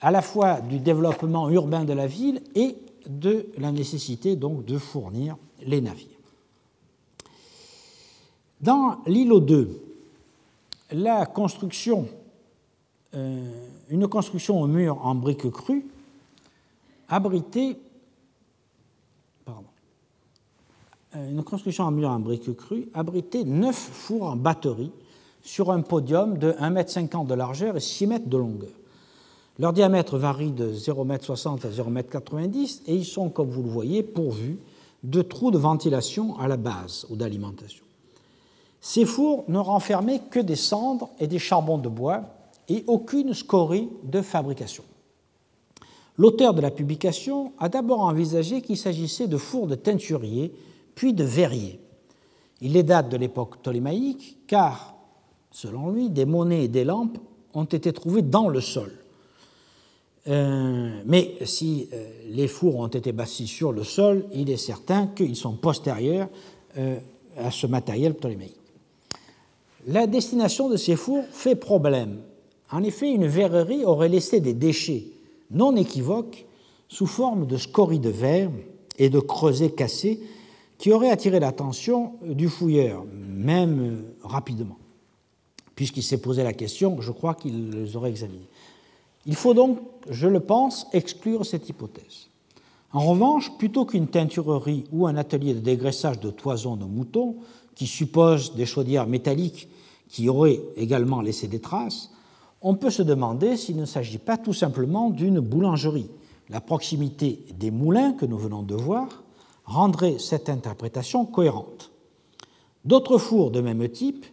à 0.00 0.10
la 0.10 0.22
fois 0.22 0.60
du 0.60 0.78
développement 0.78 1.50
urbain 1.50 1.84
de 1.84 1.92
la 1.92 2.06
ville 2.06 2.40
et 2.54 2.76
de 3.08 3.46
la 3.58 3.72
nécessité 3.72 4.36
donc 4.36 4.64
de 4.64 4.78
fournir 4.78 5.36
les 5.66 5.80
navires. 5.80 6.06
Dans 8.60 8.98
l'îlot 9.06 9.40
2, 9.40 9.82
la 10.92 11.26
construction, 11.26 12.08
une 13.12 14.08
construction 14.08 14.60
au 14.60 14.66
mur 14.66 15.04
en 15.04 15.14
briques 15.14 15.50
crues 15.50 15.86
abritait 17.08 17.78
euh, 21.16 21.42
en 21.78 21.90
mur 21.90 22.10
en 22.10 22.18
briques 22.18 22.54
crues 22.54 22.88
abritait 22.92 23.44
neuf 23.44 23.76
fours 23.76 24.24
en 24.24 24.36
batterie 24.36 24.92
sur 25.42 25.70
un 25.70 25.80
podium 25.80 26.36
de 26.36 26.52
1,50 26.52 27.20
m 27.20 27.26
de 27.26 27.34
largeur 27.34 27.76
et 27.76 27.80
6 27.80 28.04
m 28.04 28.18
de 28.26 28.36
longueur. 28.36 28.68
Leur 29.58 29.72
diamètre 29.72 30.18
varie 30.18 30.52
de 30.52 30.72
0,60 30.72 31.54
m 31.54 31.60
à 31.64 32.18
0,90 32.18 32.44
m 32.44 32.52
et 32.86 32.94
ils 32.94 33.06
sont, 33.06 33.30
comme 33.30 33.48
vous 33.48 33.62
le 33.62 33.70
voyez, 33.70 34.02
pourvus 34.02 34.58
de 35.02 35.22
trous 35.22 35.50
de 35.50 35.58
ventilation 35.58 36.38
à 36.38 36.48
la 36.48 36.56
base 36.56 37.06
ou 37.08 37.16
d'alimentation. 37.16 37.84
Ces 38.80 39.04
fours 39.04 39.44
ne 39.48 39.58
renfermaient 39.58 40.20
que 40.30 40.40
des 40.40 40.56
cendres 40.56 41.08
et 41.18 41.26
des 41.26 41.38
charbons 41.38 41.78
de 41.78 41.88
bois 41.88 42.22
et 42.68 42.84
aucune 42.86 43.34
scorie 43.34 43.88
de 44.04 44.20
fabrication. 44.20 44.84
L'auteur 46.16 46.52
de 46.52 46.60
la 46.60 46.70
publication 46.70 47.52
a 47.58 47.68
d'abord 47.68 48.00
envisagé 48.00 48.60
qu'il 48.60 48.76
s'agissait 48.76 49.28
de 49.28 49.36
fours 49.36 49.68
de 49.68 49.76
teinturier, 49.76 50.52
puis 50.94 51.12
de 51.12 51.24
verrier. 51.24 51.80
Il 52.60 52.72
les 52.72 52.82
date 52.82 53.08
de 53.08 53.16
l'époque 53.16 53.58
ptolémaïque, 53.58 54.38
car 54.48 54.96
selon 55.50 55.90
lui, 55.90 56.10
des 56.10 56.26
monnaies 56.26 56.64
et 56.64 56.68
des 56.68 56.84
lampes 56.84 57.18
ont 57.54 57.64
été 57.64 57.92
trouvées 57.92 58.22
dans 58.22 58.48
le 58.48 58.60
sol. 58.60 58.92
Euh, 60.26 61.00
mais 61.06 61.36
si 61.44 61.88
euh, 61.92 62.10
les 62.30 62.48
fours 62.48 62.76
ont 62.76 62.88
été 62.88 63.12
bâtis 63.12 63.46
sur 63.46 63.72
le 63.72 63.84
sol, 63.84 64.26
il 64.32 64.50
est 64.50 64.58
certain 64.58 65.06
qu'ils 65.06 65.36
sont 65.36 65.54
postérieurs 65.54 66.28
euh, 66.76 66.98
à 67.36 67.50
ce 67.50 67.66
matériel 67.66 68.14
ptolémaïque. 68.14 68.56
La 69.86 70.06
destination 70.06 70.68
de 70.68 70.76
ces 70.76 70.96
fours 70.96 71.24
fait 71.30 71.54
problème. 71.54 72.18
En 72.70 72.82
effet, 72.82 73.10
une 73.10 73.26
verrerie 73.26 73.84
aurait 73.84 74.08
laissé 74.08 74.40
des 74.40 74.54
déchets 74.54 75.04
non 75.50 75.76
équivoques 75.76 76.46
sous 76.88 77.06
forme 77.06 77.46
de 77.46 77.56
scories 77.56 78.00
de 78.00 78.10
verre 78.10 78.50
et 78.98 79.08
de 79.10 79.20
creusets 79.20 79.70
cassés 79.70 80.20
qui 80.76 80.92
auraient 80.92 81.10
attiré 81.10 81.40
l'attention 81.40 82.12
du 82.22 82.48
fouilleur, 82.48 83.04
même 83.04 84.04
rapidement 84.22 84.78
puisqu'il 85.78 86.02
s'est 86.02 86.20
posé 86.20 86.42
la 86.42 86.54
question, 86.54 87.00
je 87.00 87.12
crois 87.12 87.36
qu'il 87.36 87.70
les 87.70 87.94
aurait 87.94 88.10
examinés. 88.10 88.48
Il 89.26 89.36
faut 89.36 89.54
donc, 89.54 89.78
je 90.10 90.26
le 90.26 90.40
pense, 90.40 90.88
exclure 90.92 91.46
cette 91.46 91.68
hypothèse. 91.68 92.26
En 92.92 92.98
revanche, 93.06 93.56
plutôt 93.58 93.84
qu'une 93.84 94.08
teinturerie 94.08 94.86
ou 94.90 95.06
un 95.06 95.14
atelier 95.14 95.54
de 95.54 95.60
dégraissage 95.60 96.18
de 96.18 96.30
toisons 96.30 96.74
de 96.74 96.84
moutons, 96.84 97.36
qui 97.76 97.86
suppose 97.86 98.56
des 98.56 98.66
chaudières 98.66 99.06
métalliques 99.06 99.68
qui 100.08 100.28
auraient 100.28 100.60
également 100.74 101.20
laissé 101.20 101.46
des 101.46 101.60
traces, 101.60 102.10
on 102.60 102.74
peut 102.74 102.90
se 102.90 103.02
demander 103.02 103.56
s'il 103.56 103.76
ne 103.76 103.84
s'agit 103.84 104.18
pas 104.18 104.36
tout 104.36 104.52
simplement 104.52 105.10
d'une 105.10 105.40
boulangerie. 105.40 106.10
La 106.48 106.60
proximité 106.60 107.44
des 107.54 107.70
moulins 107.70 108.12
que 108.12 108.26
nous 108.26 108.38
venons 108.38 108.62
de 108.62 108.74
voir 108.74 109.06
rendrait 109.64 110.18
cette 110.18 110.48
interprétation 110.48 111.26
cohérente. 111.26 111.92
D'autres 112.84 113.18
fours 113.18 113.50
de 113.50 113.60
même 113.60 113.86
type 113.88 114.24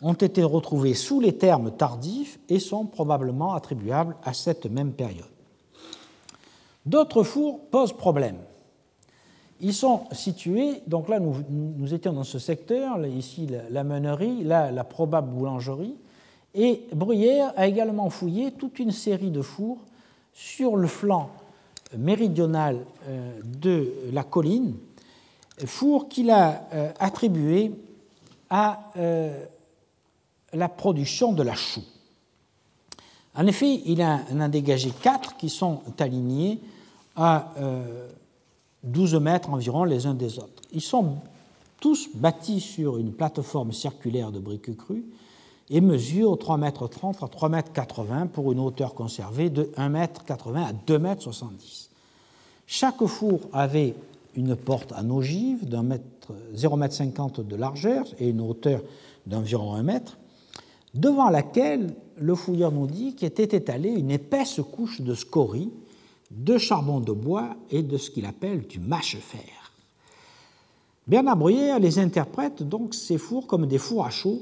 ont 0.00 0.14
été 0.14 0.42
retrouvés 0.42 0.94
sous 0.94 1.20
les 1.20 1.36
termes 1.36 1.72
tardifs 1.72 2.38
et 2.48 2.58
sont 2.60 2.86
probablement 2.86 3.54
attribuables 3.54 4.16
à 4.22 4.32
cette 4.32 4.66
même 4.66 4.92
période. 4.92 5.26
D'autres 6.86 7.24
fours 7.24 7.60
posent 7.70 7.92
problème. 7.92 8.38
Ils 9.60 9.74
sont 9.74 10.04
situés, 10.12 10.80
donc 10.86 11.08
là 11.08 11.20
nous, 11.20 11.34
nous 11.50 11.92
étions 11.92 12.14
dans 12.14 12.24
ce 12.24 12.38
secteur, 12.38 13.04
ici 13.06 13.46
la, 13.46 13.68
la, 13.68 13.84
meunerie, 13.84 14.42
là 14.42 14.70
la 14.70 14.84
probable 14.84 15.30
boulangerie, 15.30 15.96
et 16.54 16.82
Bruyère 16.92 17.52
a 17.56 17.66
également 17.66 18.10
fouillé 18.10 18.52
toute 18.52 18.78
une 18.78 18.90
série 18.90 19.30
de 19.30 19.42
fours 19.42 19.78
sur 20.32 20.76
le 20.76 20.86
flanc 20.86 21.30
méridional 21.96 22.84
euh, 23.08 23.40
de 23.44 23.92
la 24.12 24.22
colline, 24.22 24.74
fours 25.66 26.08
qu'il 26.08 26.30
a 26.30 26.68
euh, 26.72 26.92
attribués 26.98 27.72
à 28.48 28.90
euh, 28.96 29.44
la 30.52 30.68
production 30.68 31.32
de 31.32 31.42
la 31.42 31.54
chaux. 31.54 31.82
En 33.34 33.46
effet, 33.46 33.82
il 33.86 34.02
en 34.02 34.40
a 34.40 34.48
dégagé 34.48 34.90
quatre 35.02 35.36
qui 35.36 35.48
sont 35.48 35.82
alignés 35.98 36.60
à 37.14 37.52
12 38.82 39.14
euh, 39.14 39.20
mètres 39.20 39.50
environ 39.50 39.84
les 39.84 40.06
uns 40.06 40.14
des 40.14 40.38
autres. 40.38 40.62
Ils 40.72 40.80
sont 40.80 41.18
tous 41.80 42.10
bâtis 42.14 42.60
sur 42.60 42.98
une 42.98 43.12
plateforme 43.12 43.72
circulaire 43.72 44.32
de 44.32 44.40
briques 44.40 44.76
crues 44.76 45.04
et 45.70 45.80
mesurent 45.80 46.36
3,30 46.36 46.58
mètres 46.58 46.82
à 47.24 47.26
3,80 47.26 47.48
mètres 47.48 48.32
pour 48.32 48.52
une 48.52 48.58
hauteur 48.58 48.94
conservée 48.94 49.50
de 49.50 49.70
1,80 49.76 49.90
mètre 49.90 50.22
à 50.28 50.36
2,70 50.36 50.98
mètres. 51.00 51.20
Chaque 52.66 53.04
four 53.06 53.40
avait 53.52 53.94
une 54.36 54.56
porte 54.56 54.92
à 54.92 55.02
ogive 55.04 55.68
d'un 55.68 55.82
mètre 55.82 56.04
0,50 56.54 56.76
mètre 56.76 57.42
de 57.42 57.56
largeur 57.56 58.04
et 58.18 58.28
une 58.28 58.40
hauteur 58.40 58.82
d'environ 59.26 59.74
1 59.74 59.82
mètre 59.82 60.18
devant 60.94 61.30
laquelle 61.30 61.94
le 62.16 62.34
fouilleur 62.34 62.72
nous 62.72 62.86
dit 62.86 63.14
qu'était 63.14 63.56
étalée 63.56 63.90
une 63.90 64.10
épaisse 64.10 64.60
couche 64.72 65.00
de 65.00 65.14
scories, 65.14 65.70
de 66.30 66.58
charbon 66.58 67.00
de 67.00 67.12
bois 67.12 67.56
et 67.70 67.82
de 67.82 67.96
ce 67.96 68.10
qu'il 68.10 68.26
appelle 68.26 68.66
du 68.66 68.80
mâche-fer. 68.80 69.72
Bernard 71.06 71.36
Bruyère 71.36 71.78
les 71.78 71.98
interprète 71.98 72.62
donc 72.62 72.94
ces 72.94 73.18
fours 73.18 73.46
comme 73.46 73.66
des 73.66 73.78
fours 73.78 74.04
à 74.04 74.10
chaud, 74.10 74.40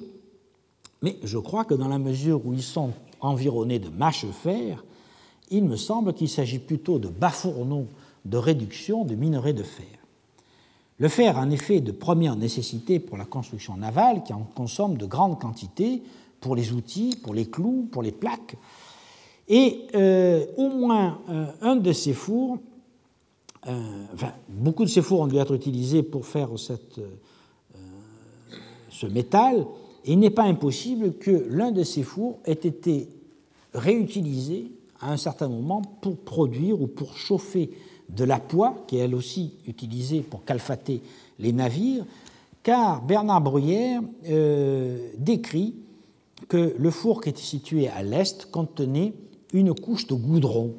mais 1.02 1.16
je 1.22 1.38
crois 1.38 1.64
que 1.64 1.74
dans 1.74 1.88
la 1.88 1.98
mesure 1.98 2.44
où 2.44 2.52
ils 2.52 2.62
sont 2.62 2.92
environnés 3.20 3.78
de 3.78 3.88
mâche-fer, 3.88 4.84
il 5.50 5.64
me 5.64 5.76
semble 5.76 6.12
qu'il 6.12 6.28
s'agit 6.28 6.58
plutôt 6.58 6.98
de 6.98 7.08
bas-fourneaux 7.08 7.86
de 8.24 8.36
réduction 8.36 9.04
de 9.04 9.14
minerais 9.14 9.52
de 9.54 9.62
fer. 9.62 9.86
Le 10.98 11.08
fer, 11.08 11.38
en 11.38 11.50
effet, 11.50 11.76
est 11.76 11.80
de 11.80 11.92
première 11.92 12.34
nécessité 12.36 12.98
pour 12.98 13.16
la 13.16 13.24
construction 13.24 13.76
navale, 13.76 14.24
qui 14.24 14.32
en 14.32 14.42
consomme 14.42 14.96
de 14.98 15.06
grandes 15.06 15.40
quantités, 15.40 16.02
pour 16.40 16.56
les 16.56 16.72
outils, 16.72 17.16
pour 17.22 17.34
les 17.34 17.46
clous, 17.46 17.88
pour 17.90 18.02
les 18.02 18.12
plaques. 18.12 18.56
Et 19.48 19.86
au 20.56 20.68
moins 20.68 21.20
un 21.62 21.76
de 21.76 21.92
ces 21.92 22.12
fours, 22.12 22.58
enfin, 23.64 24.32
beaucoup 24.48 24.84
de 24.84 24.90
ces 24.90 25.02
fours 25.02 25.20
ont 25.20 25.26
dû 25.26 25.36
être 25.36 25.54
utilisés 25.54 26.02
pour 26.02 26.26
faire 26.26 26.50
ce 28.90 29.06
métal, 29.06 29.66
il 30.12 30.18
n'est 30.18 30.30
pas 30.30 30.44
impossible 30.44 31.14
que 31.14 31.46
l'un 31.50 31.70
de 31.70 31.82
ces 31.82 32.02
fours 32.02 32.38
ait 32.44 32.52
été 32.52 33.08
réutilisé 33.74 34.72
à 35.00 35.12
un 35.12 35.16
certain 35.16 35.48
moment 35.48 35.82
pour 36.00 36.16
produire 36.16 36.80
ou 36.80 36.86
pour 36.86 37.16
chauffer 37.16 37.70
de 38.08 38.24
la 38.24 38.40
poix, 38.40 38.74
qui 38.86 38.96
est 38.96 39.00
elle 39.00 39.14
aussi 39.14 39.52
utilisée 39.66 40.20
pour 40.20 40.44
calfater 40.44 41.02
les 41.38 41.52
navires, 41.52 42.04
car 42.62 43.02
Bernard 43.02 43.42
Bruyère 43.42 44.00
euh, 44.28 45.10
décrit 45.18 45.74
que 46.48 46.74
le 46.78 46.90
four 46.90 47.20
qui 47.20 47.28
était 47.28 47.40
situé 47.40 47.88
à 47.88 48.02
l'est 48.02 48.50
contenait 48.50 49.12
une 49.52 49.74
couche 49.74 50.06
de 50.06 50.14
goudron 50.14 50.74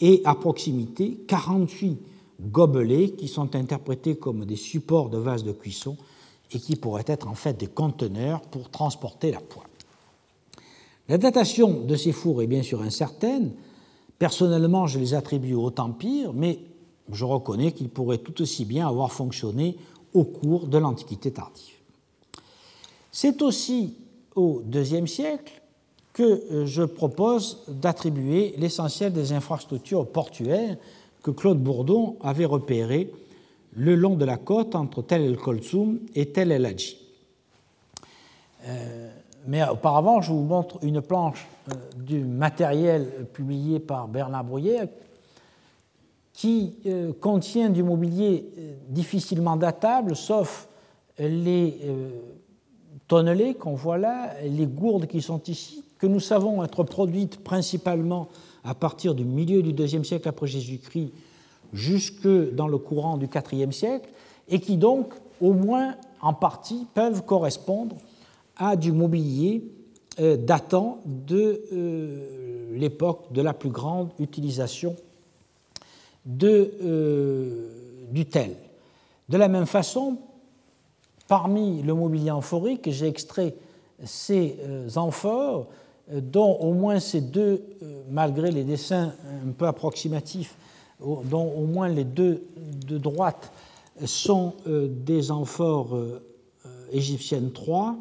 et 0.00 0.22
à 0.24 0.34
proximité 0.34 1.18
48 1.26 1.98
gobelets 2.40 3.10
qui 3.10 3.28
sont 3.28 3.54
interprétés 3.54 4.16
comme 4.16 4.44
des 4.44 4.56
supports 4.56 5.10
de 5.10 5.18
vases 5.18 5.44
de 5.44 5.52
cuisson 5.52 5.96
et 6.54 6.60
qui 6.60 6.76
pourraient 6.76 7.04
être 7.06 7.28
en 7.28 7.34
fait 7.34 7.58
des 7.58 7.66
conteneurs 7.66 8.40
pour 8.42 8.70
transporter 8.70 9.30
la 9.30 9.40
poix. 9.40 9.64
La 11.08 11.18
datation 11.18 11.80
de 11.80 11.96
ces 11.96 12.12
fours 12.12 12.42
est 12.42 12.46
bien 12.46 12.62
sûr 12.62 12.82
incertaine. 12.82 13.52
Personnellement, 14.18 14.86
je 14.86 14.98
les 14.98 15.14
attribue 15.14 15.54
au 15.54 15.72
Empire, 15.78 16.32
mais 16.32 16.60
je 17.10 17.24
reconnais 17.24 17.72
qu'ils 17.72 17.88
pourraient 17.88 18.18
tout 18.18 18.40
aussi 18.40 18.64
bien 18.64 18.86
avoir 18.88 19.12
fonctionné 19.12 19.76
au 20.14 20.24
cours 20.24 20.68
de 20.68 20.78
l'Antiquité 20.78 21.32
tardive. 21.32 21.74
C'est 23.10 23.42
aussi 23.42 23.94
au 24.36 24.62
IIe 24.72 25.08
siècle 25.08 25.60
que 26.12 26.22
euh, 26.22 26.66
je 26.66 26.82
propose 26.82 27.62
d'attribuer 27.68 28.54
l'essentiel 28.58 29.12
des 29.12 29.32
infrastructures 29.32 30.06
portuaires 30.06 30.76
que 31.22 31.30
Claude 31.30 31.62
Bourdon 31.62 32.16
avait 32.20 32.44
repérées 32.44 33.12
le 33.74 33.94
long 33.94 34.16
de 34.16 34.24
la 34.24 34.36
côte 34.36 34.74
entre 34.74 35.02
Tel 35.02 35.22
el 35.22 35.36
Kolsum 35.36 36.00
et 36.14 36.26
Tel 36.26 36.52
el 36.52 36.66
Hadji. 36.66 36.96
Euh, 38.66 39.10
mais 39.46 39.66
auparavant, 39.68 40.20
je 40.20 40.32
vous 40.32 40.44
montre 40.44 40.78
une 40.82 41.00
planche 41.00 41.48
euh, 41.68 41.74
du 41.96 42.24
matériel 42.24 43.26
publié 43.32 43.80
par 43.80 44.08
Bernard 44.08 44.44
Bruyère 44.44 44.86
qui 46.32 46.76
euh, 46.86 47.12
contient 47.20 47.70
du 47.70 47.82
mobilier 47.82 48.46
difficilement 48.88 49.56
datable, 49.56 50.16
sauf 50.16 50.68
les 51.18 51.78
tonnelets 53.06 53.54
qu'on 53.54 53.74
voit 53.74 53.98
là, 53.98 54.30
les 54.42 54.66
gourdes 54.66 55.06
qui 55.06 55.20
sont 55.20 55.42
ici, 55.42 55.84
que 55.98 56.06
nous 56.06 56.20
savons 56.20 56.64
être 56.64 56.84
produites 56.84 57.44
principalement 57.44 58.28
à 58.64 58.74
partir 58.74 59.14
du 59.14 59.24
milieu 59.24 59.62
du 59.62 59.70
IIe 59.70 60.04
siècle 60.04 60.28
après 60.28 60.46
Jésus-Christ 60.46 61.12
jusque 61.72 62.28
dans 62.54 62.68
le 62.68 62.78
courant 62.78 63.16
du 63.16 63.28
IVe 63.52 63.72
siècle, 63.72 64.08
et 64.48 64.60
qui 64.60 64.76
donc, 64.76 65.14
au 65.40 65.52
moins 65.52 65.96
en 66.20 66.34
partie, 66.34 66.86
peuvent 66.94 67.24
correspondre 67.24 67.96
à 68.56 68.76
du 68.76 68.92
mobilier 68.92 69.64
euh, 70.20 70.36
datant 70.36 70.98
de 71.06 71.62
euh, 71.72 72.76
l'époque 72.78 73.32
de 73.32 73.40
la 73.40 73.54
plus 73.54 73.70
grande 73.70 74.10
utilisation 74.18 74.94
euh, 76.42 77.68
du 78.10 78.26
tel. 78.26 78.54
De 79.30 79.38
la 79.38 79.48
même 79.48 79.64
façon, 79.64 80.18
parmi 81.28 81.82
le 81.82 81.94
mobilier 81.94 82.30
amphorique, 82.30 82.90
j'ai 82.90 83.08
extrait 83.08 83.54
ces 84.04 84.58
amphores, 84.96 85.68
dont 86.12 86.56
au 86.56 86.74
moins 86.74 87.00
ces 87.00 87.20
deux, 87.20 87.62
malgré 88.10 88.50
les 88.50 88.64
dessins 88.64 89.14
un 89.46 89.52
peu 89.52 89.66
approximatifs, 89.66 90.56
dont 91.24 91.52
au 91.56 91.66
moins 91.66 91.88
les 91.88 92.04
deux 92.04 92.42
de 92.86 92.98
droite 92.98 93.52
sont 94.04 94.54
euh, 94.66 94.88
des 94.88 95.30
amphores 95.30 95.94
euh, 95.94 96.22
égyptiennes 96.92 97.52
3 97.52 97.96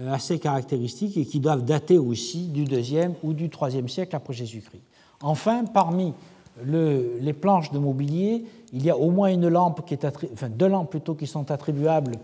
euh, 0.00 0.12
assez 0.12 0.38
caractéristiques 0.38 1.16
et 1.16 1.24
qui 1.24 1.40
doivent 1.40 1.64
dater 1.64 1.98
aussi 1.98 2.48
du 2.48 2.64
deuxième 2.64 3.14
ou 3.22 3.32
du 3.32 3.48
troisième 3.50 3.88
siècle 3.88 4.16
après 4.16 4.32
Jésus-Christ. 4.32 4.82
Enfin, 5.20 5.64
parmi 5.64 6.12
les 6.64 7.32
planches 7.32 7.70
de 7.70 7.78
mobilier, 7.78 8.44
il 8.72 8.84
y 8.84 8.90
a 8.90 8.96
au 8.96 9.10
moins 9.10 9.28
une 9.28 9.48
lampe 9.48 9.86
qui 9.86 9.94
est 9.94 10.04
enfin 10.04 10.48
deux 10.50 10.66
lampes 10.66 10.90
plutôt 10.90 11.14
qui 11.14 11.26
sont 11.26 11.50
attribuables 11.50 12.16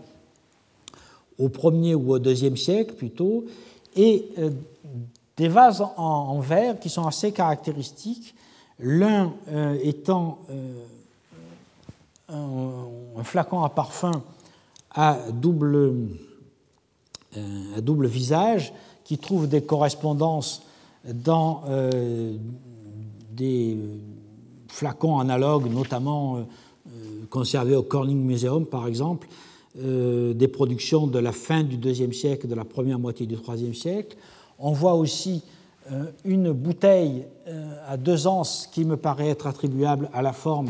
au 1.39 1.49
premier 1.49 1.95
ou 1.95 2.11
au 2.11 2.19
deuxième 2.19 2.57
siècle 2.57 2.93
plutôt, 2.93 3.45
et 3.95 4.27
des 5.37 5.47
vases 5.47 5.83
en, 5.97 6.39
verre 6.41 6.77
qui 6.79 6.89
sont 6.89 7.07
assez 7.07 7.31
caractéristiques 7.31 8.35
l'un 8.79 9.33
euh, 9.51 9.77
étant 9.83 10.39
euh, 10.49 10.83
un, 13.17 13.23
flacon 13.23 13.63
à 13.63 13.69
parfum 13.69 14.23
à 14.91 15.19
double, 15.31 15.75
euh, 17.37 17.77
à 17.77 17.81
double 17.81 18.07
visage 18.07 18.73
qui 19.03 19.17
trouve 19.17 19.47
des 19.47 19.61
correspondances 19.61 20.63
dans 21.05 21.63
des 23.31 23.77
flacons 24.67 25.17
analogues, 25.17 25.71
notamment 25.71 26.45
conservés 27.31 27.75
au 27.75 27.81
Corning 27.81 28.21
Museum 28.23 28.67
par 28.67 28.87
exemple, 28.87 29.27
des 29.75 30.47
productions 30.47 31.07
de 31.07 31.17
la 31.17 31.31
fin 31.31 31.63
du 31.63 31.77
IIe 31.77 32.13
siècle, 32.13 32.47
de 32.47 32.53
la 32.53 32.65
première 32.65 32.99
moitié 32.99 33.25
du 33.25 33.35
IIIe 33.35 33.73
siècle. 33.73 34.15
On 34.59 34.73
voit 34.73 34.93
aussi 34.93 35.41
une 36.25 36.51
bouteille 36.51 37.25
euh, 37.47 37.75
à 37.87 37.97
deux 37.97 38.27
anses 38.27 38.67
qui 38.71 38.85
me 38.85 38.97
paraît 38.97 39.29
être 39.29 39.47
attribuable 39.47 40.09
à 40.13 40.21
la 40.21 40.33
forme 40.33 40.69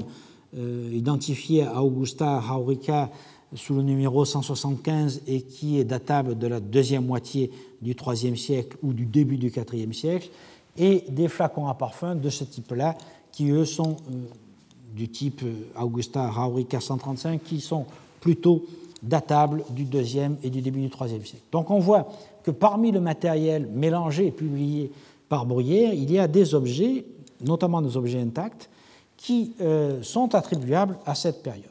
euh, 0.57 0.89
identifiée 0.93 1.63
à 1.63 1.83
Augusta 1.83 2.39
Raurica 2.39 3.09
sous 3.55 3.75
le 3.75 3.81
numéro 3.81 4.25
175 4.25 5.21
et 5.27 5.41
qui 5.41 5.79
est 5.79 5.83
datable 5.83 6.37
de 6.37 6.47
la 6.47 6.59
deuxième 6.59 7.05
moitié 7.05 7.51
du 7.81 7.95
IIIe 7.95 8.37
siècle 8.37 8.77
ou 8.83 8.93
du 8.93 9.05
début 9.05 9.37
du 9.37 9.47
IVe 9.47 9.93
siècle, 9.93 10.29
et 10.77 11.03
des 11.09 11.27
flacons 11.27 11.67
à 11.67 11.73
parfum 11.73 12.15
de 12.15 12.29
ce 12.29 12.43
type-là 12.43 12.95
qui, 13.31 13.49
eux, 13.49 13.65
sont 13.65 13.97
du 14.95 15.09
type 15.09 15.41
Augusta 15.79 16.29
Raurica 16.29 16.79
135, 16.79 17.43
qui 17.43 17.59
sont 17.59 17.85
plutôt 18.21 18.65
datables 19.01 19.63
du 19.71 19.85
deuxième 19.85 20.37
et 20.43 20.49
du 20.49 20.61
début 20.61 20.79
du 20.79 20.87
IIIe 20.87 21.25
siècle. 21.25 21.45
Donc 21.51 21.71
on 21.71 21.79
voit 21.79 22.07
que 22.43 22.51
parmi 22.51 22.91
le 22.91 22.99
matériel 22.99 23.67
mélangé 23.73 24.27
et 24.27 24.31
publié 24.31 24.91
par 25.29 25.45
Bruyère, 25.45 25.93
il 25.93 26.11
y 26.11 26.19
a 26.19 26.27
des 26.27 26.55
objets, 26.55 27.05
notamment 27.45 27.81
des 27.81 27.95
objets 27.95 28.19
intacts, 28.19 28.69
qui 29.15 29.53
euh, 29.61 30.01
sont 30.01 30.33
attribuables 30.33 30.97
à 31.05 31.13
cette 31.13 31.43
période. 31.43 31.69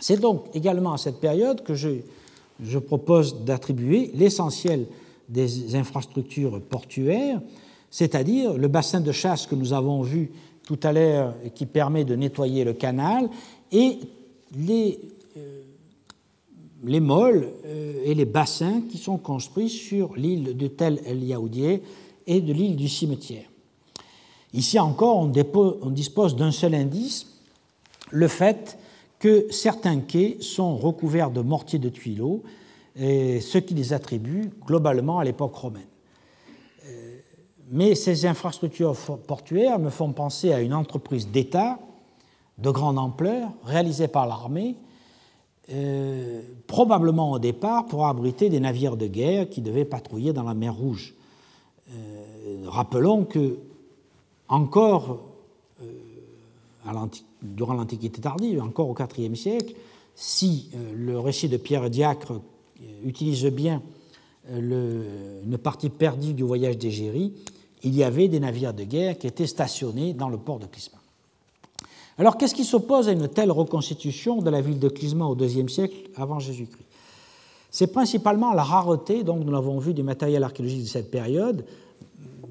C'est 0.00 0.20
donc 0.20 0.46
également 0.54 0.92
à 0.92 0.98
cette 0.98 1.20
période 1.20 1.62
que 1.62 1.74
je, 1.74 1.90
je 2.62 2.78
propose 2.78 3.44
d'attribuer 3.44 4.10
l'essentiel 4.14 4.86
des 5.28 5.74
infrastructures 5.74 6.60
portuaires, 6.62 7.40
c'est-à-dire 7.90 8.54
le 8.54 8.68
bassin 8.68 9.00
de 9.00 9.12
chasse 9.12 9.46
que 9.46 9.54
nous 9.54 9.72
avons 9.72 10.02
vu 10.02 10.30
tout 10.64 10.78
à 10.82 10.92
l'heure 10.92 11.34
qui 11.54 11.66
permet 11.66 12.04
de 12.04 12.14
nettoyer 12.14 12.64
le 12.64 12.72
canal, 12.72 13.28
et 13.72 13.98
les, 14.56 14.98
euh, 15.36 15.62
les 16.84 17.00
moles 17.00 17.48
euh, 17.64 18.02
et 18.04 18.14
les 18.14 18.24
bassins 18.24 18.82
qui 18.90 18.98
sont 18.98 19.16
construits 19.16 19.68
sur 19.68 20.14
l'île 20.16 20.56
de 20.56 20.66
Tel 20.66 21.00
El 21.06 21.24
Yaoudier 21.24 21.82
et 22.26 22.40
de 22.40 22.52
l'île 22.52 22.76
du 22.76 22.88
cimetière. 22.88 23.44
Ici 24.52 24.78
encore, 24.78 25.18
on, 25.18 25.90
dispose 25.90 26.36
d'un 26.36 26.50
seul 26.50 26.74
indice, 26.74 27.26
le 28.10 28.28
fait 28.28 28.78
que 29.18 29.46
certains 29.50 30.00
quais 30.00 30.38
sont 30.40 30.76
recouverts 30.76 31.30
de 31.30 31.40
mortiers 31.40 31.78
de 31.78 31.88
tuileaux, 31.88 32.42
ce 32.96 33.58
qui 33.58 33.74
les 33.74 33.92
attribue 33.92 34.50
globalement 34.64 35.18
à 35.18 35.24
l'époque 35.24 35.54
romaine. 35.54 35.86
Euh, 36.86 37.18
mais 37.70 37.94
ces 37.94 38.26
infrastructures 38.26 38.96
portuaires 39.26 39.78
me 39.78 39.90
font 39.90 40.12
penser 40.12 40.52
à 40.52 40.60
une 40.60 40.74
entreprise 40.74 41.28
d'État 41.28 41.78
de 42.58 42.70
grande 42.70 42.98
ampleur 42.98 43.50
réalisée 43.64 44.08
par 44.08 44.26
l'armée, 44.26 44.76
euh, 45.72 46.42
probablement 46.66 47.32
au 47.32 47.38
départ 47.38 47.86
pour 47.86 48.06
abriter 48.06 48.48
des 48.48 48.60
navires 48.60 48.96
de 48.96 49.06
guerre 49.06 49.48
qui 49.48 49.60
devaient 49.60 49.84
patrouiller 49.84 50.32
dans 50.32 50.44
la 50.44 50.54
mer 50.54 50.74
Rouge. 50.74 51.14
Euh, 51.90 52.64
rappelons 52.66 53.24
que, 53.24 53.58
encore 54.48 55.20
euh, 55.82 57.06
durant 57.42 57.74
l'Antiquité 57.74 58.20
tardive, 58.20 58.60
encore 58.62 58.88
au 58.88 58.96
IVe 59.18 59.34
siècle, 59.34 59.74
si 60.14 60.70
euh, 60.74 60.92
le 60.94 61.18
récit 61.18 61.48
de 61.48 61.56
Pierre 61.56 61.88
Diacre 61.90 62.40
utilise 63.04 63.44
bien 63.46 63.82
une 64.48 65.58
partie 65.60 65.88
perdue 65.88 66.32
du 66.32 66.44
voyage 66.44 66.78
d'Égérie, 66.78 67.32
il 67.82 67.96
y 67.96 68.04
avait 68.04 68.28
des 68.28 68.38
navires 68.38 68.74
de 68.74 68.84
guerre 68.84 69.18
qui 69.18 69.26
étaient 69.26 69.46
stationnés 69.46 70.12
dans 70.12 70.28
le 70.28 70.38
port 70.38 70.58
de 70.58 70.66
Clisma. 70.66 70.98
Alors, 72.18 72.38
qu'est-ce 72.38 72.54
qui 72.54 72.64
s'oppose 72.64 73.08
à 73.08 73.12
une 73.12 73.28
telle 73.28 73.50
reconstitution 73.50 74.40
de 74.40 74.50
la 74.50 74.60
ville 74.60 74.78
de 74.78 74.88
Clisma 74.88 75.26
au 75.26 75.36
IIe 75.36 75.68
siècle 75.68 75.96
avant 76.14 76.38
Jésus-Christ? 76.38 76.85
C'est 77.76 77.88
principalement 77.88 78.54
la 78.54 78.62
rareté, 78.62 79.22
donc 79.22 79.44
nous 79.44 79.52
l'avons 79.52 79.78
vu, 79.78 79.92
du 79.92 80.02
matériel 80.02 80.42
archéologique 80.42 80.84
de 80.84 80.88
cette 80.88 81.10
période, 81.10 81.66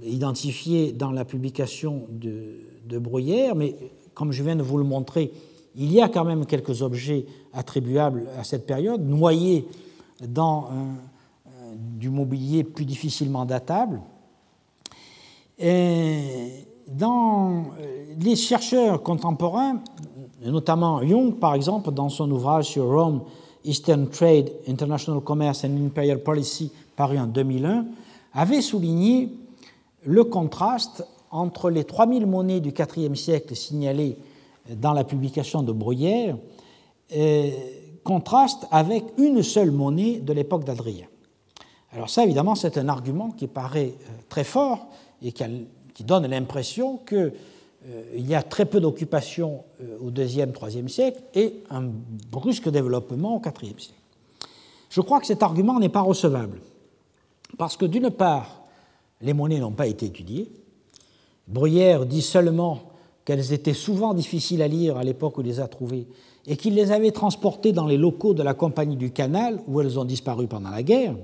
identifiés 0.04 0.92
dans 0.92 1.10
la 1.10 1.26
publication 1.26 2.06
de, 2.12 3.00
Bruyère, 3.00 3.56
mais 3.56 3.76
comme 4.14 4.32
je 4.32 4.44
viens 4.44 4.56
de 4.56 4.62
vous 4.62 4.78
le 4.78 4.84
montrer, 4.84 5.34
il 5.76 5.92
y 5.92 6.00
a 6.00 6.10
quand 6.10 6.26
même 6.26 6.46
quelques 6.46 6.84
objets 6.84 7.26
attribuables 7.54 8.28
à 8.38 8.44
cette 8.44 8.68
période, 8.68 9.04
noyés 9.04 9.68
dans 10.28 10.68
du 11.74 12.12
mobilier 12.12 12.64
plus 12.64 12.86
difficilement 12.86 13.46
datable. 13.46 14.02
Et 15.58 16.68
dans 16.88 17.64
les 18.20 18.36
chercheurs 18.36 19.02
contemporains, 19.02 19.82
notamment 20.46 21.02
Jung, 21.02 21.40
par 21.40 21.56
exemple, 21.56 21.90
dans 21.90 22.10
son 22.10 22.30
ouvrage 22.30 22.66
sur 22.66 22.86
Rome, 22.86 23.22
Eastern 23.66 24.10
Trade, 24.10 24.52
International 24.68 25.22
Commerce 25.22 25.66
and 25.66 25.76
Imperial 25.78 26.20
Policy, 26.20 26.72
paru 26.96 27.18
en 27.18 27.28
2001, 27.28 27.86
avait 28.34 28.62
souligné 28.62 29.30
le 30.04 30.24
contraste 30.24 31.06
entre 31.32 31.70
les 31.70 31.84
3000 31.84 32.26
monnaies 32.26 32.60
du 32.60 32.74
IVe 32.98 33.16
siècle 33.16 33.56
signalées 33.56 34.18
dans 34.70 34.94
la 34.94 35.04
publication 35.04 35.64
de 35.64 35.72
Bruyère, 35.72 36.38
euh, 37.16 37.50
contraste 38.04 38.68
avec 38.72 39.04
une 39.18 39.44
seule 39.44 39.72
monnaie 39.72 40.20
de 40.20 40.34
l'époque 40.34 40.64
d'Adrien. 40.64 41.08
Alors 41.92 42.10
ça, 42.10 42.24
évidemment, 42.24 42.56
c'est 42.56 42.78
un 42.78 42.90
argument 42.90 43.32
qui 43.32 43.48
paraît 43.48 43.94
euh, 43.94 44.12
très 44.30 44.44
fort 44.44 44.88
et 45.22 45.32
qui, 45.32 46.04
donne 46.04 46.28
l'impression 46.28 46.98
qu'il 46.98 47.34
euh, 47.88 48.04
y 48.16 48.36
a 48.36 48.44
très 48.44 48.66
peu 48.66 48.80
d'occupation 48.80 49.64
au 50.02 50.10
IIe, 50.10 50.46
IIIe 50.62 50.90
siècle 50.90 51.22
et 51.34 51.64
un 51.70 51.84
brusque 52.32 52.70
développement 52.70 53.36
au 53.36 53.42
IVe 53.42 53.80
siècle. 53.80 54.00
Je 54.90 55.02
crois 55.02 55.20
que 55.20 55.28
cet 55.28 55.44
argument 55.44 55.80
n'est 55.80 55.90
pas 55.90 56.02
recevable, 56.02 56.62
parce 57.58 57.76
que 57.78 57.86
d'une 57.86 58.10
part, 58.10 58.64
les 59.22 59.34
monnaies 59.34 59.60
n'ont 59.60 59.72
pas 59.72 59.88
été 59.88 60.06
étudiées. 60.06 60.50
Bruyère 61.48 62.06
dit 62.06 62.22
seulement 62.22 62.80
qu'elles 63.24 63.54
étaient 63.54 63.74
souvent 63.74 64.14
difficiles 64.14 64.62
à 64.62 64.68
lire 64.68 64.98
à 64.98 65.04
l'époque 65.04 65.38
où 65.38 65.42
il 65.42 65.48
les 65.48 65.60
a 65.60 65.68
trouvées 65.68 66.08
et 66.48 66.58
qu'il 66.58 66.76
les 66.76 66.92
avait 66.92 67.12
transportées 67.12 67.72
dans 67.72 67.88
les 67.88 67.98
locaux 67.98 68.34
de 68.34 68.44
la 68.44 68.54
Compagnie 68.54 68.96
du 68.96 69.12
Canal 69.12 69.60
où 69.68 69.82
elles 69.82 70.00
ont 70.00 70.06
disparu 70.06 70.48
pendant 70.48 70.70
la 70.70 70.84
guerre. 70.84 71.16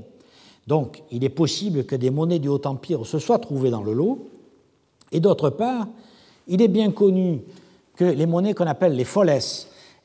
Donc 0.68 1.04
il 1.12 1.24
est 1.24 1.30
possible 1.30 1.86
que 1.86 1.96
des 1.96 2.10
monnaies 2.10 2.40
du 2.40 2.48
Haut-Empire 2.48 3.06
se 3.06 3.20
soient 3.20 3.40
trouvées 3.40 3.70
dans 3.70 3.84
le 3.84 3.94
lot. 3.94 4.30
Et 5.12 5.20
d'autre 5.20 5.50
part, 5.50 5.88
il 6.48 6.62
est 6.62 6.68
bien 6.68 6.92
connu 6.92 7.42
que 7.96 8.06
les 8.06 8.26
monnaies 8.26 8.54
qu'on 8.54 8.68
appelle 8.68 8.96
les 8.96 9.06
folles 9.06 9.38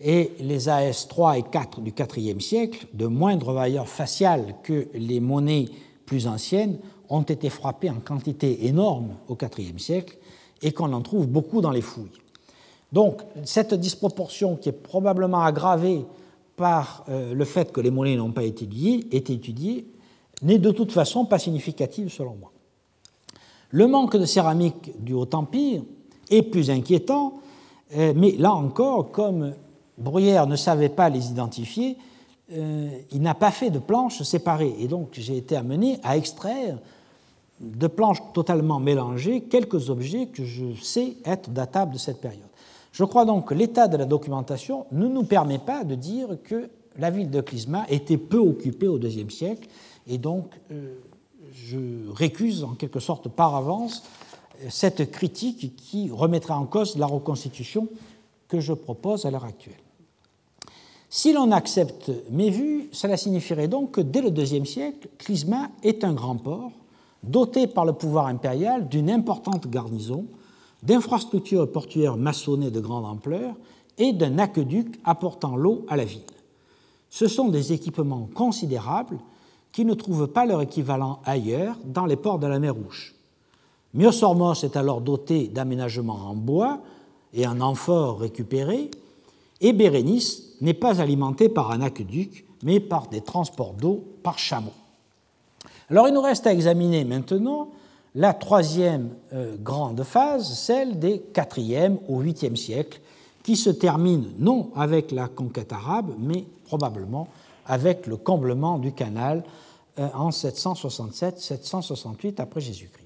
et 0.00 0.32
les 0.40 0.68
AS 0.68 1.06
3 1.08 1.38
et 1.38 1.42
4 1.42 1.80
du 1.80 1.92
IVe 2.16 2.40
siècle, 2.40 2.86
de 2.92 3.06
moindre 3.06 3.52
valeur 3.52 3.88
faciale 3.88 4.56
que 4.62 4.88
les 4.94 5.20
monnaies 5.20 5.66
plus 6.04 6.26
anciennes, 6.26 6.78
ont 7.08 7.22
été 7.22 7.50
frappées 7.50 7.90
en 7.90 8.00
quantité 8.00 8.66
énorme 8.66 9.14
au 9.28 9.36
IVe 9.58 9.78
siècle 9.78 10.18
et 10.62 10.72
qu'on 10.72 10.92
en 10.92 11.02
trouve 11.02 11.26
beaucoup 11.26 11.60
dans 11.60 11.70
les 11.70 11.80
fouilles. 11.80 12.10
Donc 12.92 13.22
cette 13.44 13.74
disproportion 13.74 14.56
qui 14.56 14.68
est 14.68 14.72
probablement 14.72 15.42
aggravée 15.42 16.04
par 16.56 17.04
euh, 17.08 17.34
le 17.34 17.44
fait 17.44 17.72
que 17.72 17.80
les 17.80 17.90
monnaies 17.90 18.16
n'ont 18.16 18.32
pas 18.32 18.44
été 18.44 18.64
étudiées, 19.12 19.86
n'est 20.42 20.58
de 20.58 20.70
toute 20.70 20.92
façon 20.92 21.24
pas 21.24 21.38
significative 21.38 22.10
selon 22.10 22.36
moi. 22.36 22.52
Le 23.70 23.86
manque 23.86 24.16
de 24.16 24.24
céramique 24.24 25.02
du 25.02 25.12
Haut-Empire 25.12 25.82
est 26.30 26.42
plus 26.42 26.70
inquiétant, 26.70 27.34
euh, 27.96 28.12
mais 28.16 28.32
là 28.32 28.54
encore, 28.54 29.10
comme 29.10 29.54
Bruyère 29.98 30.46
ne 30.46 30.56
savait 30.56 30.88
pas 30.88 31.08
les 31.08 31.30
identifier, 31.30 31.96
euh, 32.52 32.88
il 33.10 33.22
n'a 33.22 33.34
pas 33.34 33.50
fait 33.50 33.70
de 33.70 33.78
planches 33.78 34.22
séparées. 34.22 34.74
Et 34.78 34.88
donc 34.88 35.10
j'ai 35.12 35.36
été 35.36 35.56
amené 35.56 35.98
à 36.02 36.16
extraire 36.16 36.78
de 37.60 37.86
planches 37.86 38.22
totalement 38.34 38.78
mélangées 38.78 39.42
quelques 39.42 39.88
objets 39.90 40.26
que 40.26 40.44
je 40.44 40.74
sais 40.80 41.16
être 41.24 41.50
datables 41.50 41.94
de 41.94 41.98
cette 41.98 42.20
période. 42.20 42.42
Je 42.92 43.04
crois 43.04 43.24
donc 43.24 43.48
que 43.48 43.54
l'état 43.54 43.88
de 43.88 43.96
la 43.96 44.04
documentation 44.04 44.86
ne 44.92 45.06
nous 45.06 45.24
permet 45.24 45.58
pas 45.58 45.84
de 45.84 45.94
dire 45.94 46.38
que 46.44 46.70
la 46.98 47.10
ville 47.10 47.30
de 47.30 47.40
Clisma 47.40 47.84
était 47.88 48.16
peu 48.16 48.38
occupée 48.38 48.88
au 48.88 48.98
IIe 48.98 49.30
siècle, 49.30 49.68
et 50.06 50.18
donc 50.18 50.54
euh, 50.70 50.94
je 51.52 51.78
récuse 52.14 52.64
en 52.64 52.74
quelque 52.74 53.00
sorte 53.00 53.28
par 53.28 53.54
avance 53.54 54.02
cette 54.68 55.10
critique 55.10 55.76
qui 55.76 56.10
remettrait 56.10 56.54
en 56.54 56.66
cause 56.66 56.96
la 56.96 57.06
reconstitution 57.06 57.88
que 58.48 58.60
je 58.60 58.72
propose 58.72 59.26
à 59.26 59.30
l'heure 59.30 59.44
actuelle. 59.44 59.74
Si 61.08 61.32
l'on 61.32 61.52
accepte 61.52 62.10
mes 62.30 62.50
vues, 62.50 62.88
cela 62.92 63.16
signifierait 63.16 63.68
donc 63.68 63.92
que 63.92 64.00
dès 64.00 64.20
le 64.20 64.30
IIe 64.30 64.66
siècle, 64.66 65.08
Clisma 65.18 65.70
est 65.82 66.04
un 66.04 66.12
grand 66.12 66.36
port 66.36 66.72
doté 67.22 67.66
par 67.66 67.84
le 67.84 67.92
pouvoir 67.92 68.26
impérial 68.26 68.88
d'une 68.88 69.10
importante 69.10 69.68
garnison, 69.68 70.26
d'infrastructures 70.82 71.70
portuaires 71.70 72.16
maçonnées 72.16 72.70
de 72.70 72.80
grande 72.80 73.04
ampleur 73.04 73.54
et 73.98 74.12
d'un 74.12 74.38
aqueduc 74.38 75.00
apportant 75.04 75.56
l'eau 75.56 75.84
à 75.88 75.96
la 75.96 76.04
ville. 76.04 76.20
Ce 77.10 77.28
sont 77.28 77.48
des 77.48 77.72
équipements 77.72 78.28
considérables 78.34 79.18
qui 79.72 79.84
ne 79.84 79.94
trouvent 79.94 80.28
pas 80.28 80.46
leur 80.46 80.62
équivalent 80.62 81.20
ailleurs 81.24 81.76
dans 81.84 82.06
les 82.06 82.16
ports 82.16 82.38
de 82.38 82.46
la 82.46 82.58
mer 82.58 82.74
Rouge. 82.74 83.15
Myosormos 83.96 84.62
est 84.62 84.76
alors 84.76 85.00
doté 85.00 85.48
d'aménagements 85.48 86.28
en 86.28 86.34
bois 86.34 86.80
et 87.32 87.46
en 87.46 87.62
amphores 87.62 88.20
récupérés, 88.20 88.90
et 89.62 89.72
Bérénice 89.72 90.42
n'est 90.60 90.74
pas 90.74 91.00
alimenté 91.00 91.48
par 91.48 91.70
un 91.70 91.80
aqueduc, 91.80 92.44
mais 92.62 92.78
par 92.78 93.08
des 93.08 93.22
transports 93.22 93.72
d'eau 93.72 94.04
par 94.22 94.38
chameau. 94.38 94.74
Alors 95.88 96.08
il 96.08 96.14
nous 96.14 96.20
reste 96.20 96.46
à 96.46 96.52
examiner 96.52 97.06
maintenant 97.06 97.70
la 98.14 98.34
troisième 98.34 99.08
euh, 99.32 99.56
grande 99.58 100.02
phase, 100.02 100.58
celle 100.58 100.98
des 100.98 101.22
4e 101.32 101.96
au 102.08 102.22
8e 102.22 102.56
siècle, 102.56 103.00
qui 103.42 103.56
se 103.56 103.70
termine 103.70 104.26
non 104.38 104.72
avec 104.74 105.10
la 105.10 105.28
conquête 105.28 105.72
arabe, 105.72 106.12
mais 106.18 106.44
probablement 106.64 107.28
avec 107.64 108.06
le 108.06 108.18
comblement 108.18 108.78
du 108.78 108.92
canal 108.92 109.42
euh, 109.98 110.08
en 110.14 110.28
767-768 110.30 112.40
après 112.40 112.60
Jésus-Christ. 112.60 113.05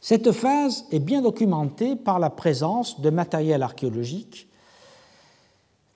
Cette 0.00 0.32
phase 0.32 0.84
est 0.90 1.00
bien 1.00 1.22
documentée 1.22 1.96
par 1.96 2.18
la 2.18 2.30
présence 2.30 3.00
de 3.00 3.10
matériel 3.10 3.62
archéologique, 3.62 4.48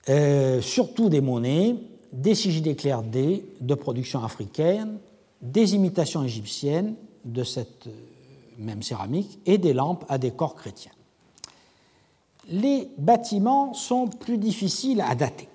euh, 0.09 0.59
surtout 0.61 1.09
des 1.09 1.21
monnaies, 1.21 1.75
des 2.11 2.35
sigils 2.35 2.61
d'éclairs 2.61 3.03
D 3.03 3.45
de 3.61 3.73
production 3.75 4.23
africaine, 4.23 4.99
des 5.41 5.75
imitations 5.75 6.23
égyptiennes 6.23 6.95
de 7.23 7.43
cette 7.43 7.87
euh, 7.87 7.91
même 8.57 8.83
céramique 8.83 9.39
et 9.45 9.57
des 9.57 9.73
lampes 9.73 10.05
à 10.09 10.17
décor 10.17 10.55
chrétien. 10.55 10.91
Les 12.49 12.89
bâtiments 12.97 13.73
sont 13.73 14.07
plus 14.07 14.37
difficiles 14.37 15.01
à 15.01 15.15
dater. 15.15 15.47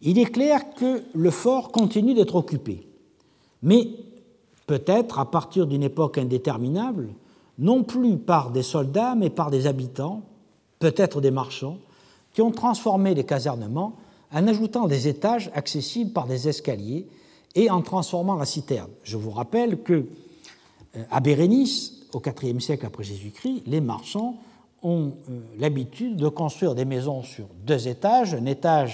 Il 0.00 0.18
est 0.18 0.32
clair 0.32 0.74
que 0.74 1.02
le 1.14 1.30
fort 1.30 1.70
continue 1.70 2.14
d'être 2.14 2.34
occupé, 2.34 2.88
mais 3.62 3.88
peut-être 4.66 5.18
à 5.18 5.30
partir 5.30 5.66
d'une 5.66 5.82
époque 5.82 6.18
indéterminable, 6.18 7.10
non 7.58 7.82
plus 7.82 8.18
par 8.18 8.50
des 8.50 8.62
soldats, 8.62 9.14
mais 9.14 9.30
par 9.30 9.50
des 9.50 9.66
habitants, 9.66 10.22
peut-être 10.78 11.20
des 11.20 11.30
marchands, 11.30 11.78
qui 12.32 12.42
ont 12.42 12.50
transformé 12.50 13.14
les 13.14 13.24
casernements 13.24 13.94
en 14.32 14.46
ajoutant 14.46 14.86
des 14.86 15.08
étages 15.08 15.50
accessibles 15.54 16.12
par 16.12 16.26
des 16.26 16.48
escaliers 16.48 17.06
et 17.54 17.70
en 17.70 17.82
transformant 17.82 18.36
la 18.36 18.46
citerne. 18.46 18.90
Je 19.02 19.16
vous 19.16 19.30
rappelle 19.30 19.82
que 19.82 20.06
euh, 20.96 21.04
à 21.10 21.20
Bérénice, 21.20 22.06
au 22.12 22.20
IVe 22.20 22.60
siècle 22.60 22.86
après 22.86 23.04
Jésus-Christ, 23.04 23.62
les 23.66 23.80
marchands 23.80 24.36
ont 24.82 25.12
euh, 25.30 25.40
l'habitude 25.58 26.16
de 26.16 26.28
construire 26.28 26.74
des 26.74 26.84
maisons 26.84 27.22
sur 27.22 27.46
deux 27.64 27.88
étages, 27.88 28.34
un 28.34 28.86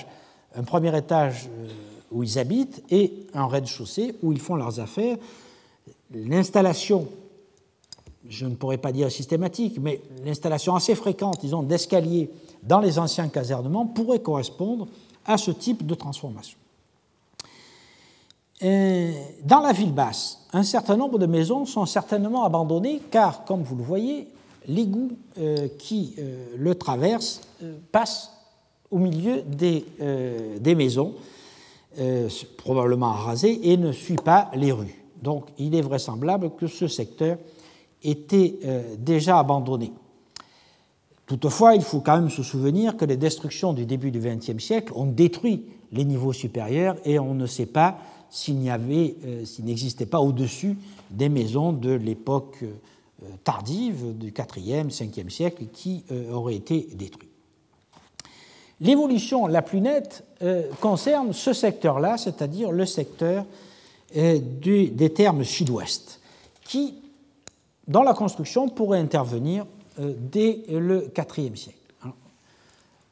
un 0.55 0.63
premier 0.63 0.97
étage 0.97 1.49
euh, 1.49 1.69
où 2.11 2.23
ils 2.23 2.39
habitent 2.39 2.83
et 2.91 3.27
un 3.35 3.47
rez-de-chaussée 3.47 4.17
où 4.23 4.33
ils 4.33 4.41
font 4.41 4.57
leurs 4.57 4.81
affaires. 4.81 5.17
L'installation, 6.13 7.07
je 8.29 8.47
ne 8.47 8.55
pourrais 8.55 8.79
pas 8.79 8.93
dire 8.93 9.11
systématique, 9.11 9.79
mais 9.81 10.03
l'installation 10.25 10.75
assez 10.75 10.95
fréquente, 10.95 11.41
disons, 11.41 11.63
d'escaliers 11.63 12.31
dans 12.63 12.81
les 12.81 12.99
anciens 12.99 13.29
casernements 13.29 13.87
pourrait 13.87 14.21
correspondre 14.21 14.87
à 15.25 15.39
ce 15.39 15.51
type 15.51 15.87
de 15.87 15.95
transformation. 15.95 16.59
Euh, 18.63 19.13
dans 19.45 19.61
la 19.61 19.73
ville 19.73 19.93
basse, 19.93 20.41
un 20.53 20.65
certain 20.65 20.97
nombre 20.97 21.19
de 21.19 21.27
maisons 21.27 21.65
sont 21.65 21.87
certainement 21.87 22.45
abandonnées 22.45 23.01
car, 23.11 23.45
comme 23.45 23.63
vous 23.63 23.77
le 23.77 23.85
voyez, 23.85 24.29
l'égout 24.67 25.13
euh, 25.39 25.69
qui 25.79 26.15
euh, 26.19 26.45
le 26.57 26.75
traverse 26.75 27.41
passe 27.93 28.33
au 28.91 28.99
milieu 28.99 29.43
des, 29.43 29.85
des 30.61 30.75
maisons, 30.75 31.13
probablement 32.57 33.13
rasées, 33.13 33.71
et 33.71 33.77
ne 33.77 33.93
suit 33.93 34.17
pas 34.17 34.51
les 34.55 34.73
rues. 34.73 35.05
Donc 35.21 35.45
il 35.59 35.75
est 35.75 35.83
vraisemblable 35.83 36.53
que 36.57 36.67
ce 36.67 36.89
secteur 36.89 37.37
était 38.03 38.59
déjà 38.99 39.39
abandonné. 39.39 39.93
Toutefois, 41.29 41.75
il 41.75 41.83
faut 41.83 42.01
quand 42.01 42.17
même 42.17 42.31
se 42.31 42.43
souvenir 42.43 42.97
que 42.97 43.05
les 43.05 43.19
destructions 43.19 43.75
du 43.75 43.85
début 43.85 44.11
du 44.11 44.19
XXe 44.19 44.63
siècle 44.65 44.93
ont 44.97 45.05
détruit 45.05 45.67
les 45.93 46.05
niveaux 46.05 46.33
supérieurs 46.33 46.97
et 47.05 47.19
on 47.19 47.35
ne 47.35 47.47
sait 47.47 47.67
pas 47.67 47.99
s'il 48.31 48.69
euh, 48.69 49.45
n'existait 49.63 50.07
pas 50.07 50.21
au-dessus 50.21 50.77
des 51.11 51.29
maisons 51.29 51.73
de 51.73 51.93
l'époque 51.93 52.59
euh, 52.63 53.27
tardive 53.45 54.17
du 54.17 54.29
IVe, 54.29 54.87
Ve 54.87 55.29
siècle 55.29 55.65
qui 55.73 56.05
euh, 56.11 56.33
auraient 56.33 56.55
été 56.57 56.89
détruites. 56.95 57.29
L'évolution 58.81 59.49
la 59.49 59.61
plus 59.61 59.81
nette 59.81 60.23
concerne 60.81 61.33
ce 61.33 61.53
secteur-là, 61.53 62.17
c'est-à-dire 62.17 62.71
le 62.71 62.87
secteur 62.87 63.45
des 64.15 65.13
termes 65.13 65.43
sud-ouest, 65.43 66.21
qui, 66.63 66.95
dans 67.89 68.03
la 68.03 68.15
construction, 68.15 68.69
pourrait 68.69 69.01
intervenir 69.01 69.67
dès 69.99 70.63
le 70.71 71.11
IVe 71.37 71.57
siècle. 71.57 71.79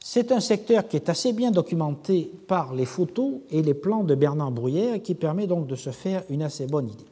C'est 0.08 0.30
un 0.30 0.38
secteur 0.38 0.86
qui 0.86 0.94
est 0.94 1.08
assez 1.08 1.32
bien 1.32 1.50
documenté 1.50 2.30
par 2.46 2.72
les 2.74 2.84
photos 2.84 3.40
et 3.50 3.60
les 3.60 3.74
plans 3.74 4.04
de 4.04 4.14
Bernard 4.14 4.52
Bruyère 4.52 4.94
et 4.94 5.02
qui 5.02 5.16
permet 5.16 5.48
donc 5.48 5.66
de 5.66 5.74
se 5.74 5.90
faire 5.90 6.22
une 6.30 6.42
assez 6.42 6.68
bonne 6.68 6.88
idée. 6.88 7.04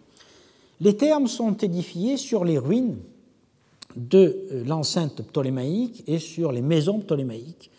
Les 0.80 0.96
termes 0.96 1.26
sont 1.26 1.56
édifiés 1.56 2.16
sur 2.16 2.44
les 2.44 2.56
ruines 2.56 2.98
de 3.96 4.46
euh, 4.52 4.64
l'enceinte 4.64 5.22
ptolémaïque 5.22 6.04
et 6.06 6.20
sur 6.20 6.52
les 6.52 6.62
maisons 6.62 7.00
ptolémaïques. 7.00 7.70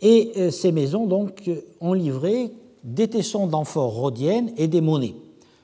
Et 0.00 0.32
euh, 0.36 0.50
ces 0.50 0.72
maisons 0.72 1.08
ont 1.80 1.92
livré 1.92 2.50
des 2.82 3.08
tessons 3.08 3.46
d'amphores 3.46 3.94
rhodiennes 3.94 4.52
et 4.56 4.66
des 4.66 4.80
monnaies, 4.80 5.14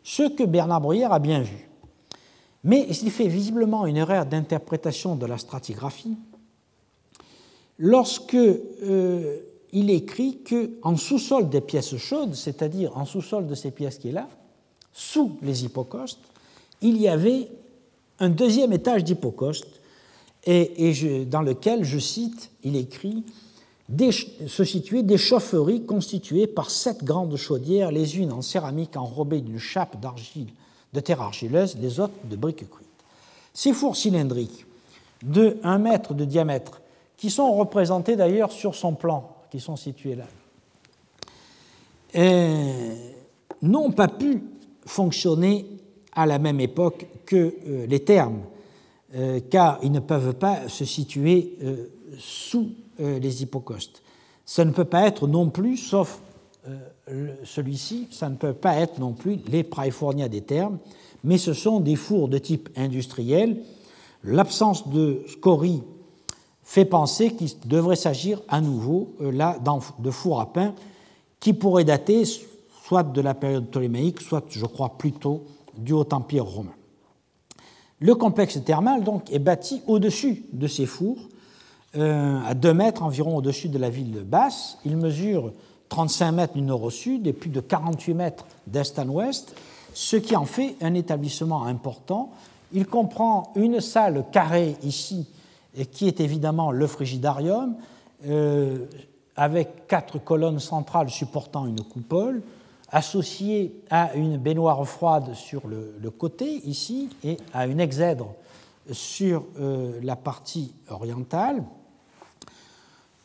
ce 0.04 0.28
que 0.28 0.44
Bernard 0.44 0.82
Bruyère 0.82 1.12
a 1.12 1.18
bien 1.18 1.40
vu. 1.40 1.67
Mais 2.64 2.86
il 2.88 3.10
fait 3.10 3.28
visiblement 3.28 3.86
une 3.86 3.96
erreur 3.96 4.26
d'interprétation 4.26 5.16
de 5.16 5.26
la 5.26 5.38
stratigraphie 5.38 6.16
lorsque 7.78 8.34
euh, 8.34 9.38
il 9.72 9.90
écrit 9.90 10.38
qu'en 10.42 10.96
sous-sol 10.96 11.48
des 11.48 11.60
pièces 11.60 11.96
chaudes, 11.96 12.34
c'est-à-dire 12.34 12.96
en 12.96 13.04
sous-sol 13.04 13.46
de 13.46 13.54
ces 13.54 13.70
pièces 13.70 13.98
qui 13.98 14.08
est 14.08 14.12
là, 14.12 14.28
sous 14.92 15.38
les 15.42 15.64
hypocostes, 15.64 16.18
il 16.80 17.00
y 17.00 17.08
avait 17.08 17.48
un 18.18 18.28
deuxième 18.28 18.72
étage 18.72 19.04
d'hypocostes, 19.04 19.80
dans 20.46 21.42
lequel, 21.42 21.84
je 21.84 21.98
cite, 21.98 22.50
il 22.64 22.76
écrit 22.76 23.24
se 24.46 24.64
situaient 24.64 25.02
des 25.02 25.16
chaufferies 25.16 25.84
constituées 25.84 26.46
par 26.46 26.70
sept 26.70 27.04
grandes 27.04 27.36
chaudières, 27.36 27.90
les 27.90 28.18
unes 28.18 28.32
en 28.32 28.42
céramique 28.42 28.96
enrobées 28.96 29.40
d'une 29.40 29.58
chape 29.58 29.98
d'argile, 30.00 30.48
de 30.92 31.00
terre 31.00 31.20
argileuse, 31.20 31.76
les 31.78 32.00
autres 32.00 32.14
de 32.24 32.36
briques 32.36 32.68
cuites. 32.68 32.88
Ces 33.52 33.72
fours 33.72 33.96
cylindriques 33.96 34.66
de 35.22 35.58
1 35.62 35.78
mètre 35.78 36.14
de 36.14 36.24
diamètre 36.24 36.80
qui 37.16 37.30
sont 37.30 37.52
représentés 37.54 38.16
d'ailleurs 38.16 38.52
sur 38.52 38.74
son 38.74 38.94
plan, 38.94 39.36
qui 39.50 39.60
sont 39.60 39.76
situés 39.76 40.14
là, 40.14 40.26
n'ont 43.62 43.90
pas 43.90 44.08
pu 44.08 44.42
fonctionner 44.86 45.66
à 46.12 46.26
la 46.26 46.38
même 46.38 46.60
époque 46.60 47.06
que 47.26 47.54
euh, 47.66 47.86
les 47.86 48.00
termes, 48.00 48.40
euh, 49.14 49.40
car 49.50 49.78
ils 49.82 49.92
ne 49.92 50.00
peuvent 50.00 50.34
pas 50.34 50.68
se 50.68 50.84
situer 50.84 51.56
euh, 51.62 51.88
sous 52.18 52.72
les 52.98 53.44
hypocostes. 53.44 54.02
Ça 54.44 54.64
ne 54.64 54.72
peut 54.72 54.84
pas 54.84 55.06
être 55.06 55.28
non 55.28 55.50
plus, 55.50 55.76
sauf 55.76 56.20
celui-ci, 57.44 58.08
ça 58.10 58.28
ne 58.28 58.36
peut 58.36 58.52
pas 58.52 58.76
être 58.76 58.98
non 58.98 59.12
plus 59.12 59.38
les 59.48 59.62
praefornia 59.62 60.28
des 60.28 60.42
termes, 60.42 60.78
mais 61.24 61.38
ce 61.38 61.52
sont 61.52 61.80
des 61.80 61.96
fours 61.96 62.28
de 62.28 62.38
type 62.38 62.68
industriel. 62.76 63.62
L'absence 64.24 64.88
de 64.88 65.22
scorie 65.28 65.82
fait 66.62 66.84
penser 66.84 67.32
qu'il 67.32 67.48
devrait 67.66 67.96
s'agir 67.96 68.42
à 68.48 68.60
nouveau 68.60 69.14
euh, 69.20 69.32
là 69.32 69.58
de 69.98 70.10
four 70.10 70.40
à 70.40 70.52
pain 70.52 70.74
qui 71.40 71.52
pourrait 71.52 71.84
dater 71.84 72.24
soit 72.24 73.02
de 73.02 73.20
la 73.20 73.34
période 73.34 73.68
ptolémaïque, 73.68 74.20
soit, 74.20 74.44
je 74.50 74.66
crois, 74.66 74.98
plutôt 74.98 75.44
du 75.76 75.92
Haut 75.92 76.08
Empire 76.12 76.44
romain. 76.44 76.74
Le 78.00 78.14
complexe 78.14 78.62
thermal 78.64 79.02
donc 79.02 79.32
est 79.32 79.38
bâti 79.38 79.82
au-dessus 79.86 80.44
de 80.52 80.66
ces 80.66 80.86
fours, 80.86 81.28
euh, 81.96 82.38
à 82.46 82.54
2 82.54 82.74
mètres 82.74 83.02
environ 83.02 83.36
au-dessus 83.36 83.68
de 83.68 83.78
la 83.78 83.90
ville 83.90 84.22
basse. 84.24 84.78
Il 84.84 84.96
mesure 84.96 85.52
35 85.88 86.32
mètres 86.32 86.54
du 86.54 86.62
nord 86.62 86.82
au 86.82 86.90
sud 86.90 87.26
et 87.26 87.32
plus 87.32 87.50
de 87.50 87.60
48 87.60 88.14
mètres 88.14 88.46
d'est 88.66 88.98
en 88.98 89.08
ouest, 89.08 89.54
ce 89.94 90.16
qui 90.16 90.36
en 90.36 90.44
fait 90.44 90.76
un 90.80 90.94
établissement 90.94 91.64
important. 91.64 92.30
Il 92.72 92.86
comprend 92.86 93.52
une 93.56 93.80
salle 93.80 94.24
carrée 94.30 94.76
ici 94.82 95.26
qui 95.92 96.08
est 96.08 96.20
évidemment 96.20 96.70
le 96.70 96.86
frigidarium, 96.86 97.76
euh, 98.26 98.86
avec 99.36 99.86
quatre 99.86 100.18
colonnes 100.18 100.58
centrales 100.58 101.10
supportant 101.10 101.66
une 101.66 101.82
coupole, 101.82 102.42
associée 102.90 103.82
à 103.90 104.14
une 104.14 104.38
baignoire 104.38 104.84
froide 104.86 105.34
sur 105.34 105.68
le, 105.68 106.10
côté, 106.10 106.66
ici, 106.66 107.10
et 107.22 107.36
à 107.52 107.66
une 107.66 107.80
exèdre 107.80 108.34
sur 108.90 109.44
euh, 109.60 110.00
la 110.02 110.16
partie 110.16 110.72
orientale. 110.88 111.62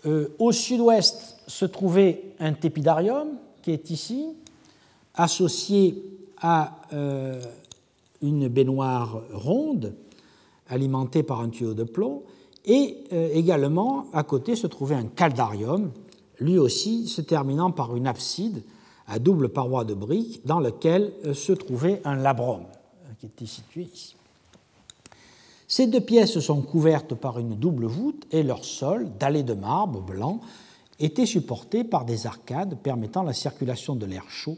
Euh, 0.06 0.36
au 0.38 0.52
sud-ouest 0.52 1.33
se 1.48 1.66
trouvait 1.66 2.36
un 2.40 2.54
tépidarium, 2.54 3.30
qui 3.62 3.72
est 3.72 3.90
ici, 3.90 4.28
associé 5.16 6.04
à 6.42 6.80
une 8.22 8.48
baignoire 8.48 9.22
ronde, 9.32 9.94
alimentée 10.68 11.24
par 11.24 11.42
un 11.42 11.50
tuyau 11.50 11.74
de 11.74 11.84
plomb, 11.84 12.24
et 12.66 12.98
euh, 13.12 13.30
également, 13.34 14.08
à 14.14 14.24
côté, 14.24 14.56
se 14.56 14.68
trouvait 14.68 14.96
un 14.96 15.06
caldarium, 15.06 15.92
lui 16.40 16.58
aussi 16.58 17.08
se 17.08 17.22
terminant 17.22 17.72
par 17.72 17.96
une 17.96 18.08
abside 18.08 18.64
à 19.08 19.20
double 19.20 19.50
paroi 19.50 19.84
de 19.84 19.94
briques, 19.94 20.46
dans 20.46 20.60
lequel 20.60 21.14
euh, 21.26 21.34
se 21.34 21.52
trouvait 21.52 22.02
un 22.06 22.16
labrum, 22.16 22.62
euh, 22.62 23.14
qui 23.20 23.26
était 23.26 23.46
situé 23.46 23.90
ici. 23.94 24.16
Ces 25.68 25.88
deux 25.88 26.02
pièces 26.02 26.40
sont 26.40 26.62
couvertes 26.62 27.16
par 27.16 27.40
une 27.40 27.56
double 27.56 27.86
voûte 27.86 28.26
et 28.32 28.44
leur 28.44 28.64
sol, 28.64 29.10
dallé 29.20 29.44
de 29.44 29.54
marbre 29.54 30.02
blanc, 30.02 30.40
était 31.00 31.26
supporté 31.26 31.84
par 31.84 32.06
des 32.06 32.28
arcades 32.28 32.78
permettant 32.78 33.24
la 33.24 33.34
circulation 33.34 33.96
de 33.96 34.06
l'air 34.06 34.30
chaud 34.30 34.58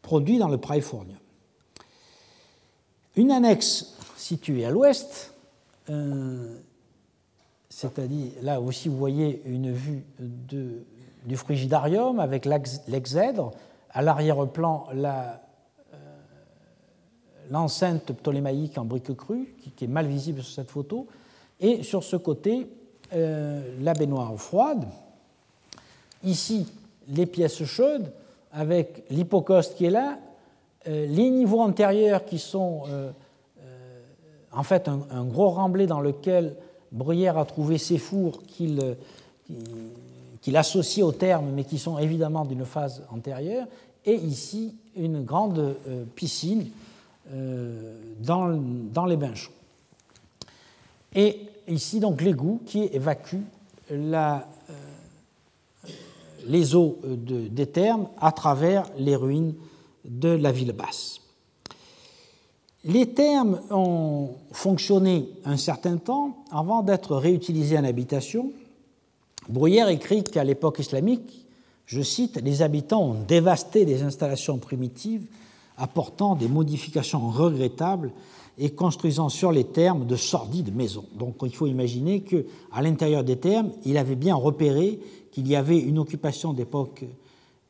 produit 0.00 0.38
dans 0.38 0.48
le 0.48 0.58
praefornium. 0.58 1.18
Une 3.16 3.30
annexe 3.30 3.96
située 4.16 4.64
à 4.64 4.70
l'ouest 4.70 5.32
c'est-à-dire 7.72 8.32
là 8.42 8.60
aussi 8.60 8.88
vous 8.88 8.98
voyez 8.98 9.42
une 9.46 9.72
vue 9.72 10.04
du 10.18 11.36
frigidarium 11.36 12.20
avec 12.20 12.44
l'exèdre, 12.44 13.52
à 13.90 14.02
l'arrière-plan 14.02 14.88
euh, 14.92 15.34
l'enceinte 17.50 18.12
ptolémaïque 18.12 18.76
en 18.76 18.84
briques 18.84 19.14
crues, 19.16 19.54
qui, 19.76 19.84
est 19.84 19.88
mal 19.88 20.06
visible 20.06 20.42
sur 20.42 20.54
cette 20.54 20.70
photo, 20.70 21.06
et 21.60 21.82
sur 21.82 22.04
ce 22.04 22.16
côté, 22.16 22.68
euh, 23.14 23.76
la 23.80 23.94
baignoire 23.94 24.34
froide. 24.36 24.86
Ici, 26.24 26.66
les 27.08 27.26
pièces 27.26 27.64
chaudes, 27.64 28.12
avec 28.52 29.04
l'hypocoste 29.10 29.76
qui 29.76 29.86
est 29.86 29.90
là, 29.90 30.18
euh, 30.86 31.06
les 31.06 31.30
niveaux 31.30 31.60
antérieurs 31.60 32.24
qui 32.24 32.38
sont 32.38 32.82
en 34.52 34.62
fait 34.62 34.88
un, 34.88 35.24
gros 35.24 35.48
remblai 35.48 35.86
dans 35.86 36.00
lequel 36.00 36.54
Bruyère 36.90 37.38
a 37.38 37.46
trouvé 37.46 37.78
ces 37.78 37.98
fours 37.98 38.42
qu'il 38.46 38.96
associe 40.54 41.04
au 41.04 41.12
terme, 41.12 41.52
mais 41.54 41.64
qui 41.64 41.78
sont 41.78 41.98
évidemment 41.98 42.44
d'une 42.44 42.66
phase 42.66 43.02
antérieure, 43.10 43.66
et 44.04 44.14
ici 44.14 44.74
une 44.96 45.24
grande 45.24 45.58
euh, 45.58 46.04
piscine 46.14 46.68
euh, 47.32 47.96
dans, 48.20 49.06
les 49.06 49.16
bains 49.16 49.34
chauds. 49.34 49.52
Et 51.14 51.40
ici 51.68 52.00
donc 52.00 52.20
l'égout 52.20 52.60
qui 52.66 52.84
évacue 52.84 53.36
euh, 53.90 54.38
les 56.46 56.74
eaux 56.74 56.98
des 57.04 57.66
thermes 57.66 58.08
à 58.20 58.32
travers 58.32 58.84
les 58.98 59.16
ruines 59.16 59.54
de 60.04 60.28
la 60.28 60.52
ville 60.52 60.72
basse. 60.72 61.20
Les 62.84 63.06
termes 63.06 63.60
ont 63.70 64.30
fonctionné 64.50 65.28
un 65.44 65.56
certain 65.56 65.98
temps 65.98 66.44
avant 66.50 66.82
d'être 66.82 67.14
réutilisés 67.14 67.78
en 67.78 67.84
habitation. 67.84 68.50
Bruyère 69.48 69.88
écrit 69.88 70.24
qu'à 70.24 70.42
l'époque 70.42 70.80
islamique, 70.80 71.46
je 71.86 72.00
cite, 72.00 72.40
les 72.42 72.62
habitants 72.62 73.02
ont 73.02 73.16
dévasté 73.26 73.84
des 73.84 74.02
installations 74.02 74.58
primitives, 74.58 75.26
apportant 75.76 76.34
des 76.34 76.48
modifications 76.48 77.28
regrettables 77.30 78.12
et 78.58 78.70
construisant 78.70 79.28
sur 79.28 79.52
les 79.52 79.64
termes 79.64 80.06
de 80.06 80.16
sordides 80.16 80.74
maisons. 80.74 81.04
Donc 81.14 81.36
il 81.42 81.54
faut 81.54 81.66
imaginer 81.66 82.22
qu'à 82.22 82.82
l'intérieur 82.82 83.24
des 83.24 83.36
termes, 83.36 83.70
il 83.84 83.96
avait 83.96 84.16
bien 84.16 84.34
repéré 84.34 84.98
qu'il 85.32 85.48
y 85.48 85.56
avait 85.56 85.78
une 85.78 85.98
occupation 85.98 86.52
d'époque 86.52 87.04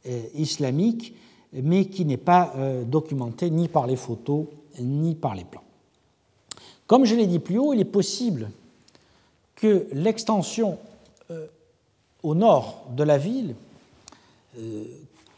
euh, 0.07 0.23
islamique, 0.35 1.15
mais 1.53 1.87
qui 1.87 2.05
n'est 2.05 2.17
pas 2.17 2.53
euh, 2.57 2.85
documentée 2.85 3.51
ni 3.51 3.69
par 3.69 3.87
les 3.87 3.97
photos 3.97 4.47
ni 4.81 5.15
par 5.15 5.35
les 5.35 5.45
plans. 5.45 5.63
Comme 6.87 7.05
je 7.05 7.15
l'ai 7.15 7.27
dit 7.27 7.39
plus 7.39 7.59
haut, 7.59 7.73
il 7.73 7.81
est 7.81 7.85
possible 7.85 8.51
que 9.55 9.87
l'extension 9.93 10.79
euh, 11.31 11.47
au 12.23 12.35
nord 12.35 12.85
de 12.95 13.05
la 13.05 13.17
ville 13.17 13.55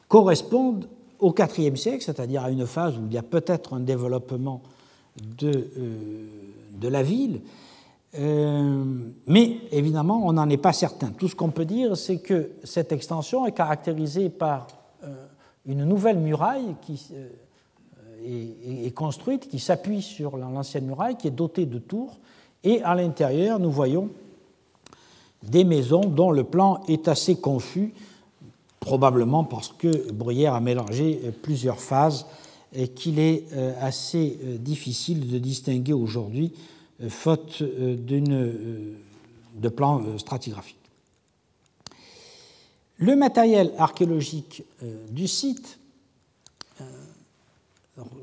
corresponde 0.09 0.89
au 1.21 1.33
IVe 1.33 1.77
siècle, 1.77 2.03
c'est-à-dire 2.03 2.43
à 2.43 2.51
une 2.51 2.67
phase 2.67 2.99
où 2.99 3.03
il 3.07 3.13
y 3.13 3.19
a 3.19 3.23
peut-être 3.23 3.75
un 3.75 3.81
développement 3.81 4.61
de 5.39 6.89
la 6.89 7.03
ville, 7.05 7.41
mais 8.17 9.57
évidemment, 9.73 10.23
on 10.25 10.35
n'en 10.35 10.49
est 10.49 10.57
pas 10.57 10.73
certain. 10.73 11.09
Tout 11.09 11.29
ce 11.29 11.35
qu'on 11.35 11.51
peut 11.51 11.65
dire, 11.65 11.97
c'est 11.97 12.19
que 12.19 12.53
cette 12.63 12.93
extension 12.93 13.47
est 13.47 13.53
caractérisée 13.53 14.29
par 14.29 14.69
une 15.67 15.85
nouvelle 15.85 16.19
muraille 16.19 16.77
qui 16.83 17.01
est, 18.25 18.95
construite, 18.95 19.49
qui 19.49 19.59
s'appuie 19.59 20.03
sur 20.03 20.37
l'ancienne 20.37 20.87
muraille, 20.87 21.17
qui 21.17 21.29
est 21.29 21.33
dotée 21.33 21.67
de 21.67 21.79
tours, 21.79 22.19
et 22.63 22.83
à 22.83 22.95
l'intérieur, 22.95 23.59
nous 23.59 23.71
voyons 23.71 24.11
des 25.43 25.65
maisons 25.65 26.03
dont 26.03 26.31
le 26.31 26.45
plan 26.45 26.83
est 26.89 27.09
assez 27.09 27.37
confus, 27.37 27.93
probablement 28.81 29.45
parce 29.45 29.69
que 29.69 30.13
Bruyère 30.13 30.55
a 30.55 30.61
mélangé 30.61 31.21
plusieurs 31.43 31.81
phases 31.81 32.27
et 32.75 32.89
qu'il 32.89 33.19
est 33.19 33.45
euh, 33.53 33.73
assez 33.81 34.39
euh, 34.43 34.59
difficile 34.59 35.31
de 35.31 35.39
distinguer 35.39 35.93
aujourd'hui, 35.93 36.53
euh, 36.55 36.74
faute 37.09 37.63
de 37.63 39.69
plan 39.69 40.19
stratigraphique. 40.19 40.79
Le 42.99 43.17
matériel 43.17 43.73
archéologique 43.79 44.63
du 45.11 45.27
site 45.27 45.79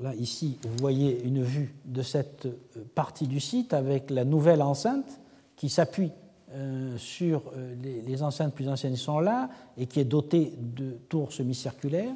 là, 0.02 0.14
ici, 0.16 0.58
vous 0.64 0.78
voyez 0.80 1.22
une 1.24 1.44
vue 1.44 1.74
de 1.86 2.02
cette 2.02 2.46
euh, 2.46 2.84
partie 2.96 3.28
du 3.28 3.40
site 3.40 3.74
avec 3.74 4.10
la 4.10 4.26
nouvelle 4.26 4.62
enceinte 4.62 5.20
qui 5.56 5.70
s'appuie 5.70 6.12
euh, 6.54 6.98
sur 6.98 7.44
euh, 7.56 7.76
les, 8.06 8.24
enceintes 8.24 8.54
plus 8.54 8.68
anciennes 8.68 8.94
qui 8.94 9.00
sont 9.00 9.20
là 9.20 9.50
et 9.78 9.86
qui 9.86 10.00
est 10.00 10.06
dotée 10.06 10.54
de 10.58 10.98
tours 11.08 11.32
semi-circulaires. 11.32 12.14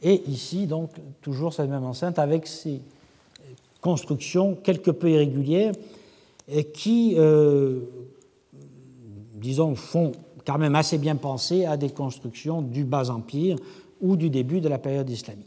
Et 0.00 0.22
ici, 0.30 0.66
donc, 0.66 0.90
toujours 1.20 1.52
cette 1.52 1.68
même 1.68 1.84
enceinte 1.84 2.18
avec 2.18 2.46
ces 2.46 2.80
constructions 3.80 4.54
quelque 4.54 4.90
peu 4.90 5.10
irrégulières 5.10 5.72
et 6.48 6.64
qui, 6.64 7.16
disons, 9.34 9.74
font 9.74 10.12
quand 10.46 10.58
même 10.58 10.74
assez 10.74 10.98
bien 10.98 11.16
penser 11.16 11.66
à 11.66 11.76
des 11.76 11.90
constructions 11.90 12.62
du 12.62 12.84
Bas 12.84 13.10
Empire 13.10 13.56
ou 14.00 14.16
du 14.16 14.30
début 14.30 14.60
de 14.60 14.68
la 14.68 14.78
période 14.78 15.10
islamique. 15.10 15.46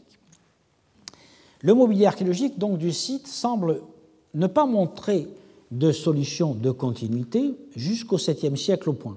Le 1.60 1.74
mobilier 1.74 2.06
archéologique 2.06 2.58
donc, 2.58 2.78
du 2.78 2.92
site 2.92 3.26
semble 3.26 3.80
ne 4.34 4.46
pas 4.46 4.66
montrer 4.66 5.28
de 5.70 5.90
solution 5.90 6.54
de 6.54 6.70
continuité 6.70 7.54
jusqu'au 7.74 8.18
7e 8.18 8.56
siècle 8.56 8.90
au 8.90 8.92
point. 8.92 9.16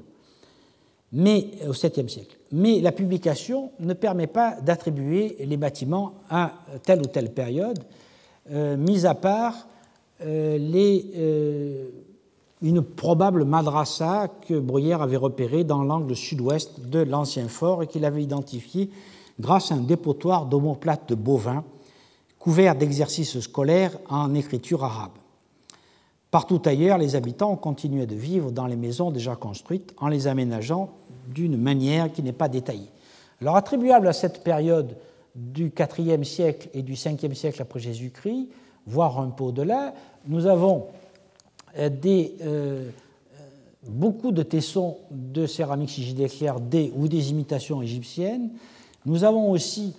Mais, 1.11 1.49
au 1.67 1.73
7e 1.73 2.07
siècle. 2.07 2.37
Mais 2.51 2.81
la 2.81 2.91
publication 2.91 3.71
ne 3.79 3.93
permet 3.93 4.27
pas 4.27 4.55
d'attribuer 4.61 5.37
les 5.39 5.57
bâtiments 5.57 6.15
à 6.29 6.53
telle 6.83 7.01
ou 7.01 7.05
telle 7.05 7.31
période, 7.31 7.79
euh, 7.79 8.05
mis 8.49 9.05
à 9.05 9.15
part 9.15 9.67
euh, 10.22 10.57
les, 10.57 11.11
euh, 11.17 11.89
une 12.61 12.81
probable 12.81 13.43
madrasa 13.43 14.30
que 14.47 14.57
Bruyère 14.57 15.01
avait 15.01 15.17
repérée 15.17 15.65
dans 15.65 15.84
l'angle 15.84 16.15
sud-ouest 16.15 16.88
de 16.88 16.99
l'ancien 16.99 17.49
fort 17.49 17.84
et 17.84 17.88
qu'il 17.88 18.05
avait 18.05 18.23
identifié 18.23 18.89
grâce 19.41 19.73
à 19.73 19.76
un 19.76 19.81
dépotoir 19.81 20.45
d'omoplates 20.45 21.09
de 21.09 21.15
bovins 21.15 21.65
couvert 22.39 22.76
d'exercices 22.76 23.41
scolaires 23.41 23.97
en 24.07 24.34
écriture 24.34 24.85
arabe. 24.85 25.11
Partout 26.31 26.61
ailleurs, 26.63 26.97
les 26.97 27.17
habitants 27.17 27.51
ont 27.51 27.57
continué 27.57 28.05
de 28.05 28.15
vivre 28.15 28.51
dans 28.51 28.67
les 28.67 28.77
maisons 28.77 29.11
déjà 29.11 29.35
construites 29.35 29.93
en 29.97 30.07
les 30.07 30.27
aménageant 30.27 30.91
d'une 31.27 31.57
manière 31.57 32.11
qui 32.11 32.23
n'est 32.23 32.31
pas 32.31 32.47
détaillée. 32.47 32.91
Alors, 33.41 33.57
attribuable 33.57 34.07
à 34.07 34.13
cette 34.13 34.43
période 34.43 34.95
du 35.35 35.71
IVe 35.97 36.23
siècle 36.23 36.69
et 36.73 36.81
du 36.81 36.93
Ve 36.93 37.33
siècle 37.33 37.61
après 37.61 37.79
Jésus-Christ, 37.79 38.47
voire 38.87 39.19
un 39.19 39.29
peu 39.29 39.45
au-delà, 39.45 39.93
nous 40.27 40.45
avons 40.45 40.87
euh, 41.77 41.89
des, 41.89 42.35
euh, 42.41 42.89
beaucoup 43.87 44.31
de 44.31 44.43
tessons 44.43 44.97
de 45.11 45.45
céramique 45.45 45.89
sigidéclaire 45.89 46.59
des, 46.59 46.91
ou 46.95 47.07
des 47.07 47.31
imitations 47.31 47.81
égyptiennes. 47.81 48.49
Nous 49.05 49.23
avons 49.23 49.51
aussi 49.51 49.93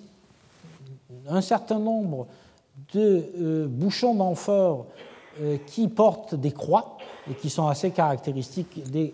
un 1.28 1.40
certain 1.40 1.78
nombre 1.78 2.26
de 2.94 3.24
euh, 3.38 3.66
bouchons 3.68 4.14
d'amphore 4.14 4.86
qui 5.66 5.86
portent 5.88 6.34
des 6.34 6.52
croix 6.52 6.96
et 7.30 7.34
qui 7.34 7.50
sont 7.50 7.66
assez 7.66 7.90
caractéristiques 7.90 8.90
des 8.90 9.12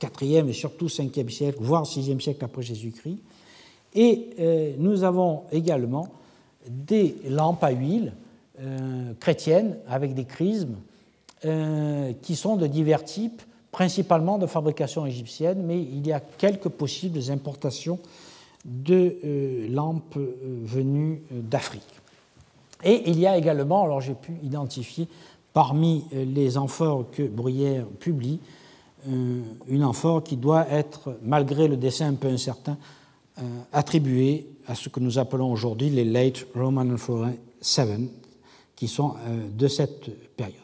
4e 0.00 0.44
euh, 0.44 0.48
et 0.48 0.52
surtout 0.52 0.86
5e 0.86 1.28
siècle, 1.28 1.58
voire 1.60 1.84
6e 1.84 2.20
siècle 2.20 2.44
après 2.44 2.62
Jésus-Christ. 2.62 3.18
Et 3.94 4.76
nous 4.78 5.02
avons 5.02 5.42
également 5.50 6.08
des 6.68 7.16
lampes 7.28 7.64
à 7.64 7.70
huile 7.70 8.12
chrétiennes 9.18 9.76
avec 9.88 10.14
des 10.14 10.24
chrismes 10.24 10.76
qui 11.42 12.36
sont 12.36 12.56
de 12.56 12.66
divers 12.66 13.02
types, 13.02 13.42
principalement 13.72 14.38
de 14.38 14.46
fabrication 14.46 15.06
égyptienne, 15.06 15.62
mais 15.64 15.80
il 15.80 16.06
y 16.06 16.12
a 16.12 16.20
quelques 16.20 16.68
possibles 16.68 17.18
importations 17.30 17.98
de 18.64 19.16
euh, 19.24 19.68
lampes 19.70 20.16
euh, 20.16 20.34
venues 20.64 21.22
euh, 21.32 21.40
d'Afrique. 21.40 21.82
Et 22.82 23.10
il 23.10 23.18
y 23.18 23.26
a 23.26 23.36
également, 23.36 23.84
alors 23.84 24.00
j'ai 24.00 24.14
pu 24.14 24.32
identifier 24.42 25.06
parmi 25.52 26.04
les 26.12 26.56
amphores 26.56 27.10
que 27.10 27.24
Bruyère 27.24 27.84
publie, 27.98 28.38
une 29.06 29.84
amphore 29.84 30.22
qui 30.22 30.36
doit 30.36 30.66
être, 30.70 31.18
malgré 31.22 31.68
le 31.68 31.76
dessin 31.76 32.08
un 32.08 32.14
peu 32.14 32.28
incertain, 32.28 32.78
attribuée 33.72 34.46
à 34.66 34.74
ce 34.74 34.88
que 34.88 35.00
nous 35.00 35.18
appelons 35.18 35.50
aujourd'hui 35.52 35.90
les 35.90 36.04
Late 36.04 36.46
Roman 36.54 36.82
Amphora 36.82 37.30
7, 37.60 37.88
qui 38.76 38.88
sont 38.88 39.14
de 39.52 39.68
cette 39.68 40.10
période. 40.36 40.56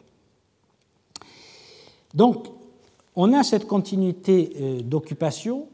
Donc, 2.13 2.47
on 3.15 3.33
a 3.33 3.43
cette 3.43 3.67
continuité 3.67 4.81
d'occupation 4.83 5.67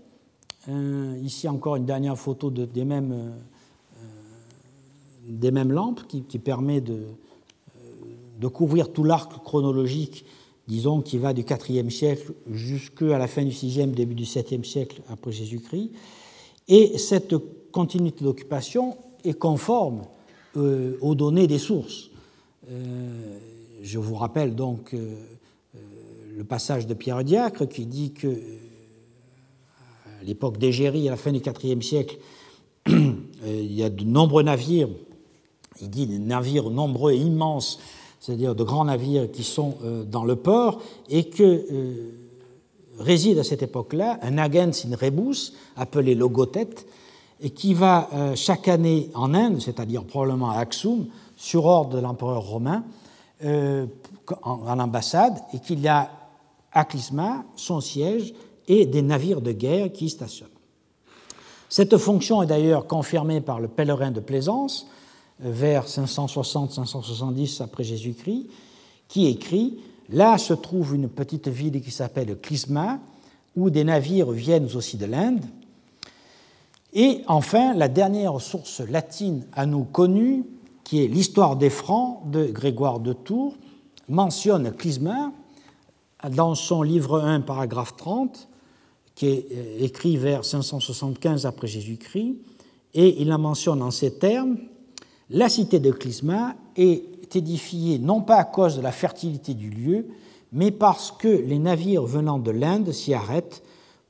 euh, 0.70 1.18
ici 1.22 1.50
encore 1.50 1.76
une 1.76 1.86
dernière 1.86 2.18
photo 2.18 2.50
des, 2.50 2.86
mêmes, 2.86 3.36
euh, 5.28 5.64
lampes 5.66 6.08
qui, 6.08 6.40
permet 6.40 6.80
de, 6.80 6.94
euh, 6.94 7.80
de, 8.40 8.48
couvrir 8.48 8.94
tout 8.94 9.04
l'arc 9.04 9.44
chronologique, 9.44 10.24
disons, 10.70 11.02
qui 11.02 11.18
va 11.18 11.34
du 11.34 11.44
IVe 11.70 11.90
siècle 11.90 12.32
jusqu'à 12.50 13.18
la 13.18 13.28
fin 13.28 13.44
du 13.44 13.50
VIe, 13.50 13.88
début 13.88 14.16
du 14.16 14.24
VIIe 14.24 14.64
siècle 14.64 15.02
après 15.10 15.34
Jésus-Christ. 15.34 15.92
Et 16.68 16.98
cette 16.98 17.36
continuité 17.72 18.24
d'occupation 18.24 18.98
est 19.24 19.34
conforme 19.34 20.04
aux 20.56 21.16
données 21.16 21.48
des 21.48 21.58
sources. 21.58 22.10
je 23.82 23.98
vous 24.00 24.16
rappelle 24.16 24.56
donc 24.56 24.96
le 25.74 26.44
passage 26.44 26.86
de 26.86 26.94
Pierre 26.94 27.24
Diacre 27.24 27.68
qui 27.68 27.86
dit 27.86 28.14
que 28.14 28.28
à 30.24 30.26
l'époque 30.26 30.58
d'Égérie, 30.58 31.10
à 31.10 31.12
la 31.12 31.18
fin 31.18 31.34
du 31.34 31.42
IVe 31.64 31.82
siècle, 31.82 32.18
euh, 32.88 33.12
il 33.46 33.74
y 33.74 33.84
a 33.84 33.90
de 33.90 34.06
nombreux 34.06 34.42
navires, 34.42 34.88
il 35.82 35.90
dit 35.90 36.08
des 36.08 36.18
navires 36.18 36.70
nombreux 36.70 37.12
et 37.12 37.18
immenses, 37.18 37.78
c'est-à-dire 38.22 38.56
de 38.56 38.64
grands 38.64 38.86
navires 38.86 39.30
qui 39.30 39.44
sont 39.44 39.76
euh, 39.84 40.06
dans 40.06 40.24
le 40.24 40.38
port, 40.38 40.82
et 41.10 41.26
que 41.26 41.44
euh, 41.44 42.12
réside 43.00 43.40
à 43.40 43.44
cette 43.44 43.64
époque-là 43.64 44.20
un 44.22 44.38
agens 44.38 44.86
in 44.86 44.96
rebus, 44.96 45.54
appelé 45.76 46.16
Logotet, 46.16 46.70
et 47.42 47.50
qui 47.50 47.74
va 47.74 48.10
chaque 48.36 48.70
année 48.70 49.10
en 49.16 49.34
Inde, 49.34 49.60
c'est-à-dire 49.60 50.06
probablement 50.06 50.52
à 50.52 50.60
Aksum, 50.60 51.08
sur 51.36 51.66
ordre 51.66 51.98
de 51.98 52.00
l'empereur 52.00 52.42
romain, 52.42 52.86
en, 54.44 54.80
ambassade, 54.80 55.38
et 55.54 55.60
qu'il 55.60 55.86
a 55.88 56.10
à 56.72 56.86
Clisma 56.86 57.44
son 57.56 57.82
siège 57.82 58.34
et 58.68 58.86
des 58.86 59.02
navires 59.02 59.42
de 59.42 59.52
guerre 59.52 59.92
qui 59.92 60.06
y 60.06 60.10
stationnent. 60.10 60.50
Cette 61.70 61.98
fonction 61.98 62.44
est 62.44 62.48
d'ailleurs 62.48 62.88
confirmée 62.88 63.42
par 63.42 63.60
le 63.60 63.68
pèlerin 63.68 64.12
de 64.12 64.20
Plaisance, 64.20 64.88
euh, 65.44 65.52
vers 65.52 65.88
560-570 65.88 67.64
après 67.64 67.84
Jésus-Christ, 67.84 68.48
qui 69.08 69.28
écrit 69.28 69.80
Là 70.10 70.38
se 70.38 70.54
trouve 70.54 70.96
une 70.96 71.10
petite 71.10 71.48
ville 71.48 71.82
qui 71.82 71.92
s'appelle 71.92 72.38
Clisma, 72.40 73.00
où 73.56 73.70
des 73.70 73.84
navires 73.84 74.32
viennent 74.32 74.70
aussi 74.76 74.98
de 74.98 75.06
l'Inde. 75.06 75.44
Et 76.94 77.22
enfin, 77.28 77.74
la 77.74 77.88
dernière 77.88 78.40
source 78.40 78.82
latine 78.82 79.46
à 79.54 79.66
nous 79.66 79.84
connue, 79.84 80.44
qui 80.84 81.04
est 81.04 81.08
l'Histoire 81.08 81.56
des 81.56 81.70
Francs 81.70 82.30
de 82.30 82.46
Grégoire 82.46 83.00
de 83.00 83.14
Tours, 83.14 83.56
mentionne 84.10 84.72
Clisma 84.74 85.32
dans 86.30 86.56
son 86.56 86.84
livre 86.84 87.22
1, 87.22 87.42
paragraphe 87.42 87.96
30, 87.96 88.48
qui 89.16 89.28
est 89.28 89.48
euh, 89.52 89.84
écrit 89.84 90.18
vers 90.18 90.46
575 90.46 91.46
après 91.46 91.68
Jésus-Christ, 91.68 92.36
et 92.94 93.22
il 93.22 93.28
la 93.28 93.38
mentionne 93.38 93.82
en 93.82 93.92
ces 93.92 94.14
termes 94.14 94.58
La 95.30 95.50
cité 95.50 95.80
de 95.80 95.92
Clisma 95.92 96.56
est 96.76 97.04
édifiée 97.36 98.00
non 98.00 98.22
pas 98.22 98.38
à 98.38 98.44
cause 98.44 98.76
de 98.76 98.82
la 98.82 98.92
fertilité 98.92 99.54
du 99.54 99.70
lieu, 99.70 100.08
mais 100.52 100.72
parce 100.72 101.12
que 101.12 101.28
les 101.28 101.60
navires 101.60 102.04
venant 102.04 102.40
de 102.40 102.52
l'Inde 102.52 102.92
s'y 102.92 103.14
arrêtent 103.14 103.64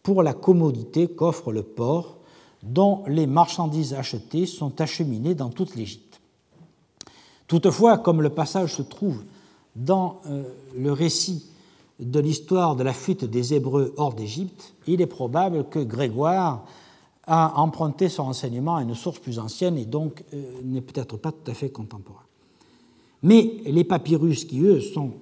pour 0.04 0.22
la 0.22 0.34
commodité 0.34 1.08
qu'offre 1.08 1.52
le 1.52 1.64
port, 1.64 2.18
dont 2.62 3.04
les 3.08 3.28
marchandises 3.28 3.94
achetées 3.94 4.46
sont 4.46 4.80
acheminées 4.82 5.36
dans 5.36 5.50
toute 5.50 5.76
l'Égypte. 5.76 6.22
Toutefois, 7.48 7.98
comme 7.98 8.22
le 8.22 8.30
passage 8.30 8.76
se 8.76 8.82
trouve 8.82 9.24
dans 9.76 10.22
euh, 10.28 10.44
le 10.76 10.92
récit 10.92 11.46
de 12.00 12.20
l'histoire 12.20 12.76
de 12.76 12.84
la 12.84 12.94
fuite 12.94 13.26
des 13.26 13.54
Hébreux 13.54 13.94
hors 13.98 14.14
d'Égypte, 14.14 14.74
il 14.88 15.02
est 15.02 15.08
probable 15.08 15.66
que 15.70 15.80
Grégoire 15.80 16.66
a 17.26 17.60
emprunté 17.60 18.10
son 18.10 18.24
enseignement 18.24 18.78
à 18.78 18.82
une 18.82 18.96
source 18.96 19.20
plus 19.20 19.40
ancienne 19.40 19.78
et 19.78 19.86
donc 19.86 20.24
euh, 20.34 20.62
n'est 20.64 20.82
peut-être 20.82 21.18
pas 21.18 21.32
tout 21.32 21.50
à 21.50 21.54
fait 21.54 21.70
contemporain. 21.70 22.24
Mais 23.24 23.62
les 23.66 23.84
papyrus 23.84 24.46
qui, 24.46 24.62
eux, 24.62 24.82
sont 24.82 25.14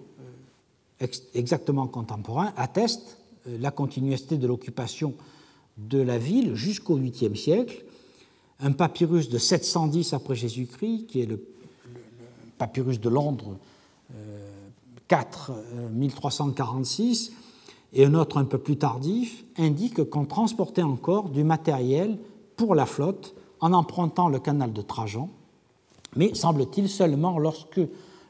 euh, 1.01 1.07
exactement 1.33 1.87
contemporains 1.87 2.51
attestent 2.57 3.17
euh, 3.47 3.57
la 3.59 3.71
continuité 3.71 4.37
de 4.37 4.47
l'occupation 4.47 5.13
de 5.77 5.99
la 5.99 6.17
ville 6.17 6.55
jusqu'au 6.55 6.97
8e 6.97 7.35
siècle. 7.35 7.85
Un 8.59 8.73
papyrus 8.73 9.29
de 9.29 9.37
710 9.37 10.13
après 10.13 10.35
Jésus-Christ, 10.35 11.07
qui 11.07 11.21
est 11.21 11.25
le, 11.25 11.43
papyrus 12.57 12.99
de 12.99 13.09
Londres 13.09 13.57
4 15.07 15.51
1346, 15.91 17.31
et 17.93 18.05
un 18.05 18.13
autre 18.13 18.37
un 18.37 18.45
peu 18.45 18.57
plus 18.57 18.77
tardif 18.77 19.43
indique 19.57 20.03
qu'on 20.09 20.25
transportait 20.25 20.83
encore 20.83 21.29
du 21.29 21.43
matériel 21.43 22.17
pour 22.55 22.75
la 22.75 22.85
flotte 22.85 23.35
en 23.59 23.73
empruntant 23.73 24.29
le 24.29 24.39
canal 24.39 24.71
de 24.73 24.81
Trajan, 24.81 25.29
mais 26.15 26.33
semble-t-il 26.33 26.89
seulement 26.89 27.39
lorsque 27.39 27.81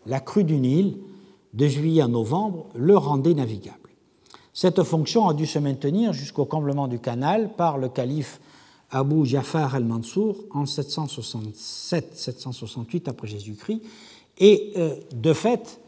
la 0.05 0.19
crue 0.19 0.43
du 0.43 0.59
Nil, 0.59 0.97
de 1.53 1.67
juillet 1.67 2.01
à 2.01 2.07
novembre, 2.07 2.67
le 2.75 2.95
rendait 2.97 3.33
navigable. 3.33 3.77
Cette 4.53 4.83
fonction 4.83 5.27
a 5.27 5.33
dû 5.33 5.45
se 5.45 5.59
maintenir 5.59 6.13
jusqu'au 6.13 6.45
comblement 6.45 6.87
du 6.87 6.99
canal 6.99 7.53
par 7.55 7.77
le 7.77 7.89
calife 7.89 8.39
Abu 8.89 9.25
Jafar 9.25 9.75
al-Mansour 9.75 10.37
en 10.51 10.63
767-768 10.65 13.09
après 13.09 13.27
Jésus-Christ. 13.27 13.81
Et 14.37 14.71
euh, 14.75 14.95
de 15.13 15.33
fait, 15.33 15.79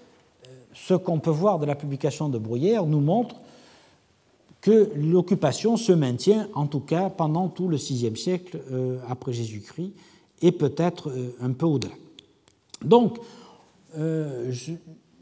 euh, 0.48 0.52
ce 0.74 0.94
qu'on 0.94 1.20
peut 1.20 1.30
voir 1.30 1.60
de 1.60 1.66
la 1.66 1.76
publication 1.76 2.30
de 2.30 2.38
Bruyère 2.38 2.86
nous 2.86 3.02
montre 3.02 3.36
que 4.62 4.90
l'occupation 4.96 5.76
se 5.76 5.92
maintient, 5.92 6.48
en 6.54 6.68
tout 6.68 6.80
cas 6.80 7.10
pendant 7.10 7.50
tout 7.50 7.68
le 7.68 7.76
VIe 7.76 8.16
siècle 8.16 8.62
euh, 8.72 9.00
après 9.10 9.34
Jésus-Christ, 9.34 9.92
et 10.44 10.52
peut-être 10.52 11.10
euh, 11.10 11.36
un 11.42 11.54
peu 11.54 11.66
au-delà. 11.66 11.96
Donc, 12.84 13.18
euh, 13.98 14.54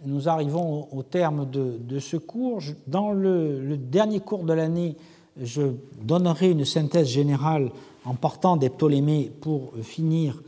nous 0.04 0.28
arrivons 0.28 0.88
au, 0.92 1.04
terme 1.04 1.50
de, 1.50 2.00
ce 2.00 2.18
cours. 2.18 2.62
dans 2.88 3.12
le, 3.12 3.78
dernier 3.78 4.20
cours 4.20 4.44
de 4.44 4.54
l'année, 4.54 4.98
je 5.40 5.62
donnerai 6.02 6.50
une 6.50 6.66
synthèse 6.66 7.08
générale 7.08 7.72
en 8.04 8.16
partant 8.16 8.58
des 8.58 8.70
Ptolémées 8.70 9.32
pour 9.42 9.74
finir 9.84 10.42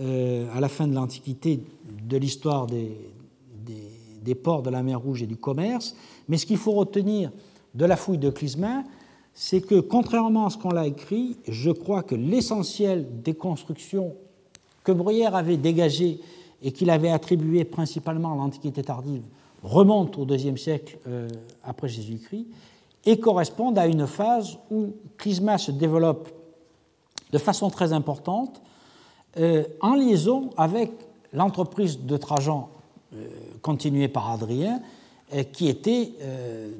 à 0.00 0.60
la 0.60 0.68
fin 0.70 0.88
de 0.88 0.94
l'Antiquité 0.94 1.60
de 2.08 2.16
l'histoire 2.16 2.66
des, 2.66 4.34
ports 4.42 4.62
de 4.62 4.70
la 4.70 4.82
mer 4.82 5.00
Rouge 5.00 5.22
et 5.22 5.26
du 5.26 5.36
commerce. 5.36 5.94
Mais 6.28 6.38
ce 6.38 6.46
qu'il 6.46 6.56
faut 6.56 6.72
retenir, 6.72 7.30
de 7.74 7.84
la 7.84 7.96
fouille 7.96 8.18
de 8.18 8.30
Clismin, 8.30 8.84
c'est 9.34 9.60
que, 9.60 9.80
contrairement 9.80 10.46
à 10.46 10.50
ce 10.50 10.56
qu'on 10.56 10.70
l'a 10.70 10.86
écrit, 10.86 11.36
je 11.48 11.72
crois 11.72 12.04
que 12.04 12.14
l'essentiel 12.14 13.20
des 13.22 13.34
constructions 13.34 14.14
que 14.84 14.92
Bruyère 14.92 15.34
avait 15.34 15.56
dégagées 15.56 16.20
et 16.62 16.70
qu'il 16.70 16.88
avait 16.88 17.10
attribuées 17.10 17.64
principalement 17.64 18.32
à 18.32 18.36
l'Antiquité 18.36 18.82
tardive 18.82 19.24
remonte 19.62 20.16
au 20.18 20.26
IIe 20.26 20.56
siècle 20.56 20.98
euh, 21.08 21.28
après 21.64 21.88
Jésus-Christ 21.88 22.46
et 23.06 23.18
correspondent 23.18 23.78
à 23.78 23.86
une 23.86 24.06
phase 24.06 24.58
où 24.70 24.92
Clisma 25.18 25.58
se 25.58 25.72
développe 25.72 26.28
de 27.32 27.38
façon 27.38 27.70
très 27.70 27.92
importante 27.92 28.62
euh, 29.38 29.64
en 29.80 29.94
liaison 29.94 30.50
avec 30.56 30.92
l'entreprise 31.32 31.98
de 32.00 32.16
Trajan 32.16 32.68
euh, 33.14 33.26
continuée 33.62 34.08
par 34.08 34.30
Adrien 34.30 34.80
qui 35.52 35.68
était 35.68 36.12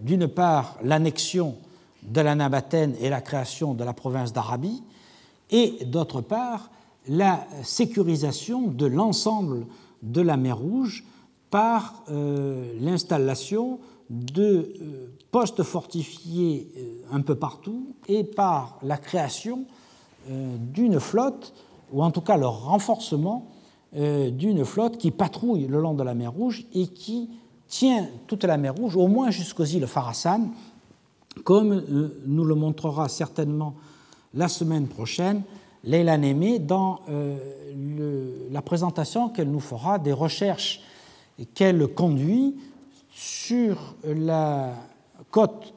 d'une 0.02 0.28
part 0.28 0.76
l'annexion 0.85 1.56
de 2.05 2.20
la 2.20 2.35
Nabathène 2.35 2.94
et 3.01 3.09
la 3.09 3.20
création 3.20 3.74
de 3.74 3.85
la 3.85 3.93
province 3.93 4.32
d'Arabie, 4.32 4.82
et 5.51 5.85
d'autre 5.86 6.20
part 6.20 6.70
la 7.09 7.47
sécurisation 7.62 8.68
de 8.68 8.86
l'ensemble 8.86 9.66
de 10.02 10.20
la 10.20 10.36
mer 10.36 10.59
Rouge 10.59 11.05
par 11.51 12.02
euh, 12.10 12.72
l'installation 12.81 13.78
de 14.10 14.72
postes 15.31 15.62
fortifiés 15.62 16.68
un 17.10 17.22
peu 17.22 17.35
partout 17.35 17.94
et 18.06 18.22
par 18.22 18.78
la 18.82 18.98
création 18.98 19.64
d'une 20.28 21.01
flotte, 21.01 21.55
ou 21.90 22.02
en 22.02 22.10
tout 22.10 22.20
cas 22.20 22.36
le 22.36 22.47
renforcement 22.47 23.47
d'une 23.94 24.64
flotte 24.64 24.98
qui 24.98 25.10
patrouille 25.10 25.66
le 25.66 25.81
long 25.81 25.94
de 25.94 26.02
la 26.02 26.14
mer 26.14 26.32
Rouge 26.32 26.66
et 26.74 26.86
qui 26.86 27.31
tient 27.66 28.09
toute 28.26 28.44
la 28.44 28.56
mer 28.56 28.74
Rouge, 28.74 28.97
au 28.97 29.09
moins 29.09 29.31
jusqu'aux 29.31 29.64
îles 29.64 29.86
Farasan, 29.86 30.51
comme 31.43 31.73
euh, 31.73 32.20
nous 32.27 32.44
le 32.44 32.55
montrera 32.55 33.09
certainement 33.09 33.74
la 34.35 34.48
semaine 34.48 34.86
prochaine 34.86 35.43
Leila 35.85 36.16
Némé 36.16 36.59
dans 36.59 37.01
euh, 37.09 37.36
la 38.51 38.62
présentation 38.62 39.28
qu'elle 39.28 39.51
nous 39.51 39.61
fera 39.61 39.98
des 39.98 40.12
recherches 40.12 40.81
qu'elle 41.55 41.89
conduit 41.89 42.55
sur 43.12 43.94
la 44.05 44.74
côte 45.31 45.74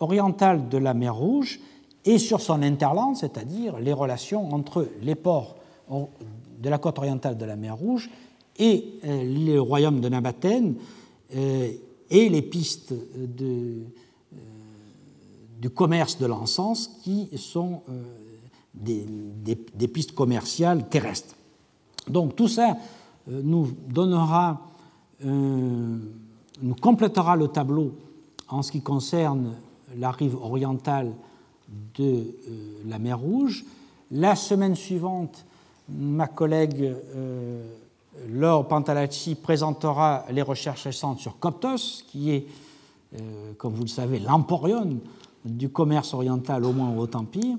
orientale 0.00 0.68
de 0.68 0.78
la 0.78 0.94
mer 0.94 1.14
Rouge 1.14 1.60
et 2.04 2.18
sur 2.18 2.40
son 2.40 2.62
interland, 2.62 3.16
c'est-à-dire 3.16 3.78
les 3.78 3.92
relations 3.92 4.52
entre 4.52 4.88
les 5.00 5.14
ports 5.14 5.56
de 5.88 6.68
la 6.68 6.78
côte 6.78 6.98
orientale 6.98 7.36
de 7.36 7.44
la 7.44 7.56
mer 7.56 7.76
Rouge 7.76 8.10
et 8.58 8.84
euh, 9.04 9.22
le 9.24 9.58
royaume 9.60 10.00
de 10.00 10.08
Nabathène, 10.08 10.74
euh, 11.34 11.70
et 12.10 12.28
les 12.28 12.42
pistes 12.42 12.92
de, 13.16 13.84
du 15.62 15.70
commerce 15.70 16.18
de 16.18 16.26
l'encens 16.26 16.90
qui 17.04 17.28
sont 17.38 17.82
euh, 17.88 18.02
des, 18.74 19.86
pistes 19.86 20.12
commerciales 20.12 20.88
terrestres. 20.88 21.36
Donc 22.08 22.34
tout 22.34 22.48
ça 22.48 22.76
nous 23.28 23.70
donnera, 23.86 24.60
nous 25.22 26.74
complétera 26.80 27.36
le 27.36 27.46
tableau 27.46 27.94
en 28.48 28.62
ce 28.62 28.72
qui 28.72 28.80
concerne 28.80 29.52
la 29.96 30.10
rive 30.10 30.34
orientale 30.34 31.12
de 31.94 32.24
la 32.86 32.98
mer 32.98 33.20
Rouge. 33.20 33.64
La 34.10 34.34
semaine 34.34 34.74
suivante, 34.74 35.44
ma 35.88 36.26
collègue 36.26 36.92
Laure 38.28 38.68
Pantalacci 38.68 39.34
présentera 39.34 40.24
les 40.30 40.42
recherches 40.42 40.84
récentes 40.84 41.18
sur 41.18 41.38
Coptos, 41.38 42.04
qui 42.08 42.30
est, 42.30 42.46
euh, 43.14 43.52
comme 43.56 43.74
vous 43.74 43.82
le 43.82 43.88
savez, 43.88 44.18
l'emporion 44.18 44.98
du 45.44 45.68
commerce 45.68 46.14
oriental 46.14 46.64
au 46.64 46.72
moins 46.72 46.94
au 46.94 47.02
Haut-Empire. 47.02 47.56